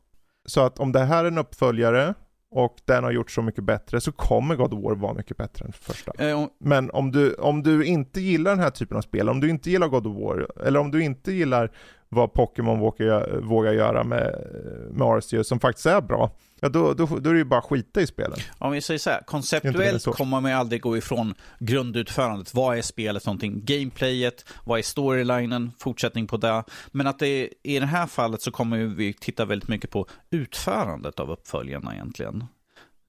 Så 0.46 0.60
att 0.60 0.78
om 0.78 0.92
det 0.92 1.04
här 1.04 1.24
är 1.24 1.28
en 1.28 1.38
uppföljare 1.38 2.14
och 2.54 2.76
den 2.84 3.04
har 3.04 3.10
gjort 3.10 3.30
så 3.30 3.42
mycket 3.42 3.64
bättre 3.64 4.00
så 4.00 4.12
kommer 4.12 4.56
God 4.56 4.72
of 4.74 4.84
War 4.84 4.94
vara 4.94 5.14
mycket 5.14 5.36
bättre 5.36 5.64
än 5.66 5.72
första. 5.72 6.12
Eh, 6.18 6.46
Men 6.60 6.90
om 6.90 7.12
du, 7.12 7.34
om 7.34 7.62
du 7.62 7.84
inte 7.84 8.20
gillar 8.20 8.50
den 8.50 8.60
här 8.60 8.70
typen 8.70 8.96
av 8.96 9.00
spel, 9.00 9.28
om 9.28 9.40
du 9.40 9.50
inte 9.50 9.70
gillar 9.70 9.88
God 9.88 10.06
of 10.06 10.16
War, 10.16 10.66
eller 10.66 10.80
om 10.80 10.90
du 10.90 11.02
inte 11.04 11.32
gillar 11.32 11.70
vad 12.08 12.32
Pokémon 12.32 12.78
vågar, 12.78 13.40
vågar 13.40 13.72
göra 13.72 14.04
med, 14.04 14.46
med 14.90 15.06
Arceus 15.08 15.48
som 15.48 15.60
faktiskt 15.60 15.86
är 15.86 16.00
bra, 16.00 16.30
ja 16.64 16.70
då, 16.70 16.94
då, 16.94 17.06
då 17.06 17.30
är 17.30 17.34
det 17.34 17.38
ju 17.38 17.44
bara 17.44 17.58
att 17.58 17.64
skita 17.64 18.00
i 18.00 18.06
spelen. 18.06 18.38
Om 18.58 18.72
vi 18.72 18.80
säger 18.80 18.98
så 18.98 19.10
här, 19.10 19.20
konceptuellt 19.26 20.04
kommer 20.04 20.40
man 20.40 20.50
ju 20.50 20.56
aldrig 20.56 20.82
gå 20.82 20.96
ifrån 20.96 21.34
grundutförandet. 21.58 22.54
Vad 22.54 22.78
är 22.78 22.82
spelet 22.82 23.26
någonting? 23.26 23.64
Gameplayet, 23.64 24.44
vad 24.64 24.78
är 24.78 24.82
storylinen, 24.82 25.72
fortsättning 25.78 26.26
på 26.26 26.36
det. 26.36 26.64
Men 26.90 27.06
att 27.06 27.18
det 27.18 27.48
i 27.62 27.78
det 27.78 27.86
här 27.86 28.06
fallet 28.06 28.42
så 28.42 28.50
kommer 28.50 28.78
vi 28.78 29.12
titta 29.12 29.44
väldigt 29.44 29.68
mycket 29.68 29.90
på 29.90 30.06
utförandet 30.30 31.20
av 31.20 31.30
uppföljarna 31.30 31.94
egentligen. 31.94 32.44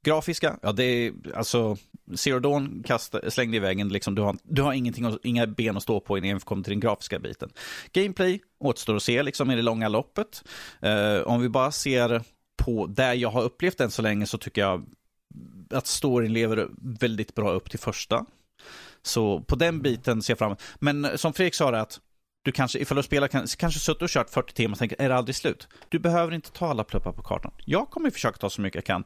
Grafiska, 0.05 0.59
ja 0.61 0.71
det 0.71 0.83
är 0.83 1.13
alltså 1.35 1.77
Zero 2.15 2.39
Dawn 2.39 2.83
kasta, 2.85 3.31
slängde 3.31 3.57
i 3.57 3.59
vägen, 3.59 3.89
liksom, 3.89 4.15
du, 4.15 4.21
har, 4.21 4.37
du 4.43 4.61
har 4.61 4.73
ingenting, 4.73 5.17
inga 5.23 5.47
ben 5.47 5.77
att 5.77 5.83
stå 5.83 5.99
på 5.99 6.17
innan 6.17 6.33
vi 6.33 6.39
kommer 6.39 6.63
till 6.63 6.71
den 6.71 6.79
grafiska 6.79 7.19
biten. 7.19 7.49
Gameplay 7.93 8.39
återstår 8.59 8.95
att 8.95 9.03
se 9.03 9.23
liksom, 9.23 9.51
i 9.51 9.55
det 9.55 9.61
långa 9.61 9.89
loppet. 9.89 10.43
Uh, 10.85 11.27
om 11.27 11.41
vi 11.41 11.49
bara 11.49 11.71
ser 11.71 12.21
på 12.57 12.87
där 12.87 13.13
jag 13.13 13.29
har 13.29 13.41
upplevt 13.41 13.81
än 13.81 13.91
så 13.91 14.01
länge 14.01 14.25
så 14.25 14.37
tycker 14.37 14.61
jag 14.61 14.85
att 15.69 15.87
storyn 15.87 16.33
lever 16.33 16.69
väldigt 16.99 17.35
bra 17.35 17.51
upp 17.51 17.69
till 17.69 17.79
första. 17.79 18.25
Så 19.01 19.41
på 19.41 19.55
den 19.55 19.81
biten 19.81 20.21
ser 20.21 20.31
jag 20.31 20.39
fram 20.39 20.47
emot. 20.47 20.61
Men 20.79 21.17
som 21.17 21.33
Fredrik 21.33 21.55
sa 21.55 21.71
det 21.71 21.81
att 21.81 21.99
du 22.45 22.51
kanske, 22.51 22.79
ifall 22.79 22.97
du 22.97 23.03
spelar, 23.03 23.55
kanske 23.57 23.79
suttit 23.79 24.01
och 24.01 24.09
kört 24.09 24.29
40 24.29 24.53
timmar 24.53 24.75
och 24.75 24.79
tänker, 24.79 25.01
är 25.01 25.09
det 25.09 25.15
aldrig 25.15 25.35
slut? 25.35 25.67
Du 25.89 25.99
behöver 25.99 26.33
inte 26.33 26.51
ta 26.51 26.67
alla 26.67 26.83
pluppar 26.83 27.11
på 27.11 27.23
kartan. 27.23 27.51
Jag 27.65 27.89
kommer 27.89 28.09
försöka 28.09 28.37
ta 28.37 28.49
så 28.49 28.61
mycket 28.61 28.75
jag 28.75 28.85
kan. 28.85 29.03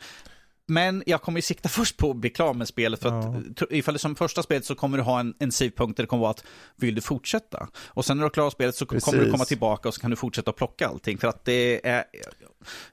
Men 0.69 1.03
jag 1.05 1.21
kommer 1.21 1.37
ju 1.37 1.41
sikta 1.41 1.69
först 1.69 1.97
på 1.97 2.11
att 2.11 2.17
bli 2.17 2.29
klar 2.29 2.53
med 2.53 2.67
spelet. 2.67 3.01
För 3.01 3.19
att 3.19 3.25
ja. 3.59 3.67
ifall 3.69 3.93
det 3.93 3.97
är 3.97 3.99
som 3.99 4.15
första 4.15 4.43
spelet 4.43 4.65
så 4.65 4.75
kommer 4.75 4.97
du 4.97 5.03
ha 5.03 5.19
en, 5.19 5.33
en 5.39 5.51
save-punkt 5.51 5.97
där 5.97 6.03
det 6.03 6.07
kommer 6.07 6.21
vara 6.21 6.31
att 6.31 6.43
vill 6.75 6.95
du 6.95 7.01
fortsätta? 7.01 7.67
Och 7.87 8.05
sen 8.05 8.17
när 8.17 8.21
du 8.21 8.25
har 8.25 8.29
klarat 8.29 8.53
spelet 8.53 8.75
så 8.75 8.85
Precis. 8.85 9.05
kommer 9.05 9.25
du 9.25 9.31
komma 9.31 9.45
tillbaka 9.45 9.87
och 9.87 9.93
så 9.93 10.01
kan 10.01 10.09
du 10.09 10.15
fortsätta 10.15 10.51
plocka 10.51 10.87
allting. 10.87 11.17
För 11.17 11.27
att 11.27 11.45
det 11.45 11.87
är, 11.87 12.03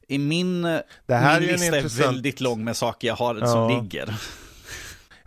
i 0.08 0.18
min, 0.18 0.62
det 0.62 0.82
här 1.08 1.40
min 1.40 1.48
är 1.48 1.52
lista 1.52 1.76
intressant... 1.76 2.02
är 2.02 2.06
väldigt 2.06 2.40
lång 2.40 2.64
med 2.64 2.76
saker 2.76 3.08
jag 3.08 3.16
har 3.16 3.34
ja. 3.34 3.46
som 3.46 3.82
ligger. 3.82 4.14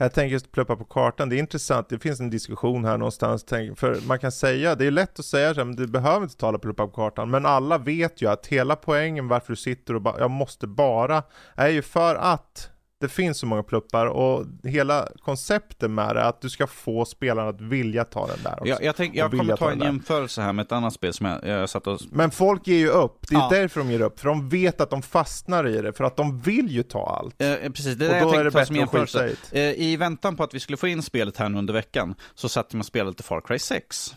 Jag 0.01 0.13
tänker 0.13 0.33
just 0.33 0.51
pluppa 0.51 0.75
på 0.75 0.83
kartan, 0.83 1.29
det 1.29 1.35
är 1.35 1.39
intressant, 1.39 1.89
det 1.89 1.99
finns 1.99 2.19
en 2.19 2.29
diskussion 2.29 2.85
här 2.85 2.97
någonstans, 2.97 3.45
för 3.75 4.07
man 4.07 4.19
kan 4.19 4.31
säga, 4.31 4.75
det 4.75 4.85
är 4.85 4.91
lätt 4.91 5.19
att 5.19 5.25
säga 5.25 5.53
så 5.53 5.65
men 5.65 5.75
du 5.75 5.87
behöver 5.87 6.23
inte 6.23 6.37
tala 6.37 6.59
pluppa 6.59 6.87
på 6.87 6.91
kartan, 6.91 7.29
men 7.29 7.45
alla 7.45 7.77
vet 7.77 8.21
ju 8.21 8.29
att 8.29 8.47
hela 8.47 8.75
poängen 8.75 9.27
varför 9.27 9.53
du 9.53 9.57
sitter 9.57 9.93
och 9.93 10.01
bara, 10.01 10.19
jag 10.19 10.31
måste 10.31 10.67
bara, 10.67 11.23
är 11.55 11.67
ju 11.67 11.81
för 11.81 12.15
att 12.15 12.69
det 12.99 13.09
finns 13.09 13.37
så 13.37 13.45
många 13.45 13.63
pluppar 13.63 14.05
och 14.05 14.45
hela 14.63 15.07
konceptet 15.21 15.91
med 15.91 16.15
det 16.15 16.21
är 16.21 16.25
att 16.25 16.41
du 16.41 16.49
ska 16.49 16.67
få 16.67 17.05
spelarna 17.05 17.49
att 17.49 17.61
vilja 17.61 18.05
ta 18.05 18.27
den 18.27 18.37
där 18.43 18.53
också. 18.53 18.67
Jag, 18.67 18.83
jag, 18.83 18.95
tänk, 18.95 19.15
jag 19.15 19.31
kommer 19.31 19.43
ta, 19.43 19.57
ta 19.57 19.71
en 19.71 19.79
jämförelse 19.79 20.41
här 20.41 20.53
med 20.53 20.65
ett 20.65 20.71
annat 20.71 20.93
spel 20.93 21.13
som 21.13 21.25
jag, 21.25 21.47
jag 21.47 21.69
satt 21.69 21.87
och... 21.87 21.99
Men 22.11 22.31
folk 22.31 22.67
ger 22.67 22.77
ju 22.77 22.89
upp, 22.89 23.27
det 23.29 23.35
är 23.35 23.39
ja. 23.39 23.49
därför 23.51 23.79
de 23.79 23.91
ger 23.91 24.01
upp, 24.01 24.19
för 24.19 24.29
de 24.29 24.49
vet 24.49 24.81
att 24.81 24.89
de 24.89 25.01
fastnar 25.01 25.67
i 25.67 25.81
det, 25.81 25.93
för 25.93 26.03
att 26.03 26.15
de 26.15 26.39
vill 26.39 26.71
ju 26.71 26.83
ta 26.83 27.19
allt. 27.19 27.41
Eh, 27.41 27.53
eh 27.53 27.71
precis, 27.71 27.95
det 27.95 28.05
är 28.05 28.23
då 28.23 28.35
jag 28.35 28.45
det 28.45 28.51
bättre 28.51 28.83
att 28.83 28.89
skita 28.89 29.27
i 29.27 29.35
eh, 29.51 29.61
I 29.61 29.97
väntan 29.97 30.35
på 30.35 30.43
att 30.43 30.53
vi 30.53 30.59
skulle 30.59 30.77
få 30.77 30.87
in 30.87 31.01
spelet 31.01 31.37
här 31.37 31.49
nu 31.49 31.57
under 31.57 31.73
veckan, 31.73 32.15
så 32.35 32.49
satt 32.49 32.73
man 32.73 32.83
spelade 32.83 33.09
lite 33.09 33.23
Far 33.23 33.41
Cry 33.41 33.59
6. 33.59 34.15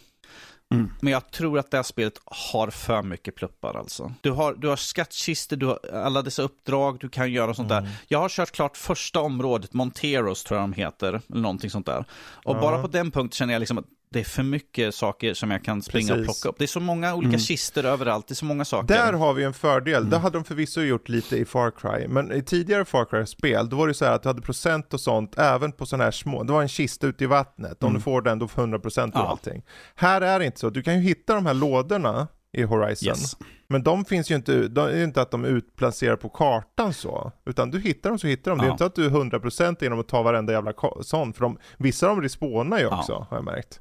Mm. 0.73 0.91
Men 1.01 1.13
jag 1.13 1.31
tror 1.31 1.59
att 1.59 1.71
det 1.71 1.77
här 1.77 1.83
spelet 1.83 2.15
har 2.25 2.71
för 2.71 3.03
mycket 3.03 3.35
pluppar 3.35 3.75
alltså. 3.75 4.13
Du 4.21 4.31
har, 4.31 4.55
du 4.55 4.69
har 4.69 4.77
skattkistor, 4.77 5.57
du 5.57 5.67
har 5.67 5.79
alla 5.93 6.23
dessa 6.23 6.43
uppdrag, 6.43 6.99
du 7.01 7.09
kan 7.09 7.33
göra 7.33 7.55
sånt 7.55 7.71
mm. 7.71 7.85
där. 7.85 7.93
Jag 8.09 8.19
har 8.19 8.29
kört 8.29 8.53
klart 8.53 8.77
första 8.77 9.21
området, 9.21 9.75
Monteros 9.75 10.45
tror 10.45 10.61
jag 10.61 10.71
de 10.71 10.73
heter, 10.73 11.09
eller 11.09 11.41
någonting 11.41 11.71
sånt 11.71 11.87
där. 11.87 12.05
Och 12.45 12.57
ja. 12.57 12.61
bara 12.61 12.83
på 12.83 12.89
den 12.89 13.11
punkten 13.11 13.37
känner 13.37 13.53
jag 13.53 13.61
liksom 13.61 13.79
att 13.79 13.87
det 14.13 14.21
är 14.21 14.25
för 14.25 14.43
mycket 14.43 14.95
saker 14.95 15.35
som 15.35 15.51
jag 15.51 15.65
kan 15.65 15.83
springa 15.83 16.15
Precis. 16.15 16.29
och 16.29 16.35
plocka 16.35 16.49
upp. 16.49 16.59
Det 16.59 16.65
är 16.65 16.67
så 16.67 16.81
många 16.81 17.15
olika 17.15 17.29
mm. 17.29 17.41
kister 17.41 17.85
överallt, 17.85 18.29
det 18.29 18.33
är 18.33 18.37
så 18.37 18.45
många 18.45 18.65
saker. 18.65 18.95
Där 18.95 19.13
har 19.13 19.35
vi 19.35 19.45
en 19.45 19.53
fördel, 19.53 19.97
mm. 19.97 20.11
det 20.11 20.19
hade 20.19 20.39
de 20.39 20.45
förvisso 20.45 20.81
gjort 20.81 21.09
lite 21.09 21.37
i 21.37 21.45
Far 21.45 21.71
Cry, 21.71 22.09
men 22.09 22.33
i 22.33 22.43
tidigare 22.43 22.85
Far 22.85 23.05
Cry-spel, 23.05 23.69
då 23.69 23.77
var 23.77 23.89
det 23.89 23.95
så 23.95 24.05
här 24.05 24.13
att 24.13 24.23
du 24.23 24.29
hade 24.29 24.43
procent 24.43 24.95
och 24.95 25.01
sånt, 25.01 25.39
även 25.39 25.73
på 25.73 25.87
sådana 25.87 26.05
här 26.05 26.11
små, 26.11 26.43
det 26.43 26.53
var 26.53 26.63
en 26.63 26.69
kista 26.69 27.07
ute 27.07 27.25
i 27.25 27.27
vattnet, 27.27 27.83
mm. 27.83 27.89
om 27.89 27.95
du 27.95 28.01
får 28.01 28.23
den 28.23 28.39
då 28.39 28.49
får 28.49 28.67
100% 28.67 29.05
och 29.05 29.11
ja. 29.15 29.21
allting. 29.21 29.63
Här 29.95 30.21
är 30.21 30.39
det 30.39 30.47
inte 30.47 30.61
så, 30.61 30.71
du 30.71 30.83
kan 30.83 30.95
ju 30.95 31.01
hitta 31.01 31.35
de 31.35 31.47
här 31.47 31.55
lådorna, 31.55 32.29
i 32.53 32.63
Horizon. 32.63 33.09
Yes. 33.09 33.37
Men 33.69 33.83
de 33.83 34.05
finns 34.05 34.31
ju 34.31 34.35
inte, 34.35 34.69
de 34.69 34.87
är 34.87 35.05
inte 35.05 35.23
att 35.23 35.31
de 35.31 35.45
är 35.45 35.49
utplacerade 35.49 36.17
på 36.17 36.29
kartan 36.29 36.95
så. 36.95 37.33
Utan 37.45 37.71
du 37.71 37.81
hittar 37.81 38.11
dem 38.11 38.19
så 38.19 38.27
hittar 38.27 38.51
de. 38.51 38.59
Det 38.59 38.65
är 38.65 38.67
Ja. 38.67 38.73
inte 38.73 38.85
att 38.85 38.95
du 38.95 39.07
är 39.07 39.11
100% 39.11 39.77
genom 39.81 40.01
att 40.01 40.09
ta 40.09 40.23
varenda 40.23 40.53
jävla 40.53 40.73
sån. 41.01 41.33
För 41.33 41.41
de, 41.41 41.59
vissa 41.79 42.07
av 42.09 42.17
dem 42.17 42.23
respawnar 42.23 42.79
ju 42.79 42.85
Ja. 42.85 42.99
också, 42.99 43.27
har 43.31 43.37
jag 43.37 43.45
märkt. 43.45 43.81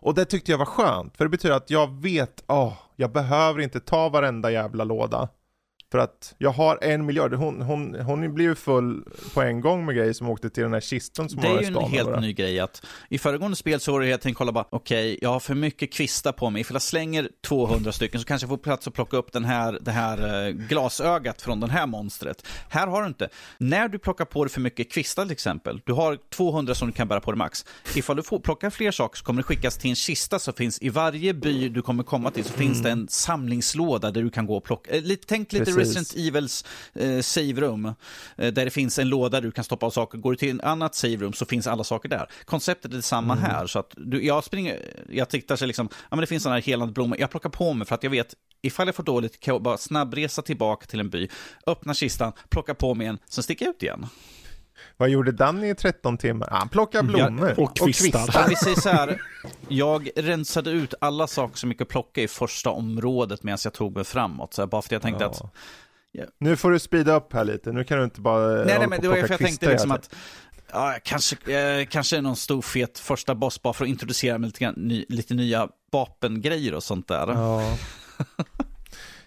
Och 0.00 0.14
det 0.14 0.24
tyckte 0.24 0.50
jag 0.50 0.58
var 0.58 0.64
skönt, 0.66 1.16
för 1.16 1.24
det 1.24 1.28
betyder 1.28 1.56
att 1.56 1.70
jag 1.70 2.02
vet, 2.02 2.44
åh, 2.46 2.72
jag 2.96 3.12
behöver 3.12 3.60
inte 3.60 3.80
ta 3.80 4.08
varenda 4.08 4.50
jävla 4.50 4.84
låda. 4.84 5.28
För 5.92 5.98
att 5.98 6.34
jag 6.38 6.50
har 6.50 6.78
en 6.82 7.06
miljard, 7.06 7.34
hon, 7.34 7.62
hon, 7.62 7.94
hon 7.94 8.34
blir 8.34 8.44
ju 8.44 8.54
full 8.54 9.04
på 9.34 9.42
en 9.42 9.60
gång 9.60 9.84
med 9.86 9.94
grejer 9.94 10.12
som 10.12 10.28
åkte 10.28 10.50
till 10.50 10.62
den 10.62 10.72
här 10.72 10.80
kistan 10.80 11.28
som 11.28 11.40
Det 11.40 11.48
är 11.48 11.60
ju 11.60 11.66
en 11.66 11.74
helt 11.76 12.08
bara. 12.08 12.20
ny 12.20 12.32
grej 12.32 12.60
att 12.60 12.86
i 13.08 13.18
föregående 13.18 13.56
spel 13.56 13.80
så 13.80 13.92
var 13.92 14.00
det 14.00 14.06
helt 14.06 14.26
enkelt 14.26 14.38
kolla 14.38 14.52
bara, 14.52 14.66
okej, 14.70 15.18
jag 15.22 15.28
har 15.28 15.40
för 15.40 15.54
mycket 15.54 15.92
kvistar 15.92 16.32
på 16.32 16.50
mig. 16.50 16.60
Ifall 16.60 16.74
jag 16.74 16.82
slänger 16.82 17.28
200 17.46 17.92
stycken 17.92 18.20
så 18.20 18.26
kanske 18.26 18.44
jag 18.44 18.48
får 18.48 18.56
plats 18.56 18.88
att 18.88 18.94
plocka 18.94 19.16
upp 19.16 19.32
den 19.32 19.44
här, 19.44 19.78
det 19.80 19.90
här 19.90 20.46
eh, 20.46 20.50
glasögat 20.52 21.42
från 21.42 21.60
det 21.60 21.66
här 21.70 21.86
monstret. 21.86 22.46
Här 22.68 22.86
har 22.86 23.02
du 23.02 23.08
inte. 23.08 23.28
När 23.58 23.88
du 23.88 23.98
plockar 23.98 24.24
på 24.24 24.44
dig 24.44 24.50
för 24.52 24.60
mycket 24.60 24.92
kvistar 24.92 25.22
till 25.22 25.32
exempel, 25.32 25.80
du 25.84 25.92
har 25.92 26.18
200 26.30 26.74
som 26.74 26.88
du 26.88 26.94
kan 26.94 27.08
bära 27.08 27.20
på 27.20 27.32
dig 27.32 27.38
max. 27.38 27.64
Ifall 27.94 28.16
du 28.16 28.22
får 28.22 28.38
plocka 28.38 28.70
fler 28.70 28.90
saker 28.90 29.18
så 29.18 29.24
kommer 29.24 29.42
det 29.42 29.46
skickas 29.46 29.78
till 29.78 29.90
en 29.90 29.96
kista 29.96 30.38
som 30.38 30.54
finns 30.54 30.82
i 30.82 30.88
varje 30.88 31.34
by 31.34 31.68
du 31.68 31.82
kommer 31.82 32.02
komma 32.02 32.30
till 32.30 32.44
så 32.44 32.52
finns 32.52 32.82
det 32.82 32.90
en 32.90 33.08
samlingslåda 33.08 34.10
där 34.10 34.22
du 34.22 34.30
kan 34.30 34.46
gå 34.46 34.56
och 34.56 34.64
plocka. 34.64 34.90
Eh, 34.90 35.02
lite, 35.02 35.26
tänk 35.26 35.52
lite. 35.52 35.75
Resident 35.76 36.14
Evils 36.16 36.64
eh, 36.94 37.20
save-rum, 37.20 37.86
eh, 37.86 37.94
där 38.36 38.64
det 38.64 38.70
finns 38.70 38.98
en 38.98 39.08
låda 39.08 39.40
där 39.40 39.46
du 39.46 39.52
kan 39.52 39.64
stoppa 39.64 39.86
av 39.86 39.90
saker. 39.90 40.18
Går 40.18 40.30
du 40.30 40.36
till 40.36 40.56
ett 40.56 40.64
annat 40.64 40.94
save-rum 40.94 41.32
så 41.32 41.46
finns 41.46 41.66
alla 41.66 41.84
saker 41.84 42.08
där. 42.08 42.26
Konceptet 42.44 42.92
är 42.92 42.96
detsamma 42.96 43.34
här. 43.34 43.66
Så 43.66 43.78
att 43.78 43.94
du, 43.96 44.24
jag 44.24 44.44
springer, 44.44 45.04
jag 45.10 45.28
tittar 45.28 45.56
så 45.56 45.66
liksom, 45.66 45.88
ja 45.92 46.06
men 46.10 46.20
det 46.20 46.26
finns 46.26 46.42
sådana 46.42 46.56
här 46.56 46.62
helande 46.62 46.92
blommor. 46.92 47.20
Jag 47.20 47.30
plockar 47.30 47.50
på 47.50 47.74
mig 47.74 47.86
för 47.86 47.94
att 47.94 48.02
jag 48.02 48.10
vet, 48.10 48.34
ifall 48.62 48.86
jag 48.86 48.94
får 48.94 49.02
dåligt 49.02 49.40
kan 49.40 49.54
jag 49.54 49.62
bara 49.62 49.78
snabbresa 49.78 50.42
tillbaka 50.42 50.86
till 50.86 51.00
en 51.00 51.10
by, 51.10 51.28
öppna 51.66 51.94
kistan, 51.94 52.32
plocka 52.48 52.74
på 52.74 52.94
mig 52.94 53.06
en, 53.06 53.18
sen 53.28 53.44
sticker 53.44 53.64
jag 53.64 53.74
ut 53.74 53.82
igen. 53.82 54.06
Vad 54.96 55.08
gjorde 55.08 55.32
Danny 55.32 55.70
i 55.70 55.74
13 55.74 56.18
timmar? 56.18 56.48
Han 56.50 56.68
plockade 56.68 57.08
blommor. 57.08 57.60
och 57.60 57.76
kvistar. 57.76 58.42
Om 58.44 58.48
vi 58.48 58.56
säger 58.56 58.80
så 58.80 58.88
här, 58.88 59.22
jag 59.68 60.10
rensade 60.16 60.70
ut 60.70 60.94
alla 61.00 61.26
saker 61.26 61.56
som 61.56 61.70
gick 61.70 61.80
att 61.80 61.88
plocka 61.88 62.22
i 62.22 62.28
första 62.28 62.70
området 62.70 63.42
medan 63.42 63.58
jag 63.64 63.72
tog 63.72 63.94
mig 63.94 64.04
framåt. 64.04 64.54
Så 64.54 64.62
här, 64.62 64.66
bara 64.66 64.82
för 64.82 64.88
att 64.88 64.92
jag 64.92 65.02
tänkte 65.02 65.24
Ja. 65.24 65.30
att 65.30 65.42
Nu 66.38 66.56
får 66.56 66.70
du 66.70 66.78
speeda 66.78 67.14
upp 67.16 67.32
här 67.32 67.44
lite, 67.44 67.72
nu 67.72 67.84
kan 67.84 67.98
du 67.98 68.04
inte 68.04 68.20
bara 68.20 68.46
Nej, 68.48 68.64
nej, 68.66 68.78
men 68.88 68.92
och 68.92 69.02
det 69.02 69.08
var 69.08 69.14
för 69.14 69.20
jag 69.20 69.28
tänkte 69.28 69.46
kvistar 69.46 69.70
liksom 69.70 69.90
att 69.90 70.14
ja, 70.72 70.96
kanske, 71.02 71.58
eh, 71.58 71.86
kanske 71.86 72.20
någon 72.20 72.36
stor 72.36 72.62
fet 72.62 72.98
första 72.98 73.34
boss 73.34 73.62
bara 73.62 73.72
för 73.72 73.84
att 73.84 73.88
introducera 73.88 74.38
mig 74.38 74.48
lite, 74.48 74.64
grann, 74.64 74.74
ny, 74.76 75.04
lite 75.08 75.34
nya 75.34 75.68
vapengrejer 75.92 76.74
och 76.74 76.82
sånt 76.84 77.08
där. 77.08 77.26
Ja. 77.28 77.76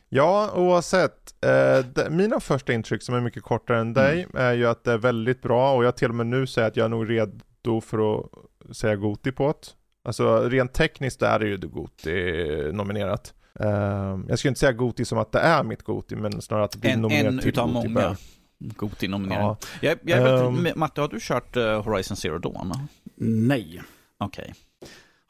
ja, 0.10 0.52
oavsett. 0.56 1.46
Eh, 1.46 2.10
mina 2.10 2.40
första 2.40 2.74
intryck 2.74 3.04
som 3.04 3.16
är 3.16 3.22
mycket 3.22 3.44
kortare 3.44 3.80
än 3.80 3.94
dig 3.94 4.24
Mm. 4.24 4.32
är 4.48 4.54
ju 4.54 4.68
att 4.68 4.84
det 4.84 4.92
är 4.92 4.98
väldigt 4.98 5.42
bra 5.42 5.74
och 5.76 5.84
jag 5.84 5.98
till 5.98 6.10
och 6.10 6.16
med 6.16 6.28
nu 6.28 6.48
säger 6.48 6.68
att 6.68 6.78
jag 6.78 6.86
är 6.86 6.90
nog 6.90 7.10
redo 7.10 7.82
för 7.82 8.20
att 8.20 8.26
säga 8.78 8.96
Goti 8.96 9.32
på 9.32 9.48
det. 9.48 9.68
Alltså 10.08 10.50
rent 10.50 10.74
tekniskt 10.74 11.22
är 11.22 11.40
det 11.40 11.48
ju 11.48 11.58
Goti 11.58 12.72
nominerat. 12.74 13.34
Eh, 13.60 13.70
jag 14.28 14.40
skulle 14.40 14.50
inte 14.50 14.60
säga 14.60 14.72
Goti 14.72 15.06
som 15.06 15.18
att 15.18 15.32
det 15.32 15.40
är 15.40 15.64
mitt 15.64 15.84
Goti 15.84 16.16
men 16.16 16.42
snarare 16.42 16.66
att 16.66 16.72
det 16.72 16.78
blir 16.80 16.92
En, 16.92 17.02
nominerat 17.02 17.34
en 17.34 17.40
till 17.40 17.50
utav 17.50 17.74
Goti 17.74 17.88
många 17.88 18.02
bara. 18.02 18.16
Goti-nomineringar. 18.60 19.42
Ja. 19.42 19.58
Jag, 19.82 19.98
jag 20.04 20.40
Ehm. 20.40 20.56
väldigt- 20.56 20.76
Matte, 20.76 21.02
har 21.02 21.08
du 21.08 21.18
kört 21.22 21.56
eh, 21.56 21.84
Horizon 21.84 22.18
Zero 22.18 22.38
Dawn? 22.38 22.74
Nej. 23.18 23.82
Okej. 24.20 24.54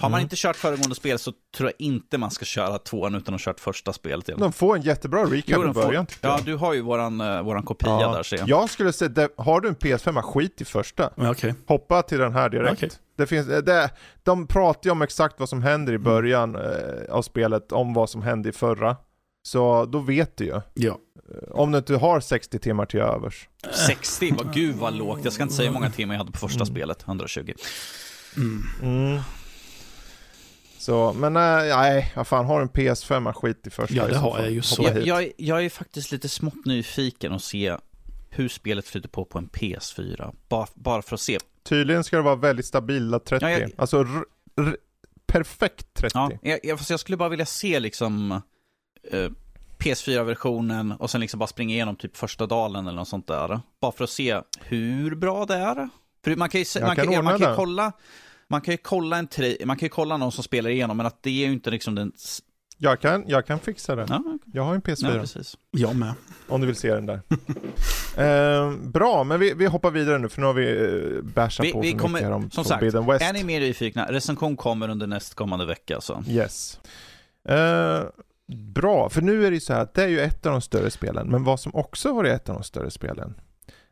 Har 0.02 0.10
man 0.10 0.18
Mm. 0.18 0.26
inte 0.26 0.36
kört 0.36 0.56
föregående 0.56 0.96
spel 0.96 1.20
så 1.20 1.32
tror 1.58 1.70
jag 1.70 1.86
inte 1.88 2.18
man 2.18 2.32
ska 2.32 2.46
köra 2.46 2.78
tvåan 2.78 3.16
utan 3.16 3.36
att 3.36 3.42
ha 3.42 3.52
kört 3.52 3.60
första 3.60 3.94
spelet. 3.94 4.26
De 4.38 4.54
får 4.54 4.76
en 4.76 4.82
jättebra 4.82 5.24
recap 5.24 5.44
Jo, 5.48 5.62
i 5.62 5.66
de 5.66 5.74
får- 5.74 5.82
början 5.84 6.06
tycker 6.06 6.28
Ja, 6.28 6.40
du 6.46 6.56
har 6.56 6.74
ju 6.74 6.82
våran, 6.82 7.22
eh, 7.22 7.42
våran 7.42 7.64
kopia 7.64 8.12
där 8.12 8.24
ser 8.24 8.38
jag. 8.38 8.50
jag 8.50 8.70
skulle 8.70 8.94
säga, 8.94 9.10
det, 9.10 9.30
har 9.38 9.62
du 9.62 9.68
en 9.70 9.76
PS5, 9.76 10.22
skit 10.22 10.62
i 10.62 10.66
första. 10.66 11.10
Ja, 11.16 11.32
Okej. 11.32 11.54
Hoppa 11.68 12.02
till 12.02 12.18
den 12.20 12.34
här 12.34 12.50
direkt. 12.50 12.74
Okej. 12.74 12.90
Det 13.18 13.28
finns, 13.28 13.48
eh, 13.50 13.62
det, 13.64 13.90
de 14.24 14.48
pratar 14.48 14.82
ju 14.88 14.92
om 14.92 15.02
exakt 15.02 15.40
vad 15.40 15.50
som 15.50 15.64
händer 15.64 15.94
i 15.94 15.98
början 15.98 16.56
eh, 16.56 16.62
av 17.10 17.22
spelet, 17.22 17.72
om 17.72 17.94
vad 17.94 18.10
som 18.10 18.22
hände 18.22 18.50
i 18.50 18.52
förra. 18.52 18.96
Så 19.44 19.86
då 19.86 20.00
vet 20.00 20.38
du 20.38 20.46
ju. 20.46 20.62
Ja. 20.74 20.98
Om 21.52 21.72
du 21.72 21.78
inte 21.78 21.96
har 21.96 22.20
60 22.20 22.60
timmar 22.60 22.86
till 22.86 23.00
övers. 23.00 23.50
60, 23.88 24.34
vad, 24.38 24.54
gud 24.54 24.76
vad 24.76 24.94
lågt. 24.94 25.20
Jag 25.24 25.34
ska 25.34 25.44
inte 25.44 25.56
säga 25.56 25.68
hur 25.70 25.74
många 25.74 25.92
timmar 25.92 26.14
jag 26.16 26.20
hade 26.20 26.32
på 26.32 26.38
första 26.38 26.56
Mm. 26.64 26.66
spelet, 26.66 27.04
120. 27.08 27.54
Mm. 28.82 29.20
Så, 30.80 31.14
men 31.14 31.34
nej, 31.34 31.70
nej, 31.70 32.12
vad 32.16 32.28
fan, 32.28 32.46
har 32.46 32.56
du 32.60 32.62
en 32.64 32.70
PS5, 32.70 33.34
skit 33.34 33.68
i 33.68 33.70
första 33.70 33.96
Ja, 33.96 34.08
det 34.08 34.18
har 34.18 34.40
jag 34.40 34.52
ju 34.52 34.62
så. 34.62 34.84
Jag, 34.84 35.02
jag, 35.08 35.24
är- 35.24 35.32
jag 35.38 35.66
är 35.66 35.70
faktiskt 35.70 36.12
lite 36.12 36.30
smått 36.30 36.66
nyfiken 36.66 37.34
att 37.34 37.44
se 37.44 37.76
hur 38.30 38.50
spelet 38.50 38.86
flyter 38.88 39.10
på 39.10 39.26
på 39.26 39.38
en 39.38 39.50
PS4. 39.50 40.36
Bara, 40.50 40.68
bara 40.74 41.02
för 41.02 41.16
att 41.16 41.22
se. 41.22 41.38
Tydligen 41.64 42.04
ska 42.04 42.16
det 42.16 42.22
vara 42.24 42.36
väldigt 42.36 42.66
stabila 42.66 43.20
30. 43.20 43.46
Ja, 43.46 43.52
jag- 43.52 43.72
Alltså 43.78 44.06
perfekt 45.26 45.94
30. 45.94 46.12
Ja, 46.18 46.32
jag, 46.42 46.60
jag, 46.64 46.80
jag 46.90 47.00
skulle 47.00 47.18
bara 47.18 47.30
vilja 47.30 47.46
se 47.46 47.80
liksom 47.80 48.32
eh, 49.12 49.30
PS4-versionen 49.78 50.92
och 50.92 51.10
sen 51.10 51.22
liksom 51.22 51.40
bara 51.40 51.48
springa 51.48 51.74
igenom 51.76 51.96
typ 51.96 52.18
första 52.18 52.46
dalen 52.46 52.88
eller 52.88 52.98
något 52.98 53.08
sånt 53.08 53.28
där. 53.28 53.60
Bara 53.82 53.92
för 53.92 54.04
att 54.04 54.10
se 54.10 54.42
hur 54.62 55.16
bra 55.16 55.46
det 55.46 55.56
är. 55.56 55.90
För 56.24 56.36
man 56.36 56.50
kan 56.50 56.62
ju, 56.62 56.66
man 56.82 56.96
kan 56.96 57.06
man 57.24 57.26
kan 57.34 57.40
ju 57.40 57.46
det. 57.46 57.54
kolla 57.56 57.92
man 58.50 58.62
kan 58.62 58.72
ju 58.74 58.78
kolla 58.78 59.18
en 59.18 59.28
tri, 59.28 59.58
man 59.66 59.78
kan 59.78 59.86
ju 59.86 59.90
kolla 59.90 60.18
någon 60.18 60.32
som 60.32 60.44
spelar 60.44 60.70
igenom, 60.70 60.98
men 60.98 61.06
att 61.06 61.24
det 61.24 61.30
är 61.30 61.48
ju 61.48 61.54
inte 61.54 61.72
liksom 61.72 61.96
den... 61.96 62.12
Jag, 62.82 63.02
kan, 63.02 63.24
jag 63.28 63.46
kan 63.46 63.60
fixa 63.60 63.96
det. 63.96 64.06
Ja, 64.10 64.24
Jag 64.54 64.64
har 64.64 64.76
en 64.76 64.82
ja 64.86 64.94
PS4. 64.94 65.20
precis. 65.20 65.58
Jag 65.72 65.96
med. 65.96 66.14
Om 66.48 66.62
du 66.62 66.68
vill 66.68 66.76
se 66.76 66.94
den 66.96 67.06
där. 67.06 67.22
eh, 68.18 68.74
bra, 68.74 69.24
men 69.24 69.40
vi, 69.40 69.54
vi 69.54 69.66
hoppar 69.66 69.92
vidare 69.92 70.18
nu 70.18 70.30
för 70.30 70.42
nu 70.42 70.48
har 70.48 70.54
vi 70.54 70.70
eh, 71.18 71.22
bashat 71.24 71.66
Vi- 71.66 71.72
på 71.74 71.82
vi 71.82 71.92
för 71.92 71.98
kommer- 72.00 72.14
mycket 72.14 72.28
här 72.28 72.36
om 72.36 72.52
som 72.52 72.64
sagt, 72.66 72.80
Forbidden 72.80 73.06
West. 73.06 73.22
Är 73.26 73.34
ni 73.34 73.44
mer 73.44 73.60
nyfikna? 73.60 74.12
Recension 74.12 74.58
kommer 74.58 74.90
under 74.90 75.08
nästkommande 75.08 75.66
vecka. 75.66 76.02
Så. 76.02 76.24
Yes. 76.28 76.80
Eh, 77.50 78.04
bra, 78.74 79.10
för 79.10 79.22
nu 79.22 79.46
är 79.46 79.50
det 79.52 79.56
ju 79.56 79.62
så 79.62 79.74
här 79.74 79.82
att 79.82 79.94
det 79.94 80.04
är 80.04 80.08
ju 80.08 80.20
ett 80.20 80.46
av 80.46 80.52
de 80.52 80.62
större 80.62 80.92
spelen, 80.92 81.28
men 81.28 81.44
vad 81.44 81.60
som 81.60 81.76
också 81.76 82.14
varit 82.14 82.32
ett 82.34 82.50
av 82.50 82.56
de 82.56 82.64
större 82.64 82.92
spelen, 82.92 83.34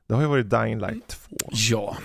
det 0.07 0.13
har 0.13 0.21
ju 0.21 0.27
varit 0.27 0.49
Dying 0.49 0.79
Light 0.79 1.07
2. 1.07 1.35
Ja. 1.51 1.97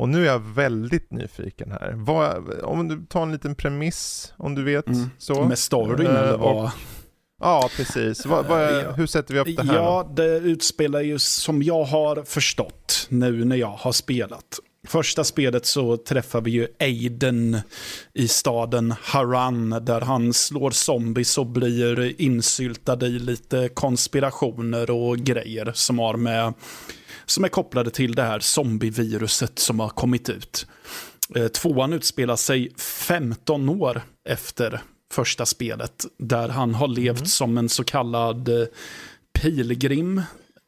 Och 0.00 0.08
nu 0.08 0.22
är 0.22 0.26
jag 0.26 0.38
väldigt 0.38 1.10
nyfiken 1.10 1.70
här. 1.72 1.92
Vad, 1.96 2.60
om 2.62 2.88
du 2.88 3.06
tar 3.06 3.22
en 3.22 3.32
liten 3.32 3.54
premiss, 3.54 4.32
om 4.36 4.54
du 4.54 4.62
vet. 4.64 4.86
Mm. 4.86 5.10
Så. 5.18 5.44
Med 5.44 5.58
storyn 5.58 6.06
eller 6.06 6.32
och- 6.34 6.54
vad? 6.54 6.70
Ja, 7.40 7.68
precis. 7.76 8.26
Vad, 8.26 8.46
vad 8.46 8.94
hur 8.96 9.06
sätter 9.06 9.34
vi 9.34 9.40
upp 9.40 9.56
det 9.56 9.62
här 9.62 9.74
Ja, 9.74 10.04
då? 10.08 10.22
det 10.22 10.36
utspelar 10.38 11.00
ju 11.00 11.18
som 11.18 11.62
jag 11.62 11.84
har 11.84 12.22
förstått 12.24 13.06
nu 13.08 13.44
när 13.44 13.56
jag 13.56 13.70
har 13.78 13.92
spelat. 13.92 14.58
Första 14.88 15.24
spelet 15.24 15.66
så 15.66 15.96
träffar 15.96 16.40
vi 16.40 16.50
ju 16.50 16.66
Aiden 16.80 17.58
i 18.14 18.28
staden 18.28 18.94
Haran 19.02 19.70
där 19.70 20.00
han 20.00 20.32
slår 20.32 20.70
zombies 20.70 21.38
och 21.38 21.46
blir 21.46 22.20
insyltad 22.20 23.06
i 23.06 23.18
lite 23.18 23.68
konspirationer 23.74 24.90
och 24.90 25.16
grejer 25.18 25.72
som 25.74 25.98
har 25.98 26.16
med 26.16 26.54
som 27.30 27.44
är 27.44 27.48
kopplade 27.48 27.90
till 27.90 28.14
det 28.14 28.22
här 28.22 28.40
zombieviruset 28.40 29.58
som 29.58 29.80
har 29.80 29.88
kommit 29.88 30.28
ut. 30.28 30.66
Eh, 31.34 31.48
Tvåan 31.48 31.92
utspelar 31.92 32.36
sig 32.36 32.72
15 32.76 33.68
år 33.68 34.02
efter 34.28 34.80
första 35.12 35.46
spelet 35.46 36.06
där 36.18 36.48
han 36.48 36.74
har 36.74 36.88
levt 36.88 37.28
som 37.28 37.58
en 37.58 37.68
så 37.68 37.84
kallad 37.84 38.48
eh, 38.48 38.66
pilgrim. 39.40 40.18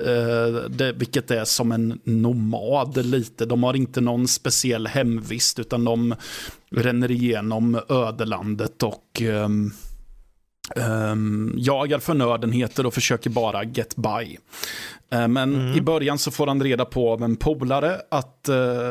Eh, 0.05 0.55
det, 0.69 0.93
vilket 0.93 1.31
är 1.31 1.45
som 1.45 1.73
en 1.73 2.01
nomad 2.05 3.07
lite. 3.07 3.47
De 3.47 3.63
har 3.63 3.75
inte 3.77 4.01
någon 4.01 4.29
speciell 4.29 4.87
hemvist 4.87 5.59
utan 5.59 5.85
de 5.85 6.15
ränner 6.71 7.11
igenom 7.11 7.81
ödelandet 7.89 8.83
och 8.83 9.23
ehm, 9.23 9.73
ehm, 10.77 11.55
jagar 11.57 11.99
förnödenheter 11.99 12.87
och 12.87 12.95
försöker 12.95 13.31
bara 13.31 13.65
get 13.65 13.97
by. 13.97 14.39
Eh, 15.13 15.29
Men 15.29 15.75
i 15.77 15.81
början 15.81 16.19
så 16.19 16.31
får 16.31 16.47
han 16.47 16.63
reda 16.63 16.85
på 16.85 17.13
av 17.13 17.23
en 17.23 17.37
polare 17.37 18.01
att 18.11 18.49
eh, 18.49 18.91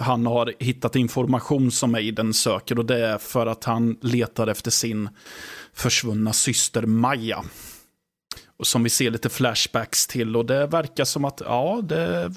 han 0.00 0.26
har 0.26 0.52
hittat 0.58 0.96
information 0.96 1.70
som 1.70 1.94
Aiden 1.94 2.34
söker 2.34 2.78
och 2.78 2.84
det 2.84 3.06
är 3.06 3.18
för 3.18 3.46
att 3.46 3.64
han 3.64 3.96
letar 4.00 4.46
efter 4.46 4.70
sin 4.70 5.08
försvunna 5.74 6.32
syster 6.32 6.82
Maja. 6.82 7.44
Och 8.58 8.66
som 8.66 8.82
vi 8.82 8.90
ser 8.90 9.10
lite 9.10 9.28
flashbacks 9.28 10.06
till 10.06 10.36
och 10.36 10.46
det 10.46 10.66
verkar 10.66 11.04
som 11.04 11.24
att 11.24 11.42
ja, 11.44 11.80
det, 11.82 12.32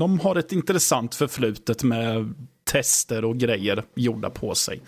de 0.00 0.20
har 0.20 0.36
ett 0.36 0.52
intressant 0.52 1.14
förflutet 1.14 1.82
med 1.82 2.34
tester 2.64 3.24
och 3.24 3.38
grejer 3.38 3.84
gjorda 3.94 4.30
på 4.30 4.54
sig. 4.54 4.80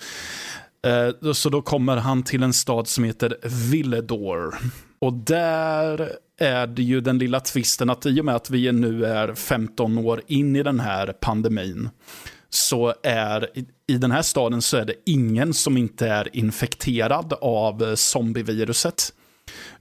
Eh, 0.87 1.33
Så 1.33 1.49
då 1.49 1.63
kommer 1.63 1.97
han 1.97 2.23
till 2.23 2.43
en 2.43 2.53
stad 2.53 2.89
som 2.89 3.05
heter 3.05 3.37
Villedor. 3.71 4.55
Och 4.99 5.13
där 5.13 6.13
är 6.41 6.67
det 6.67 6.83
ju 6.83 7.01
den 7.01 7.19
lilla 7.19 7.41
tvisten 7.41 7.91
att 7.91 8.07
i 8.07 8.21
och 8.21 8.25
med 8.25 8.35
att 8.35 8.51
vi 8.51 8.73
nu 8.73 9.05
är 9.07 9.35
15 9.35 9.99
år 9.99 10.23
in 10.27 10.57
i 10.57 10.63
den 10.63 10.81
här 10.81 11.13
pandemin 11.21 11.91
så 12.51 12.95
är 13.03 13.49
i 13.87 13.97
den 13.97 14.11
här 14.11 14.23
staden 14.23 14.63
så 14.63 14.77
är 14.77 14.85
det 14.85 14.95
ingen 15.07 15.55
som 15.55 15.77
inte 15.77 16.09
är 16.09 16.37
infekterad 16.37 17.33
av 17.41 17.83
eh, 17.83 17.95
zombieviruset. 17.95 19.13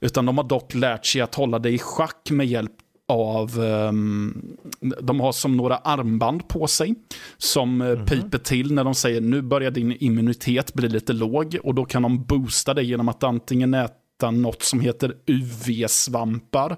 Utan 0.00 0.26
de 0.26 0.38
har 0.38 0.44
dock 0.44 0.74
lärt 0.74 1.06
sig 1.06 1.20
att 1.20 1.34
hålla 1.34 1.58
det 1.58 1.70
i 1.70 1.78
schack 1.78 2.30
med 2.30 2.46
hjälp 2.46 2.72
av, 3.12 3.58
um, 3.58 4.56
de 5.00 5.20
har 5.20 5.32
som 5.32 5.56
några 5.56 5.76
armband 5.76 6.48
på 6.48 6.66
sig 6.66 6.94
som 7.38 7.80
mm 7.80 7.98
-hmm. 7.98 8.08
piper 8.08 8.38
till 8.38 8.72
när 8.74 8.84
de 8.84 8.94
säger 8.94 9.20
nu 9.20 9.42
börjar 9.42 9.70
din 9.70 9.96
immunitet 10.00 10.74
bli 10.74 10.88
lite 10.88 11.12
låg 11.12 11.56
och 11.62 11.74
då 11.74 11.84
kan 11.84 12.02
de 12.02 12.24
boosta 12.24 12.74
det 12.74 12.82
genom 12.82 13.08
att 13.08 13.22
antingen 13.22 13.74
äta 13.74 14.30
något 14.30 14.62
som 14.62 14.80
heter 14.80 15.14
UV-svampar. 15.26 16.76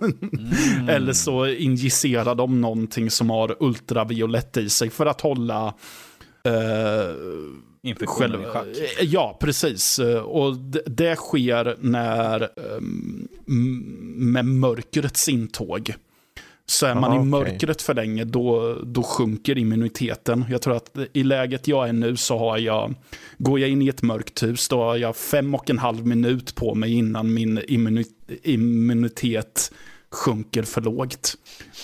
mm. 0.00 0.88
Eller 0.88 1.12
så 1.12 1.46
injicerar 1.46 2.34
de 2.34 2.60
någonting 2.60 3.10
som 3.10 3.30
har 3.30 3.56
ultraviolett 3.60 4.56
i 4.56 4.68
sig 4.68 4.90
för 4.90 5.06
att 5.06 5.20
hålla 5.20 5.66
uh, 6.48 7.14
infektionen 7.86 8.30
själv, 8.30 8.42
i 8.42 8.46
schack. 8.46 8.66
Eh, 9.00 9.04
ja, 9.04 9.36
precis. 9.40 9.98
Eh, 9.98 10.18
och 10.18 10.56
det, 10.86 11.16
sker 11.16 11.76
när 11.80 12.48
um, 12.76 13.28
med 14.16 14.44
mörkrets 14.44 15.28
intåg. 15.28 15.94
Så 16.68 16.86
är 16.86 16.94
man 16.94 17.12
ah, 17.12 17.22
i 17.22 17.24
mörkret 17.24 17.62
okay. 17.62 17.84
för 17.84 17.94
länge, 17.94 18.24
då, 18.24 18.74
då 18.82 19.02
sjunker 19.02 19.58
immuniteten. 19.58 20.44
Jag 20.50 20.62
tror 20.62 20.76
att 20.76 20.98
i 21.12 21.22
läget 21.22 21.68
jag 21.68 21.88
är 21.88 21.92
nu 21.92 22.16
så 22.16 22.38
har 22.38 22.58
jag, 22.58 22.94
går 23.38 23.60
jag 23.60 23.70
in 23.70 23.82
i 23.82 23.88
ett 23.88 24.02
mörkt 24.02 24.42
hus, 24.42 24.68
då 24.68 24.82
har 24.82 24.96
jag 24.96 25.16
fem 25.16 25.54
och 25.54 25.70
en 25.70 25.78
halv 25.78 26.06
minut 26.06 26.54
på 26.54 26.74
mig 26.74 26.92
innan 26.92 27.34
min 27.34 27.60
immunitet 28.42 29.72
sjunker 30.16 30.62
för 30.62 30.80
lågt. 30.80 31.34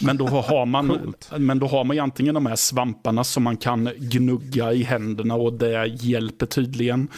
Men 0.00 0.16
då 0.16 0.26
har 0.26 0.66
man, 0.66 1.14
men 1.38 1.58
då 1.58 1.66
har 1.66 1.84
man 1.84 1.96
ju 1.96 2.02
antingen 2.02 2.34
de 2.34 2.46
här 2.46 2.56
svamparna 2.56 3.24
som 3.24 3.42
man 3.42 3.56
kan 3.56 3.90
gnugga 3.96 4.72
i 4.72 4.82
händerna 4.82 5.34
och 5.34 5.52
det 5.52 5.86
hjälper 5.86 6.46
tydligen. 6.46 7.08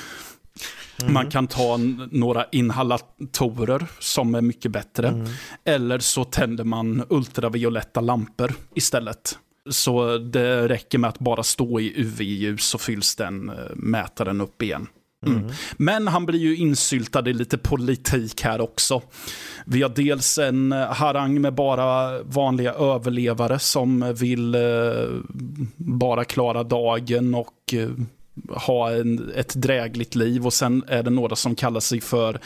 Mm. 1.01 1.13
Man 1.13 1.31
kan 1.31 1.47
ta 1.47 1.77
några 2.11 2.47
inhalatorer 2.53 3.87
som 3.99 4.35
är 4.35 4.41
mycket 4.41 4.71
bättre. 4.71 5.09
Mm. 5.09 5.27
Eller 5.65 5.99
så 5.99 6.25
tänder 6.25 6.65
man 6.65 7.05
ultravioletta 7.09 8.01
lampor 8.01 8.53
istället. 8.75 9.39
Så 9.71 10.19
det 10.19 10.69
räcker 10.69 10.99
med 10.99 11.09
att 11.09 11.19
bara 11.19 11.43
stå 11.43 11.81
i 11.81 11.93
UV-ljus 11.97 12.65
så 12.65 12.79
fylls 12.79 13.17
den 13.17 13.49
eh, 13.49 13.55
mätaren 13.75 14.41
upp 14.41 14.63
igen. 14.63 14.87
Mm. 15.27 15.51
Men 15.77 16.09
han 16.09 16.27
blir 16.27 16.39
ju 16.39 16.57
insyltad 16.57 17.29
i 17.29 17.33
lite 17.33 17.59
politik 17.59 18.43
här 18.43 18.61
också. 18.61 19.03
Vi 19.67 19.83
har 19.83 19.89
dels 19.89 20.39
en 20.39 20.73
eh, 20.73 20.79
harang 20.79 21.41
med 21.41 21.55
bara 21.55 22.23
vanliga 22.23 22.73
överlevare 22.73 23.59
som 23.59 24.15
vill 24.15 24.55
eh, 24.55 24.61
bara 25.77 26.25
klara 26.25 26.63
dagen 26.63 27.35
och 27.35 27.75
eh, 27.75 27.91
ha 28.49 28.91
en, 28.91 29.33
ett 29.35 29.55
drägligt 29.55 30.15
liv. 30.15 30.47
Och 30.47 30.53
sen 30.53 30.85
är 30.89 31.03
det 31.03 31.11
några 31.11 31.37
som 31.37 31.55
kallar 31.55 31.81
sig 31.81 32.01
för 32.01 32.41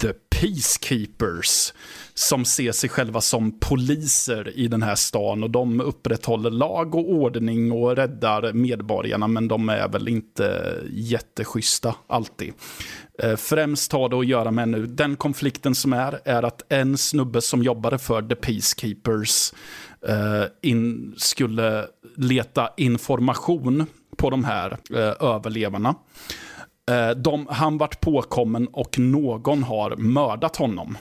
The 0.00 0.12
Peacekeepers 0.12 1.72
som 2.18 2.44
ser 2.44 2.72
sig 2.72 2.90
själva 2.90 3.20
som 3.20 3.58
poliser 3.58 4.58
i 4.58 4.68
den 4.68 4.82
här 4.82 4.94
stan 4.94 5.42
och 5.42 5.50
de 5.50 5.80
upprätthåller 5.80 6.50
lag 6.50 6.94
och 6.94 7.10
ordning 7.10 7.72
och 7.72 7.96
räddar 7.96 8.52
medborgarna 8.52 9.28
men 9.28 9.48
de 9.48 9.68
är 9.68 9.88
väl 9.88 10.08
inte 10.08 10.74
jätteschyssta 10.90 11.94
alltid. 12.06 12.52
Eh, 13.18 13.36
främst 13.36 13.92
har 13.92 14.08
det 14.08 14.16
att 14.16 14.26
göra 14.26 14.50
med 14.50 14.68
nu, 14.68 14.86
den 14.86 15.16
konflikten 15.16 15.74
som 15.74 15.92
är, 15.92 16.20
är 16.24 16.42
att 16.42 16.62
en 16.68 16.98
snubbe 16.98 17.40
som 17.40 17.62
jobbade 17.62 17.98
för 17.98 18.22
The 18.22 18.34
Peacekeepers 18.34 19.52
eh, 20.08 20.44
in, 20.62 21.14
skulle 21.16 21.86
leta 22.16 22.70
information 22.76 23.86
på 24.16 24.30
de 24.30 24.44
här 24.44 24.78
eh, 24.94 25.28
överlevarna. 25.28 25.94
Eh, 26.90 27.10
de, 27.10 27.46
han 27.50 27.78
vart 27.78 28.00
påkommen 28.00 28.68
och 28.68 28.98
någon 28.98 29.62
har 29.62 29.96
mördat 29.96 30.56
honom. 30.56 30.96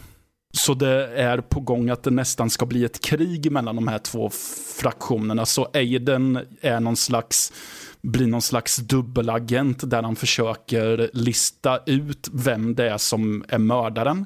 Så 0.55 0.73
det 0.73 1.07
är 1.07 1.37
på 1.37 1.59
gång 1.59 1.89
att 1.89 2.03
det 2.03 2.11
nästan 2.11 2.49
ska 2.49 2.65
bli 2.65 2.85
ett 2.85 2.99
krig 2.99 3.51
mellan 3.51 3.75
de 3.75 3.87
här 3.87 3.99
två 3.99 4.29
fraktionerna. 4.75 5.45
Så 5.45 5.67
Aiden 5.73 6.39
är 6.61 6.79
någon 6.79 6.95
slags, 6.95 7.53
blir 8.01 8.27
någon 8.27 8.41
slags 8.41 8.77
dubbelagent 8.77 9.89
där 9.89 10.03
han 10.03 10.15
försöker 10.15 11.09
lista 11.13 11.79
ut 11.85 12.29
vem 12.33 12.75
det 12.75 12.89
är 12.89 12.97
som 12.97 13.43
är 13.47 13.57
mördaren. 13.57 14.25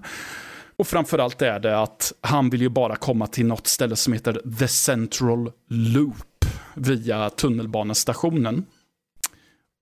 Och 0.77 0.87
framförallt 0.87 1.41
är 1.41 1.59
det 1.59 1.79
att 1.79 2.13
han 2.21 2.49
vill 2.49 2.61
ju 2.61 2.69
bara 2.69 2.95
komma 2.95 3.27
till 3.27 3.45
något 3.45 3.67
ställe 3.67 3.95
som 3.95 4.13
heter 4.13 4.41
The 4.59 4.67
Central 4.67 5.51
Loop 5.69 6.45
via 6.73 7.29
tunnelbanestationen. 7.29 8.65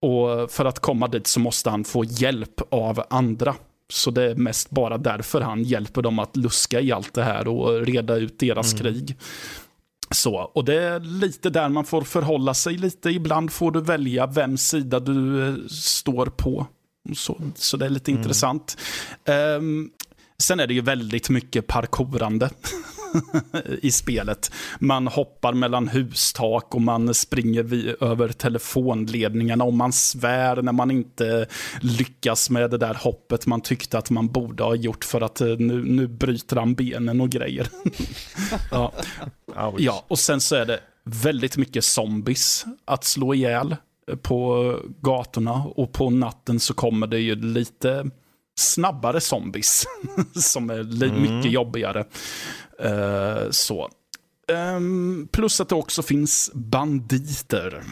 Och 0.02 0.52
för 0.52 0.65
att 0.65 0.80
komma 0.80 1.07
dit 1.07 1.28
så 1.28 1.40
måste 1.40 1.69
han 1.69 1.84
få 1.84 2.03
hjälp 2.03 2.61
av 2.69 3.03
andra. 3.10 3.56
Så 3.93 4.11
det 4.11 4.23
är 4.23 4.35
mest 4.35 4.69
bara 4.69 4.97
därför 4.97 5.41
han 5.41 5.64
hjälper 5.64 6.01
dem 6.01 6.19
att 6.19 6.38
luska 6.38 6.81
i 6.81 6.91
allt 6.91 7.14
det 7.14 7.23
här 7.23 7.47
och 7.47 7.85
reda 7.85 8.15
ut 8.15 8.39
deras 8.39 8.73
mm. 8.73 8.84
krig. 8.84 9.18
Så, 10.11 10.35
och 10.35 10.65
det 10.65 10.84
är 10.84 10.99
lite 10.99 11.49
där 11.49 11.69
man 11.69 11.85
får 11.85 12.01
förhålla 12.01 12.53
sig 12.53 12.77
lite. 12.77 13.09
Ibland 13.09 13.51
får 13.51 13.72
du 13.72 13.81
välja 13.81 14.27
vem 14.27 14.57
sida 14.57 14.99
du 14.99 15.47
eh, 15.47 15.55
står 15.69 16.26
på. 16.26 16.68
Så, 17.15 17.41
så 17.55 17.77
det 17.77 17.85
är 17.85 17.89
lite 17.89 18.11
mm. 18.11 18.22
intressant. 18.22 18.77
Um, 19.59 19.91
sen 20.38 20.59
är 20.59 20.68
det 20.68 20.73
ju 20.73 20.81
väldigt 20.81 21.30
mycket 21.30 21.68
parkourande. 21.68 22.49
i 23.81 23.91
spelet. 23.91 24.51
Man 24.79 25.07
hoppar 25.07 25.53
mellan 25.53 25.88
hustak 25.88 26.75
och 26.75 26.81
man 26.81 27.13
springer 27.13 27.63
vid, 27.63 27.95
över 28.01 28.29
telefonledningarna 28.29 29.63
och 29.63 29.73
man 29.73 29.93
svär 29.93 30.61
när 30.61 30.71
man 30.71 30.91
inte 30.91 31.47
lyckas 31.81 32.49
med 32.49 32.71
det 32.71 32.77
där 32.77 32.93
hoppet 32.93 33.45
man 33.45 33.61
tyckte 33.61 33.97
att 33.97 34.09
man 34.09 34.27
borde 34.27 34.63
ha 34.63 34.75
gjort 34.75 35.03
för 35.03 35.21
att 35.21 35.41
eh, 35.41 35.47
nu, 35.47 35.84
nu 35.84 36.07
bryter 36.07 36.55
han 36.55 36.73
benen 36.73 37.21
och 37.21 37.29
grejer. 37.29 37.67
ja. 38.71 38.93
ja, 39.77 40.05
och 40.07 40.19
sen 40.19 40.41
så 40.41 40.55
är 40.55 40.65
det 40.65 40.79
väldigt 41.03 41.57
mycket 41.57 41.84
zombies 41.84 42.65
att 42.85 43.03
slå 43.03 43.34
ihjäl 43.34 43.75
på 44.21 44.73
gatorna 45.01 45.63
och 45.75 45.93
på 45.93 46.09
natten 46.09 46.59
så 46.59 46.73
kommer 46.73 47.07
det 47.07 47.19
ju 47.19 47.35
lite 47.35 48.09
snabbare 48.59 49.21
zombies 49.21 49.85
som 50.35 50.69
är 50.69 51.03
mm. 51.03 51.21
mycket 51.21 51.51
jobbigare. 51.51 52.05
Uh, 52.85 53.49
så. 53.49 53.89
Um, 54.75 55.27
plus 55.31 55.61
att 55.61 55.69
det 55.69 55.75
också 55.75 56.01
finns 56.01 56.51
banditer. 56.53 57.83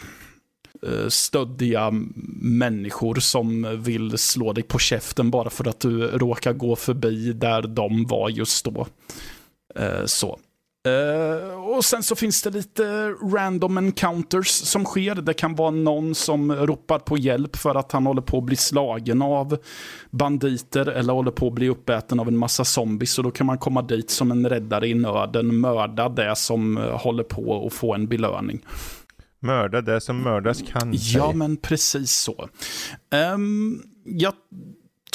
Uh, 0.86 1.08
stöddiga 1.08 1.90
människor 2.40 3.14
som 3.14 3.82
vill 3.82 4.18
slå 4.18 4.52
dig 4.52 4.64
på 4.64 4.78
käften 4.78 5.30
bara 5.30 5.50
för 5.50 5.68
att 5.68 5.80
du 5.80 6.06
råkar 6.06 6.52
gå 6.52 6.76
förbi 6.76 7.32
där 7.32 7.62
de 7.62 8.06
var 8.06 8.28
just 8.28 8.64
då. 8.64 8.86
Uh, 9.80 10.06
så. 10.06 10.38
Uh, 10.86 11.68
och 11.76 11.84
sen 11.84 12.02
så 12.02 12.16
finns 12.16 12.42
det 12.42 12.50
lite 12.50 13.10
random 13.10 13.78
encounters 13.78 14.48
som 14.48 14.84
sker. 14.84 15.14
Det 15.14 15.34
kan 15.34 15.54
vara 15.54 15.70
någon 15.70 16.14
som 16.14 16.52
ropar 16.52 16.98
på 16.98 17.18
hjälp 17.18 17.56
för 17.56 17.74
att 17.74 17.92
han 17.92 18.06
håller 18.06 18.22
på 18.22 18.38
att 18.38 18.44
bli 18.44 18.56
slagen 18.56 19.22
av 19.22 19.58
banditer 20.10 20.86
eller 20.86 21.12
håller 21.12 21.30
på 21.30 21.46
att 21.46 21.52
bli 21.52 21.68
uppäten 21.68 22.20
av 22.20 22.28
en 22.28 22.36
massa 22.36 22.64
zombies. 22.64 23.18
Och 23.18 23.24
då 23.24 23.30
kan 23.30 23.46
man 23.46 23.58
komma 23.58 23.82
dit 23.82 24.10
som 24.10 24.30
en 24.30 24.48
räddare 24.48 24.88
i 24.88 24.94
nöden, 24.94 25.60
mörda 25.60 26.08
det 26.08 26.36
som 26.36 26.76
håller 26.76 27.24
på 27.24 27.66
att 27.66 27.72
få 27.72 27.94
en 27.94 28.06
belöning. 28.06 28.62
Mörda 29.40 29.80
det 29.80 30.00
som 30.00 30.22
mördas 30.22 30.62
kan. 30.62 30.92
Ja, 30.92 31.32
men 31.32 31.56
precis 31.56 32.10
så. 32.10 32.48
Um, 33.34 33.82
jag 34.04 34.32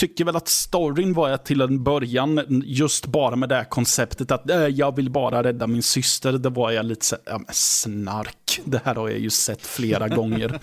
tycker 0.02 0.26
väl 0.26 0.36
att 0.36 0.48
storyn 0.48 1.14
var 1.14 1.38
till 1.38 1.62
en 1.62 1.84
början, 1.84 2.62
just 2.66 3.06
bara 3.06 3.36
med 3.36 3.50
det 3.50 3.56
här 3.56 3.64
konceptet 3.64 4.32
att 4.32 4.50
äh, 4.50 4.68
jag 4.68 4.96
vill 4.96 5.10
bara 5.10 5.44
rädda 5.44 5.68
min 5.68 5.84
syster. 5.84 6.34
Det 6.34 6.50
var 6.50 6.72
jag 6.72 6.86
lite 6.86 7.06
så 7.06 7.16
ja, 7.26 7.38
men 7.38 7.46
snark. 7.52 8.62
Det 8.66 8.82
här 8.86 8.96
har 8.96 9.10
jag 9.10 9.20
ju 9.20 9.30
sett 9.30 9.66
flera 9.66 10.08
gånger. 10.18 10.60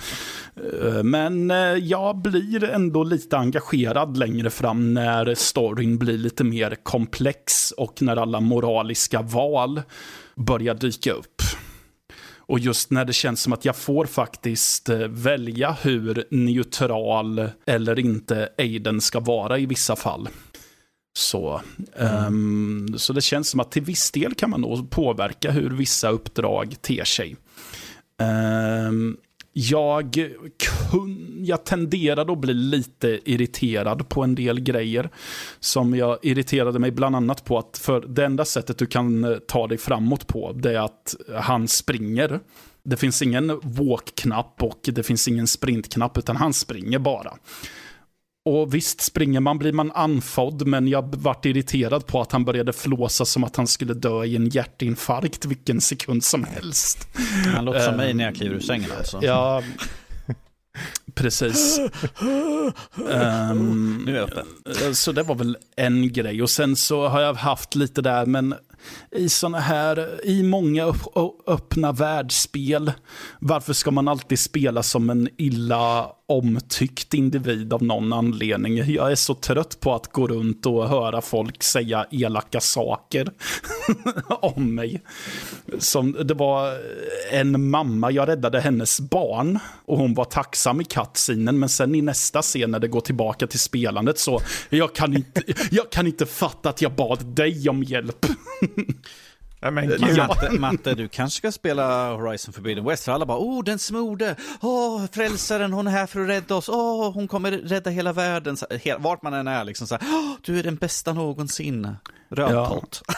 Eh, 0.56 1.02
men 1.02 1.50
eh, 1.50 1.56
jag 1.56 2.16
blir 2.22 2.64
ändå 2.64 3.04
lite 3.04 3.38
engagerad 3.38 4.16
längre 4.16 4.50
fram 4.50 4.94
när 4.94 5.34
storyn 5.34 5.98
blir 5.98 6.18
lite 6.18 6.44
mer 6.44 6.76
komplex 6.82 7.70
och 7.70 8.02
när 8.02 8.16
alla 8.16 8.40
moraliska 8.40 9.22
val 9.22 9.82
börjar 10.34 10.74
dyka 10.74 11.12
upp. 11.12 11.42
Och 12.48 12.58
just 12.58 12.90
när 12.90 13.04
det 13.04 13.12
känns 13.12 13.42
som 13.42 13.52
att 13.52 13.64
jag 13.64 13.76
får 13.76 14.06
faktiskt 14.06 14.88
eh, 14.88 14.98
välja 14.98 15.76
hur 15.82 16.24
neutral 16.30 17.50
eller 17.66 17.98
inte 17.98 18.48
Aiden 18.58 19.00
ska 19.00 19.20
vara 19.20 19.58
i 19.58 19.66
vissa 19.66 19.96
fall. 19.96 20.28
Så, 21.18 21.60
mm. 21.96 22.26
um, 22.26 22.98
så 22.98 23.12
det 23.12 23.20
känns 23.20 23.48
som 23.48 23.60
att 23.60 23.70
till 23.70 23.82
viss 23.82 24.10
del 24.10 24.34
kan 24.34 24.50
man 24.50 24.60
nog 24.60 24.90
påverka 24.90 25.50
hur 25.50 25.70
vissa 25.70 26.08
uppdrag 26.08 26.82
ter 26.82 27.04
sig. 27.04 27.36
Um, 28.88 29.16
jag, 29.60 30.30
kun, 30.58 31.44
jag 31.44 31.64
tenderade 31.64 32.32
att 32.32 32.38
bli 32.38 32.54
lite 32.54 33.20
irriterad 33.24 34.08
på 34.08 34.22
en 34.22 34.34
del 34.34 34.60
grejer. 34.60 35.10
Som 35.60 35.96
jag 35.96 36.18
irriterade 36.22 36.78
mig 36.78 36.90
bland 36.90 37.16
annat 37.16 37.44
på 37.44 37.58
att 37.58 37.78
för 37.78 38.00
det 38.00 38.24
enda 38.24 38.44
sättet 38.44 38.78
du 38.78 38.86
kan 38.86 39.24
eh, 39.24 39.36
ta 39.36 39.66
dig 39.66 39.78
framåt 39.78 40.26
på 40.26 40.52
det 40.52 40.72
är 40.72 40.80
att 40.80 41.16
eh, 41.28 41.34
han 41.34 41.68
springer. 41.68 42.40
Det 42.82 42.96
finns 42.96 43.22
ingen 43.22 43.60
walk-knapp 43.62 44.62
och 44.62 44.80
det 44.82 45.02
finns 45.02 45.28
ingen 45.28 45.46
sprint-knapp, 45.46 46.18
utan 46.18 46.36
han 46.36 46.52
springer 46.52 46.98
bara. 46.98 47.34
Och 48.48 48.74
visst, 48.74 49.00
springer 49.00 49.40
man 49.40 49.58
blir 49.58 49.72
man 49.72 49.92
anfodd, 49.92 50.66
men 50.66 50.88
jag 50.88 51.14
vart 51.16 51.44
irriterad 51.46 52.06
på 52.06 52.20
att 52.20 52.32
han 52.32 52.44
började 52.44 52.72
flåsa 52.72 53.24
som 53.24 53.44
att 53.44 53.56
han 53.56 53.66
skulle 53.66 53.94
dö 53.94 54.24
i 54.24 54.36
en 54.36 54.48
hjärtinfarkt 54.48 55.44
vilken 55.44 55.80
sekund 55.80 56.24
som 56.24 56.44
helst. 56.44 57.08
Han 57.54 57.64
låter 57.64 57.80
som 57.80 57.96
mig 57.96 58.14
när 58.14 58.24
jag 58.24 58.34
kliver 58.34 58.54
ur 58.56 58.60
sängen 58.60 58.90
alltså. 58.98 59.20
Ja, 59.22 59.62
precis. 61.14 61.80
um, 62.96 64.02
Nu 64.06 64.12
är 64.12 64.20
jag 64.20 64.30
öppen. 64.30 64.94
så 64.94 65.12
det 65.12 65.22
var 65.22 65.34
väl 65.34 65.56
en 65.76 66.12
grej. 66.12 66.42
Och 66.42 66.50
sen 66.50 66.76
så 66.76 67.08
har 67.08 67.20
jag 67.20 67.34
haft 67.34 67.74
lite 67.74 68.02
där, 68.02 68.26
men 68.26 68.54
i 69.10 69.28
sådana 69.28 69.60
här, 69.60 70.20
i 70.24 70.42
många 70.42 70.94
öppna 71.46 71.92
världsspel, 71.92 72.92
varför 73.40 73.72
ska 73.72 73.90
man 73.90 74.08
alltid 74.08 74.38
spela 74.38 74.82
som 74.82 75.10
en 75.10 75.28
illa 75.36 76.12
omtyckt 76.26 77.14
individ 77.14 77.72
av 77.72 77.82
någon 77.82 78.12
anledning? 78.12 78.76
Jag 78.76 79.12
är 79.12 79.14
så 79.14 79.34
trött 79.34 79.80
på 79.80 79.94
att 79.94 80.12
gå 80.12 80.26
runt 80.26 80.66
och 80.66 80.88
höra 80.88 81.20
folk 81.20 81.62
säga 81.62 82.06
elaka 82.10 82.60
saker 82.60 83.30
om 84.28 84.74
mig. 84.74 85.02
Som, 85.78 86.12
det 86.12 86.34
var 86.34 86.72
en 87.30 87.70
mamma, 87.70 88.10
jag 88.10 88.28
räddade 88.28 88.60
hennes 88.60 89.00
barn 89.00 89.58
och 89.84 89.98
hon 89.98 90.14
var 90.14 90.24
tacksam 90.24 90.80
i 90.80 90.84
kattsinen, 90.84 91.58
men 91.58 91.68
sen 91.68 91.94
i 91.94 92.02
nästa 92.02 92.42
scen 92.42 92.70
när 92.70 92.78
det 92.78 92.88
går 92.88 93.00
tillbaka 93.00 93.46
till 93.46 93.60
spelandet 93.60 94.18
så, 94.18 94.40
jag 94.70 94.94
kan 94.94 95.16
inte, 95.16 95.42
jag 95.70 95.90
kan 95.90 96.06
inte 96.06 96.26
fatta 96.26 96.68
att 96.68 96.82
jag 96.82 96.94
bad 96.94 97.26
dig 97.26 97.68
om 97.68 97.82
hjälp. 97.82 98.26
Ja, 99.60 99.70
men 99.70 99.88
gud. 99.88 100.16
Matte, 100.16 100.50
Matte, 100.52 100.94
du 100.94 101.08
kanske 101.08 101.36
ska 101.38 101.52
spela 101.52 102.12
Horizon 102.12 102.52
Forbidden 102.54 102.84
West, 102.84 103.04
för 103.04 103.12
alla 103.12 103.26
bara 103.26 103.38
oh, 103.38 103.64
den 103.64 103.78
smorde, 103.78 104.36
åh, 104.60 105.06
frälsaren, 105.12 105.72
hon 105.72 105.86
är 105.86 105.90
här 105.90 106.06
för 106.06 106.20
att 106.20 106.28
rädda 106.28 106.54
oss, 106.54 106.68
åh, 106.68 107.12
hon 107.12 107.28
kommer 107.28 107.50
rädda 107.52 107.90
hela 107.90 108.12
världen, 108.12 108.56
Så, 108.56 108.66
he- 108.66 108.98
vart 109.02 109.22
man 109.22 109.34
än 109.34 109.48
är, 109.48 109.64
liksom 109.64 109.86
så 109.86 109.94
här, 109.94 110.08
åh, 110.12 110.32
du 110.42 110.58
är 110.58 110.62
den 110.62 110.76
bästa 110.76 111.12
någonsin, 111.12 111.96
rödtott. 112.30 113.02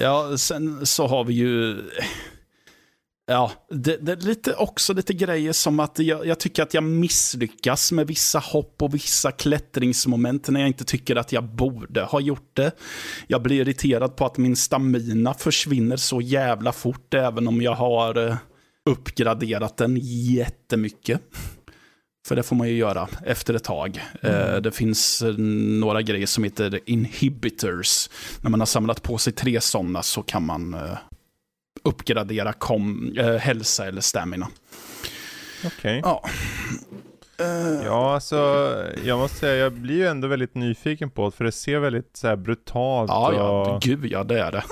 Ja, 0.00 0.38
sen 0.38 0.86
så 0.86 1.06
har 1.06 1.24
vi 1.24 1.34
ju... 1.34 1.82
Ja, 3.30 3.52
det, 3.70 3.96
det 3.96 4.12
är 4.12 4.16
lite, 4.16 4.54
också 4.54 4.92
lite 4.92 5.14
grejer 5.14 5.52
som 5.52 5.80
att 5.80 5.98
jag, 5.98 6.26
jag 6.26 6.38
tycker 6.40 6.62
att 6.62 6.74
jag 6.74 6.84
misslyckas 6.84 7.92
med 7.92 8.06
vissa 8.06 8.38
hopp 8.38 8.82
och 8.82 8.94
vissa 8.94 9.32
klättringsmoment 9.32 10.48
när 10.48 10.60
jag 10.60 10.68
inte 10.68 10.84
tycker 10.84 11.16
att 11.16 11.32
jag 11.32 11.44
borde 11.44 12.02
ha 12.02 12.20
gjort 12.20 12.50
det. 12.54 12.72
Jag 13.26 13.42
blir 13.42 13.60
irriterad 13.60 14.16
på 14.16 14.26
att 14.26 14.38
min 14.38 14.56
stamina 14.56 15.34
försvinner 15.34 15.96
så 15.96 16.20
jävla 16.20 16.72
fort 16.72 17.14
även 17.14 17.48
om 17.48 17.62
jag 17.62 17.74
har 17.74 18.26
eh, 18.26 18.36
uppgraderat 18.90 19.76
den 19.76 19.98
jättemycket. 20.02 21.20
För 22.28 22.36
det 22.36 22.42
får 22.42 22.56
man 22.56 22.68
ju 22.68 22.76
göra 22.76 23.08
efter 23.26 23.54
ett 23.54 23.64
tag. 23.64 24.02
Eh, 24.22 24.56
det 24.56 24.72
finns 24.72 25.22
eh, 25.22 25.34
några 25.38 26.02
grejer 26.02 26.26
som 26.26 26.44
heter 26.44 26.80
inhibitors. 26.86 28.08
När 28.42 28.50
man 28.50 28.60
har 28.60 28.66
samlat 28.66 29.02
på 29.02 29.18
sig 29.18 29.32
tre 29.32 29.60
sådana 29.60 30.02
så 30.02 30.22
kan 30.22 30.46
man 30.46 30.76
uppgradera 31.84 32.52
kom, 32.52 33.12
eh, 33.18 33.34
hälsa 33.34 33.86
eller 33.86 34.00
stamina. 34.00 34.48
Okej. 35.66 36.00
Ja. 36.04 36.24
Ja, 37.84 38.14
alltså 38.14 38.36
jag 39.04 39.18
måste 39.18 39.36
säga, 39.38 39.56
jag 39.56 39.72
blir 39.72 39.94
ju 39.94 40.06
ändå 40.06 40.28
väldigt 40.28 40.54
nyfiken 40.54 41.10
på 41.10 41.24
det, 41.24 41.36
för 41.36 41.44
det 41.44 41.52
ser 41.52 41.78
väldigt 41.78 42.16
så 42.16 42.28
här 42.28 42.36
brutalt 42.36 43.08
Ja, 43.10 43.32
ja, 43.34 43.74
och 43.74 43.82
gud 43.82 44.04
ja, 44.06 44.24
det 44.24 44.40
är 44.40 44.52
det. 44.52 44.62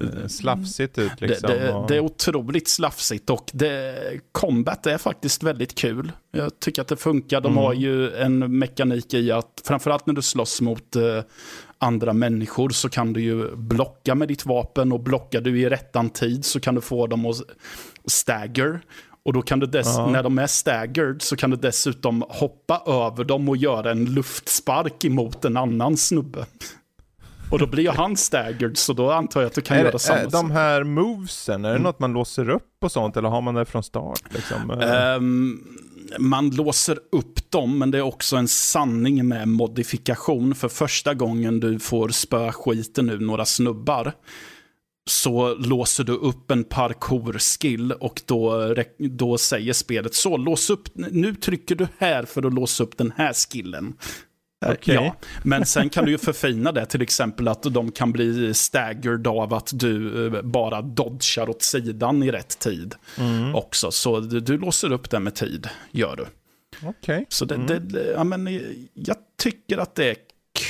eh, 0.22 0.26
slafsigt 0.28 0.98
ut 0.98 1.20
liksom. 1.20 1.50
det, 1.50 1.58
det, 1.58 1.72
och... 1.72 1.88
det 1.88 1.96
är 1.96 2.00
otroligt 2.00 2.68
slafsigt 2.68 3.30
och 3.30 3.50
det, 3.52 3.94
combat 4.32 4.86
är 4.86 4.98
faktiskt 4.98 5.42
väldigt 5.42 5.74
kul. 5.74 6.12
Jag 6.30 6.60
tycker 6.60 6.82
att 6.82 6.88
det 6.88 6.96
funkar. 6.96 7.40
De 7.40 7.52
Mm. 7.52 7.64
har 7.64 7.72
ju 7.74 8.16
en 8.16 8.58
mekanik 8.58 9.14
i 9.14 9.32
att, 9.32 9.62
framförallt 9.64 10.06
när 10.06 10.14
du 10.14 10.22
slåss 10.22 10.60
mot 10.60 10.96
eh, 10.96 11.20
andra 11.80 12.12
människor 12.12 12.70
så 12.70 12.88
kan 12.88 13.12
du 13.12 13.20
ju 13.20 13.56
blocka 13.56 14.14
med 14.14 14.28
ditt 14.28 14.46
vapen 14.46 14.92
och 14.92 15.00
blockar 15.00 15.40
du 15.40 15.60
i 15.60 15.68
rättan 15.68 16.10
tid 16.10 16.44
så 16.44 16.60
kan 16.60 16.74
du 16.74 16.80
få 16.80 17.06
dem 17.06 17.26
att 17.26 17.36
stagger. 18.06 18.80
Och 19.22 19.32
då 19.32 19.42
kan 19.42 19.58
du 19.60 19.66
dess, 19.66 19.86
Ja. 19.96 20.06
när 20.10 20.22
de 20.22 20.38
är 20.38 20.46
staggered 20.46 21.22
så 21.22 21.36
kan 21.36 21.50
du 21.50 21.56
dessutom 21.56 22.24
hoppa 22.28 22.82
över 22.86 23.24
dem 23.24 23.48
och 23.48 23.56
göra 23.56 23.90
en 23.90 24.04
luftspark 24.04 25.04
emot 25.04 25.44
en 25.44 25.56
annan 25.56 25.96
snubbe. 25.96 26.46
Och 27.50 27.58
då 27.58 27.66
blir 27.66 27.82
ju 27.84 27.90
han 27.90 28.16
staggered 28.16 28.78
så 28.78 28.92
då 28.92 29.10
antar 29.10 29.40
jag 29.40 29.48
att 29.48 29.54
du 29.54 29.60
kan 29.60 29.76
är 29.76 29.80
göra 29.80 29.92
det, 29.92 29.98
samma 29.98 30.20
är 30.20 30.26
de 30.30 30.50
här 30.50 30.84
movesen, 30.84 31.64
är 31.64 31.72
det 31.72 31.78
något 31.78 31.98
man 31.98 32.12
låser 32.12 32.50
upp 32.50 32.62
och 32.84 32.92
sånt 32.92 33.16
eller 33.16 33.28
har 33.28 33.40
man 33.40 33.54
det 33.54 33.64
från 33.64 33.82
start? 33.82 34.22
Liksom? 34.30 34.70
Eh, 34.70 35.14
Ehm, 35.14 35.60
man 36.18 36.50
låser 36.50 36.98
upp 37.12 37.50
dem, 37.50 37.78
men 37.78 37.90
det 37.90 37.98
är 37.98 38.02
också 38.02 38.36
en 38.36 38.48
sanning 38.48 39.28
med 39.28 39.48
modifikation. 39.48 40.54
För 40.54 40.68
första 40.68 41.14
gången 41.14 41.60
du 41.60 41.78
får 41.78 42.08
spö 42.08 42.52
skiten 42.52 43.10
ur 43.10 43.18
några 43.18 43.44
snubbar 43.44 44.12
så 45.10 45.54
låser 45.54 46.04
du 46.04 46.12
upp 46.12 46.50
en 46.50 46.64
parkour-skill 46.64 47.92
och 47.92 48.22
då, 48.26 48.74
då 48.98 49.38
säger 49.38 49.72
spelet 49.72 50.14
så, 50.14 50.36
lås 50.36 50.70
upp, 50.70 50.88
nu 50.94 51.34
trycker 51.34 51.74
du 51.74 51.88
här 51.98 52.24
för 52.24 52.46
att 52.46 52.54
låsa 52.54 52.84
upp 52.84 52.96
den 52.98 53.12
här 53.16 53.32
skillen. 53.32 53.94
Eh, 54.66 54.72
Okej. 54.72 54.94
Ja, 54.94 55.14
men 55.42 55.66
sen 55.66 55.88
kan 55.88 56.04
du 56.04 56.10
ju 56.10 56.18
förfina 56.18 56.72
det, 56.72 56.86
till 56.86 57.02
exempel 57.02 57.48
att 57.48 57.62
de 57.62 57.92
kan 57.92 58.12
bli 58.12 58.54
staggered 58.54 59.26
av 59.26 59.54
att 59.54 59.70
du 59.74 60.26
eh, 60.26 60.42
bara 60.42 60.82
dodgar 60.82 61.48
åt 61.48 61.62
sidan 61.62 62.22
i 62.22 62.30
rätt 62.30 62.58
tid 62.58 62.94
mm. 63.18 63.54
också. 63.54 63.90
Så 63.90 64.20
du, 64.20 64.40
du 64.40 64.58
låser 64.58 64.92
upp 64.92 65.10
det 65.10 65.20
med 65.20 65.34
tid, 65.34 65.68
gör 65.90 66.16
du. 66.16 66.26
Okej. 66.88 67.26
Så 67.28 67.44
det, 67.44 67.54
Mm. 67.54 67.88
det, 67.88 68.12
ja, 68.16 68.24
men, 68.24 68.46
eh, 68.46 68.60
jag 68.94 69.16
tycker 69.42 69.78
att 69.78 69.94
det 69.94 70.10
är 70.10 70.16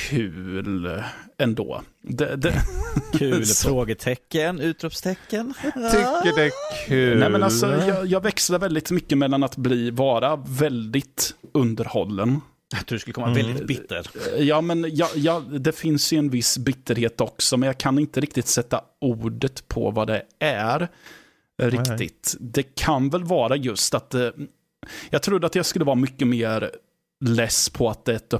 kul 0.09 1.03
ändå. 1.37 1.81
Det, 2.01 2.35
det, 2.35 2.53
Kul, 3.13 3.45
frågetecken, 3.45 4.59
utropstecken. 4.59 5.53
Tycker 5.63 6.35
det 6.35 6.43
är 6.43 6.51
kul. 6.87 7.19
nej, 7.19 7.29
men 7.29 7.43
alltså, 7.43 7.67
jag, 7.87 8.05
jag 8.05 8.23
växlar 8.23 8.59
väldigt 8.59 8.91
mycket 8.91 9.17
mellan 9.17 9.43
att 9.43 9.57
bli, 9.57 9.91
vara 9.91 10.35
väldigt 10.35 11.35
underhållen. 11.53 12.41
Jag 12.71 12.85
tror 12.85 12.95
du 12.95 12.99
skulle 12.99 13.13
komma 13.13 13.27
Mm. 13.31 13.45
väldigt 13.47 13.67
bitter. 13.67 14.07
Ja, 14.39 14.61
men 14.61 14.85
ja, 14.95 15.09
ja, 15.15 15.39
det 15.39 15.71
finns 15.71 16.13
ju 16.13 16.17
en 16.17 16.29
viss 16.29 16.57
bitterhet 16.57 17.21
också, 17.21 17.57
men 17.57 17.67
jag 17.67 17.77
kan 17.77 17.99
inte 17.99 18.19
riktigt 18.21 18.47
sätta 18.47 18.81
ordet 19.01 19.67
på 19.67 19.91
vad 19.91 20.07
det 20.07 20.25
är. 20.39 20.81
eh, 21.61 21.67
Riktigt. 21.71 22.35
Det 22.39 22.63
kan 22.75 23.09
väl 23.09 23.23
vara 23.23 23.55
just 23.55 23.93
att 23.93 24.13
eh, 24.13 24.29
jag 25.09 25.23
trodde 25.23 25.47
att 25.47 25.55
jag 25.55 25.65
skulle 25.65 25.85
vara 25.85 25.95
mycket 25.95 26.27
mer 26.27 26.71
less 27.25 27.69
på 27.69 27.89
att 27.89 28.05
det 28.05 28.11
är 28.11 28.15
ett 28.15 28.33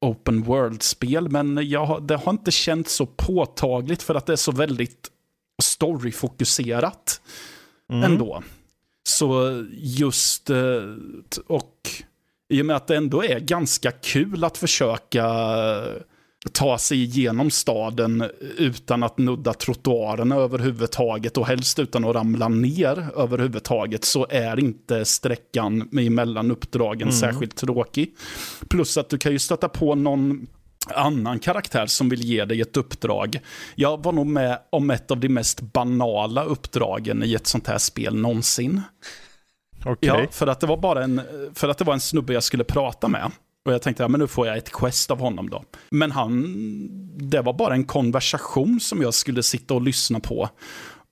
open 0.00 0.42
world-spel, 0.42 1.28
men 1.28 1.68
jag, 1.68 1.86
har- 1.86 2.00
det 2.00 2.16
har 2.16 2.30
inte 2.32 2.50
känts 2.50 2.94
så 2.94 3.06
påtagligt 3.06 4.02
för 4.02 4.14
att 4.14 4.26
det 4.26 4.32
är 4.32 4.36
så 4.36 4.52
väldigt 4.52 5.10
story-fokuserat 5.62 7.20
Mm. 7.92 8.12
ändå. 8.12 8.42
Så 9.08 9.64
just, 9.72 10.50
eh, 10.50 10.56
och 11.46 11.90
i 12.50 12.62
och 12.62 12.66
med 12.66 12.76
att 12.76 12.86
det 12.86 12.96
ändå 12.96 13.24
är 13.24 13.40
ganska 13.40 13.90
kul 13.90 14.44
att 14.44 14.58
försöka 14.58 15.26
ta 16.52 16.78
sig 16.78 17.02
igenom 17.02 17.50
staden 17.50 18.24
utan 18.56 19.02
att 19.02 19.18
nudda 19.18 19.52
trottoarerna 19.52 20.36
överhuvudtaget 20.36 21.36
och 21.36 21.46
helst 21.46 21.78
utan 21.78 22.04
att 22.04 22.14
ramla 22.14 22.48
ner 22.48 23.08
överhuvudtaget 23.16 24.04
så 24.04 24.26
är 24.30 24.60
inte 24.60 25.04
sträckan 25.04 25.88
mellan 25.90 26.50
uppdragen 26.50 27.12
särskilt 27.12 27.56
tråkig. 27.56 28.14
Plus 28.70 28.98
att 28.98 29.08
du 29.08 29.18
kan 29.18 29.32
ju 29.32 29.38
stöta 29.38 29.68
på 29.68 29.94
någon 29.94 30.46
annan 30.94 31.38
karaktär 31.38 31.86
som 31.86 32.08
vill 32.08 32.24
ge 32.24 32.44
dig 32.44 32.60
ett 32.60 32.76
uppdrag. 32.76 33.40
Jag 33.74 34.04
var 34.04 34.12
nog 34.12 34.26
med 34.26 34.58
om 34.70 34.90
ett 34.90 35.10
av 35.10 35.20
de 35.20 35.28
mest 35.28 35.60
banala 35.60 36.44
uppdragen 36.44 37.22
i 37.22 37.34
ett 37.34 37.46
sånt 37.46 37.66
här 37.66 37.78
spel 37.78 38.16
någonsin. 38.16 38.82
Okej. 39.84 40.08
Ja, 40.08 40.26
för 40.30 40.46
att 40.46 40.60
det 40.60 40.66
var 40.66 40.76
bara 40.76 41.04
en, 41.04 41.20
för 41.54 41.68
att 41.68 41.78
det 41.78 41.84
var 41.84 41.94
en 41.94 42.00
snubbe 42.00 42.32
jag 42.32 42.42
skulle 42.42 42.64
prata 42.64 43.08
med. 43.08 43.30
Och 43.64 43.72
jag 43.72 43.82
tänkte, 43.82 44.02
ja 44.02 44.08
men 44.08 44.20
nu 44.20 44.26
får 44.26 44.46
jag 44.46 44.56
ett 44.58 44.72
quest 44.72 45.10
av 45.10 45.18
honom 45.20 45.50
då. 45.50 45.64
Men 45.90 46.10
han, 46.10 46.56
det 47.30 47.40
var 47.40 47.52
bara 47.52 47.74
en 47.74 47.84
konversation 47.84 48.80
som 48.80 49.02
jag 49.02 49.14
skulle 49.14 49.42
sitta 49.42 49.74
och 49.74 49.82
lyssna 49.82 50.20
på. 50.20 50.48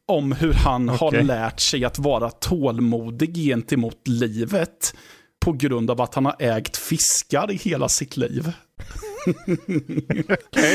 Om 0.08 0.32
hur 0.32 0.52
han 0.52 0.88
har 0.88 1.08
Okej. 1.08 1.24
lärt 1.24 1.60
sig 1.60 1.84
att 1.84 1.98
vara 1.98 2.30
tålmodig 2.30 3.34
gentemot 3.36 4.08
livet. 4.08 4.94
På 5.40 5.52
grund 5.52 5.90
av 5.90 6.00
att 6.00 6.14
han 6.14 6.24
har 6.24 6.36
ägt 6.38 6.76
fiskar 6.76 7.50
i 7.50 7.56
hela 7.56 7.88
sitt 7.88 8.16
liv. 8.16 8.52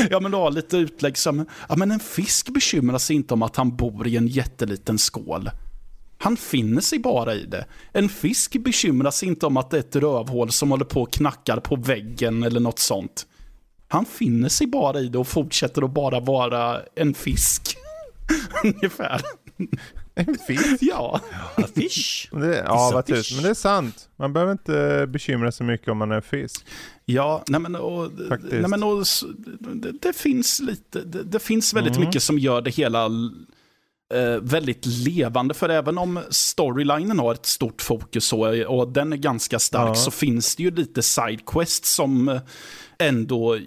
Ja 0.10 0.20
men 0.20 0.32
du 0.32 0.38
har 0.38 0.52
lite 0.52 0.78
utlägg 0.78 1.18
som, 1.18 1.46
ja 1.70 1.76
men 1.76 1.92
en 1.92 2.00
fisk 2.00 2.50
bekymrar 2.50 2.98
sig 2.98 3.16
inte 3.16 3.34
om 3.34 3.42
att 3.42 3.56
han 3.56 3.76
bor 3.76 4.08
i 4.08 4.18
en 4.18 4.28
jätteliten 4.28 4.98
skål. 4.98 5.50
Han 6.24 6.38
finner 6.38 6.82
sig 6.82 7.00
bara 7.00 7.36
i 7.36 7.46
det. 7.46 7.66
En 7.92 8.10
fisk 8.10 8.58
bekymrar 8.64 9.12
sig 9.12 9.28
inte 9.28 9.46
om 9.46 9.58
att 9.58 9.70
det 9.70 9.78
är 9.78 9.80
ett 9.80 9.96
rövhål 9.96 10.52
som 10.52 10.72
håller 10.72 10.86
på 10.86 11.02
och 11.02 11.14
knackar 11.14 11.58
på 11.60 11.76
väggen 11.76 12.44
eller 12.44 12.60
något 12.60 12.80
sånt. 12.80 13.28
Han 13.88 14.06
finner 14.06 14.50
sig 14.50 14.68
bara 14.68 15.00
i 15.00 15.08
det 15.08 15.18
och 15.18 15.28
fortsätter 15.28 15.82
att 15.82 15.94
bara 15.94 16.20
vara 16.20 16.82
en 16.96 17.14
fisk. 17.14 17.76
Ungefär. 18.64 19.22
En 20.16 20.38
fisk? 20.48 20.78
Ja. 20.82 21.20
Fish. 21.76 22.30
Det, 22.32 22.64
ja, 22.68 22.92
vad 22.94 23.06
fish. 23.06 23.34
Men 23.36 23.44
det 23.44 23.50
är 23.50 23.54
sant. 23.54 24.10
Man 24.16 24.34
behöver 24.34 24.52
inte 24.52 25.08
bekymra 25.10 25.52
sig 25.52 25.66
mycket 25.66 25.88
om 25.88 25.98
man 25.98 26.12
är 26.12 26.16
en 26.16 26.22
fisk. 26.22 26.66
Ja, 27.06 27.44
nej 27.48 27.60
men, 27.60 27.76
och, 27.76 28.12
nej 28.52 28.68
men 28.68 28.84
och, 28.84 29.06
det, 29.74 29.92
det 30.02 30.14
finns 30.16 30.60
lite, 30.60 31.02
det, 31.02 31.24
det 31.24 31.40
finns 31.40 31.74
väldigt 31.74 31.96
Mm. 31.96 32.08
mycket 32.08 32.24
som 32.24 32.40
gör 32.40 32.62
det 32.62 32.72
hela 32.72 33.10
väldigt 34.42 34.86
levande. 34.86 35.54
För 35.54 35.70
även 35.70 35.98
om 35.98 36.20
storylinen 36.30 37.20
har 37.20 37.34
ett 37.34 37.46
stort 37.46 37.82
fokus 37.82 38.26
så, 38.26 38.66
och 38.68 38.88
den 38.92 39.14
är 39.14 39.18
ganska 39.18 39.60
stark 39.60 39.90
Ja. 39.90 39.96
så 39.96 40.12
finns 40.12 40.56
det 40.56 40.64
ju 40.64 40.72
lite 40.72 41.02
sidequests 41.02 41.96
som 41.96 42.30
eh, 42.30 42.42
ändå 43.00 43.58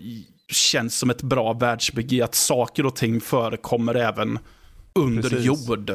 känns 0.53 0.99
som 0.99 1.11
ett 1.11 1.23
bra 1.23 1.53
världsbygge. 1.53 2.25
Att 2.25 2.35
saker 2.35 2.87
och 2.87 2.97
ting 2.97 3.21
förekommer 3.21 3.95
även 3.95 4.39
under 4.95 5.23
Precis. 5.29 5.45
jord. 5.47 5.93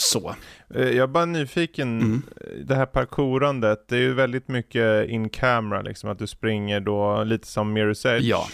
Så. 0.00 0.34
Eh, 0.74 0.82
Jag 0.82 0.96
är 0.96 1.06
bara 1.06 1.24
nyfiken, 1.24 2.00
Mm. 2.00 2.22
det 2.64 2.74
här 2.74 2.86
parkourandet, 2.86 3.88
det 3.88 3.96
är 3.96 4.00
ju 4.00 4.14
väldigt 4.14 4.48
mycket 4.48 5.08
in 5.08 5.28
camera 5.28 5.82
liksom, 5.82 6.10
att 6.10 6.18
du 6.18 6.26
springer 6.26 6.80
då 6.80 7.24
lite 7.24 7.46
som 7.46 7.76
Mirror's 7.78 8.08
Edge. 8.16 8.24
Ja. 8.24 8.46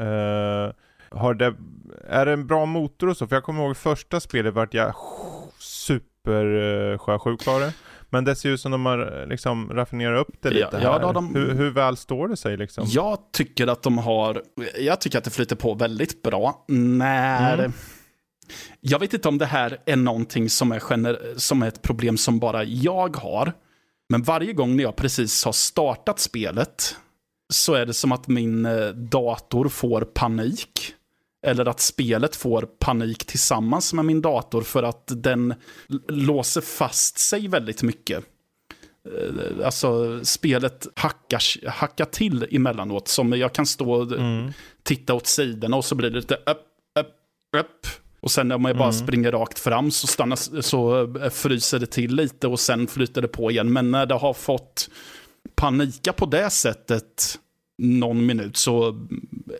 Eh, 0.00 0.72
har 1.18 1.34
det, 1.34 1.54
är 2.08 2.26
det 2.26 2.32
en 2.32 2.46
bra 2.46 2.66
motor 2.66 3.08
och 3.08 3.16
så? 3.16 3.26
För 3.26 3.36
jag 3.36 3.42
kommer 3.44 3.64
ihåg 3.64 3.76
första 3.76 4.20
spelet 4.20 4.54
vart 4.54 4.74
jag 4.74 4.94
super 5.58 6.44
uh, 6.44 6.98
sjösjuk 6.98 7.46
var 7.46 7.60
det. 7.60 7.72
Men 8.10 8.24
det 8.24 8.36
ser 8.36 8.48
ut 8.48 8.60
som 8.60 8.72
de 8.72 8.86
har 8.86 9.20
eh, 9.22 9.26
liksom 9.28 9.70
raffinerat 9.72 10.20
upp 10.28 10.34
det 10.42 10.48
Ja, 10.48 10.54
lite 10.54 10.80
ja, 10.84 10.92
här. 10.92 11.00
har 11.00 11.12
de- 11.12 11.34
hur, 11.34 11.54
hur 11.54 11.70
väl 11.70 11.96
står 11.96 12.28
det 12.28 12.36
sig 12.36 12.56
liksom? 12.56 12.84
Jag 12.88 13.18
tycker 13.32 13.66
att 13.66 13.82
de 13.82 13.98
har, 13.98 14.42
jag 14.78 15.00
tycker 15.00 15.18
att 15.18 15.24
det 15.24 15.30
flyter 15.30 15.56
på 15.56 15.74
väldigt 15.74 16.22
bra 16.22 16.64
när, 16.68 17.58
Mm. 17.58 17.72
jag 18.80 18.98
vet 18.98 19.14
inte 19.14 19.28
om 19.28 19.38
det 19.38 19.46
här 19.46 19.78
är 19.86 19.96
någonting 19.96 20.50
som 20.50 20.72
är, 20.72 20.80
gener, 20.80 21.18
som 21.36 21.62
är 21.62 21.68
ett 21.68 21.82
problem 21.82 22.16
som 22.16 22.38
bara 22.38 22.64
jag 22.64 23.16
har, 23.16 23.52
men 24.08 24.22
varje 24.22 24.52
gång 24.52 24.76
när 24.76 24.82
jag 24.84 24.96
precis 24.96 25.44
har 25.44 25.52
startat 25.52 26.18
spelet 26.20 26.96
så 27.52 27.74
är 27.74 27.86
det 27.86 27.94
som 27.94 28.12
att 28.12 28.28
min 28.28 28.66
eh, 28.66 28.86
dator 28.88 29.68
får 29.68 30.00
panik. 30.00 30.94
Eller 31.42 31.68
att 31.68 31.80
spelet 31.80 32.36
får 32.36 32.62
panik 32.78 33.24
tillsammans 33.24 33.92
med 33.92 34.04
min 34.04 34.22
dator 34.22 34.62
för 34.62 34.82
att 34.82 35.04
den 35.06 35.54
låser 36.08 36.60
fast 36.60 37.18
sig 37.18 37.48
väldigt 37.48 37.82
mycket. 37.82 38.24
Eh, 39.08 39.66
Alltså 39.66 40.20
spelet 40.24 40.86
hackar, 40.96 41.68
hackar 41.68 42.04
till 42.04 42.46
emellanåt. 42.50 43.08
Som 43.08 43.32
jag 43.32 43.52
kan 43.52 43.66
stå 43.66 43.92
och 43.92 44.12
Mm. 44.12 44.52
titta 44.82 45.14
åt 45.14 45.26
sidorna 45.26 45.76
och 45.76 45.84
så 45.84 45.94
blir 45.94 46.10
det 46.10 46.16
lite 46.16 46.34
upp, 46.34 46.66
upp, 47.00 47.14
upp. 47.60 47.86
Och 48.20 48.30
sen 48.30 48.52
om 48.52 48.64
jag 48.64 48.76
bara 48.76 48.88
Mm. 48.88 49.06
springer 49.06 49.32
rakt 49.32 49.58
fram 49.58 49.90
så, 49.90 50.06
stannar, 50.06 50.60
så 50.62 51.02
eh, 51.18 51.30
fryser 51.30 51.78
det 51.78 51.86
till 51.86 52.14
lite 52.14 52.46
och 52.48 52.60
sen 52.60 52.86
flyter 52.86 53.22
det 53.22 53.28
på 53.28 53.50
igen. 53.50 53.72
Men 53.72 53.90
när 53.90 54.06
det 54.06 54.14
har 54.14 54.34
fått 54.34 54.90
panika 55.54 56.12
på 56.12 56.26
det 56.26 56.50
sättet 56.50 57.38
någon 57.82 58.26
minut 58.26 58.56
så 58.56 59.06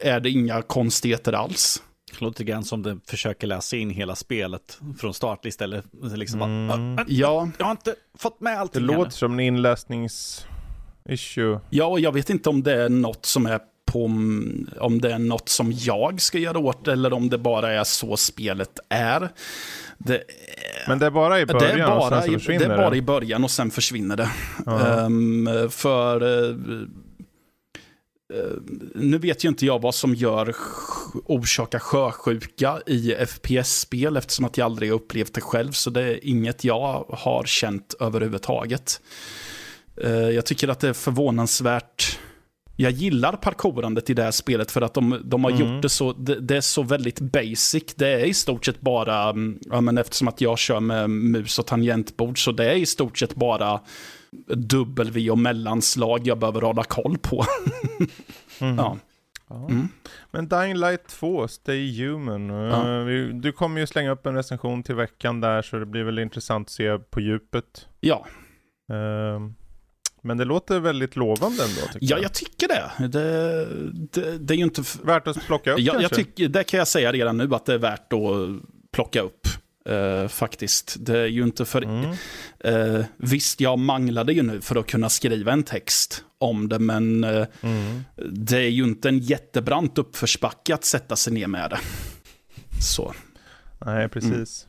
är 0.01 0.21
det 0.21 0.31
inga 0.31 0.63
konstigheter 0.63 1.33
alls. 1.33 1.83
Det 2.13 2.21
låter 2.25 2.45
grann 2.45 2.65
som 2.65 2.83
det 2.83 2.99
försöker 3.07 3.47
läsa 3.47 3.77
in 3.77 3.91
hela 3.91 4.17
spelet 4.17 4.79
från 4.99 5.15
start 5.15 5.47
istället. 5.47 5.85
Liksom 6.15 6.39
bara, 6.41 6.51
Mm. 6.51 6.99
"Ah, 6.99 7.03
ah, 7.03 7.05
Ja, 7.09 7.49
jag 7.59 7.65
har 7.65 7.71
inte 7.71 7.95
fått 8.19 8.41
med 8.41 8.53
Det 8.53 8.59
allting 8.61 8.83
låter 8.83 9.01
ännu." 9.03 9.11
som 9.11 9.33
en 9.33 9.41
inläsnings-issue. 9.41 11.61
ja, 11.71 11.85
och 11.87 12.01
jag 12.01 12.13
vet 12.13 12.31
inte 12.31 12.49
om 12.49 12.63
det 12.63 12.83
är 12.83 12.89
något 12.89 13.27
som 13.27 13.47
är 13.47 13.61
på, 13.93 14.05
om 14.81 14.99
det 15.03 15.13
är 15.13 15.19
något 15.19 15.49
som 15.49 15.73
jag 15.73 16.21
ska 16.21 16.39
göra 16.39 16.59
åt 16.59 16.89
eller 16.89 17.13
om 17.13 17.29
det 17.29 17.39
bara 17.39 17.73
är 17.73 17.85
så 17.85 18.17
spelet 18.17 18.79
är. 18.89 19.29
Det, 19.99 20.23
Men 20.89 20.99
det 20.99 21.07
är 21.07 21.11
bara 21.11 21.41
i 21.41 21.47
början 21.47 21.77
det 21.77 21.83
är 21.85 21.97
och 21.97 22.03
sen 22.03 22.11
bara, 22.11 22.23
så 22.23 22.31
i, 22.33 22.35
försvinner 22.35 22.69
det 22.69 22.75
är 22.75 22.77
bara 22.77 22.97
i 22.97 23.03
början 23.03 23.45
och 23.45 23.51
sen 23.51 23.71
försvinner 23.71 24.17
det. 24.17 24.31
Ehm, 24.67 25.49
för 25.71 26.21
eh, 26.51 26.57
nu 28.95 29.19
vet 29.19 29.45
ju 29.45 29.49
inte 29.49 29.67
jag 29.67 29.83
vad 29.83 29.95
som 29.95 30.15
gör 30.15 30.55
orsakar 31.27 31.79
sjösjuka 31.79 32.81
i 32.87 33.15
FPS-spel 33.27 34.17
eftersom 34.17 34.45
att 34.45 34.57
jag 34.59 34.65
aldrig 34.65 34.91
upplevt 34.91 35.35
det 35.35 35.41
själv. 35.41 35.73
Så 35.73 35.91
det 35.91 36.03
är 36.03 36.27
inget 36.27 36.65
jag 36.65 37.05
har 37.09 37.45
känt 37.45 37.95
överhuvudtaget. 38.01 39.01
Eh, 39.97 40.11
jag 40.13 40.47
tycker 40.47 40.69
att 40.69 40.81
det 40.81 40.89
är 40.89 40.93
förvånansvärt. 40.93 42.19
Jag 42.77 42.93
gillar 42.93 43.33
parkourandet 43.33 44.11
i 44.11 44.15
det 44.15 44.23
här 44.23 44.31
spelet 44.31 44.71
för 44.71 44.81
att 44.83 44.95
de, 44.95 45.21
de 45.25 45.45
har 45.45 45.51
Mm. 45.51 45.63
gjort 45.75 45.83
det 45.83 45.89
så, 45.89 46.13
det, 46.13 46.41
det 46.41 46.57
är 46.57 46.61
så 46.61 46.83
väldigt 46.83 47.21
basic. 47.21 47.95
Det 47.97 48.09
är 48.09 48.25
i 48.25 48.35
stort 48.35 48.65
sett 48.65 48.81
bara, 48.81 49.31
mm, 49.31 49.59
ja, 49.71 49.81
men 49.81 49.99
eftersom 49.99 50.29
att 50.29 50.41
jag 50.41 50.59
kör 50.59 50.81
med 50.81 51.11
mus 51.11 51.59
och 51.59 51.67
tangentbord, 51.67 52.45
så 52.45 52.53
det 52.53 52.65
är 52.65 52.75
i 52.77 52.87
stort 52.87 53.19
sett 53.19 53.35
bara 53.35 53.81
W 54.97 55.31
och 55.31 55.39
mellanslag 55.39 56.21
jag 56.27 56.39
behöver 56.39 56.61
hålla 56.61 56.85
koll 56.85 57.19
på. 57.19 57.45
Mhm. 58.61 58.77
ja. 58.77 58.97
Mm. 59.69 59.89
Men 60.31 60.49
Dying 60.49 60.75
Light 60.77 61.09
2, 61.09 61.49
Stay 61.49 62.05
Human. 62.07 62.51
eh, 62.51 62.57
Ja. 62.57 63.05
Du 63.33 63.53
kommer 63.53 63.81
ju 63.81 63.87
slänga 63.87 64.11
upp 64.11 64.27
en 64.27 64.35
recension 64.35 64.83
till 64.83 64.95
veckan 64.95 65.41
där 65.41 65.63
så 65.63 65.77
det 65.79 65.87
blir 65.87 66.03
väl 66.05 66.19
intressant 66.19 66.67
att 66.69 66.73
se 66.73 66.99
på 66.99 67.21
djupet. 67.21 67.87
ja, 68.01 68.27
Ehm, 68.93 69.55
men 70.23 70.37
det 70.37 70.45
låter 70.45 70.81
väldigt 70.81 71.17
lovande 71.17 71.63
ändå 71.65 71.81
tycker 71.93 71.99
ja, 72.01 72.17
jag. 72.17 72.23
jag 72.23 72.33
tycker 72.35 72.69
det. 72.69 73.09
Det, 73.09 73.67
det, 74.21 74.39
det 74.39 74.55
är 74.55 74.59
ju 74.59 74.65
inte... 74.65 74.83
Värt 75.03 75.27
att 75.29 75.47
plocka 75.47 75.73
upp 75.73 75.79
Ja, 75.81 75.93
kanske? 75.93 76.03
jag 76.05 76.27
tycker, 76.27 76.49
det 76.49 76.65
kan 76.65 76.79
jag 76.79 76.89
säga 76.89 77.13
redan 77.13 77.37
nu 77.37 77.55
att 77.55 77.67
det 77.67 77.75
är 77.75 77.79
värt 77.79 78.13
att 78.13 78.21
plocka 78.93 79.21
upp. 79.21 79.47
Eh, 79.85 80.29
faktiskt. 80.29 80.97
Det 81.01 81.19
är 81.19 81.27
ju 81.27 81.43
inte 81.43 81.65
för... 81.65 81.83
Mm. 81.83 82.11
Eh, 82.59 83.05
visst, 83.17 83.61
jag 83.61 83.79
manglade 83.79 84.33
ju 84.33 84.43
nu 84.43 84.61
för 84.61 84.77
att 84.77 84.87
kunna 84.87 85.09
skriva 85.09 85.53
en 85.53 85.63
text 85.63 86.25
om 86.39 86.69
det, 86.69 86.79
men 86.79 87.25
eh, 87.25 87.47
Mm. 87.63 88.01
det 88.33 88.57
är 88.57 88.69
ju 88.71 88.85
inte 88.85 89.09
en 89.09 89.19
jättebrant 89.19 89.99
uppförsbacke 89.99 90.75
att 90.75 90.85
sätta 90.85 91.17
sig 91.17 91.33
ner 91.33 91.47
med 91.47 91.71
det. 91.71 91.79
Så. 92.83 93.15
Nej, 93.85 94.09
precis. 94.09 94.67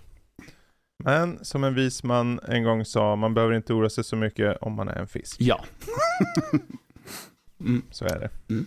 Men 1.04 1.46
som 1.46 1.64
en 1.64 1.76
vis 1.76 2.04
man 2.04 2.40
en 2.48 2.64
gång 2.64 2.86
sa, 2.86 3.16
man 3.16 3.34
behöver 3.34 3.54
inte 3.56 3.74
oroa 3.74 3.90
sig 3.90 4.04
så 4.04 4.16
mycket 4.16 4.58
om 4.62 4.74
man 4.74 4.88
är 4.88 4.96
en 4.96 5.08
fisk. 5.08 5.36
Ja. 5.40 5.66
mm. 7.60 7.82
Så 7.92 8.06
är 8.06 8.20
det. 8.20 8.30
Mm. 8.50 8.66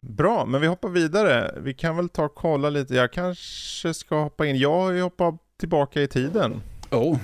Bra, 0.00 0.46
men 0.46 0.60
vi 0.60 0.66
hoppar 0.66 0.88
vidare. 0.88 1.54
Vi 1.58 1.74
kan 1.74 1.96
väl 1.96 2.08
ta 2.08 2.24
och 2.24 2.34
kolla 2.34 2.70
lite. 2.70 2.94
Jag 2.94 3.12
kanske 3.12 3.94
ska 3.94 4.22
hoppa 4.22 4.46
in. 4.46 4.58
Jag 4.58 4.72
har 4.72 4.90
ju 4.90 5.02
hoppat 5.02 5.34
tillbaka 5.58 6.02
i 6.02 6.06
tiden. 6.08 6.62
Oh. 6.90 7.18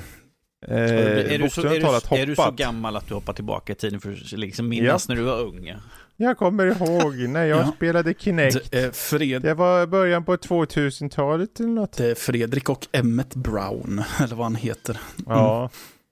Eh, 0.67 0.77
är, 0.77 1.39
du 1.39 1.51
så, 1.51 1.61
är, 1.61 1.71
du, 2.11 2.17
är 2.17 2.27
du 2.27 2.35
så 2.37 2.51
gammal 2.51 2.97
att 2.97 3.09
du 3.09 3.15
hoppar 3.15 3.33
tillbaka 3.33 3.73
i 3.73 3.77
tiden 3.77 4.01
för 4.01 4.13
att 4.13 4.33
liksom 4.33 4.69
minnas 4.69 5.09
när 5.09 5.17
du 5.17 5.23
var 5.23 5.41
ung? 5.41 5.75
Jag 6.17 6.39
kommer 6.39 6.67
ihåg 6.67 7.17
när 7.17 7.45
jag 7.45 7.59
Ja. 7.67 7.73
spelade 7.77 8.15
Kinect. 8.19 8.71
Det 8.71 8.97
Fred, 8.97 9.43
Det 9.43 9.55
var 9.55 9.87
början 9.87 10.25
på 10.25 10.37
2000-talet 10.37 11.61
eller 11.61 11.69
något. 11.69 11.93
det 11.93 12.11
är 12.11 12.15
Fredrik 12.15 12.69
och 12.69 12.87
Emmet 12.93 13.35
Brown, 13.35 14.03
eller 14.23 14.37
vad 14.37 14.47
han 14.47 14.55
heter. 14.55 15.01
Ja. 15.27 15.71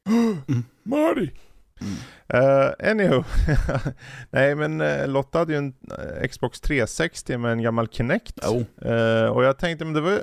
Mm. 0.09 0.65
Marty! 0.83 1.31
Mm. 1.81 2.45
Uh, 2.45 2.91
anywho. 2.91 3.25
Nej 4.31 4.55
men 4.55 4.81
eh, 4.81 5.09
Lotta 5.09 5.39
hade 5.39 5.53
ju 5.53 5.59
en 5.59 5.75
eh, 5.91 6.29
Xbox 6.29 6.61
360 6.61 7.39
med 7.39 7.53
en 7.53 7.63
gammal 7.63 7.89
Kinect. 7.89 8.39
Oh. 8.45 8.91
Eh, 8.93 9.27
och 9.27 9.45
jag 9.45 9.59
tänkte, 9.59 9.85
men 9.85 9.95
det 9.95 10.01
var 10.01 10.11
ju... 10.11 10.21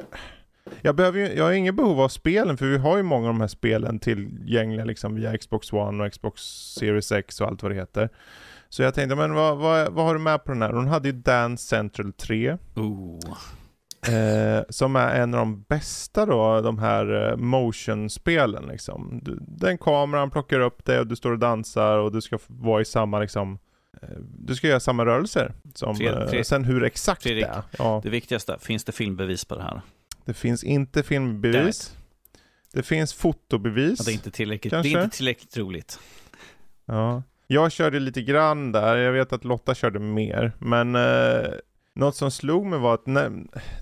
Jag, 0.82 0.96
behöver 0.96 1.20
ju, 1.20 1.34
jag 1.34 1.44
har 1.44 1.52
inget 1.52 1.76
behov 1.76 2.02
av 2.02 2.10
spelen 2.10 2.58
för 2.58 2.66
vi 2.66 2.78
har 2.78 2.98
ju 2.98 3.04
många 3.04 3.28
av 3.28 3.34
de 3.34 3.42
här 3.42 3.48
spelen 3.48 4.00
tillgängliga 4.00 4.86
liksom 4.86 5.16
via 5.16 5.38
Xbox 5.38 5.74
One 5.74 6.04
och 6.06 6.12
Xbox 6.12 6.42
Series 6.80 7.12
X 7.12 7.42
och 7.42 7.48
allt 7.48 7.64
vad 7.64 7.72
det 7.72 7.76
heter. 7.76 8.10
Så 8.70 8.84
jag 8.84 8.94
tänkte, 8.94 9.16
men 9.16 9.34
vad, 9.34 9.58
vad, 9.58 9.94
vad 9.94 10.06
har 10.06 10.14
du 10.14 10.20
med 10.20 10.44
på 10.44 10.52
den 10.52 10.62
här? 10.62 10.74
Hon 10.74 10.88
hade 10.88 11.08
ju 11.10 11.14
Dance 11.14 11.68
Central 11.68 12.14
3. 12.14 12.58
Oh. 12.76 13.20
Eh, 14.14 14.64
som 14.70 14.96
är 14.96 15.16
en 15.22 15.34
av 15.34 15.40
de 15.40 15.62
bästa 15.62 16.26
då, 16.26 16.62
de 16.62 16.80
här 16.80 17.30
eh, 17.32 17.38
motion-spelen 17.38 18.66
liksom. 18.68 19.20
Du, 19.24 19.38
den 19.42 19.78
kameran 19.78 20.30
plockar 20.32 20.60
upp 20.60 20.86
dig 20.86 21.00
och 21.00 21.08
du 21.08 21.16
står 21.16 21.32
och 21.32 21.40
dansar 21.40 21.98
och 21.98 22.12
du 22.12 22.22
ska 22.22 22.40
vara 22.48 22.82
i 22.82 22.86
samma 22.86 23.20
liksom 23.20 23.60
eh, 24.02 24.08
du 24.40 24.56
ska 24.56 24.68
göra 24.68 24.80
samma 24.80 25.06
rörelser. 25.06 25.54
Som, 25.76 25.96
Fred- 25.96 26.34
eh, 26.36 26.42
sen 26.42 26.64
hur 26.64 26.84
exakt 26.84 27.24
Fredrik. 27.24 27.46
det 27.46 27.52
är. 27.52 27.64
Ja, 27.78 28.00
Det 28.04 28.10
viktigaste, 28.10 28.58
finns 28.60 28.84
det 28.84 28.92
filmbevis 28.92 29.46
på 29.46 29.56
det 29.56 29.64
här? 29.64 29.82
Det 30.26 30.34
finns 30.34 30.64
inte 30.64 31.04
filmbevis. 31.04 31.98
Det 32.74 32.84
finns 32.84 33.14
fotobevis. 33.14 34.00
Ja, 34.00 34.06
det, 34.06 34.12
är 34.12 34.14
inte 34.14 34.32
tillräckligt, 34.32 34.72
det 34.72 34.78
är 34.78 35.04
inte 35.04 35.18
tillräckligt 35.18 35.58
roligt. 35.58 36.00
Ja. 36.86 37.24
Jag 37.48 37.72
körde 37.72 38.00
lite 38.00 38.22
grann 38.22 38.72
där, 38.72 38.98
jag 38.98 39.12
vet 39.12 39.34
att 39.34 39.44
Lotta 39.44 39.76
körde 39.76 40.00
mer. 40.00 40.52
Men 40.60 40.96
eh, 40.96 41.50
något 41.96 42.16
som 42.16 42.32
slog 42.32 42.66
mig 42.66 42.80
var 42.80 42.94
att 42.94 43.08
när, 43.08 43.32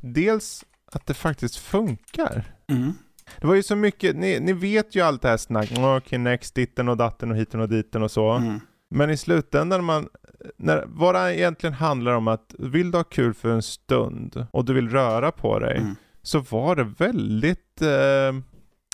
dels 0.01 0.65
att 0.91 1.05
det 1.05 1.13
faktiskt 1.13 1.57
funkar. 1.57 2.43
Mm. 2.68 2.93
Det 3.41 3.47
var 3.47 3.55
ju 3.55 3.63
så 3.63 3.76
mycket, 3.76 4.15
ni, 4.15 4.39
ni 4.39 4.53
vet 4.53 4.95
ju 4.95 5.01
allt 5.01 5.22
det 5.22 5.30
här 5.30 5.38
snacket, 5.38 5.77
oh, 5.77 5.99
Kinect, 5.99 6.55
ditten 6.55 6.89
och 6.89 6.97
datten 6.97 7.31
och 7.31 7.38
hiten 7.38 7.59
och 7.59 7.69
diten 7.69 8.03
och 8.03 8.11
så. 8.11 8.31
Mm. 8.31 8.59
Men 8.89 9.09
i 9.09 9.18
slutändan 9.18 9.84
man, 9.84 10.09
när, 10.57 10.84
vad 10.88 11.15
det 11.15 11.35
egentligen 11.38 11.73
handlar 11.73 12.13
om 12.13 12.27
att 12.27 12.55
vill 12.59 12.91
du 12.91 12.97
ha 12.97 13.03
kul 13.03 13.34
för 13.34 13.49
en 13.49 13.61
stund 13.61 14.45
och 14.51 14.65
du 14.65 14.73
vill 14.73 14.89
röra 14.89 15.31
på 15.31 15.59
dig, 15.59 15.77
Mm. 15.77 15.95
Så 16.22 16.39
var 16.39 16.76
det 16.76 16.84
väldigt, 16.84 17.81
eh, 17.81 18.41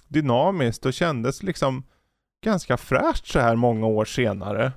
dynamiskt 0.07 0.85
och 0.85 0.93
kändes 0.93 1.43
liksom 1.43 1.83
ganska 2.45 2.77
fräscht 2.77 3.27
så 3.27 3.39
här 3.39 3.55
många 3.55 3.87
år 3.87 4.05
senare. 4.05 4.71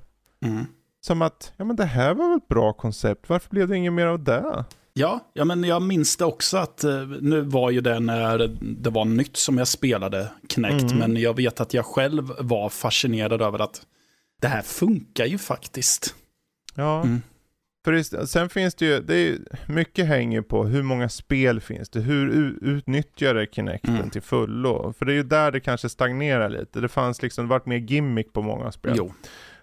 Mm. 0.45 0.65
Som 1.01 1.23
att, 1.23 1.53
ja 1.57 1.65
men 1.65 1.77
det 1.77 1.85
här 1.85 2.15
var 2.15 2.29
väl 2.29 2.37
ett 2.39 2.49
bra 2.49 2.73
koncept, 2.73 3.29
varför 3.29 3.51
blev 3.51 3.69
det 3.69 3.77
inget 3.77 3.93
mer 3.93 4.07
av 4.07 4.25
det? 4.25 4.65
Ja, 4.93 5.21
ja, 5.33 5.45
men 5.45 5.65
jag 5.65 5.83
minns 5.83 6.17
det 6.17 6.25
också 6.25 6.57
att 6.57 6.85
eh, 6.85 7.07
nu 7.07 7.41
var 7.41 7.71
ju 7.71 7.81
det 7.81 8.01
när 8.01 8.57
det 8.61 8.91
var 8.91 9.05
nytt 9.05 9.37
som 9.37 9.59
jag 9.59 9.69
spelade 9.69 10.29
Kinect, 10.49 10.83
Mm. 10.83 10.97
men 10.99 11.17
jag 11.23 11.37
vet 11.37 11.61
att 11.61 11.75
jag 11.75 11.85
själv 11.87 12.33
var 12.39 12.69
fascinerad 12.69 13.43
över 13.43 13.59
att 13.59 13.83
det 14.41 14.49
här 14.49 14.63
funkar 14.63 15.27
ju 15.27 15.39
faktiskt. 15.39 16.15
Ja. 16.75 17.03
Mm. 17.03 17.23
För 17.85 17.93
det, 17.93 18.27
sen 18.27 18.49
finns 18.49 18.75
det 18.75 18.87
ju, 18.87 19.01
det 19.01 19.15
är, 19.17 19.39
mycket 19.67 20.07
hänger 20.07 20.43
på 20.43 20.65
hur 20.65 20.83
många 20.83 21.09
spel 21.09 21.61
finns 21.61 21.89
det, 21.89 22.01
hur 22.01 22.29
utnyttjar 22.63 23.35
det 23.35 23.47
Kinecten 23.55 23.97
Mm. 23.97 24.11
till 24.11 24.23
fullo? 24.23 24.93
För 24.99 25.05
det 25.07 25.13
är 25.13 25.17
ju 25.17 25.23
där 25.23 25.51
det 25.53 25.61
kanske 25.61 25.89
stagnerar 25.89 26.49
lite, 26.49 26.81
det 26.81 26.89
fanns 26.89 27.23
liksom, 27.23 27.45
det 27.45 27.49
vart 27.51 27.67
mer 27.67 27.77
gimmick 27.77 28.33
på 28.33 28.43
många 28.43 28.73
spel. 28.73 28.95
Jo, 28.97 29.13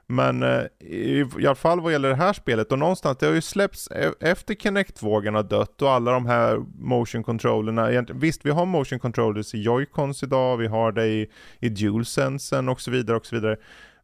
Men 0.07 0.44
eh, 0.44 0.61
i, 0.80 1.26
i 1.39 1.45
alla 1.45 1.56
fall 1.56 1.80
vad 1.81 1.91
gäller 1.91 2.10
det 2.10 2.15
här 2.15 2.34
spelet, 2.34 2.72
och 2.72 2.80
någonstans, 2.80 3.18
det 3.18 3.26
har 3.26 3.34
ju 3.34 3.41
släppts 3.41 3.88
e- 3.91 4.11
efter 4.19 4.53
Kinect-vågen 4.56 5.35
har 5.35 5.44
dött 5.44 5.81
och 5.81 5.91
alla 5.91 6.11
de 6.11 6.26
här 6.26 6.57
motion 6.80 7.23
controllerna, 7.23 8.06
visst 8.14 8.45
vi 8.45 8.49
har 8.49 8.65
motion 8.65 8.99
controllers 8.99 9.53
i 9.56 9.57
Joy-Cons 9.68 10.23
idag, 10.23 10.57
vi 10.57 10.68
har 10.68 10.91
det 10.91 11.06
i, 11.07 11.30
i 11.60 11.69
DualSensen 11.69 12.69
och 12.69 12.81
så 12.81 12.91
vidare 12.91 13.18
och 13.18 13.26
så 13.26 13.35
vidare. 13.35 13.57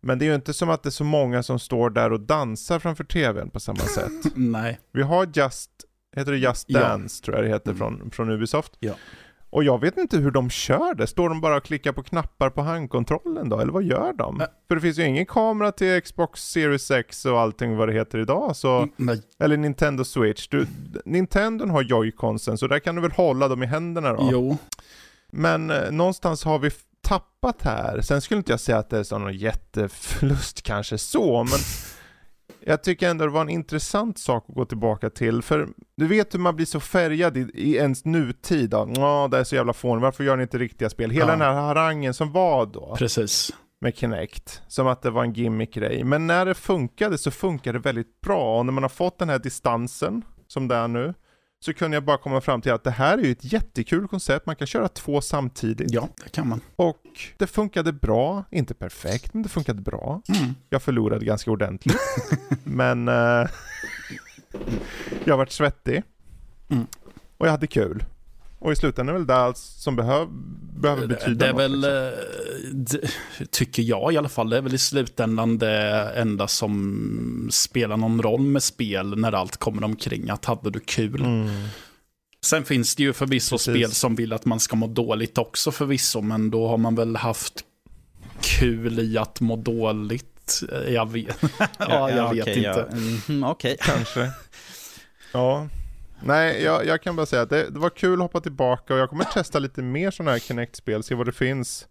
Men 0.03 0.19
det 0.19 0.25
är 0.25 0.27
ju 0.27 0.35
inte 0.35 0.53
som 0.53 0.69
att 0.69 0.83
det 0.83 0.89
är 0.89 0.91
så 0.91 1.03
många 1.03 1.43
som 1.43 1.59
står 1.59 1.89
där 1.89 2.11
och 2.13 2.19
dansar 2.19 2.79
framför 2.79 3.03
tvn 3.03 3.49
på 3.49 3.59
samma 3.59 3.79
sätt. 3.95 4.11
nej. 4.35 4.79
Vi 4.93 5.01
har 5.01 5.29
Just, 5.33 5.69
heter 6.15 6.31
det 6.31 6.37
Just 6.37 6.65
Ja. 6.69 6.79
Dance 6.79 7.23
tror 7.23 7.35
jag 7.37 7.45
det 7.45 7.49
heter 7.49 7.71
Mm. 7.71 7.77
från, 7.77 8.11
från 8.11 8.31
Ubisoft. 8.31 8.71
Ja. 8.79 8.93
Och 9.49 9.63
jag 9.63 9.81
vet 9.81 9.97
inte 9.97 10.17
hur 10.17 10.31
de 10.31 10.49
kör 10.49 10.93
det. 10.95 11.07
Står 11.07 11.29
de 11.29 11.41
bara 11.41 11.57
och 11.57 11.63
klickar 11.63 11.91
på 11.91 12.03
knappar 12.03 12.49
på 12.49 12.61
handkontrollen 12.61 13.49
då? 13.49 13.59
Eller 13.59 13.71
vad 13.73 13.83
gör 13.83 14.13
de? 14.13 14.41
Ä- 14.41 14.47
För 14.67 14.75
det 14.75 14.81
finns 14.81 14.99
ju 14.99 15.05
ingen 15.05 15.25
kamera 15.25 15.71
till 15.71 16.01
Xbox 16.01 16.41
Series 16.41 16.91
X 16.91 17.25
och 17.25 17.39
allting 17.39 17.75
vad 17.77 17.87
det 17.89 17.93
heter 17.93 18.19
idag. 18.19 18.55
Så, 18.55 18.87
nej. 18.95 19.21
Eller 19.39 19.57
Nintendo 19.57 20.03
Switch. 20.03 20.47
Du, 20.47 20.65
Nintendo 21.05 21.65
har 21.67 21.83
Joy-Consen 21.83 22.55
så 22.57 22.67
där 22.67 22.79
kan 22.79 22.95
du 22.95 23.01
väl 23.01 23.11
hålla 23.11 23.47
dem 23.47 23.63
i 23.63 23.65
händerna 23.65 24.13
då. 24.13 24.29
Jo, 24.31 24.57
Men 25.31 25.69
eh, 25.69 25.91
någonstans 25.91 26.43
har 26.43 26.59
vi 26.59 26.69
tappat 27.19 27.61
här. 27.61 28.01
Sen 28.01 28.21
skulle 28.21 28.37
inte 28.37 28.51
jag 28.51 28.59
säga 28.59 28.77
att 28.77 28.89
det 28.89 28.97
är 28.97 29.03
så 29.03 29.17
någon 29.17 29.33
jätteförlust 29.33 30.61
kanske 30.63 30.97
så, 30.97 31.43
men 31.43 31.59
jag 32.65 32.83
tycker 32.83 33.09
ändå 33.09 33.25
det 33.25 33.31
var 33.31 33.41
en 33.41 33.49
intressant 33.49 34.19
sak 34.19 34.45
att 34.49 34.55
gå 34.55 34.65
tillbaka 34.65 35.09
till. 35.09 35.41
För 35.41 35.69
du 35.97 36.07
vet 36.07 36.33
hur 36.33 36.39
man 36.39 36.55
blir 36.55 36.65
så 36.65 36.79
färgad 36.79 37.37
i, 37.37 37.51
i 37.53 37.75
ens 37.75 38.05
nutid. 38.05 38.73
Ja, 38.73 39.27
det 39.31 39.37
är 39.37 39.43
så 39.43 39.55
jävla 39.55 39.73
fånigt. 39.73 40.01
Varför 40.03 40.23
gör 40.23 40.35
ni 40.37 40.43
inte 40.43 40.57
riktiga 40.57 40.89
spel? 40.89 41.11
Hela 41.11 41.25
Ja. 41.25 41.31
den 41.31 41.41
här 41.41 41.53
harangen 41.53 42.13
som 42.13 42.31
var 42.31 42.65
då 42.65 42.95
precis. 42.99 43.53
med 43.81 43.95
Kinect. 43.97 44.61
Som 44.67 44.87
att 44.87 45.01
det 45.01 45.09
var 45.09 45.23
en 45.23 45.33
gimmick-grej. 45.33 46.03
Men 46.03 46.27
när 46.27 46.45
det 46.45 46.53
funkade 46.53 47.17
så 47.17 47.31
funkade 47.31 47.77
det 47.79 47.83
väldigt 47.83 48.21
bra. 48.21 48.57
Och 48.59 48.65
när 48.65 48.73
man 48.73 48.83
har 48.83 48.89
fått 48.89 49.19
den 49.19 49.29
här 49.29 49.39
distansen, 49.39 50.21
som 50.47 50.67
det 50.67 50.75
är 50.75 50.87
nu, 50.87 51.13
så 51.63 51.73
kunde 51.73 51.97
jag 51.97 52.03
bara 52.03 52.17
komma 52.17 52.41
fram 52.41 52.61
till 52.61 52.71
att 52.71 52.83
det 52.83 52.91
här 52.91 53.17
är 53.17 53.21
ju 53.21 53.31
ett 53.31 53.53
jättekul 53.53 54.07
koncept. 54.07 54.45
Man 54.45 54.55
kan 54.55 54.67
köra 54.67 54.87
två 54.87 55.21
samtidigt. 55.21 55.91
Ja, 55.91 56.09
det 56.23 56.29
kan 56.29 56.47
man. 56.47 56.61
Och 56.75 57.01
det 57.37 57.47
funkade 57.47 57.93
bra, 57.93 58.43
inte 58.51 58.73
perfekt, 58.73 59.33
men 59.33 59.43
det 59.43 59.49
funkade 59.49 59.81
bra. 59.81 60.21
Mm. 60.29 60.55
Jag 60.69 60.83
förlorade 60.83 61.25
ganska 61.25 61.51
ordentligt. 61.51 61.97
men 62.63 63.07
eh, 63.07 63.13
jag 65.23 65.37
vart 65.37 65.51
svettig. 65.51 66.03
Mm. 66.69 66.87
Och 67.37 67.47
jag 67.47 67.51
hade 67.51 67.67
kul. 67.67 68.03
Och 68.63 68.71
i 68.71 68.75
slutändan 68.75 69.15
är 69.15 69.19
väl 69.19 69.27
det 69.27 69.35
allt 69.35 69.57
som 69.57 69.95
behöv, 69.95 70.27
behöver 70.81 71.07
betyda 71.07 71.35
Det 71.35 71.45
är 71.45 71.53
något, 71.53 71.61
väl, 71.61 71.71
liksom. 71.71 72.99
eh, 72.99 73.01
det, 73.41 73.47
tycker 73.51 73.83
jag 73.83 74.13
i 74.13 74.17
alla 74.17 74.29
fall, 74.29 74.49
det 74.49 74.57
är 74.57 74.61
väl 74.61 74.73
i 74.73 74.77
slutändan 74.77 75.57
det 75.57 76.11
enda 76.15 76.47
som 76.47 77.49
spelar 77.51 77.97
någon 77.97 78.21
roll 78.21 78.41
med 78.41 78.63
spel 78.63 79.17
när 79.17 79.31
allt 79.31 79.57
kommer 79.57 79.83
omkring. 79.83 80.29
Att 80.29 80.45
hade 80.45 80.69
du 80.69 80.79
kul. 80.79 81.21
Mm. 81.21 81.49
Sen 82.45 82.63
finns 82.65 82.95
det 82.95 83.03
ju 83.03 83.13
förvisso 83.13 83.55
Precis. 83.55 83.73
spel 83.73 83.91
som 83.91 84.15
vill 84.15 84.33
att 84.33 84.45
man 84.45 84.59
ska 84.59 84.75
må 84.75 84.87
dåligt 84.87 85.37
också 85.37 85.71
förvisso, 85.71 86.21
men 86.21 86.51
då 86.51 86.67
har 86.67 86.77
man 86.77 86.95
väl 86.95 87.15
haft 87.15 87.63
kul 88.41 88.99
i 88.99 89.17
att 89.17 89.41
må 89.41 89.55
dåligt. 89.55 90.61
Jag 90.87 91.11
vet, 91.11 91.37
ja, 91.77 92.11
jag 92.11 92.33
vet 92.33 92.43
okej, 92.43 92.57
inte. 92.57 92.87
Ja. 92.91 92.95
Mhm, 93.29 93.43
Okej. 93.43 93.77
Kanske. 93.79 94.31
Ja. 95.33 95.67
Nej, 96.25 96.63
jag, 96.63 96.85
jag 96.85 97.01
kan 97.01 97.15
bara 97.15 97.25
säga 97.25 97.41
att 97.41 97.49
det, 97.49 97.69
det 97.69 97.79
var 97.79 97.89
kul 97.89 98.13
att 98.13 98.19
hoppa 98.19 98.41
tillbaka 98.41 98.93
och 98.93 98.99
jag 98.99 99.09
kommer 99.09 99.23
testa 99.23 99.59
lite 99.59 99.81
mer 99.81 100.11
sådana 100.11 100.31
här 100.31 100.39
Kinect-spel, 100.39 101.03
se 101.03 101.15
vad 101.15 101.25
det 101.25 101.31
finns. 101.31 101.87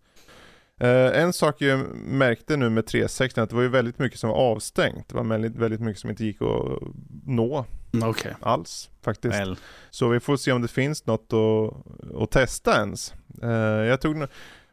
Eh, 0.80 1.22
en 1.22 1.32
sak 1.32 1.60
jag 1.60 1.78
märkte 1.96 2.56
nu 2.56 2.70
med 2.70 2.86
360 2.86 3.40
att 3.40 3.50
det 3.50 3.56
var 3.56 3.62
ju 3.62 3.68
väldigt 3.68 3.98
mycket 3.98 4.18
som 4.18 4.30
var 4.30 4.36
avstängt. 4.36 5.08
Det 5.08 5.14
var 5.14 5.24
väldigt, 5.24 5.56
väldigt 5.56 5.80
mycket 5.80 6.00
som 6.00 6.10
inte 6.10 6.24
gick 6.24 6.42
att 6.42 6.82
nå 7.26 7.64
Mm, 7.94 8.08
Okej. 8.08 8.34
alls 8.40 8.90
faktiskt. 9.02 9.34
Väl. 9.34 9.56
Så 9.90 10.08
vi 10.08 10.20
får 10.20 10.36
se 10.36 10.52
om 10.52 10.62
det 10.62 10.68
finns 10.68 11.06
något 11.06 11.32
att, 11.32 12.22
att 12.22 12.30
testa 12.30 12.76
ens. 12.76 13.14
Eh, 13.42 13.50
jag 13.60 14.00
tog, 14.00 14.26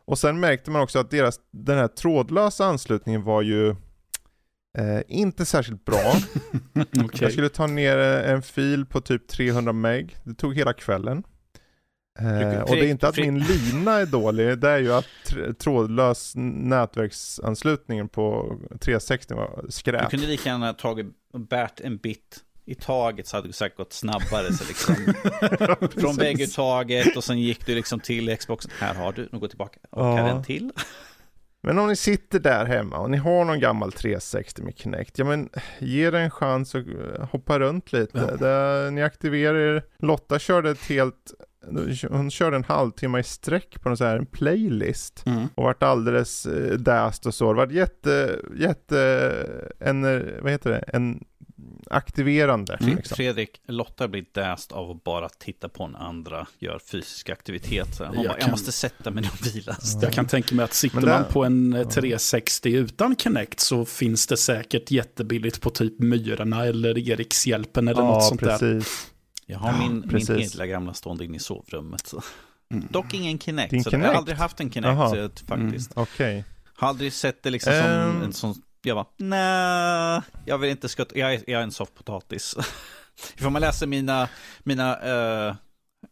och 0.05 0.19
sen 0.19 0.39
märkte 0.39 0.71
man 0.71 0.81
också 0.81 0.99
att 0.99 1.11
deras, 1.11 1.39
den 1.51 1.77
här 1.77 1.87
trådlösa 1.87 2.65
anslutningen 2.65 3.23
var 3.23 3.41
ju 3.41 3.75
eh, 4.77 5.01
inte 5.07 5.45
särskilt 5.45 5.85
bra. 5.85 6.13
Okej. 7.03 7.09
Jag 7.21 7.31
skulle 7.31 7.49
ta 7.49 7.67
ner 7.67 7.97
eh, 7.97 8.31
en 8.31 8.41
fil 8.41 8.85
på 8.85 9.01
typ 9.01 9.27
300 9.27 9.73
meg. 9.73 10.17
Det 10.23 10.33
tog 10.33 10.55
hela 10.55 10.73
kvällen. 10.73 11.23
Eh, 12.19 12.61
och 12.61 12.75
det 12.75 12.85
är 12.85 12.89
inte 12.89 13.07
att 13.07 13.17
min 13.17 13.39
lina 13.39 13.91
är 13.99 14.05
dålig, 14.05 14.59
det 14.59 14.69
är 14.69 14.77
ju 14.77 14.93
att 14.93 15.05
tr- 15.27 15.53
trådlös 15.53 16.33
nätverksanslutningen 16.35 18.09
på 18.09 18.57
360 18.81 19.33
var 19.33 19.61
Du 19.65 19.71
skräp. 19.71 20.09
kunde 20.09 20.27
lika 20.27 20.49
gärna 20.49 20.73
tagit 20.73 21.05
och 21.33 21.39
bärt 21.39 21.79
en 21.79 21.97
bit 21.97 22.37
i 22.65 22.75
taget 22.75 23.27
så 23.27 23.35
hade 23.37 23.47
det 23.47 23.53
säkert 23.53 23.77
gått 23.77 23.93
snabbare. 23.93 24.53
Så 24.53 24.63
liksom, 24.67 24.95
från 26.01 26.15
bägge 26.15 26.47
taget 26.47 27.17
och 27.17 27.23
sen 27.23 27.39
gick 27.39 27.65
du 27.65 27.75
liksom 27.75 27.99
till 27.99 28.37
Xboxen. 28.37 28.71
Här 28.79 28.93
har 28.95 29.13
du, 29.13 29.29
nu 29.31 29.39
går 29.39 29.47
tillbaka. 29.47 29.79
Och 29.89 30.05
Ja. 30.05 30.29
en 30.29 30.43
till. 30.43 30.71
Men 31.61 31.79
om 31.79 31.87
ni 31.87 31.95
sitter 31.95 32.39
där 32.39 32.65
hemma 32.65 32.97
och 32.97 33.11
ni 33.11 33.17
har 33.17 33.45
någon 33.45 33.59
gammal 33.59 33.91
360 33.91 34.61
med 34.61 34.77
Kinect, 34.77 35.19
ja 35.19 35.25
men 35.25 35.49
ge 35.79 36.11
det 36.11 36.19
en 36.19 36.31
chans 36.31 36.75
och 36.75 36.81
eh, 36.81 37.27
hoppa 37.31 37.59
runt 37.59 37.93
lite. 37.93 38.17
Ja. 38.17 38.35
Det, 38.35 38.91
ni 38.91 39.03
aktiverar 39.03 39.55
er. 39.55 39.83
Lotta 39.99 40.39
körde 40.39 40.69
ett 40.69 40.85
helt, 40.85 41.33
hon 42.09 42.31
körde 42.31 42.55
en 42.55 42.63
halvtimme 42.63 43.19
i 43.19 43.23
sträck 43.23 43.81
på 43.81 43.89
en 43.89 43.97
sån 43.97 44.07
här 44.07 44.17
en 44.17 44.25
playlist. 44.25 45.23
Mm. 45.25 45.47
och 45.55 45.63
vart 45.63 45.83
alldeles 45.83 46.45
eh, 46.45 46.77
däst 46.77 47.25
och 47.25 47.33
så. 47.33 47.53
Det 47.53 47.57
vart 47.57 47.71
jätte, 47.71 48.39
jätte, 48.55 48.99
en, 49.79 50.01
vad 50.41 50.51
heter 50.51 50.69
det, 50.69 50.79
en 50.79 51.23
aktiverande. 51.89 52.77
Mm. 52.81 52.95
Liksom. 52.95 53.15
Fredrik, 53.15 53.61
Lotta 53.67 54.07
blir 54.07 54.25
däst 54.31 54.71
av 54.71 54.91
att 54.91 55.03
bara 55.03 55.29
titta 55.29 55.69
på 55.69 55.83
en 55.83 55.95
andra 55.95 56.47
gör 56.59 56.79
fysisk 56.91 57.29
aktivitet. 57.29 57.97
Hon 57.99 58.07
Jag 58.07 58.15
bara, 58.15 58.25
jag 58.25 58.39
kan- 58.39 58.51
måste 58.51 58.71
sätta 58.71 59.11
mig 59.11 59.29
och 59.33 59.47
vila. 59.55 59.77
Jag 60.01 60.13
kan 60.13 60.27
tänka 60.27 60.55
mig 60.55 60.63
att 60.65 60.73
sitter 60.73 61.01
det- 61.01 61.07
man 61.07 61.23
på 61.25 61.43
en 61.45 61.73
eh, 61.73 61.87
360 61.87 62.69
utan 62.69 63.15
Kinect 63.15 63.59
så 63.59 63.85
finns 63.85 64.27
det 64.27 64.37
säkert 64.37 64.91
jättebilligt 64.91 65.61
på 65.61 65.69
typ 65.69 65.99
Myrorna 65.99 66.65
eller 66.65 66.97
Erikshjälpen 67.09 67.87
eller 67.87 68.01
något 68.01 68.23
sånt 68.23 68.41
där. 68.41 68.57
precis. 68.57 69.11
Jag 69.45 69.59
har 69.59 69.79
min, 69.79 69.99
min 69.99 70.09
precis. 70.09 70.53
hela 70.55 70.65
gamla 70.65 70.93
stående 70.93 71.25
inne 71.25 71.37
i 71.37 71.39
sovrummet. 71.39 72.07
Så. 72.07 72.21
Mm. 72.73 72.87
Dock 72.89 73.13
ingen 73.13 73.39
Kinect. 73.39 73.71
Din 73.71 73.83
så 73.83 73.87
Jag 73.87 73.91
Kinect? 73.91 74.07
har 74.09 74.15
aldrig 74.15 74.37
haft 74.37 74.59
en 74.59 74.71
Kinect 74.71 74.99
så, 75.39 75.45
faktiskt. 75.47 75.91
Okej. 75.95 76.45
Har 76.75 76.87
aldrig 76.87 77.13
sett 77.13 77.43
det 77.43 77.49
liksom 77.49 77.73
som 77.73 77.81
Ehm. 77.91 78.21
en 78.21 78.33
sån... 78.33 78.55
Jag 78.81 78.97
bara, 78.97 79.05
nej, 79.17 80.21
jag 80.45 80.57
vill 80.57 80.69
inte 80.69 80.89
skutta. 80.89 81.17
Jag 81.19 81.33
är, 81.33 81.43
jag 81.47 81.59
är 81.59 81.63
en 81.63 81.71
soffpotatis. 81.71 82.55
Ifall 83.37 83.51
man 83.51 83.61
läser 83.61 83.87
mina, 83.87 84.29
mina 84.63 84.97
uh, 85.47 85.55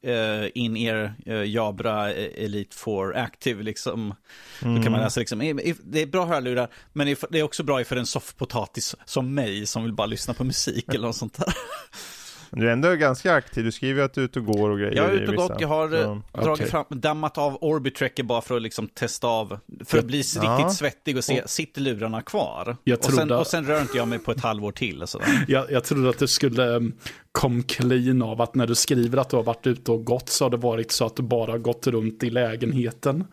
uh, 0.08 0.48
in-ear 0.54 1.16
uh, 1.28 1.46
Jabra 1.48 2.14
eh, 2.14 2.44
Elite 2.46 2.76
4 2.78 3.22
Active 3.24 3.64
liksom. 3.64 4.16
Då 4.62 4.68
Mm. 4.68 4.84
kan 4.84 4.92
man 4.92 5.02
läsa 5.02 5.20
liksom, 5.20 5.42
if- 5.42 5.82
det 5.84 6.02
är 6.02 6.06
bra 6.08 6.26
hörlurar, 6.26 6.68
men 6.94 7.08
if- 7.08 7.28
det 7.30 7.40
är 7.40 7.44
också 7.44 7.64
bra 7.64 7.84
för 7.84 7.96
en 7.96 8.06
soffpotatis 8.06 8.96
som 9.06 9.34
mig 9.34 9.66
som 9.66 9.84
vill 9.84 9.94
bara 9.94 10.08
lyssna 10.08 10.34
på 10.34 10.44
musik 10.44 10.86
eller 10.94 11.08
något 11.08 11.16
sånt 11.16 11.38
där. 11.38 11.54
Du 12.52 12.68
är 12.68 12.74
ändå 12.74 12.96
ganska 12.96 13.34
aktiv, 13.34 13.64
du 13.64 13.72
skriver 13.72 14.04
att 14.04 14.14
du 14.14 14.22
är 14.22 14.26
ute 14.26 14.40
och 14.40 14.46
går 14.46 14.70
och 14.70 14.78
grejer. 14.80 14.96
Jag 14.96 15.06
är 15.06 15.12
ute 15.12 15.32
och 15.32 15.36
gått, 15.38 15.62
jag 15.62 15.68
har 15.68 15.94
eh, 15.96 16.04
Så. 16.04 16.42
dragit 16.42 16.50
Okej. 16.60 16.68
fram, 16.68 16.86
dammat 16.90 17.38
av 17.38 17.58
Orbitracker 17.62 18.24
bara 18.24 18.42
för 18.42 18.56
att 18.56 18.62
liksom 18.62 18.88
testa 18.88 19.28
av, 19.28 19.60
för 19.86 19.98
att 20.00 20.06
bli 20.06 20.18
riktigt 20.18 20.44
Ja. 20.44 20.70
svettig 20.70 21.18
och 21.18 21.24
se, 21.24 21.44
sitter 21.48 21.82
lurarna 21.82 22.22
kvar? 22.22 22.78
Jag 22.84 22.98
och, 23.00 23.06
sen, 23.06 23.16
trodde- 23.16 23.36
och 23.36 23.48
sen 23.48 23.66
rör 23.68 23.82
inte 23.82 23.98
jag 23.98 24.08
mig 24.08 24.20
på 24.20 24.32
ett 24.32 24.42
halvår 24.44 24.72
till 24.72 25.02
och. 25.04 25.10
Jag, 25.48 25.72
jag 25.72 25.84
trodde 25.84 26.10
att 26.10 26.20
du 26.20 26.28
skulle 26.28 26.64
um, 26.68 26.94
kom 27.32 27.64
clean 27.64 28.22
av 28.22 28.42
att 28.42 28.56
när 28.56 28.68
du 28.68 28.76
skriver 28.76 29.18
att 29.18 29.30
du 29.30 29.36
har 29.36 29.44
varit 29.44 29.68
ute 29.68 29.92
och 29.92 30.06
gått 30.06 30.30
så 30.30 30.46
har 30.46 30.50
det 30.50 30.58
varit 30.58 30.92
så 30.92 31.06
att 31.06 31.16
du 31.16 31.24
bara 31.24 31.52
har 31.52 31.58
gått 31.58 31.88
runt 31.88 32.24
i 32.24 32.30
lägenheten. 32.30 33.24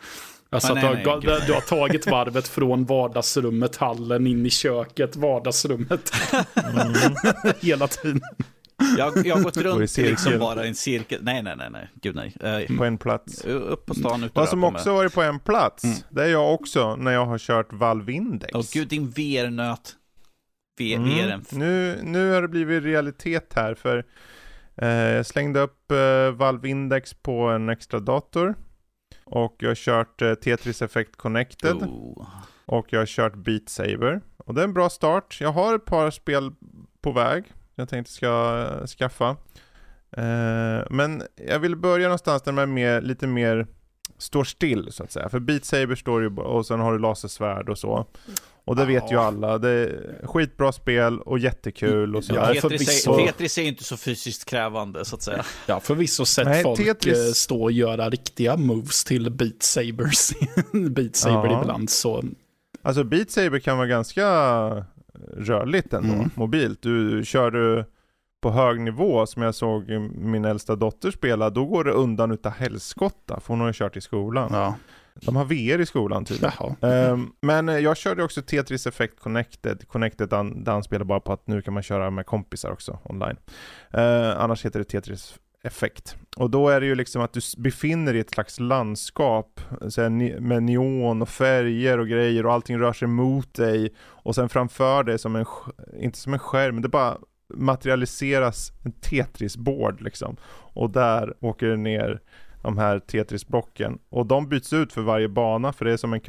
Alltså 0.50 0.72
Ah, 0.72 0.76
att 0.76 0.82
nej, 0.82 1.00
du, 1.04 1.10
har, 1.10 1.16
nej, 1.26 1.40
du 1.46 1.52
har 1.52 1.60
tagit 1.60 2.06
varvet 2.06 2.48
från 2.48 2.84
vardagsrummet, 2.84 3.76
hallen, 3.76 4.26
in 4.26 4.46
i 4.46 4.50
köket, 4.50 5.16
vardagsrummet. 5.16 6.12
Mm. 6.54 6.94
Hela 7.60 7.88
tiden. 7.88 8.20
Jag, 8.98 9.26
jag 9.26 9.36
har 9.36 9.42
gått 9.42 9.56
i 9.56 9.62
runt 9.62 9.98
i 9.98 10.02
liksom 10.02 10.38
bara 10.38 10.64
en 10.66 10.74
cirkel. 10.74 11.20
Nej, 11.22 11.42
nej, 11.42 11.56
nej, 11.56 11.68
nej. 11.70 11.88
Gud 11.94 12.14
nej. 12.16 12.36
Eh, 12.40 12.76
På 12.76 12.84
en 12.84 12.98
plats. 12.98 13.44
upp 13.44 13.86
på 13.86 13.94
stan 13.94 14.24
ute 14.24 14.32
Vad 14.34 14.48
som 14.48 14.64
också 14.64 14.92
varit 14.94 15.14
på 15.14 15.22
en 15.22 15.38
plats, 15.40 15.84
Mm. 15.84 15.96
det 16.10 16.22
är 16.24 16.28
jag 16.28 16.54
också 16.54 16.96
när 16.96 17.12
jag 17.12 17.26
har 17.26 17.38
kört 17.38 17.72
Valve 17.72 18.12
Index. 18.12 18.52
Åh 18.54 18.62
gud, 18.72 18.88
din 18.88 19.10
VR-nöt. 19.10 19.96
V- 20.78 20.94
Mm. 20.94 21.40
Nu, 21.52 21.98
nu 22.02 22.32
har 22.32 22.42
det 22.42 22.48
blivit 22.48 22.82
realitet 22.84 23.52
här 23.56 23.74
för 23.74 24.04
eh, 24.76 24.88
jag 24.88 25.26
slängde 25.26 25.60
upp 25.60 25.90
eh, 25.90 26.30
Valve 26.30 26.68
Index 26.68 27.14
på 27.14 27.40
en 27.48 27.68
extra 27.68 28.00
dator 28.00 28.54
och 29.24 29.56
jag 29.58 29.70
har 29.70 29.74
kört 29.74 30.22
eh, 30.22 30.34
Tetris 30.34 30.82
Effect 30.82 31.16
Connected 31.16 31.76
Oh. 31.76 32.26
och 32.66 32.86
jag 32.90 32.98
har 33.00 33.06
kört 33.06 33.34
Beat 33.34 33.68
Saber. 33.68 34.20
Och 34.36 34.54
det 34.54 34.60
är 34.60 34.64
en 34.64 34.74
bra 34.74 34.90
start. 34.90 35.38
Jag 35.40 35.52
har 35.52 35.74
ett 35.74 35.84
par 35.84 36.10
spel 36.10 36.50
på 37.02 37.12
väg 37.12 37.44
jag 37.74 37.88
tänkte 37.88 38.12
ska 38.12 38.66
skaffa. 38.86 39.28
Eh, 40.16 40.86
men 40.90 41.22
jag 41.48 41.58
vill 41.58 41.76
börja 41.76 42.06
någonstans 42.06 42.42
där 42.42 42.52
man 42.52 42.62
är 42.62 42.66
mer, 42.72 43.00
lite 43.00 43.26
mer 43.26 43.66
står 44.18 44.44
still 44.44 44.88
så 44.92 45.02
att 45.04 45.12
säga. 45.12 45.28
För 45.28 45.38
Beat 45.38 45.64
Saber 45.64 45.94
står 45.94 46.22
ju 46.22 46.36
och 46.36 46.66
sen 46.66 46.80
har 46.80 46.92
du 46.92 46.98
lasersvärd 46.98 47.68
och 47.68 47.78
så. 47.78 48.06
Och 48.66 48.76
det 48.76 48.84
vet 48.84 49.10
ju 49.10 49.14
Ja. 49.14 49.20
alla. 49.24 49.58
Det 49.58 49.68
är 49.70 50.20
skitbra 50.26 50.72
spel 50.72 51.20
och 51.20 51.38
jättekul 51.38 52.16
och 52.16 52.22
Ja, 52.22 52.26
sådär. 52.26 52.54
för 52.60 52.68
Tetris, 52.68 52.86
förvisso. 53.04 53.20
är, 53.20 53.26
Tetris 53.26 53.58
är 53.58 53.62
inte 53.62 53.84
så 53.84 53.96
fysiskt 53.96 54.44
krävande 54.44 55.04
så 55.04 55.16
att 55.16 55.22
säga. 55.22 55.44
Ja, 55.66 55.80
förvisso 55.80 56.24
sett 56.24 56.46
Nej, 56.46 56.62
folk 56.62 56.80
Tetris- 56.80 57.26
eh, 57.28 57.32
stå 57.32 57.62
och 57.62 57.72
göra 57.72 58.10
riktiga 58.10 58.56
moves 58.56 59.04
till 59.04 59.30
Beat 59.30 59.62
Sabers. 59.62 60.30
Beat 60.90 61.16
Saber 61.16 61.48
Ja. 61.50 61.60
ibland, 61.62 61.90
så 61.90 62.24
Alltså 62.82 63.04
Beat 63.04 63.30
Saber 63.30 63.58
kan 63.58 63.76
vara 63.76 63.86
ganska 63.86 64.24
rörligt 65.36 65.92
ändå, 65.92 66.14
Mm. 66.14 66.30
mobilt. 66.34 66.82
Du 66.82 67.24
kör 67.24 67.50
du 67.50 67.84
på 68.42 68.50
hög 68.50 68.80
nivå 68.80 69.26
som 69.26 69.42
jag 69.42 69.54
såg 69.54 69.88
min 70.14 70.44
äldsta 70.44 70.76
dotter 70.76 71.10
spela, 71.10 71.50
då 71.50 71.64
går 71.64 71.84
det 71.84 71.90
undan 71.92 72.30
utav 72.30 72.52
helskotta, 72.52 73.40
för 73.40 73.48
hon 73.48 73.60
har 73.60 73.66
ju 73.66 73.72
kört 73.72 73.96
i 73.96 74.00
skolan. 74.00 74.48
ja. 74.52 74.74
De 75.14 75.36
har 75.36 75.44
VR 75.44 75.80
i 75.80 75.86
skolan 75.86 76.24
tydligen. 76.24 76.52
Ehm, 76.82 77.30
men 77.42 77.68
jag 77.68 77.96
körde 77.96 78.22
också 78.24 78.42
Tetris 78.42 78.86
Effect 78.86 79.20
Connected, 79.20 79.88
Connected 79.88 80.32
han- 80.32 80.64
där 80.64 80.72
han 80.72 80.82
spelar 80.82 81.04
bara 81.04 81.20
på 81.20 81.32
att 81.32 81.46
nu 81.46 81.62
kan 81.62 81.74
man 81.74 81.82
köra 81.82 82.10
med 82.10 82.26
kompisar 82.26 82.70
också 82.70 82.98
online. 83.04 83.36
Eh, 83.90 84.40
annars 84.40 84.64
heter 84.64 84.78
det 84.78 84.84
Tetris 84.84 85.34
effekt. 85.64 86.16
Och 86.36 86.50
då 86.50 86.68
är 86.68 86.80
det 86.80 86.86
ju 86.86 86.94
liksom 86.94 87.22
att 87.22 87.32
du 87.32 87.40
befinner 87.56 88.12
dig 88.12 88.18
i 88.18 88.20
ett 88.20 88.30
slags 88.30 88.60
landskap 88.60 89.60
med 90.40 90.62
neon 90.62 91.22
och 91.22 91.28
färger 91.28 91.98
och 91.98 92.08
grejer 92.08 92.46
och 92.46 92.52
allting 92.52 92.78
rör 92.78 92.92
sig 92.92 93.08
mot 93.08 93.54
dig 93.54 93.94
och 94.00 94.34
sen 94.34 94.48
framför 94.48 95.04
dig 95.04 95.18
som 95.18 95.36
en, 95.36 95.46
inte 96.00 96.18
som 96.18 96.32
en 96.32 96.38
skärm, 96.38 96.82
det 96.82 96.88
bara 96.88 97.18
materialiseras 97.54 98.72
en 98.82 98.92
Tetris-board 98.92 100.00
liksom. 100.00 100.36
Och 100.74 100.90
där 100.90 101.34
åker 101.40 101.66
det 101.66 101.76
ner 101.76 102.20
de 102.62 102.78
här 102.78 102.98
Tetris-blocken. 102.98 103.98
Och 104.08 104.26
de 104.26 104.48
byts 104.48 104.72
ut 104.72 104.92
för 104.92 105.02
varje 105.02 105.28
bana 105.28 105.72
för 105.72 105.84
det 105.84 105.92
är 105.92 105.96
som 105.96 106.12
en 106.12 106.20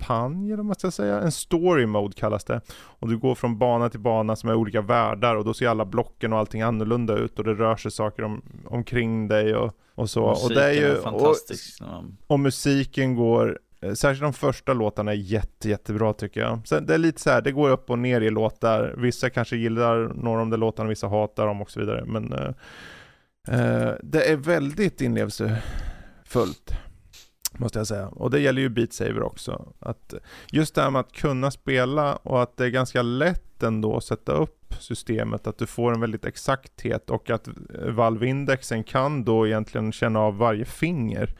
kampanj 0.00 0.46
eller 0.46 0.56
vad 0.56 0.66
man 0.66 0.74
ska 0.74 0.90
säga. 0.90 1.20
En 1.20 1.32
story 1.32 1.86
mode 1.86 2.14
kallas 2.14 2.44
det. 2.44 2.60
Och 2.72 3.08
du 3.08 3.18
går 3.18 3.34
från 3.34 3.58
bana 3.58 3.88
till 3.88 4.00
bana 4.00 4.36
som 4.36 4.50
är 4.50 4.54
olika 4.54 4.80
världar 4.80 5.36
och 5.36 5.44
då 5.44 5.54
ser 5.54 5.68
alla 5.68 5.84
blocken 5.84 6.32
och 6.32 6.38
allting 6.38 6.62
annorlunda 6.62 7.16
ut 7.16 7.38
och 7.38 7.44
det 7.44 7.54
rör 7.54 7.76
sig 7.76 7.90
saker 7.90 8.22
om, 8.22 8.42
omkring 8.66 9.28
dig 9.28 9.54
och, 9.54 9.72
och 9.94 10.10
så. 10.10 10.24
och 10.24 10.50
det 10.54 10.64
är 10.64 10.72
ju, 10.72 10.96
och, 10.96 11.02
fantastisk. 11.02 11.76
Ja. 11.80 12.04
och 12.26 12.40
musiken 12.40 13.14
går 13.14 13.58
eh, 13.80 13.92
Särskilt 13.92 14.22
de 14.22 14.32
första 14.32 14.72
låtarna 14.72 15.10
är 15.10 15.16
jätte, 15.16 15.68
jättebra 15.68 16.12
tycker 16.12 16.40
jag. 16.40 16.60
Sen, 16.64 16.86
det 16.86 16.94
är 16.94 16.98
lite 16.98 17.20
så 17.20 17.30
här, 17.30 17.42
det 17.42 17.52
går 17.52 17.70
upp 17.70 17.90
och 17.90 17.98
ner 17.98 18.20
i 18.20 18.30
låtar. 18.30 18.94
Vissa 18.96 19.30
kanske 19.30 19.56
gillar 19.56 20.12
några 20.14 20.40
av 20.40 20.50
de 20.50 20.60
låtarna, 20.60 20.88
vissa 20.88 21.08
hatar 21.08 21.46
dem 21.46 21.62
och 21.62 21.70
så 21.70 21.80
vidare. 21.80 22.04
Men 22.06 22.32
eh, 22.32 22.48
eh, 23.48 23.92
det 24.02 24.30
är 24.30 24.36
väldigt 24.36 25.00
inlevelsefullt. 25.00 26.74
Måste 27.60 27.78
jag 27.78 27.86
säga. 27.86 28.08
Och 28.08 28.30
det 28.30 28.40
gäller 28.40 28.62
ju 28.62 28.68
Beat 28.68 28.92
Saber 28.92 29.22
också. 29.22 29.72
Att 29.78 30.14
just 30.52 30.74
det 30.74 30.82
här 30.82 30.90
med 30.90 31.00
att 31.00 31.12
kunna 31.12 31.50
spela 31.50 32.16
och 32.16 32.42
att 32.42 32.56
det 32.56 32.64
är 32.64 32.68
ganska 32.68 33.02
lätt 33.02 33.62
ändå 33.62 33.96
att 33.96 34.04
sätta 34.04 34.32
upp 34.32 34.74
systemet. 34.78 35.46
Att 35.46 35.58
du 35.58 35.66
får 35.66 35.94
en 35.94 36.00
väldigt 36.00 36.24
exakthet 36.24 37.10
och 37.10 37.30
att 37.30 37.48
Valve-indexen 37.88 38.84
kan 38.84 39.24
då 39.24 39.46
egentligen 39.46 39.92
känna 39.92 40.20
av 40.20 40.36
varje 40.36 40.64
finger. 40.64 41.36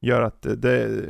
Gör 0.00 0.22
att 0.22 0.42
det, 0.42 0.56
det 0.56 1.06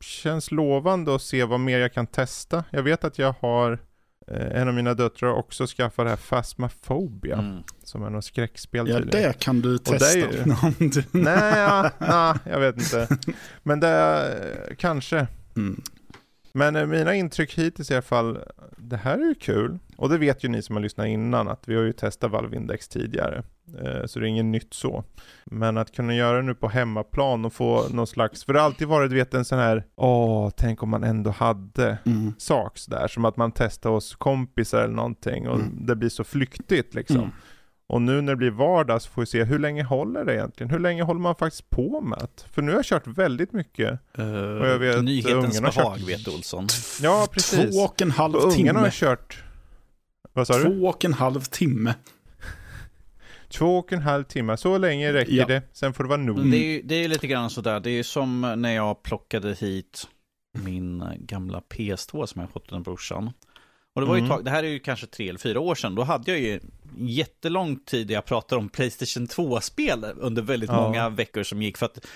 känns 0.00 0.50
lovande 0.50 1.14
att 1.14 1.22
se 1.22 1.44
vad 1.44 1.60
mer 1.60 1.78
jag 1.78 1.92
kan 1.92 2.06
testa. 2.06 2.64
Jag 2.70 2.82
vet 2.82 3.04
att 3.04 3.18
jag 3.18 3.34
har 3.40 3.78
en 4.28 4.68
av 4.68 4.74
mina 4.74 4.94
döttrar 4.94 5.32
också 5.32 5.66
skaffat 5.66 6.06
det 6.06 6.10
här 6.10 6.16
Phasmophobia. 6.16 7.36
Mm. 7.38 7.62
Som 7.84 8.02
är 8.04 8.10
något 8.10 8.24
skräckspel 8.24 8.88
Ja, 8.88 8.96
tydligen. 8.98 9.28
det 9.28 9.38
kan 9.38 9.60
du 9.60 9.78
testa. 9.78 10.18
ju- 10.18 10.44
du- 10.78 11.04
Nej, 11.20 11.58
ja, 11.58 11.90
ja, 11.98 12.38
jag 12.44 12.60
vet 12.60 12.76
inte. 12.76 13.08
Men 13.62 13.80
det 13.80 13.88
är 13.88 14.74
kanske. 14.78 15.26
Mm. 15.56 15.82
Men 16.52 16.76
eh, 16.76 16.86
mina 16.86 17.14
intryck 17.14 17.54
hittills 17.58 17.90
i 17.90 17.94
alla 17.94 18.02
fall, 18.02 18.38
det 18.76 18.96
här 18.96 19.18
är 19.18 19.24
ju 19.24 19.34
kul. 19.34 19.78
Och 19.98 20.08
det 20.08 20.18
vet 20.18 20.44
ju 20.44 20.48
ni 20.48 20.62
som 20.62 20.76
har 20.76 20.82
lyssnat 20.82 21.06
innan 21.06 21.48
att 21.48 21.68
vi 21.68 21.74
har 21.76 21.82
ju 21.82 21.92
testat 21.92 22.30
Valve 22.30 22.56
Index 22.56 22.88
tidigare. 22.88 23.42
Eh, 23.84 24.06
Så 24.06 24.18
det 24.18 24.26
är 24.26 24.28
inget 24.28 24.44
nytt 24.44 24.74
så. 24.74 25.04
Men 25.44 25.76
att 25.78 25.92
kunna 25.96 26.14
göra 26.14 26.36
det 26.36 26.42
nu 26.42 26.54
på 26.54 26.68
hemmaplan 26.68 27.44
och 27.44 27.52
få 27.52 27.88
någon 27.90 28.06
slags, 28.06 28.44
för 28.44 28.52
det 28.52 28.58
har 28.58 28.66
alltid 28.66 28.88
varit 28.88 29.12
vet 29.12 29.34
en 29.34 29.44
sån 29.44 29.58
här, 29.58 29.84
åh, 29.96 30.50
tänk 30.56 30.82
om 30.82 30.88
man 30.88 31.04
ändå 31.04 31.30
hade 31.30 31.98
Mm. 32.06 32.32
sak 32.38 32.78
där. 32.88 33.08
Som 33.08 33.24
att 33.24 33.36
man 33.36 33.52
testar 33.52 33.90
hos 33.90 34.14
kompisar 34.14 34.82
eller 34.82 34.94
någonting 34.94 35.48
och 35.48 35.56
Mm. 35.60 35.86
det 35.86 35.96
blir 35.96 36.08
så 36.08 36.24
flyktigt 36.24 36.94
liksom. 36.94 37.16
Mm. 37.16 37.30
Och 37.88 38.02
nu 38.02 38.20
när 38.20 38.32
det 38.32 38.36
blir 38.36 38.50
vardag 38.50 39.02
så 39.02 39.10
får 39.10 39.22
vi 39.22 39.26
se 39.26 39.44
hur 39.44 39.58
länge 39.58 39.82
håller 39.82 40.24
det 40.24 40.34
egentligen? 40.34 40.70
Hur 40.70 40.78
länge 40.78 41.02
håller 41.02 41.20
man 41.20 41.34
faktiskt 41.34 41.70
på 41.70 42.00
med 42.00 42.18
det? 42.18 42.48
För 42.52 42.62
nu 42.62 42.72
har 42.72 42.78
jag 42.78 42.84
kört 42.84 43.06
väldigt 43.06 43.52
mycket. 43.52 44.00
Och 44.60 44.66
jag 44.68 44.78
vet, 44.78 45.04
Nyhetens 45.04 45.60
behag, 45.60 45.74
kört- 45.98 46.08
vet 46.08 46.28
Olsson. 46.28 46.66
Ja, 47.02 47.26
precis. 47.32 47.74
Två 47.76 47.80
och 47.84 48.02
en 48.02 48.10
halv 48.10 48.34
Och 48.34 48.42
ungarna 48.58 48.78
har 48.78 48.90
timme. 48.90 48.90
kört... 49.16 49.42
Vad 50.36 50.46
sa 50.46 50.58
du? 50.58 50.64
Två 50.64 50.86
och 50.86 51.04
en 51.04 51.12
halv 51.14 51.40
timme. 51.40 51.94
Två 53.48 53.78
och 53.78 53.92
en 53.92 54.02
halv 54.02 54.24
timme. 54.24 54.56
Så 54.56 54.78
länge 54.78 55.12
räcker 55.12 55.32
Ja. 55.32 55.46
det. 55.46 55.62
Sen 55.72 55.92
får 55.94 56.04
det 56.04 56.08
vara 56.08 56.20
nog. 56.20 56.50
Det 56.50 56.56
är 56.56 56.64
ju 56.72 56.82
det 56.82 56.94
är 56.94 56.98
ju 57.02 57.08
lite 57.08 57.26
grann 57.26 57.50
sådär, 57.50 57.80
det 57.80 57.90
är 57.90 57.94
ju 57.94 58.02
som 58.04 58.54
när 58.56 58.74
jag 58.74 59.02
plockade 59.02 59.54
hit 59.54 60.08
min 60.58 61.04
gamla 61.18 61.62
PS2 61.74 62.26
som 62.26 62.40
jag 62.40 62.50
fått 62.50 62.72
av 62.72 62.82
brorsan. 62.82 63.30
Och 63.94 64.00
det 64.02 64.06
var 64.08 64.14
ju 64.14 64.18
Mm. 64.18 64.30
tag, 64.30 64.44
det 64.44 64.50
här 64.50 64.62
är 64.64 64.68
ju 64.68 64.78
kanske 64.78 65.06
tre 65.06 65.28
eller 65.28 65.38
fyra 65.38 65.60
år 65.60 65.74
sedan, 65.74 65.94
då 65.94 66.02
hade 66.02 66.30
jag 66.30 66.40
ju 66.40 66.60
jättelång 66.98 67.76
tid 67.76 68.06
där 68.06 68.14
jag 68.14 68.24
pratade 68.24 68.58
om 68.58 68.68
Playstation 68.68 69.26
2-spel 69.26 70.04
under 70.16 70.42
väldigt 70.42 70.70
Ja. 70.70 70.80
många 70.82 71.08
veckor 71.08 71.42
som 71.42 71.62
gick 71.62 71.76
för 71.78 71.86
att 71.86 72.06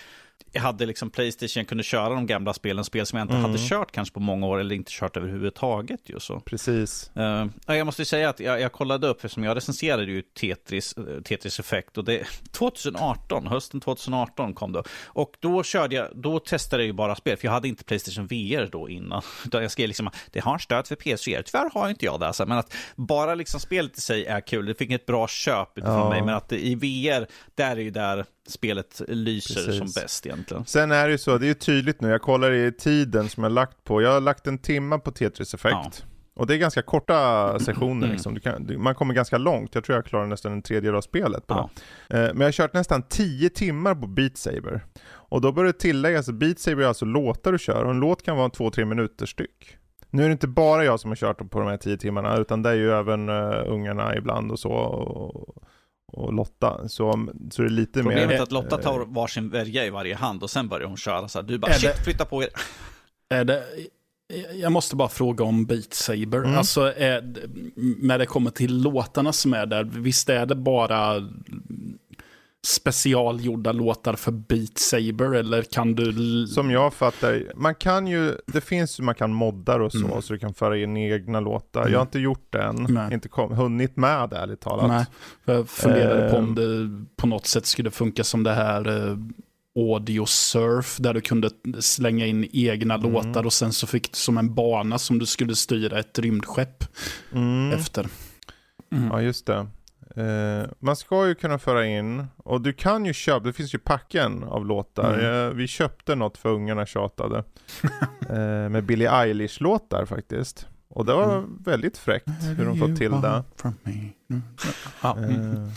hade 0.54 0.86
liksom 0.86 1.10
Playstation, 1.10 1.64
kunde 1.64 1.84
köra 1.84 2.08
de 2.08 2.26
gamla 2.26 2.52
spelen, 2.54 2.84
spel 2.84 3.06
som 3.06 3.18
jag 3.18 3.24
inte 3.24 3.34
Mm. 3.34 3.50
hade 3.50 3.68
kört 3.68 3.92
kanske 3.92 4.14
på 4.14 4.20
många 4.20 4.46
år 4.46 4.58
eller 4.60 4.74
inte 4.74 4.90
kört 4.92 5.16
överhuvudtaget 5.16 6.00
ju 6.04 6.20
så. 6.20 6.40
Precis. 6.40 7.10
Uh, 7.16 7.46
jag 7.76 7.86
måste 7.86 8.04
säga 8.04 8.28
att 8.28 8.40
jag, 8.40 8.60
jag 8.60 8.72
kollade 8.72 9.06
upp, 9.08 9.16
eftersom 9.24 9.44
jag 9.44 9.56
recenserade 9.56 10.04
ju 10.12 10.22
Tetris, 10.22 10.92
eh, 10.96 11.22
Tetris 11.22 11.60
Effect 11.60 11.98
och 11.98 12.04
det 12.04 12.24
2018, 12.52 13.46
hösten 13.46 13.80
2018 13.80 14.54
kom 14.54 14.72
det. 14.72 14.82
Och 15.06 15.32
då 15.40 15.62
körde 15.62 15.94
jag, 15.96 16.08
då 16.14 16.38
testade 16.38 16.82
jag 16.82 16.86
ju 16.86 16.92
bara 16.92 17.14
spel, 17.16 17.36
för 17.36 17.46
jag 17.46 17.52
hade 17.52 17.68
inte 17.68 17.84
Playstation 17.84 18.26
VR 18.26 18.68
då 18.72 18.88
innan. 18.88 19.22
Utan 19.46 19.62
jag 19.62 19.70
skrev 19.70 19.86
liksom, 19.88 20.10
det 20.30 20.40
har 20.40 20.58
stöd 20.58 20.86
för 20.86 20.96
PS4, 20.96 21.42
tyvärr 21.42 21.70
har 21.74 21.88
inte 21.88 22.04
jag 22.04 22.20
det. 22.20 22.26
Alltså. 22.26 22.46
Men 22.46 22.58
att 22.58 22.74
bara 22.96 23.34
liksom 23.34 23.60
spelet 23.60 23.98
i 23.98 24.00
sig 24.00 24.26
är 24.26 24.40
kul, 24.40 24.66
det 24.66 24.74
fick 24.74 24.90
ett 24.90 25.06
bra 25.06 25.28
köp 25.28 25.78
utifrån 25.78 25.94
Ja. 25.98 26.08
mig. 26.08 26.22
Men 26.22 26.34
att 26.34 26.52
i 26.52 26.74
VR, 26.74 27.26
där 27.54 27.70
är 27.76 27.80
ju 27.80 27.90
där 27.90 28.24
spelet 28.50 29.00
lyser 29.08 29.54
Precis. 29.54 29.78
som 29.78 30.02
bäst 30.02 30.26
egentligen. 30.26 30.64
Sen 30.66 30.92
är 30.92 31.04
det 31.06 31.12
ju 31.12 31.18
så, 31.18 31.38
det 31.38 31.44
är 31.46 31.48
ju 31.48 31.54
tydligt 31.54 32.00
nu. 32.00 32.08
Jag 32.08 32.22
kollar 32.22 32.52
i 32.52 32.72
tiden 32.72 33.28
som 33.28 33.42
jag 33.42 33.52
lagt 33.52 33.84
på. 33.84 34.02
Jag 34.02 34.12
har 34.12 34.20
lagt 34.20 34.46
en 34.46 34.58
timma 34.58 34.98
på 34.98 35.10
Tetris 35.10 35.54
Effect. 35.54 35.74
Ja. 35.82 35.90
Och 36.34 36.46
det 36.46 36.54
är 36.54 36.58
ganska 36.58 36.82
korta 36.82 37.58
sessioner 37.60 37.96
Mm. 38.06 38.10
liksom. 38.10 38.40
Kan, 38.40 38.82
man 38.82 38.94
kommer 38.94 39.14
ganska 39.14 39.38
långt. 39.38 39.74
Jag 39.74 39.84
tror 39.84 39.96
jag 39.96 40.04
klarar 40.04 40.26
nästan 40.26 40.52
en 40.52 40.62
tredjedel 40.62 40.94
av 40.94 41.00
spelet 41.00 41.46
på 41.46 41.54
Ja. 41.54 41.70
det. 42.08 42.16
Eh, 42.16 42.22
Men 42.34 42.40
jag 42.40 42.46
har 42.46 42.52
kört 42.52 42.74
nästan 42.74 43.02
10 43.02 43.50
timmar 43.50 43.94
på 43.94 44.06
Beat 44.06 44.36
Saber. 44.36 44.84
Och 45.10 45.40
då 45.40 45.52
bör 45.52 45.64
det 45.64 45.72
tilläggas 45.72 46.28
att 46.28 46.34
Beat 46.34 46.58
Saber 46.58 46.82
är 46.82 46.86
alltså 46.86 47.04
låtar 47.04 47.52
du 47.52 47.58
kör. 47.58 47.84
Och 47.84 47.90
en 47.90 48.00
låt 48.00 48.22
kan 48.24 48.36
vara 48.36 48.48
2-3 48.48 48.84
minuter 48.84 49.26
styck. 49.26 49.76
Nu 50.10 50.22
är 50.22 50.26
det 50.28 50.32
inte 50.32 50.48
bara 50.48 50.84
jag 50.84 51.00
som 51.00 51.10
har 51.10 51.16
kört 51.16 51.50
på 51.50 51.58
de 51.58 51.68
här 51.68 51.76
10 51.76 51.96
timmarna, 51.96 52.36
utan 52.36 52.62
det 52.62 52.70
är 52.70 52.74
ju 52.74 52.90
även 52.92 53.28
uh, 53.28 53.64
ungarna 53.66 54.16
ibland 54.16 54.50
och 54.52 54.58
så. 54.58 54.70
Och, 54.70 55.56
och 56.12 56.32
Lotta. 56.32 56.88
Så, 56.88 57.28
så 57.50 57.62
det 57.62 57.68
är 57.68 57.70
lite 57.70 58.02
Problemet 58.02 58.28
mer... 58.28 58.36
är 58.36 58.42
att 58.42 58.52
Lotta 58.52 58.76
eh, 58.76 58.82
tar 58.82 59.00
varsin 59.00 59.50
värja 59.50 59.86
i 59.86 59.90
varje 59.90 60.14
hand 60.14 60.42
och 60.42 60.50
sen 60.50 60.68
börjar 60.68 60.88
hon 60.88 60.96
köra 60.96 61.28
så 61.28 61.38
här. 61.38 61.46
Du 61.46 61.58
bara, 61.58 61.72
Är 61.72 61.74
shit, 61.78 61.96
det- 61.96 62.04
flytta 62.04 62.24
på 62.24 62.42
er. 62.42 62.48
Är 63.34 63.44
det, 63.44 63.64
jag 64.54 64.72
måste 64.72 64.96
bara 64.96 65.08
fråga 65.08 65.44
om 65.44 65.66
Beat 65.66 65.94
Saber. 65.94 66.38
Mm. 66.38 66.58
Alltså, 66.58 66.80
är, 66.96 67.34
när 68.02 68.18
det 68.18 68.26
kommer 68.26 68.50
till 68.50 68.82
låtarna 68.82 69.32
som 69.32 69.54
är 69.54 69.66
där, 69.66 69.84
visst 69.84 70.28
är 70.28 70.46
det 70.46 70.54
bara 70.54 71.28
specialgjorda 72.66 73.72
låtar 73.72 74.14
för 74.14 74.32
Beat 74.32 74.78
Saber 74.78 75.34
eller 75.34 75.62
kan 75.62 75.94
du... 75.94 76.46
Som 76.46 76.70
jag 76.70 76.94
fattar, 76.94 77.52
man 77.56 77.74
kan 77.74 78.06
ju, 78.06 78.34
det 78.46 78.60
finns 78.60 79.00
ju, 79.00 79.04
man 79.04 79.14
kan 79.14 79.32
modda 79.32 79.74
och 79.82 79.92
så, 79.92 79.98
Mm. 80.06 80.22
så 80.22 80.32
du 80.32 80.38
kan 80.38 80.54
föra 80.54 80.78
in 80.78 80.96
egna 80.96 81.40
låtar. 81.40 81.80
Mm. 81.80 81.92
Jag 81.92 81.98
har 81.98 82.02
inte 82.06 82.18
gjort 82.18 82.46
det 82.52 82.62
än, 82.62 82.86
Nej. 82.88 83.14
inte 83.14 83.28
kom, 83.28 83.52
hunnit 83.52 83.96
med 83.96 84.32
ärligt 84.32 84.60
talat. 84.60 84.88
Nej, 84.88 85.04
jag 85.44 85.68
funderade 85.68 86.30
på 86.30 86.36
om 86.36 86.44
Ehm. 86.44 86.54
det 86.54 87.06
på 87.16 87.26
något 87.26 87.46
sätt 87.46 87.66
skulle 87.66 87.90
funka 87.90 88.24
som 88.24 88.42
det 88.42 88.52
här 88.52 89.08
eh, 89.10 89.16
audio 89.76 90.26
surf 90.26 90.96
där 90.96 91.14
du 91.14 91.20
kunde 91.20 91.50
slänga 91.80 92.26
in 92.26 92.48
egna 92.52 92.94
Mm. 92.94 93.12
låtar 93.12 93.46
och 93.46 93.52
sen 93.52 93.72
så 93.72 93.86
fick 93.86 94.12
du 94.12 94.16
som 94.16 94.38
en 94.38 94.54
bana 94.54 94.98
som 94.98 95.18
du 95.18 95.26
skulle 95.26 95.56
styra 95.56 95.98
ett 95.98 96.18
rymdskepp 96.18 96.84
Mm. 97.32 97.72
efter. 97.72 98.06
Ja, 99.10 99.22
just 99.22 99.46
det. 99.46 99.66
Eh, 100.16 100.70
man 100.78 100.96
ska 100.96 101.26
ju 101.28 101.34
kunna 101.34 101.58
föra 101.58 101.86
in, 101.86 102.26
och 102.36 102.60
du 102.60 102.72
kan 102.72 103.04
ju 103.06 103.12
köpa, 103.12 103.46
det 103.46 103.52
finns 103.52 103.74
ju 103.74 103.78
packen 103.78 104.44
av 104.44 104.66
låtar. 104.66 105.14
Mm. 105.18 105.48
Eh, 105.48 105.54
vi 105.54 105.66
köpte 105.66 106.14
något 106.14 106.36
för 106.38 106.48
ungarna 106.48 106.86
tjatade. 106.86 107.44
eh, 108.28 108.68
med 108.68 108.84
Billie 108.84 109.06
Eilish-låtar 109.08 110.04
faktiskt. 110.06 110.66
Och 110.88 111.04
det 111.06 111.14
var 111.14 111.36
Mm. 111.38 111.58
väldigt 111.64 111.98
fräckt 111.98 112.28
hur 112.56 112.64
de 112.66 112.78
fått 112.78 112.96
till 112.96 113.10
det. 113.10 113.44
Mm. 113.64 114.42
Mm. 115.04 115.52
Eh, 115.52 115.68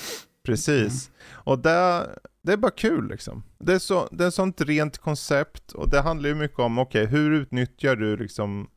precis. 0.45 1.11
Och 1.31 1.59
det, 1.59 2.09
det 2.43 2.53
är 2.53 2.57
bara 2.57 2.71
kul 2.71 3.07
liksom. 3.09 3.43
Det 3.59 3.73
är, 3.73 3.79
så, 3.79 4.07
det 4.11 4.23
är 4.23 4.27
ett 4.27 4.33
sånt 4.33 4.61
rent 4.61 4.97
koncept 4.97 5.71
och 5.71 5.89
det 5.89 6.01
handlar 6.01 6.29
ju 6.29 6.35
mycket 6.35 6.59
om, 6.59 6.77
okej, 6.79 7.05
hur 7.05 7.31
utnyttjar 7.31 7.95
du 7.95 8.17
liksom 8.17 8.67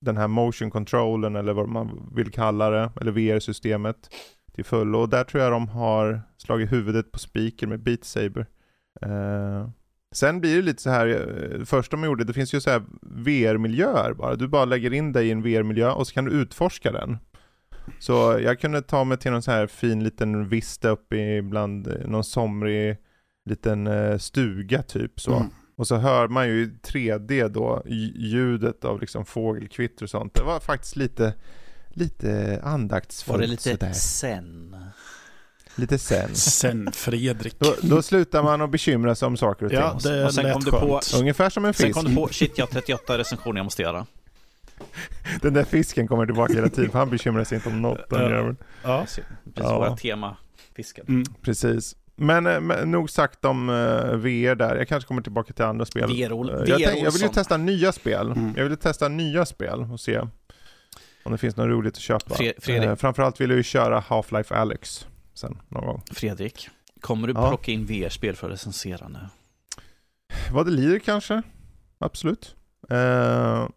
den 0.00 0.16
här 0.16 0.28
motion 0.28 0.70
controlen 0.70 1.36
eller 1.36 1.52
vad 1.52 1.68
man 1.68 2.10
vill 2.14 2.30
kalla 2.32 2.70
det, 2.70 2.90
eller 3.00 3.12
VR-systemet 3.12 3.96
till 4.54 4.64
fullo. 4.64 4.98
Och 4.98 5.08
där 5.08 5.24
tror 5.24 5.42
jag 5.42 5.52
de 5.52 5.68
har 5.68 6.22
slagit 6.36 6.72
huvudet 6.72 7.12
på 7.12 7.18
spiken 7.18 7.68
med 7.68 7.80
Beat 7.82 8.04
Saber. 8.04 8.46
Eh, 9.02 9.68
sen 10.14 10.40
blir 10.40 10.56
det 10.56 10.62
lite 10.62 10.82
så 10.82 10.90
här, 10.90 11.06
eh, 11.08 11.64
första 11.64 11.96
de 11.96 12.04
gjorde, 12.04 12.24
det 12.24 12.32
finns 12.32 12.54
ju 12.54 12.60
så 12.60 12.70
här 12.70 12.82
VR-miljöer 13.02 14.14
bara. 14.14 14.36
Du 14.36 14.48
bara 14.48 14.64
lägger 14.64 14.92
in 14.92 15.12
dig 15.12 15.28
i 15.28 15.30
en 15.30 15.42
VR-miljö 15.42 15.90
och 15.90 16.06
så 16.06 16.14
kan 16.14 16.24
du 16.24 16.30
utforska 16.32 16.92
den. 16.92 17.18
Så 17.98 18.38
jag 18.42 18.60
kunde 18.60 18.82
ta 18.82 19.04
mig 19.04 19.18
till 19.18 19.30
någon 19.30 19.42
så 19.42 19.50
här 19.50 19.66
fin 19.66 20.04
liten 20.04 20.48
vista 20.48 20.88
uppe 20.88 21.16
i 21.16 21.42
bland 21.42 21.86
eh, 21.86 22.06
någon 22.08 22.24
somrig 22.24 22.96
liten 23.50 23.86
eh, 23.86 24.18
stuga 24.18 24.82
typ 24.82 25.20
så. 25.20 25.34
Mm. 25.36 25.48
Och 25.76 25.86
så 25.86 25.96
hör 25.96 26.28
man 26.28 26.48
ju 26.48 26.62
i 26.62 26.66
3D 26.66 27.48
då 27.48 27.82
lj- 27.86 28.12
ljudet 28.16 28.84
av 28.84 29.00
liksom 29.00 29.24
fågelkvitter 29.24 30.04
och 30.04 30.10
sånt. 30.10 30.34
Det 30.34 30.42
var 30.42 30.60
faktiskt 30.60 30.96
lite, 30.96 31.34
lite 31.96 32.60
andaktsfullt 32.64 33.34
Var 33.34 33.40
det 33.40 33.46
lite 33.46 33.62
sådär. 33.70 33.92
sen? 33.92 34.76
Lite 35.76 35.98
sen. 35.98 36.28
Sen 36.34 36.92
Fredrik. 36.92 37.58
Då, 37.58 37.74
då 37.82 38.02
slutar 38.02 38.42
man 38.42 38.60
att 38.60 38.70
bekymra 38.70 39.14
sig 39.14 39.26
om 39.26 39.36
saker 39.36 39.64
och 39.66 39.70
ting. 39.70 39.80
Ja, 39.80 39.98
det 40.02 40.24
Och 40.24 40.34
sen 40.34 40.52
kom 40.52 40.62
du 40.64 40.70
på-. 40.70 41.00
Ungefär 41.18 41.50
som 41.50 41.64
en 41.64 41.74
Sen 41.74 41.86
fisk. 41.86 41.96
kom 41.98 42.04
du 42.04 42.14
på, 42.16 42.28
shit 42.28 42.58
jag 42.58 42.66
har 42.66 42.70
38 42.72 43.18
recensioner 43.18 43.58
jag 43.58 43.64
måste 43.64 43.82
göra. 43.82 44.06
Den 45.42 45.54
där 45.54 45.64
fisken 45.64 46.08
kommer 46.08 46.26
tillbaka 46.26 46.52
hela 46.52 46.68
tiden 46.68 46.90
för 46.90 46.98
han 46.98 47.10
bekymrar 47.10 47.44
sig 47.44 47.56
inte 47.56 47.68
om 47.68 47.82
något. 47.82 48.10
Den 48.10 48.30
Ja. 48.30 48.54
Ja. 48.84 49.00
Precis, 49.00 49.24
Ja. 49.54 49.78
våra 49.78 49.96
tema 49.96 50.36
fiskar. 50.76 51.04
Mm. 51.08 51.24
Precis. 51.42 51.96
Men, 52.16 52.46
eh, 52.46 52.60
men 52.60 52.90
nog 52.90 53.10
sagt 53.10 53.44
om 53.44 53.68
uh, 53.68 54.16
VR 54.16 54.54
där. 54.54 54.76
Jag 54.76 54.88
kanske 54.88 55.08
kommer 55.08 55.22
tillbaka 55.22 55.52
till 55.52 55.64
andra 55.64 55.84
spel. 55.84 56.10
VR-Ol- 56.10 56.50
Eh, 56.62 56.70
jag, 56.70 56.80
tänk, 56.90 57.06
jag 57.06 57.10
vill 57.12 57.22
ju 57.22 57.28
testa 57.28 57.56
nya 57.56 57.92
spel. 57.92 58.26
Mm. 58.26 58.54
Jag 58.56 58.64
vill 58.64 58.76
testa 58.76 59.08
nya 59.08 59.46
spel 59.46 59.80
och 59.92 60.00
se 60.00 60.20
om 61.22 61.32
det 61.32 61.38
finns 61.38 61.56
något 61.56 61.68
roligt 61.68 61.94
att 61.96 62.00
köpa. 62.02 62.34
Fre- 62.34 62.52
Fredrik. 62.60 62.88
Eh, 62.88 62.94
framförallt 62.96 63.40
vill 63.40 63.50
jag 63.50 63.56
ju 63.56 63.62
köra 63.62 64.00
Half-Life 64.00 64.54
Alyx 64.54 65.06
sen 65.34 65.58
någon 65.68 65.86
gång. 65.86 66.02
Fredrik, 66.12 66.68
kommer 67.00 67.28
du 67.28 67.34
Ja. 67.36 67.48
plocka 67.48 67.72
in 67.72 67.86
VR-spel 67.86 68.36
för 68.36 68.46
att 68.46 68.52
recensera 68.52 69.08
nu? 69.08 69.18
Vad 70.52 70.66
det 70.66 70.72
lider 70.72 70.98
kanske. 70.98 71.42
Absolut. 71.98 72.56
Eh, 72.90 73.68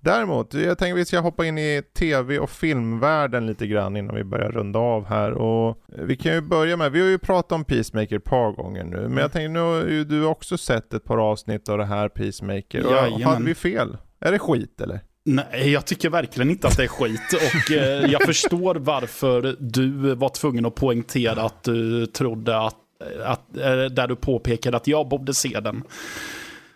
däremot, 0.00 0.54
jag 0.54 0.78
tänker 0.78 0.94
vi 0.94 1.04
ska 1.04 1.20
hoppa 1.20 1.44
in 1.46 1.58
i 1.58 1.82
tv 1.98 2.38
och 2.38 2.50
filmvärlden 2.50 3.46
lite 3.46 3.66
grann 3.66 3.96
innan 3.96 4.16
vi 4.16 4.24
börjar 4.24 4.50
runda 4.50 4.78
av 4.78 5.06
här. 5.06 5.32
Och 5.32 5.82
vi 5.86 6.16
kan 6.16 6.32
ju 6.34 6.40
börja 6.40 6.76
med, 6.76 6.92
vi 6.92 7.00
har 7.00 7.08
ju 7.08 7.18
pratat 7.18 7.52
om 7.52 7.64
Peacemaker 7.64 8.16
ett 8.16 8.24
par 8.24 8.52
gånger 8.52 8.84
nu, 8.84 9.08
men 9.08 9.16
jag 9.16 9.32
tänker 9.32 9.48
nu 9.48 9.58
har 9.60 9.74
ju 9.84 10.04
du 10.04 10.24
också 10.24 10.58
sett 10.58 10.94
ett 10.94 11.04
par 11.04 11.18
avsnitt 11.18 11.68
av 11.68 11.78
det 11.78 11.84
här 11.84 12.08
Peacemaker. 12.08 12.86
Och 12.86 13.20
hade 13.20 13.44
vi 13.44 13.54
fel? 13.54 13.96
Är 14.20 14.32
det 14.32 14.38
skit 14.38 14.80
eller? 14.80 15.00
Nej, 15.28 15.70
jag 15.70 15.86
tycker 15.86 16.10
verkligen 16.10 16.50
inte 16.50 16.68
att 16.68 16.76
det 16.76 16.84
är 16.84 16.88
skit. 16.88 17.32
Och 17.32 17.72
eh, 17.72 18.10
jag 18.10 18.22
förstår 18.26 18.74
varför 18.74 19.56
du 19.58 20.14
var 20.14 20.28
tvungen 20.28 20.66
att 20.66 20.74
poängtera 20.74 21.42
att 21.42 21.62
du 21.64 22.06
trodde 22.06 22.58
att, 22.58 22.76
att 23.24 23.56
eh, 23.56 23.84
där 23.84 24.08
du 24.08 24.16
påpekade 24.16 24.76
att 24.76 24.86
jag 24.86 25.08
borde 25.08 25.34
se 25.34 25.60
den. 25.60 25.82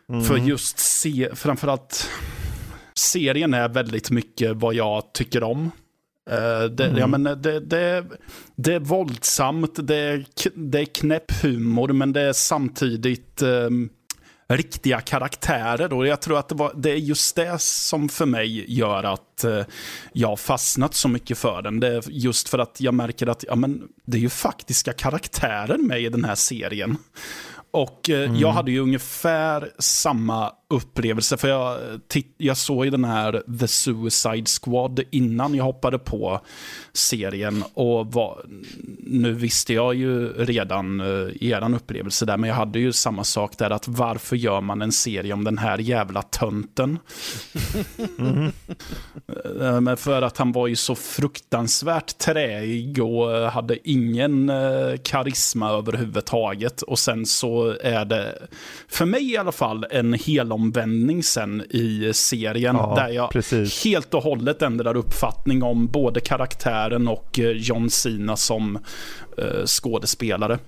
Mm. 0.09 0.24
För 0.24 0.36
just 0.36 0.78
se, 0.78 1.28
framförallt 1.35 2.10
serien 2.94 3.55
är 3.55 3.68
väldigt 3.68 4.10
mycket 4.10 4.56
vad 4.56 4.74
jag 4.74 5.12
tycker 5.12 5.43
om. 5.43 5.70
Eh, 6.31 6.64
det, 6.64 6.85
Mm. 6.85 6.98
ja, 6.98 7.06
men 7.06 7.22
det, 7.22 7.60
det, 7.60 8.05
det 8.56 8.74
är 8.74 8.81
våldsamt, 8.81 9.78
det 9.86 10.24
det 10.55 10.81
är 10.81 10.85
knäpp 10.85 11.43
humor, 11.43 11.89
men 11.89 12.12
det 12.12 12.20
är 12.20 12.32
samtidigt 12.32 13.43
ehm, 13.43 13.89
riktiga 14.56 15.01
karaktärer. 15.01 15.93
Och 15.93 16.06
jag 16.06 16.20
tror 16.20 16.39
att 16.39 16.48
det, 16.48 16.55
var, 16.55 16.72
det 16.77 16.90
är 16.90 16.97
just 16.97 17.36
det 17.36 17.60
som 17.60 18.09
för 18.09 18.27
mig 18.27 18.72
gör 18.78 19.05
att 19.05 19.44
eh, 19.44 19.64
jag 20.12 20.28
har 20.28 20.36
fastnat 20.36 20.94
så 20.94 21.09
mycket 21.09 21.39
för 21.39 21.62
den. 21.62 21.81
Det 21.81 21.89
är 21.89 22.02
just 22.10 22.48
för 22.48 22.59
att 22.59 22.81
jag 22.81 22.94
märker 22.94 23.27
att 23.27 23.44
ja, 23.48 23.55
men, 23.55 23.89
det 24.05 24.16
är 24.16 24.20
ju 24.20 24.28
faktiska 24.28 24.93
karaktärer 24.93 25.78
med 25.78 26.01
i 26.01 26.09
den 26.09 26.24
här 26.24 26.35
serien. 26.35 26.98
Och 27.70 28.10
eh, 28.10 28.35
jag 28.36 28.52
hade 28.52 28.70
ju 28.70 28.78
ungefär 28.81 29.70
samma 29.78 30.52
upplevelse, 30.70 31.36
för 31.36 31.48
jag, 31.48 31.78
titt- 32.09 32.34
jag 32.36 32.56
såg 32.56 32.84
ju 32.84 32.90
den 32.90 33.05
här 33.05 33.42
The 33.60 33.68
Suicide 33.68 34.47
Squad 34.62 35.01
innan 35.10 35.55
jag 35.55 35.64
hoppade 35.64 35.98
på 35.98 36.40
serien. 36.92 37.64
Och 37.74 38.12
var, 38.12 38.44
nu 38.98 39.32
visste 39.32 39.74
jag 39.74 39.94
ju 39.94 40.32
redan 40.32 41.01
uh, 41.01 41.32
eran 41.40 41.74
upplevelse 41.74 42.26
där, 42.26 42.36
men 42.36 42.48
jag 42.48 42.56
hade 42.56 42.78
ju 42.78 42.92
samma 42.92 43.24
sak 43.24 43.59
där, 43.59 43.70
att 43.70 43.88
varför 43.88 44.36
gör 44.36 44.60
man 44.60 44.82
en 44.82 44.92
serie 44.92 45.32
om 45.32 45.44
den 45.44 45.59
här 45.59 45.78
jävla 45.78 46.22
tönten? 46.22 46.98
Eh, 49.60 49.80
Men 49.80 49.97
för 49.97 50.22
att 50.22 50.36
han 50.38 50.52
var 50.52 50.66
ju 50.66 50.76
så 50.76 50.94
fruktansvärt 50.94 52.18
träig 52.18 53.02
och 53.05 53.36
eh, 53.36 53.51
hade 53.51 53.88
ingen 53.90 54.51
eh, 54.51 54.97
karisma 55.05 55.70
överhuvudtaget. 55.70 56.82
Och 56.82 56.98
sen 56.98 57.26
så 57.26 57.76
är 57.82 58.05
det, 58.05 58.48
för 58.88 59.05
mig 59.06 59.32
i 59.32 59.36
alla 59.36 59.52
fall, 59.52 59.86
en 59.90 60.14
helomvändning 60.60 61.22
sen 61.22 61.62
i 61.70 62.10
serien. 62.14 62.76
Ja, 62.76 62.94
där 62.96 63.08
jag 63.08 63.30
precis. 63.30 63.84
helt 63.84 64.14
och 64.14 64.22
hållet 64.22 64.62
ändrar 64.62 64.96
uppfattning 64.96 65.62
om 65.62 65.86
både 65.86 66.20
karaktären 66.20 67.08
och 67.08 67.38
eh, 67.38 67.50
John 67.50 67.90
Cena 67.90 68.36
som 68.36 68.78
eh, 69.38 69.64
skådespelare. 69.66 70.58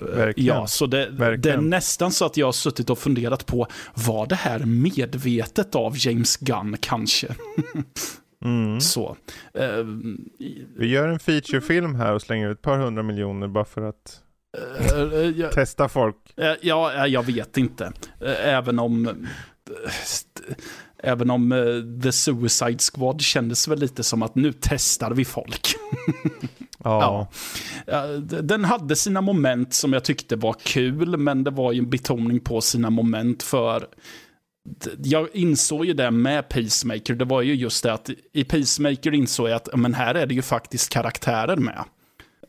Verkligen. 0.00 0.56
Ja, 0.56 0.66
så 0.66 0.86
det, 0.86 1.36
det 1.36 1.50
är 1.50 1.60
nästan 1.60 2.12
så 2.12 2.24
att 2.24 2.36
jag 2.36 2.46
har 2.46 2.52
suttit 2.52 2.90
och 2.90 2.98
funderat 2.98 3.46
på, 3.46 3.66
var 3.94 4.26
det 4.26 4.34
här 4.34 4.58
medvetet 4.58 5.74
av 5.74 5.94
James 5.96 6.36
Gunn 6.36 6.76
kanske? 6.80 7.28
Mm. 8.44 8.80
Så. 8.80 9.16
Eh, 9.54 9.84
Vi 10.76 10.86
gör 10.86 11.08
en 11.08 11.18
featurefilm 11.18 11.94
här 11.94 12.12
och 12.14 12.22
slänger 12.22 12.50
ut 12.50 12.58
ett 12.58 12.62
par 12.62 12.78
hundra 12.78 13.02
miljoner 13.02 13.48
bara 13.48 13.64
för 13.64 13.82
att 13.82 14.20
jag, 15.36 15.52
testa 15.52 15.88
folk. 15.88 16.16
eh, 16.36 16.52
ja, 16.62 17.06
jag 17.06 17.22
vet 17.22 17.56
inte. 17.56 17.92
Även 18.44 18.78
om... 18.78 19.26
Även 21.02 21.30
om 21.30 21.50
The 22.02 22.12
Suicide 22.12 22.78
Squad 22.78 23.20
kändes 23.20 23.68
väl 23.68 23.78
lite 23.78 24.02
som 24.02 24.22
att 24.22 24.34
nu 24.34 24.52
testar 24.60 25.10
vi 25.10 25.24
folk. 25.24 25.74
Ja. 26.84 27.28
Ja, 27.86 28.06
Den 28.42 28.64
hade 28.64 28.96
sina 28.96 29.20
moment 29.20 29.74
som 29.74 29.92
jag 29.92 30.04
tyckte 30.04 30.36
var 30.36 30.52
kul, 30.62 31.16
men 31.16 31.44
det 31.44 31.50
var 31.50 31.72
ju 31.72 31.78
en 31.78 31.90
betoning 31.90 32.40
på 32.40 32.60
sina 32.60 32.90
moment 32.90 33.42
för 33.42 33.86
jag 34.98 35.28
insåg 35.32 35.86
ju 35.86 35.92
det 35.92 36.10
med 36.10 36.48
Peacemaker, 36.48 37.14
det 37.14 37.24
var 37.24 37.42
ju 37.42 37.54
just 37.54 37.82
det 37.82 37.92
att 37.92 38.10
i 38.32 38.44
Peacemaker 38.44 39.14
insåg 39.14 39.48
jag 39.48 39.56
att 39.56 39.68
men 39.74 39.94
här 39.94 40.14
är 40.14 40.26
det 40.26 40.34
ju 40.34 40.42
faktiskt 40.42 40.92
karaktärer 40.92 41.56
med. 41.56 41.84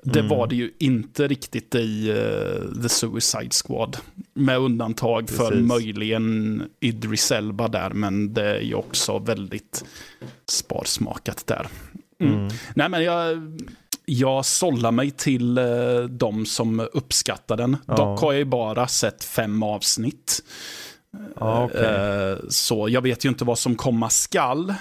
Det 0.07 0.19
Mm. 0.19 0.37
var 0.37 0.47
det 0.47 0.55
ju 0.55 0.71
inte 0.79 1.27
riktigt 1.27 1.75
i 1.75 2.09
eh, 2.09 2.81
The 2.81 2.89
Suicide 2.89 3.49
Squad. 3.65 3.97
Med 4.33 4.57
undantag 4.59 5.29
för 5.29 5.49
Precis. 5.49 5.67
möjligen 5.67 6.63
Idris 6.79 7.31
Elba 7.31 7.67
där, 7.67 7.89
men 7.89 8.33
det 8.33 8.57
är 8.57 8.61
ju 8.61 8.73
också 8.75 9.19
väldigt 9.19 9.85
sparsmakat 10.49 11.47
där. 11.47 11.67
Mm. 12.19 12.33
Mm. 12.33 12.53
Nej, 12.75 12.89
men 12.89 13.03
jag, 13.03 13.37
jag 14.05 14.45
sållar 14.45 14.91
mig 14.91 15.11
till 15.11 15.57
eh, 15.57 15.99
de 16.09 16.45
som 16.45 16.87
uppskattar 16.93 17.57
den. 17.57 17.77
Ja. 17.87 17.95
Dock 17.95 18.19
har 18.21 18.31
jag 18.33 18.39
ju 18.39 18.45
bara 18.45 18.87
sett 18.87 19.23
fem 19.23 19.63
avsnitt. 19.63 20.43
Ja, 21.39 21.63
okej. 21.65 21.85
Eh, 21.85 22.37
så 22.49 22.89
jag 22.89 23.01
vet 23.01 23.25
ju 23.25 23.29
inte 23.29 23.45
vad 23.45 23.59
som 23.59 23.75
komma 23.75 24.09
skall. 24.09 24.73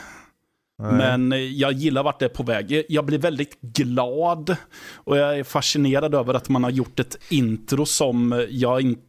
Nej. 0.79 0.93
Men 0.93 1.33
eh, 1.33 1.39
jag 1.39 1.73
gillar 1.73 2.03
vart 2.03 2.19
det 2.19 2.25
är 2.25 2.29
på 2.29 2.43
väg. 2.43 2.85
Jag 2.89 3.05
blir 3.07 3.19
väldigt 3.19 3.61
glad 3.61 4.57
och 4.95 5.17
jag 5.19 5.39
är 5.39 5.45
fascinerad 5.45 6.15
över 6.15 6.35
att 6.35 6.49
man 6.49 6.65
har 6.65 6.71
gjort 6.71 7.01
ett 7.01 7.19
intro 7.29 7.87
som 7.87 8.47
jag 8.51 8.81
inte... 8.81 9.01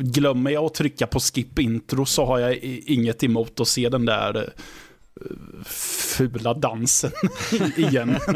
Glömmer 0.00 0.50
jag 0.50 0.64
att 0.64 0.74
trycka 0.74 1.06
på 1.06 1.20
skip 1.20 1.58
intro 1.58 2.06
så 2.06 2.24
har 2.24 2.38
jag 2.38 2.56
inget 2.86 3.22
emot 3.24 3.60
att 3.60 3.68
se 3.68 3.88
den 3.88 4.06
där 4.06 4.36
eh, 4.36 4.42
fula 6.16 6.54
dansen 6.54 7.10
igen. 7.76 8.16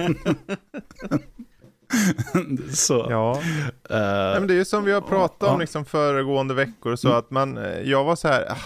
så, 2.72 3.06
Ja, 3.10 3.42
men 4.38 4.46
det 4.46 4.54
är 4.54 4.58
ju 4.58 4.64
som 4.64 4.84
vi 4.84 4.92
har 4.92 5.00
pratat 5.00 5.48
om 5.50 5.60
liksom 5.60 5.84
föregående 5.84 6.54
veckor, 6.54 6.96
så 6.96 7.08
Mm. 7.08 7.18
att 7.18 7.30
man, 7.30 7.58
jag 7.84 8.04
var 8.04 8.16
så 8.16 8.28
här, 8.28 8.52
ah, 8.52 8.56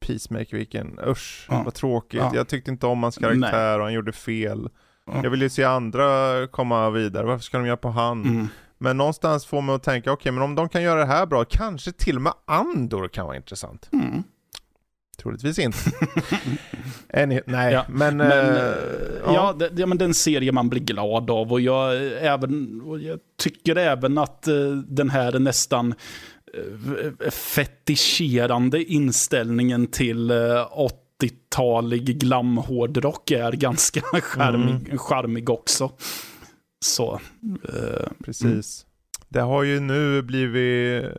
Peacemaker 0.00 0.56
vilken, 0.56 0.98
usch, 1.06 1.46
Ja. 1.50 1.62
vad 1.64 1.74
tråkigt. 1.74 2.20
Ja. 2.20 2.32
Jag 2.34 2.48
tyckte 2.48 2.70
inte 2.70 2.86
om 2.86 3.02
hans 3.02 3.16
karaktär 3.18 3.78
och 3.78 3.84
han 3.84 3.92
gjorde 3.92 4.12
fel. 4.12 4.68
Ja. 5.06 5.20
Jag 5.22 5.30
vill 5.30 5.42
ju 5.42 5.48
se 5.48 5.64
andra 5.64 6.06
komma 6.46 6.90
vidare, 6.90 7.26
varför 7.26 7.42
ska 7.44 7.58
de 7.58 7.66
göra 7.66 7.76
på 7.76 7.88
han? 7.88 8.24
mm. 8.24 8.48
Men 8.78 8.96
någonstans 8.96 9.46
får 9.46 9.62
man 9.62 9.74
att 9.76 9.82
tänka, 9.82 10.12
okej 10.12 10.32
men 10.32 10.42
om 10.42 10.54
de 10.54 10.68
kan 10.68 10.82
göra 10.82 11.00
det 11.00 11.06
här 11.06 11.26
bra, 11.26 11.44
kanske 11.44 11.92
till 11.92 12.16
och 12.16 12.22
med 12.22 12.32
Andor 12.46 13.08
kan 13.08 13.26
vara 13.26 13.36
intressant. 13.36 13.88
Mm. 13.92 14.22
Troligtvis 15.18 15.58
inte. 15.58 15.78
En, 17.08 17.40
nej, 17.46 17.72
Ja, 17.72 17.84
men... 17.88 18.16
Men, 18.16 18.30
eh, 18.56 18.62
eh, 18.64 18.72
ja, 19.26 19.52
det, 19.58 19.70
ja, 19.76 19.86
men 19.86 19.98
den 19.98 20.14
serie 20.14 20.52
man 20.52 20.68
blir 20.68 20.80
glad 20.80 21.30
av 21.30 21.52
och 21.52 21.60
jag, 21.60 21.94
eh, 21.96 22.32
även, 22.32 22.80
och 22.80 22.98
jag 22.98 23.18
tycker 23.38 23.76
även 23.76 24.18
att 24.18 24.42
den 24.86 25.10
här 25.10 25.38
nästan 25.38 25.94
fetischerande 27.30 28.84
inställningen 28.84 29.86
till 29.86 30.30
eh, 30.30 30.36
80-talig 31.20 32.18
glamhårdrock 32.18 33.30
är 33.30 33.52
ganska 33.52 34.00
charmig, 34.22 35.00
charmig 35.00 35.50
också. 35.50 35.92
Så, 36.84 37.20
eh, 37.68 38.08
Precis. 38.24 38.86
Det 39.28 39.40
har 39.40 39.62
ju 39.62 39.80
nu 39.80 40.22
blivit 40.22 41.04
eh, 41.04 41.10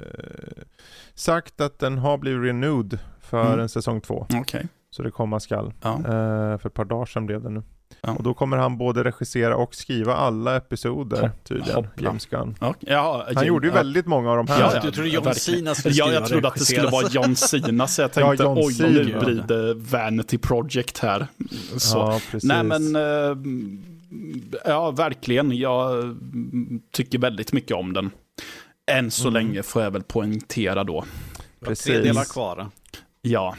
sagt 1.13 1.61
att 1.61 1.79
den 1.79 1.97
har 1.97 2.17
blivit 2.17 2.43
renewed 2.49 2.99
för 3.21 3.47
Mm. 3.47 3.59
en 3.59 3.69
säsong 3.69 4.01
två. 4.01 4.25
okej. 4.33 4.67
Så 4.89 5.03
det 5.03 5.11
komma 5.11 5.39
skall. 5.39 5.73
Ja. 5.81 5.95
Eh, 5.97 6.57
för 6.57 6.67
ett 6.67 6.73
par 6.73 6.85
dagar 6.85 7.05
sedan 7.05 7.25
blev 7.25 7.43
det 7.43 7.49
nu. 7.49 7.63
Ja. 8.01 8.11
Och 8.11 8.23
då 8.23 8.33
kommer 8.33 8.57
han 8.57 8.77
både 8.77 9.03
regissera 9.03 9.55
och 9.55 9.75
skriva 9.75 10.15
alla 10.15 10.55
episoder 10.55 11.21
Hopp- 11.21 11.43
tydligen. 11.43 11.75
hoppla. 11.75 12.03
James 12.07 12.25
Gunn. 12.25 12.55
Ja, 12.61 12.73
ja, 12.79 13.27
Han 13.35 13.45
gjorde 13.47 13.67
ju 13.67 13.71
ja. 13.73 13.77
väldigt 13.77 14.05
många 14.05 14.31
av 14.31 14.37
de 14.37 14.47
här. 14.47 14.59
Ja, 14.59 14.71
ja. 14.75 14.81
Du 14.81 14.91
trodde 14.91 15.09
John. 15.09 15.33
Cena 15.35 15.75
skulle 15.75 15.95
Ja, 15.95 16.05
skriva 16.05 16.19
jag 16.19 16.29
trodde 16.29 16.47
att 16.47 16.53
det 16.55 16.59
skulle 16.65 16.89
vara. 16.89 17.07
John 17.09 17.35
Cena, 17.35 17.87
så 17.87 18.01
jag 18.01 18.09
Ja, 18.15 18.27
tänkte 18.27 18.43
John 18.43 18.57
oj, 18.57 18.73
Cena. 18.73 18.89
nu 18.89 19.03
blir 19.19 19.43
det 19.47 19.73
Vanity 19.73 20.37
Project 20.37 20.97
här. 20.99 21.27
Så. 21.77 21.97
Ja, 21.97 22.21
precis. 22.31 22.43
Nej, 22.49 22.63
men 22.63 22.95
eh, 22.95 23.37
ja, 24.65 24.91
verkligen. 24.91 25.57
Jag 25.57 26.15
tycker 26.91 27.19
väldigt 27.19 27.53
mycket 27.53 27.77
om 27.77 27.93
den. 27.93 28.11
Än 28.91 29.11
så 29.11 29.27
Mm. 29.27 29.33
länge 29.33 29.63
får 29.63 29.81
jag 29.83 29.91
väl 29.91 30.03
poängtera 30.03 30.83
då. 30.83 31.05
Var 31.59 31.75
tre 31.75 31.97
delar 31.97 32.13
Precis. 32.13 32.33
kvar. 32.33 32.67
Ja, 33.21 33.55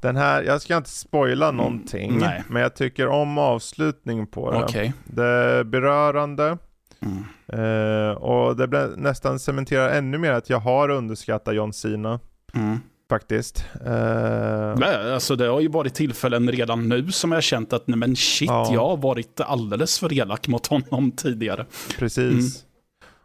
Den 0.00 0.16
här, 0.16 0.42
jag 0.42 0.62
ska 0.62 0.76
inte 0.76 0.90
spoila 0.90 1.50
någonting, 1.50 2.08
Mm, 2.10 2.20
nej. 2.20 2.42
men 2.48 2.62
jag 2.62 2.74
tycker 2.76 3.08
om 3.08 3.38
avslutningen 3.38 4.26
på 4.26 4.50
det. 4.50 4.64
okej. 4.64 4.92
Det 5.04 5.24
är 5.24 5.64
berörande. 5.64 6.58
Mm. 7.00 7.24
Eh, 7.52 8.10
och 8.16 8.56
det 8.56 8.90
nästan 8.96 9.38
cementerar 9.38 9.88
ännu 9.90 10.18
mer 10.18 10.32
att 10.32 10.50
jag 10.50 10.58
har 10.60 10.88
underskattat 10.88 11.54
John 11.54 11.72
Cena. 11.72 12.20
Mm. 12.54 12.80
Faktiskt. 13.10 13.64
Eh, 13.86 14.74
Nej, 14.76 15.12
Alltså 15.14 15.36
det 15.36 15.46
har 15.46 15.60
ju 15.60 15.68
varit 15.68 15.94
tillfällen 15.94 16.50
redan 16.50 16.88
nu 16.88 17.12
som 17.12 17.32
jag 17.32 17.42
känt 17.42 17.72
att 17.72 17.86
nej 17.88 17.98
men 17.98 18.16
shit, 18.16 18.48
Ja. 18.48 18.70
jag 18.72 18.86
har 18.88 18.96
varit 18.96 19.40
alldeles 19.40 19.98
för 19.98 20.12
elak 20.12 20.48
mot 20.48 20.66
honom 20.66 21.12
tidigare. 21.12 21.66
precis. 21.98 22.22
Mm. 22.22 22.68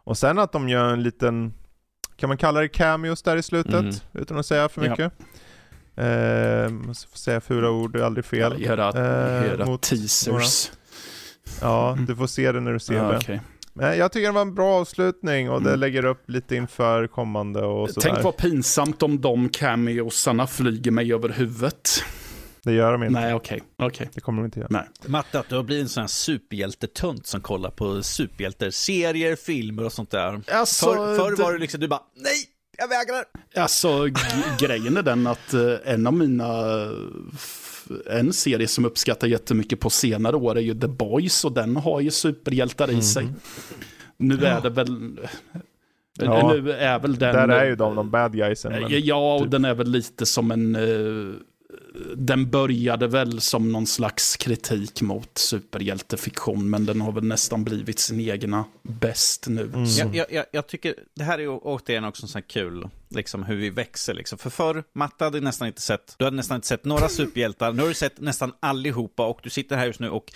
Och 0.04 0.18
sen 0.18 0.38
att 0.38 0.52
de 0.52 0.68
gör 0.68 0.92
en 0.92 1.02
liten, 1.02 1.52
kan 2.16 2.28
man 2.28 2.36
kalla 2.36 2.60
det 2.60 2.68
cameos 2.68 3.22
där 3.22 3.36
i 3.36 3.42
slutet? 3.42 3.74
Mm. 3.74 3.94
Utan 4.12 4.38
att 4.38 4.46
säga 4.46 4.68
för 4.68 4.94
Ja. 4.98 5.10
Eh, 5.96 6.68
måste 6.70 7.08
få 7.08 7.16
säga 7.18 7.40
fula 7.40 7.70
ord, 7.70 7.92
det 7.92 7.98
är 7.98 8.02
aldrig 8.04 8.24
fel. 8.24 8.62
Era, 8.62 8.88
Eh, 8.88 9.52
era 9.52 9.66
mot 9.66 9.82
teasers. 9.82 10.70
Ja, 11.60 11.98
du 12.08 12.16
får 12.16 12.26
se 12.26 12.52
det 12.52 12.60
när 12.60 12.72
du 12.72 12.78
ser 12.78 12.94
Ja, 12.94 13.02
det. 13.10 13.16
okej. 13.16 13.40
Men 13.72 13.98
jag 13.98 14.12
tycker 14.12 14.26
det 14.26 14.32
var 14.32 14.42
en 14.42 14.54
bra 14.54 14.74
avslutning 14.80 15.50
och 15.50 15.62
det 15.62 15.68
Mm. 15.68 15.80
lägger 15.80 16.04
upp 16.04 16.30
lite 16.30 16.56
inför 16.56 17.06
kommande 17.06 17.62
och 17.64 17.90
sådär. 17.90 18.10
Tänk 18.10 18.24
vad 18.24 18.36
pinsamt 18.36 19.02
om 19.02 19.20
de 19.20 19.48
cameosarna 19.48 20.46
flyger 20.46 20.90
mig 20.90 21.12
över 21.14 21.28
huvudet. 21.28 21.90
Det 22.62 22.72
gör 22.72 22.92
de 22.92 23.02
inte. 23.02 23.20
Nej, 23.20 23.34
okej. 23.34 23.62
okej. 23.78 24.10
Det 24.14 24.20
kommer 24.20 24.42
de 24.42 24.44
inte 24.46 24.58
göra. 24.60 24.68
Nej. 24.70 24.84
Matte, 25.06 25.38
att 25.40 25.48
du 25.48 25.56
har 25.56 25.62
blivit 25.62 25.82
en 25.82 25.88
sån 25.88 26.00
här 26.00 26.08
superhjältetunt 26.08 27.26
som 27.26 27.40
kollar 27.40 27.70
på 27.70 28.02
superhjältar, 28.02 28.70
serier, 28.70 29.36
filmer 29.36 29.84
och 29.84 29.92
sånt 29.92 30.10
där. 30.10 30.40
Alltså, 30.52 30.86
Förr, 30.86 31.16
förr 31.16 31.30
det- 31.36 31.42
var 31.42 31.52
det 31.52 31.58
liksom, 31.58 31.80
du 31.80 31.88
bara, 31.88 32.00
nej, 32.16 32.32
jag 32.78 32.88
vägrar. 32.88 33.24
Alltså, 33.56 34.08
grejen 34.58 34.96
är 34.96 35.02
den 35.02 35.26
att 35.26 35.54
eh, 35.54 35.74
en 35.84 36.06
av 36.06 36.12
mina... 36.12 36.46
En 38.06 38.32
serie 38.32 38.68
som 38.68 38.84
uppskattar 38.84 39.26
jättemycket 39.28 39.80
på 39.80 39.90
senare 39.90 40.36
år 40.36 40.56
är 40.56 40.60
ju 40.60 40.80
The 40.80 40.86
Boys 40.86 41.44
och 41.44 41.52
den 41.52 41.76
har 41.76 42.00
ju 42.00 42.10
superhjältar 42.10 42.90
i 42.90 43.02
sig. 43.02 43.28
Nu 44.16 44.44
är 44.44 44.60
det 44.60 44.70
väl... 44.70 45.18
Ja. 46.18 46.52
Nu 46.52 46.72
är 46.72 46.98
väl 46.98 47.18
den... 47.18 47.34
Där 47.34 47.48
är 47.48 47.64
ju 47.64 47.76
de 47.76 47.96
de 47.96 48.10
bad 48.10 48.36
guysen. 48.36 48.72
Men... 48.72 48.84
Ja, 48.88 49.34
och 49.34 49.42
typ. 49.42 49.50
den 49.50 49.64
är 49.64 49.74
väl 49.74 49.90
lite 49.90 50.26
som 50.26 50.50
en... 50.50 50.76
den 52.16 52.50
började 52.50 53.06
väl 53.06 53.40
som 53.40 53.72
någon 53.72 53.86
slags 53.86 54.36
kritik 54.36 55.02
mot 55.02 55.38
superhjältefiktion, 55.38 56.70
men 56.70 56.86
den 56.86 57.00
har 57.00 57.12
väl 57.12 57.24
nästan 57.24 57.64
blivit 57.64 57.98
sin 57.98 58.20
egna 58.20 58.64
bäst 58.82 59.46
nu. 59.48 59.62
Mm. 59.62 60.14
Jag, 60.14 60.32
jag, 60.32 60.44
jag, 60.52 60.66
tycker, 60.66 60.94
det 61.14 61.24
här 61.24 61.38
är 61.38 61.42
ju 61.42 61.48
återigen 61.48 62.04
också 62.04 62.26
så 62.26 62.38
här 62.38 62.44
kul, 62.48 62.88
liksom 63.08 63.42
hur 63.42 63.56
vi 63.56 63.70
växer 63.70 64.14
liksom. 64.14 64.38
För 64.38 64.50
förr, 64.50 64.84
Matte 64.92 65.24
hade 65.24 65.40
nästan 65.40 65.68
inte 65.68 65.82
sett, 65.82 66.14
du 66.18 66.24
hade 66.24 66.36
nästan 66.36 66.54
inte 66.54 66.66
sett 66.66 66.84
några 66.84 67.08
superhjältar, 67.08 67.72
nu 67.72 67.82
har 67.82 67.88
du 67.88 67.94
sett 67.94 68.20
nästan 68.20 68.52
allihopa 68.60 69.26
och 69.26 69.40
du 69.42 69.50
sitter 69.50 69.76
här 69.76 69.86
just 69.86 70.00
nu 70.00 70.10
och 70.10 70.32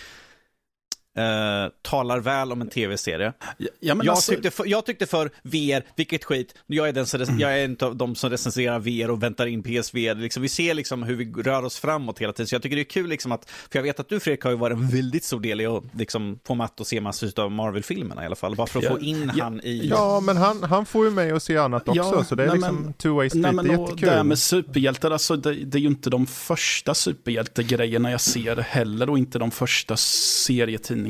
eh, 1.19 1.70
talar 1.82 2.19
väl 2.20 2.53
om 2.53 2.61
en 2.61 2.69
tv-serie. 2.69 3.32
Ja, 3.81 3.95
men 3.95 4.07
jag, 4.07 4.12
alltså- 4.15 4.32
tyckte 4.32 4.51
för, 4.51 4.66
jag 4.66 4.86
tyckte 4.86 5.07
för 5.07 5.31
VR, 5.43 5.82
vilket 5.97 6.24
skit. 6.24 6.55
Jag 6.66 6.89
är, 6.89 6.93
den 6.93 7.07
som, 7.07 7.19
Mm. 7.23 7.39
jag 7.40 7.59
är 7.61 7.65
en 7.65 7.77
av 7.81 7.97
de 7.97 8.15
som 8.15 8.31
recenserar 8.31 8.78
VR 8.78 9.11
och 9.11 9.23
väntar 9.23 9.47
in 9.47 9.62
PSVR. 9.62 10.15
Liksom, 10.15 10.43
vi 10.43 10.49
ser 10.49 10.74
liksom 10.74 11.03
hur 11.03 11.16
vi 11.16 11.43
rör 11.43 11.65
oss 11.65 11.78
framåt 11.78 12.19
hela 12.19 12.32
tiden. 12.32 12.47
Så 12.47 12.55
jag 12.55 12.62
tycker 12.62 12.77
det 12.77 12.82
är 12.82 12.85
kul 12.85 13.09
liksom 13.09 13.32
att, 13.32 13.51
för 13.51 13.78
jag 13.78 13.82
vet 13.82 14.01
att 14.01 14.09
du 14.09 14.20
Fredrik 14.20 14.45
har 14.45 14.51
ju 14.51 14.57
varit 14.57 14.77
en 14.77 14.89
väldigt 14.89 15.24
stor 15.24 15.40
del 15.40 15.61
i 15.61 15.66
att 15.66 15.82
liksom, 15.95 16.39
få 16.47 16.55
Matt 16.55 16.81
att 16.81 16.86
se 16.86 17.01
massor 17.01 17.40
av 17.40 17.51
Marvel-filmerna 17.53 18.23
i 18.23 18.27
alla 18.27 18.36
fall. 18.36 18.57
Bara 18.57 18.66
för 18.66 18.78
att 18.78 18.85
Ja, 18.85 18.90
få 18.90 19.01
in 19.01 19.32
ja, 19.36 19.45
han 19.45 19.61
i... 19.61 19.89
Ja, 19.89 20.20
men 20.20 20.36
han, 20.36 20.62
han 20.62 20.86
får 20.86 21.05
ju 21.05 21.11
mig 21.11 21.31
att 21.31 21.43
se 21.43 21.57
annat 21.57 21.89
också, 21.89 21.97
Ja, 22.15 22.24
så 22.24 22.35
det 22.35 22.43
är 22.43 22.47
nej, 22.47 22.57
liksom 22.57 22.77
men- 22.77 22.93
two 22.93 23.09
way 23.09 23.23
Nej, 23.24 23.31
street. 23.31 23.55
men 23.55 23.65
det 23.66 23.73
är 23.74 23.78
jättekul. 23.81 24.09
det 24.09 24.15
här 24.15 24.24
med 24.24 24.39
superhjältar, 24.39 25.11
alltså, 25.11 25.36
det, 25.36 25.55
det 25.55 25.78
är 25.78 25.81
ju 25.82 25.86
inte 25.89 26.11
de 26.11 26.27
första 26.27 26.95
superhjältegrejerna 26.95 28.11
jag 28.11 28.20
ser 28.20 28.57
heller 28.57 29.11
och 29.11 29.19
inte 29.19 29.39
de 29.39 29.51
första 29.51 29.97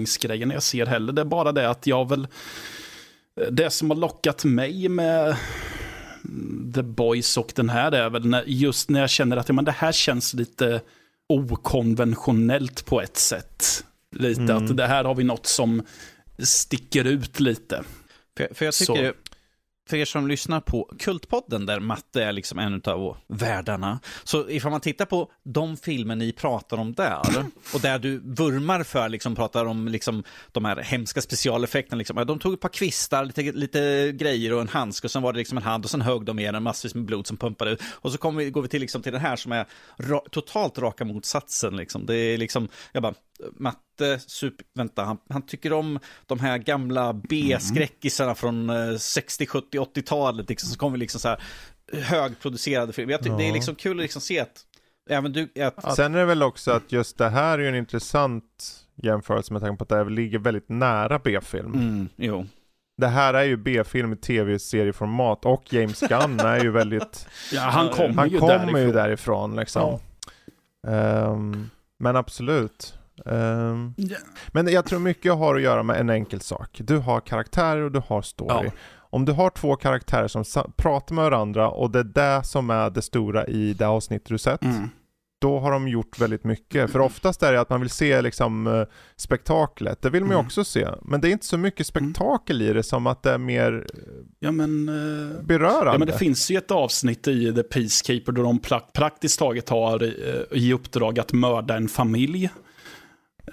serietidningsgrejerna 0.06 0.54
jag 0.54 0.62
ser 0.62 0.86
heller. 0.86 1.12
Det 1.12 1.20
är 1.20 1.24
bara 1.24 1.52
det 1.52 1.70
att 1.70 1.86
jag 1.86 2.08
väl, 2.08 2.26
det 3.50 3.70
som 3.70 3.90
har 3.90 3.96
lockat 3.96 4.44
mig 4.44 4.88
med 4.88 5.36
The 6.74 6.82
Boys 6.82 7.36
och 7.36 7.52
den 7.54 7.68
här 7.68 7.92
är 7.92 8.10
väl 8.10 8.26
när, 8.26 8.44
just 8.46 8.90
när 8.90 9.00
jag 9.00 9.10
känner 9.10 9.36
att 9.36 9.48
ja, 9.48 9.54
men 9.54 9.64
det 9.64 9.72
här 9.72 9.92
känns 9.92 10.34
lite 10.34 10.80
okonventionellt 11.28 12.84
på 12.86 13.00
ett 13.00 13.16
sätt. 13.16 13.84
Lite 14.16 14.40
Mm. 14.40 14.56
att 14.56 14.76
det 14.76 14.86
här 14.86 15.04
har 15.04 15.14
vi 15.14 15.24
något 15.24 15.46
som 15.46 15.82
sticker 16.38 17.04
ut 17.04 17.40
lite. 17.40 17.84
För, 18.36 18.48
för 18.54 18.64
jag 18.64 18.74
Så. 18.74 19.12
För 19.88 19.96
er 19.96 20.04
som 20.04 20.28
lyssnar 20.28 20.60
på 20.60 20.90
Kultpodden, 20.98 21.66
där 21.66 21.80
Matte 21.80 22.24
är 22.24 22.32
liksom 22.32 22.58
en 22.58 22.82
av 22.84 23.16
världarna, 23.26 24.00
så 24.24 24.50
ifall 24.50 24.70
man 24.70 24.80
tittar 24.80 25.04
på 25.04 25.32
de 25.44 25.76
filmer 25.76 26.16
ni 26.16 26.32
pratar 26.32 26.76
om 26.76 26.92
där, 26.92 27.20
och 27.74 27.80
där 27.80 27.98
du 27.98 28.18
vurmar 28.18 28.82
för, 28.82 29.08
liksom 29.08 29.34
pratar 29.34 29.64
om 29.64 29.88
liksom, 29.88 30.24
de 30.52 30.64
här 30.64 30.76
hemska 30.76 31.20
specialeffekterna, 31.20 31.98
liksom, 31.98 32.26
de 32.26 32.38
tog 32.38 32.54
ett 32.54 32.60
par 32.60 32.68
kvistar, 32.68 33.24
lite, 33.24 33.42
lite 33.42 34.12
grejer 34.12 34.52
och 34.52 34.60
en 34.60 34.68
handske, 34.68 35.06
och 35.06 35.10
sen 35.10 35.22
var 35.22 35.32
det 35.32 35.38
liksom 35.38 35.58
en 35.58 35.64
hand, 35.64 35.84
och 35.84 35.90
sen 35.90 36.00
högg 36.00 36.24
de 36.24 36.36
ner 36.36 36.52
en 36.52 36.62
massvis 36.62 36.94
med 36.94 37.04
blod 37.04 37.26
som 37.26 37.36
pumpade 37.36 37.70
ut. 37.70 37.82
Och 37.84 38.12
så 38.12 38.30
vi, 38.30 38.50
går 38.50 38.62
vi 38.62 38.68
till, 38.68 38.80
liksom, 38.80 39.02
till 39.02 39.12
den 39.12 39.20
här 39.20 39.36
som 39.36 39.52
är 39.52 39.66
ra, 39.96 40.20
totalt 40.30 40.78
raka 40.78 41.04
motsatsen. 41.04 41.76
Liksom. 41.76 42.06
Det 42.06 42.16
är 42.16 42.38
liksom, 42.38 42.68
jag 42.92 43.02
bara, 43.02 43.14
Matte, 44.00 44.18
super, 44.26 44.66
vänta, 44.74 45.04
han, 45.04 45.18
han 45.30 45.42
tycker 45.42 45.72
om 45.72 45.98
de 46.26 46.40
här 46.40 46.58
gamla 46.58 47.12
B-skräckisarna 47.12 48.34
från 48.34 48.70
eh, 48.70 48.96
60, 48.96 49.46
70, 49.46 49.78
80-talet, 49.78 50.48
liksom, 50.48 50.68
så 50.70 50.78
kommer 50.78 50.92
vi 50.92 50.98
liksom 50.98 51.20
så 51.20 51.28
här 51.28 51.40
högproducerade 51.92 52.92
filmer. 52.92 53.12
Jag 53.12 53.22
tycker 53.22 53.36
det 53.36 53.44
är 53.44 53.48
Ja. 53.48 53.54
liksom 53.54 53.74
kul 53.74 53.98
att 53.98 54.02
liksom 54.02 54.22
se 54.22 54.40
att 54.40 54.64
även 55.10 55.32
du, 55.32 55.48
att, 55.62 55.96
Sen 55.96 56.14
är 56.14 56.18
det 56.18 56.24
väl 56.24 56.42
också 56.42 56.70
att 56.72 56.92
just 56.92 57.18
det 57.18 57.28
här 57.28 57.58
är 57.58 57.62
ju 57.62 57.68
en 57.68 57.74
intressant 57.74 58.44
jämförelse 59.02 59.52
med 59.52 59.62
tanke 59.62 59.76
på 59.78 59.82
att 59.94 60.06
det 60.06 60.10
ligger 60.14 60.38
väldigt 60.38 60.68
nära 60.68 61.18
B-film. 61.18 61.74
mm, 61.74 62.08
jo. 62.16 62.46
Det 62.96 63.06
här 63.08 63.34
är 63.34 63.42
ju 63.44 63.56
B-film 63.56 64.12
i 64.12 64.16
tv-serieformat 64.16 65.44
och 65.44 65.72
James 65.72 66.00
Gunn 66.00 66.40
är 66.40 66.60
ju 66.62 66.70
väldigt, 66.70 67.28
Ja, 67.52 67.60
han 67.60 67.86
Ja, 67.86 67.92
kommer 67.92 68.26
ju 68.26 68.38
kommer 68.38 68.58
därifrån. 68.58 68.80
ju 68.80 68.92
därifrån 68.92 69.56
liksom. 69.56 69.98
Ehm, 70.88 71.70
men 71.98 72.16
absolut. 72.16 72.94
Ehm, 73.26 73.94
Ja. 73.96 74.16
Men 74.48 74.68
jag 74.72 74.84
tror 74.86 74.98
mycket 75.00 75.32
har 75.34 75.54
att 75.56 75.62
göra 75.62 75.82
med 75.82 76.00
en 76.00 76.10
enkel 76.10 76.40
sak. 76.40 76.80
Du 76.84 76.96
har 76.96 77.20
karaktärer 77.20 77.80
och 77.82 77.92
du 77.92 78.02
har 78.06 78.22
story. 78.22 78.66
Ja. 78.66 78.70
Om 79.10 79.24
du 79.24 79.32
har 79.32 79.50
två 79.50 79.76
karaktärer 79.76 80.28
som 80.28 80.44
pratar 80.76 81.14
med 81.14 81.24
varandra 81.24 81.70
och 81.70 81.90
det 81.90 81.98
är 81.98 82.04
det 82.04 82.44
som 82.44 82.70
är 82.70 82.90
det 82.90 83.02
stora 83.02 83.46
i 83.46 83.72
det 83.72 83.86
avsnitt 83.86 84.24
du 84.24 84.38
sett, 84.38 84.62
Mm. 84.64 84.88
då 85.40 85.58
har 85.58 85.70
de 85.72 85.88
gjort 85.88 86.18
väldigt 86.20 86.44
mycket. 86.44 86.90
För 86.90 86.98
oftast 87.00 87.42
är 87.42 87.52
det 87.52 87.60
att 87.60 87.70
man 87.70 87.80
vill 87.80 87.90
se 87.90 88.22
liksom 88.22 88.66
eh, 88.66 88.82
spektaklet, 89.16 90.02
det 90.02 90.10
vill 90.10 90.22
man 90.22 90.30
ju 90.30 90.34
Mm. 90.34 90.46
också 90.46 90.64
se. 90.64 90.88
Men 91.02 91.20
det 91.20 91.28
är 91.28 91.32
inte 91.32 91.46
så 91.46 91.58
mycket 91.58 91.86
spektakel 91.86 92.62
i 92.62 92.72
det 92.72 92.82
som 92.82 93.06
att 93.06 93.22
det 93.22 93.30
är 93.32 93.38
mer 93.38 93.86
Ja 94.38 94.50
men, 94.52 94.88
eh, 94.88 95.42
berörande. 95.44 95.92
ja 95.92 95.98
men 95.98 96.06
det 96.08 96.18
finns 96.18 96.50
ju 96.50 96.56
ett 96.58 96.70
avsnitt 96.70 97.28
i 97.28 97.54
The 97.54 97.62
Peacekeeper 97.62 98.32
då 98.32 98.42
de 98.42 98.60
pra- 98.60 98.92
praktiskt 98.94 99.38
taget 99.38 99.68
har 99.68 100.02
eh, 100.02 100.58
i 100.58 100.72
uppdrag 100.72 101.18
att 101.18 101.32
mörda 101.32 101.76
en 101.76 101.88
familj. 101.88 102.50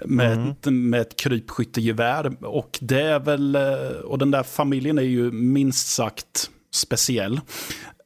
Med, 0.04 0.32
Mm. 0.32 0.48
ett, 0.50 0.64
med 0.72 1.00
ett 1.00 1.16
krypskyttegevär. 1.16 2.44
Och 2.46 2.78
det 2.80 3.00
är 3.02 3.20
väl, 3.20 3.54
eh, 3.54 3.62
och 4.04 4.18
den 4.18 4.30
där 4.30 4.42
familjen 4.42 4.98
är 4.98 5.02
ju 5.02 5.30
minst 5.32 5.88
sagt 5.88 6.50
speciell. 6.74 7.40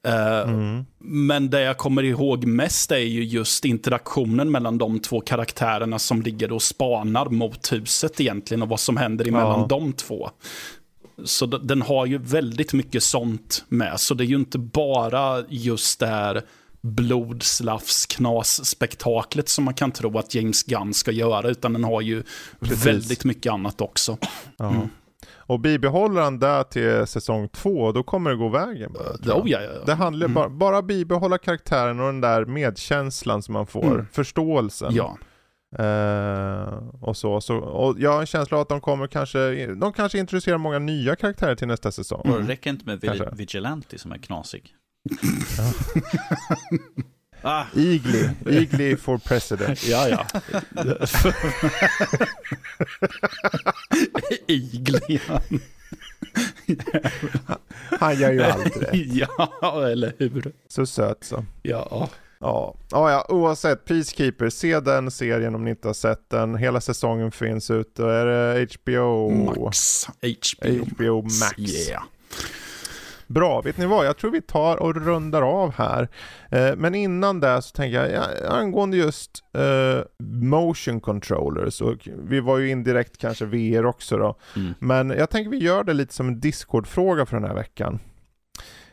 Eh, 0.06 0.40
Mm. 0.50 0.84
Men 1.02 1.50
det 1.50 1.60
jag 1.60 1.76
kommer 1.76 2.02
ihåg 2.02 2.44
mest 2.44 2.92
är 2.92 2.96
ju 2.98 3.24
just 3.24 3.64
interaktionen 3.64 4.50
mellan 4.50 4.78
de 4.78 4.98
två 5.00 5.20
karaktärerna 5.20 5.98
som 5.98 6.22
ligger 6.22 6.52
och 6.52 6.62
spanar 6.62 7.26
mot 7.30 7.72
huset 7.72 8.20
egentligen 8.20 8.62
och 8.62 8.68
vad 8.68 8.80
som 8.80 8.96
händer 8.96 9.28
emellan 9.28 9.60
Ja. 9.60 9.66
de 9.66 9.92
två. 9.92 10.30
Så 11.24 11.46
den 11.46 11.82
har 11.82 12.06
ju 12.06 12.18
väldigt 12.18 12.72
mycket 12.72 13.02
sånt 13.02 13.64
med. 13.68 14.00
Så 14.00 14.14
det 14.14 14.24
är 14.24 14.26
ju 14.26 14.36
inte 14.36 14.58
bara 14.58 15.44
just 15.48 16.00
det 16.00 16.06
här 16.06 16.42
blod, 16.82 17.42
slafs, 17.42 18.06
knas 18.06 18.64
spektaklet 18.66 19.48
som 19.48 19.64
man 19.64 19.74
kan 19.74 19.90
tro 19.92 20.18
att 20.18 20.34
James 20.34 20.62
Gunn 20.62 20.94
ska 20.94 21.10
göra, 21.10 21.48
utan 21.48 21.72
den 21.72 21.84
har 21.84 22.00
ju 22.00 22.22
Precis. 22.60 22.86
väldigt 22.86 23.24
mycket 23.24 23.52
annat 23.52 23.80
också. 23.80 24.16
Ja. 24.56 24.70
Mm. 24.70 24.88
Och 25.32 25.60
bibehåller 25.60 26.20
han 26.20 26.38
det 26.38 26.64
till 26.64 27.06
säsong 27.06 27.48
två, 27.48 27.92
då 27.92 28.02
kommer 28.02 28.30
det 28.30 28.36
gå 28.36 28.48
vägen. 28.48 28.92
Bara. 28.92 29.02
Oh, 29.12 29.18
ja, 29.24 29.42
ja, 29.44 29.60
ja. 29.62 29.84
Det 29.86 29.94
handlar 29.94 30.26
Mm. 30.26 30.34
bara, 30.34 30.48
bara 30.48 30.82
bibehålla 30.82 31.38
karaktären 31.38 32.00
och 32.00 32.06
den 32.06 32.20
där 32.20 32.44
medkänslan 32.44 33.42
som 33.42 33.52
man 33.52 33.66
får, 33.66 33.84
Mm. 33.86 34.06
förståelsen. 34.12 34.94
Ja. 34.94 35.18
Eh, 35.78 36.78
och 37.00 37.16
så, 37.16 37.40
så, 37.40 37.56
och 37.56 37.96
jag 38.00 38.12
har 38.12 38.20
en 38.20 38.26
känsla 38.26 38.56
av 38.56 38.60
att 38.60 38.68
de 38.68 38.80
kommer 38.80 39.06
kanske, 39.06 39.66
de 39.74 39.92
kanske 39.92 40.18
introducerar 40.18 40.58
många 40.58 40.78
nya 40.78 41.16
karaktärer 41.16 41.54
till 41.54 41.68
nästa 41.68 41.92
säsong. 41.92 42.22
Mm. 42.24 42.36
Och 42.36 42.42
det 42.42 42.48
räcker 42.48 42.70
inte 42.70 42.86
med 42.86 43.02
Kanske. 43.02 43.24
vi- 43.24 43.36
Vigilante 43.36 43.98
som 43.98 44.12
är 44.12 44.18
knasig. 44.18 44.74
Ah, 47.42 47.64
Igli, 47.74 48.30
Igli 48.46 48.96
for 48.96 49.18
president. 49.18 49.84
Ja, 49.84 50.08
ja. 50.08 50.26
Iglian. 54.46 55.60
Han 58.00 58.18
gör 58.18 58.32
ju 58.32 58.42
allt 58.42 58.76
rätt. 58.76 59.28
ja, 59.60 59.88
eller 59.88 60.12
hur? 60.18 60.52
Så 60.68 60.86
söt 60.86 61.24
så. 61.24 61.44
Ja. 61.62 62.08
Ja. 62.40 62.74
Ja, 62.90 63.10
ja, 63.10 63.26
oavsett, 63.28 63.84
Peacekeeper, 63.84 64.50
se 64.50 64.80
den 64.80 65.10
serien 65.10 65.54
om 65.54 65.64
ni 65.64 65.70
inte 65.70 65.88
har 65.88 65.94
sett 65.94 66.30
den. 66.30 66.56
Hela 66.56 66.80
säsongen 66.80 67.32
finns 67.32 67.70
ute. 67.70 68.04
Är 68.04 68.26
det 68.26 68.66
HBO? 68.74 69.30
Max. 69.30 70.06
HBO. 70.06 70.84
HBO 70.84 71.22
Max. 71.22 71.58
Yeah. 71.58 72.02
Bra, 73.30 73.60
vet 73.60 73.78
ni 73.78 73.86
vad? 73.86 74.06
Jag 74.06 74.16
tror 74.16 74.30
vi 74.30 74.42
tar 74.42 74.76
och 74.76 74.96
rundar 74.96 75.42
av 75.42 75.74
här. 75.74 76.08
Eh, 76.50 76.76
men 76.76 76.94
innan 76.94 77.40
det 77.40 77.62
så 77.62 77.70
tänker 77.70 78.02
jag, 78.02 78.12
ja, 78.12 78.48
angående 78.48 78.96
just 78.96 79.44
eh, 79.54 80.04
motion 80.40 81.00
controllers, 81.00 81.80
och 81.80 82.08
vi 82.18 82.40
var 82.40 82.58
ju 82.58 82.70
indirekt 82.70 83.18
kanske 83.18 83.44
VR 83.44 83.86
också 83.86 84.16
då, 84.16 84.38
mm. 84.56 84.74
men 84.78 85.10
jag 85.10 85.30
tänker 85.30 85.50
vi 85.50 85.58
gör 85.58 85.84
det 85.84 85.92
lite 85.92 86.14
som 86.14 86.28
en 86.28 86.40
Discord-fråga 86.40 87.26
för 87.26 87.36
den 87.36 87.48
här 87.48 87.54
veckan. 87.54 87.98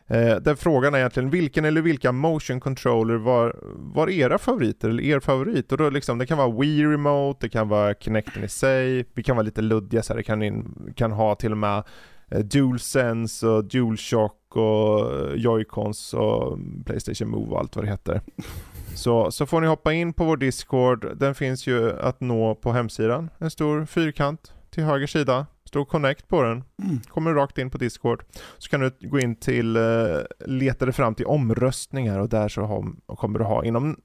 Eh, 0.07 0.35
där 0.35 0.55
frågan 0.55 0.93
är 0.93 0.97
egentligen 0.97 1.29
vilken 1.29 1.65
eller 1.65 1.81
vilka 1.81 2.11
motion 2.11 2.59
controller 2.59 3.15
var, 3.15 3.59
var 3.75 4.09
era 4.09 4.37
favoriter 4.37 4.89
eller 4.89 5.03
er 5.03 5.19
favorit? 5.19 5.71
Och 5.71 5.77
då 5.77 5.89
liksom, 5.89 6.17
det 6.17 6.25
kan 6.25 6.37
vara 6.37 6.51
Wii 6.51 6.85
Remote, 6.85 7.45
det 7.45 7.49
kan 7.49 7.69
vara 7.69 7.93
Kinecten 7.93 8.43
i 8.43 8.47
sig, 8.47 9.05
vi 9.13 9.23
kan 9.23 9.35
vara 9.35 9.45
lite 9.45 9.61
luddiga 9.61 10.03
så 10.03 10.13
här, 10.13 10.17
det 10.17 10.23
kan, 10.23 10.43
in, 10.43 10.93
kan 10.95 11.11
ha 11.11 11.35
till 11.35 11.51
och 11.51 11.57
med 11.57 11.83
DualSense 12.31 13.47
och 13.47 13.65
DualShock 13.65 14.55
och 14.55 15.13
eh, 15.13 15.33
Joy-Cons 15.35 16.13
och 16.13 16.59
Playstation 16.85 17.29
Move 17.29 17.51
och 17.51 17.59
allt 17.59 17.75
vad 17.75 17.85
det 17.85 17.91
heter. 17.91 18.21
Så, 18.95 19.31
så 19.31 19.45
får 19.45 19.61
ni 19.61 19.67
hoppa 19.67 19.93
in 19.93 20.13
på 20.13 20.25
vår 20.25 20.37
Discord, 20.37 21.17
den 21.17 21.35
finns 21.35 21.67
ju 21.67 21.99
att 21.99 22.21
nå 22.21 22.55
på 22.55 22.71
hemsidan. 22.71 23.29
En 23.37 23.51
stor 23.51 23.85
fyrkant 23.85 24.53
till 24.69 24.83
höger 24.83 25.07
sida, 25.07 25.45
står 25.65 25.85
Connect 25.85 26.27
på 26.27 26.41
den. 26.43 26.63
Mm. 26.83 26.99
Kommer 27.07 27.33
du 27.33 27.37
rakt 27.39 27.57
in 27.57 27.69
på 27.69 27.77
Discord. 27.77 28.23
Så 28.57 28.69
kan 28.69 28.79
du 28.79 28.91
gå 28.99 29.19
in 29.19 29.35
till, 29.35 29.77
uh, 29.77 30.21
leta 30.45 30.85
dig 30.85 30.93
fram 30.93 31.15
till 31.15 31.25
omröstningar 31.25 32.19
och 32.19 32.29
där 32.29 32.47
så 32.47 32.61
har, 32.61 33.15
kommer 33.15 33.39
du 33.39 33.45
ha 33.45 33.65
inom 33.65 33.97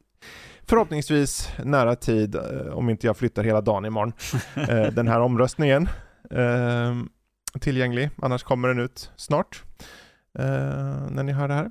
förhoppningsvis 0.67 1.49
nära 1.65 1.97
tid, 1.97 2.35
eh, 2.35 2.73
om 2.73 2.91
inte 2.91 3.07
jag 3.07 3.17
flyttar 3.17 3.45
hela 3.45 3.61
dagen 3.61 3.85
imorgon, 3.85 4.13
eh, 4.69 4.93
den 4.93 5.09
här 5.09 5.21
omröstningen 5.21 5.89
eh, 6.31 6.95
tillgänglig. 7.59 8.11
Annars 8.23 8.43
kommer 8.43 8.69
den 8.69 8.79
ut 8.79 9.11
snart 9.17 9.63
eh, 10.39 10.45
när 11.11 11.23
ni 11.23 11.33
hör 11.33 11.49
det 11.49 11.55
här. 11.55 11.71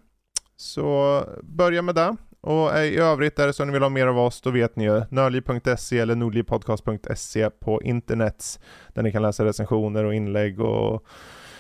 Så 0.55 1.23
börja 1.43 1.81
med 1.81 1.95
det. 1.95 2.15
Och 2.41 2.77
i 2.77 2.97
övrigt 2.97 3.39
är 3.39 3.47
det 3.47 3.53
så 3.53 3.63
att 3.63 3.67
ni 3.67 3.73
vill 3.73 3.81
ha 3.81 3.89
mer 3.89 4.07
av 4.07 4.17
oss, 4.19 4.41
då 4.41 4.51
vet 4.51 4.75
ni 4.75 4.83
ju 4.83 5.03
nördliv.se 5.09 5.99
eller 5.99 6.15
nordlivpodcast.se 6.15 7.49
på 7.49 7.81
internet 7.81 8.59
där 8.93 9.03
ni 9.03 9.11
kan 9.11 9.21
läsa 9.21 9.45
recensioner 9.45 10.03
och 10.03 10.13
inlägg 10.15 10.59
och 10.61 11.05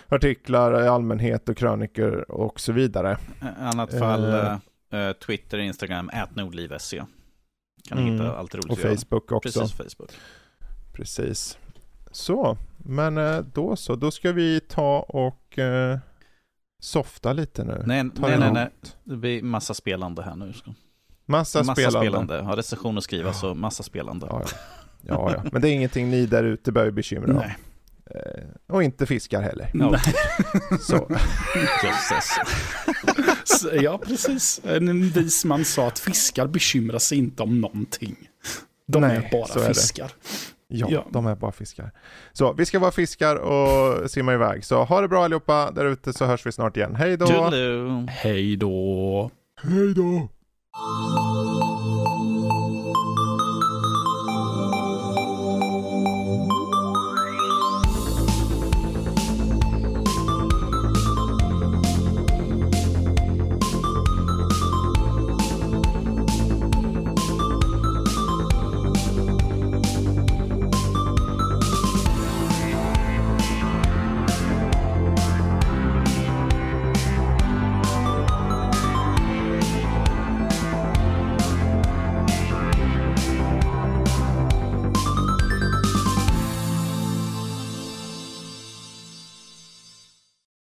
artiklar 0.07 0.83
i 0.83 0.87
allmänhet 0.87 1.49
och 1.49 1.57
krönikor 1.57 2.31
och 2.31 2.59
så 2.59 2.71
vidare. 2.71 3.17
I 3.41 3.45
annat 3.59 3.99
fall 3.99 4.33
eh, 4.33 5.11
Twitter, 5.25 5.57
Instagram, 5.57 6.09
ätnordliv.se. 6.09 7.03
Kan 7.89 7.97
ni 7.97 8.03
Mm. 8.03 8.13
hitta 8.13 8.35
allt 8.37 8.55
roligt 8.55 8.71
Och. 8.71 8.77
Facebook 8.79 9.31
också. 9.31 9.59
Precis, 9.59 9.77
Facebook. 9.77 10.11
Precis. 10.93 11.57
Så, 12.11 12.57
men 12.85 13.17
eh, 13.17 13.39
då 13.39 13.75
så. 13.75 13.95
Då 13.95 14.11
ska 14.11 14.31
vi 14.31 14.59
ta 14.59 14.99
och 14.99 15.59
eh, 15.59 15.99
softa 16.79 17.33
lite 17.33 17.63
nu. 17.63 17.83
Nej, 17.85 18.09
Ta 18.15 18.21
nej, 18.21 18.31
det 18.31 18.37
nej, 18.39 18.51
nej. 18.53 18.69
Det 19.03 19.15
blir 19.15 19.41
massa 19.41 19.73
spelande 19.73 20.23
här 20.23 20.35
nu. 20.35 20.53
Massa, 21.25 21.63
Massa 21.63 21.73
spelande. 21.73 21.99
spelande. 21.99 22.41
Har 22.41 22.55
recension 22.55 22.97
att 22.97 23.03
skriva 23.03 23.33
så 23.33 23.53
massa 23.53 23.83
spelande. 23.83 24.27
Ja, 24.29 24.43
ja. 24.45 24.57
ja, 25.01 25.33
ja. 25.35 25.49
Men 25.51 25.61
det 25.61 25.69
är 25.69 25.73
ingenting 25.73 26.09
ni 26.09 26.25
där 26.25 26.43
ute 26.43 26.71
behöver 26.71 26.91
bekymra 26.91 27.43
er. 27.45 27.57
Eh, 28.15 28.43
och 28.75 28.83
inte 28.83 29.05
fiskar 29.05 29.41
heller. 29.41 29.71
Ja. 29.73 29.89
Nej. 29.91 30.01
Så. 30.79 31.07
Ja, 33.81 33.97
precis. 33.97 34.61
En 34.63 35.09
vis 35.09 35.45
man 35.45 35.65
sa 35.65 35.87
att 35.87 35.99
fiskar 35.99 36.47
bekymrar 36.47 36.99
sig 36.99 37.17
inte 37.17 37.43
om 37.43 37.61
någonting. 37.61 38.15
De 38.87 39.01
Nej, 39.01 39.17
är 39.17 39.31
bara 39.31 39.47
så 39.47 39.59
är 39.59 39.67
fiskar. 39.67 40.11
Ja, 40.71 40.87
Ja. 40.89 41.05
de 41.11 41.25
är 41.27 41.35
bara 41.35 41.51
fiskar. 41.51 41.91
Så 42.33 42.53
vi 42.53 42.65
ska 42.65 42.79
vara 42.79 42.91
fiskar 42.91 43.35
och 43.35 44.11
simma 44.11 44.33
iväg. 44.33 44.65
Så 44.65 44.83
ha 44.83 45.01
det 45.01 45.07
bra 45.07 45.23
allihopa 45.25 45.71
där 45.71 45.85
ute 45.85 46.13
så 46.13 46.25
hörs 46.25 46.45
vi 46.45 46.51
snart 46.51 46.77
igen. 46.77 46.95
Hej 46.95 47.17
då! 47.17 47.25
Hej 48.09 48.55
då. 48.57 49.31
Hej 49.63 49.93
då! 49.93 50.29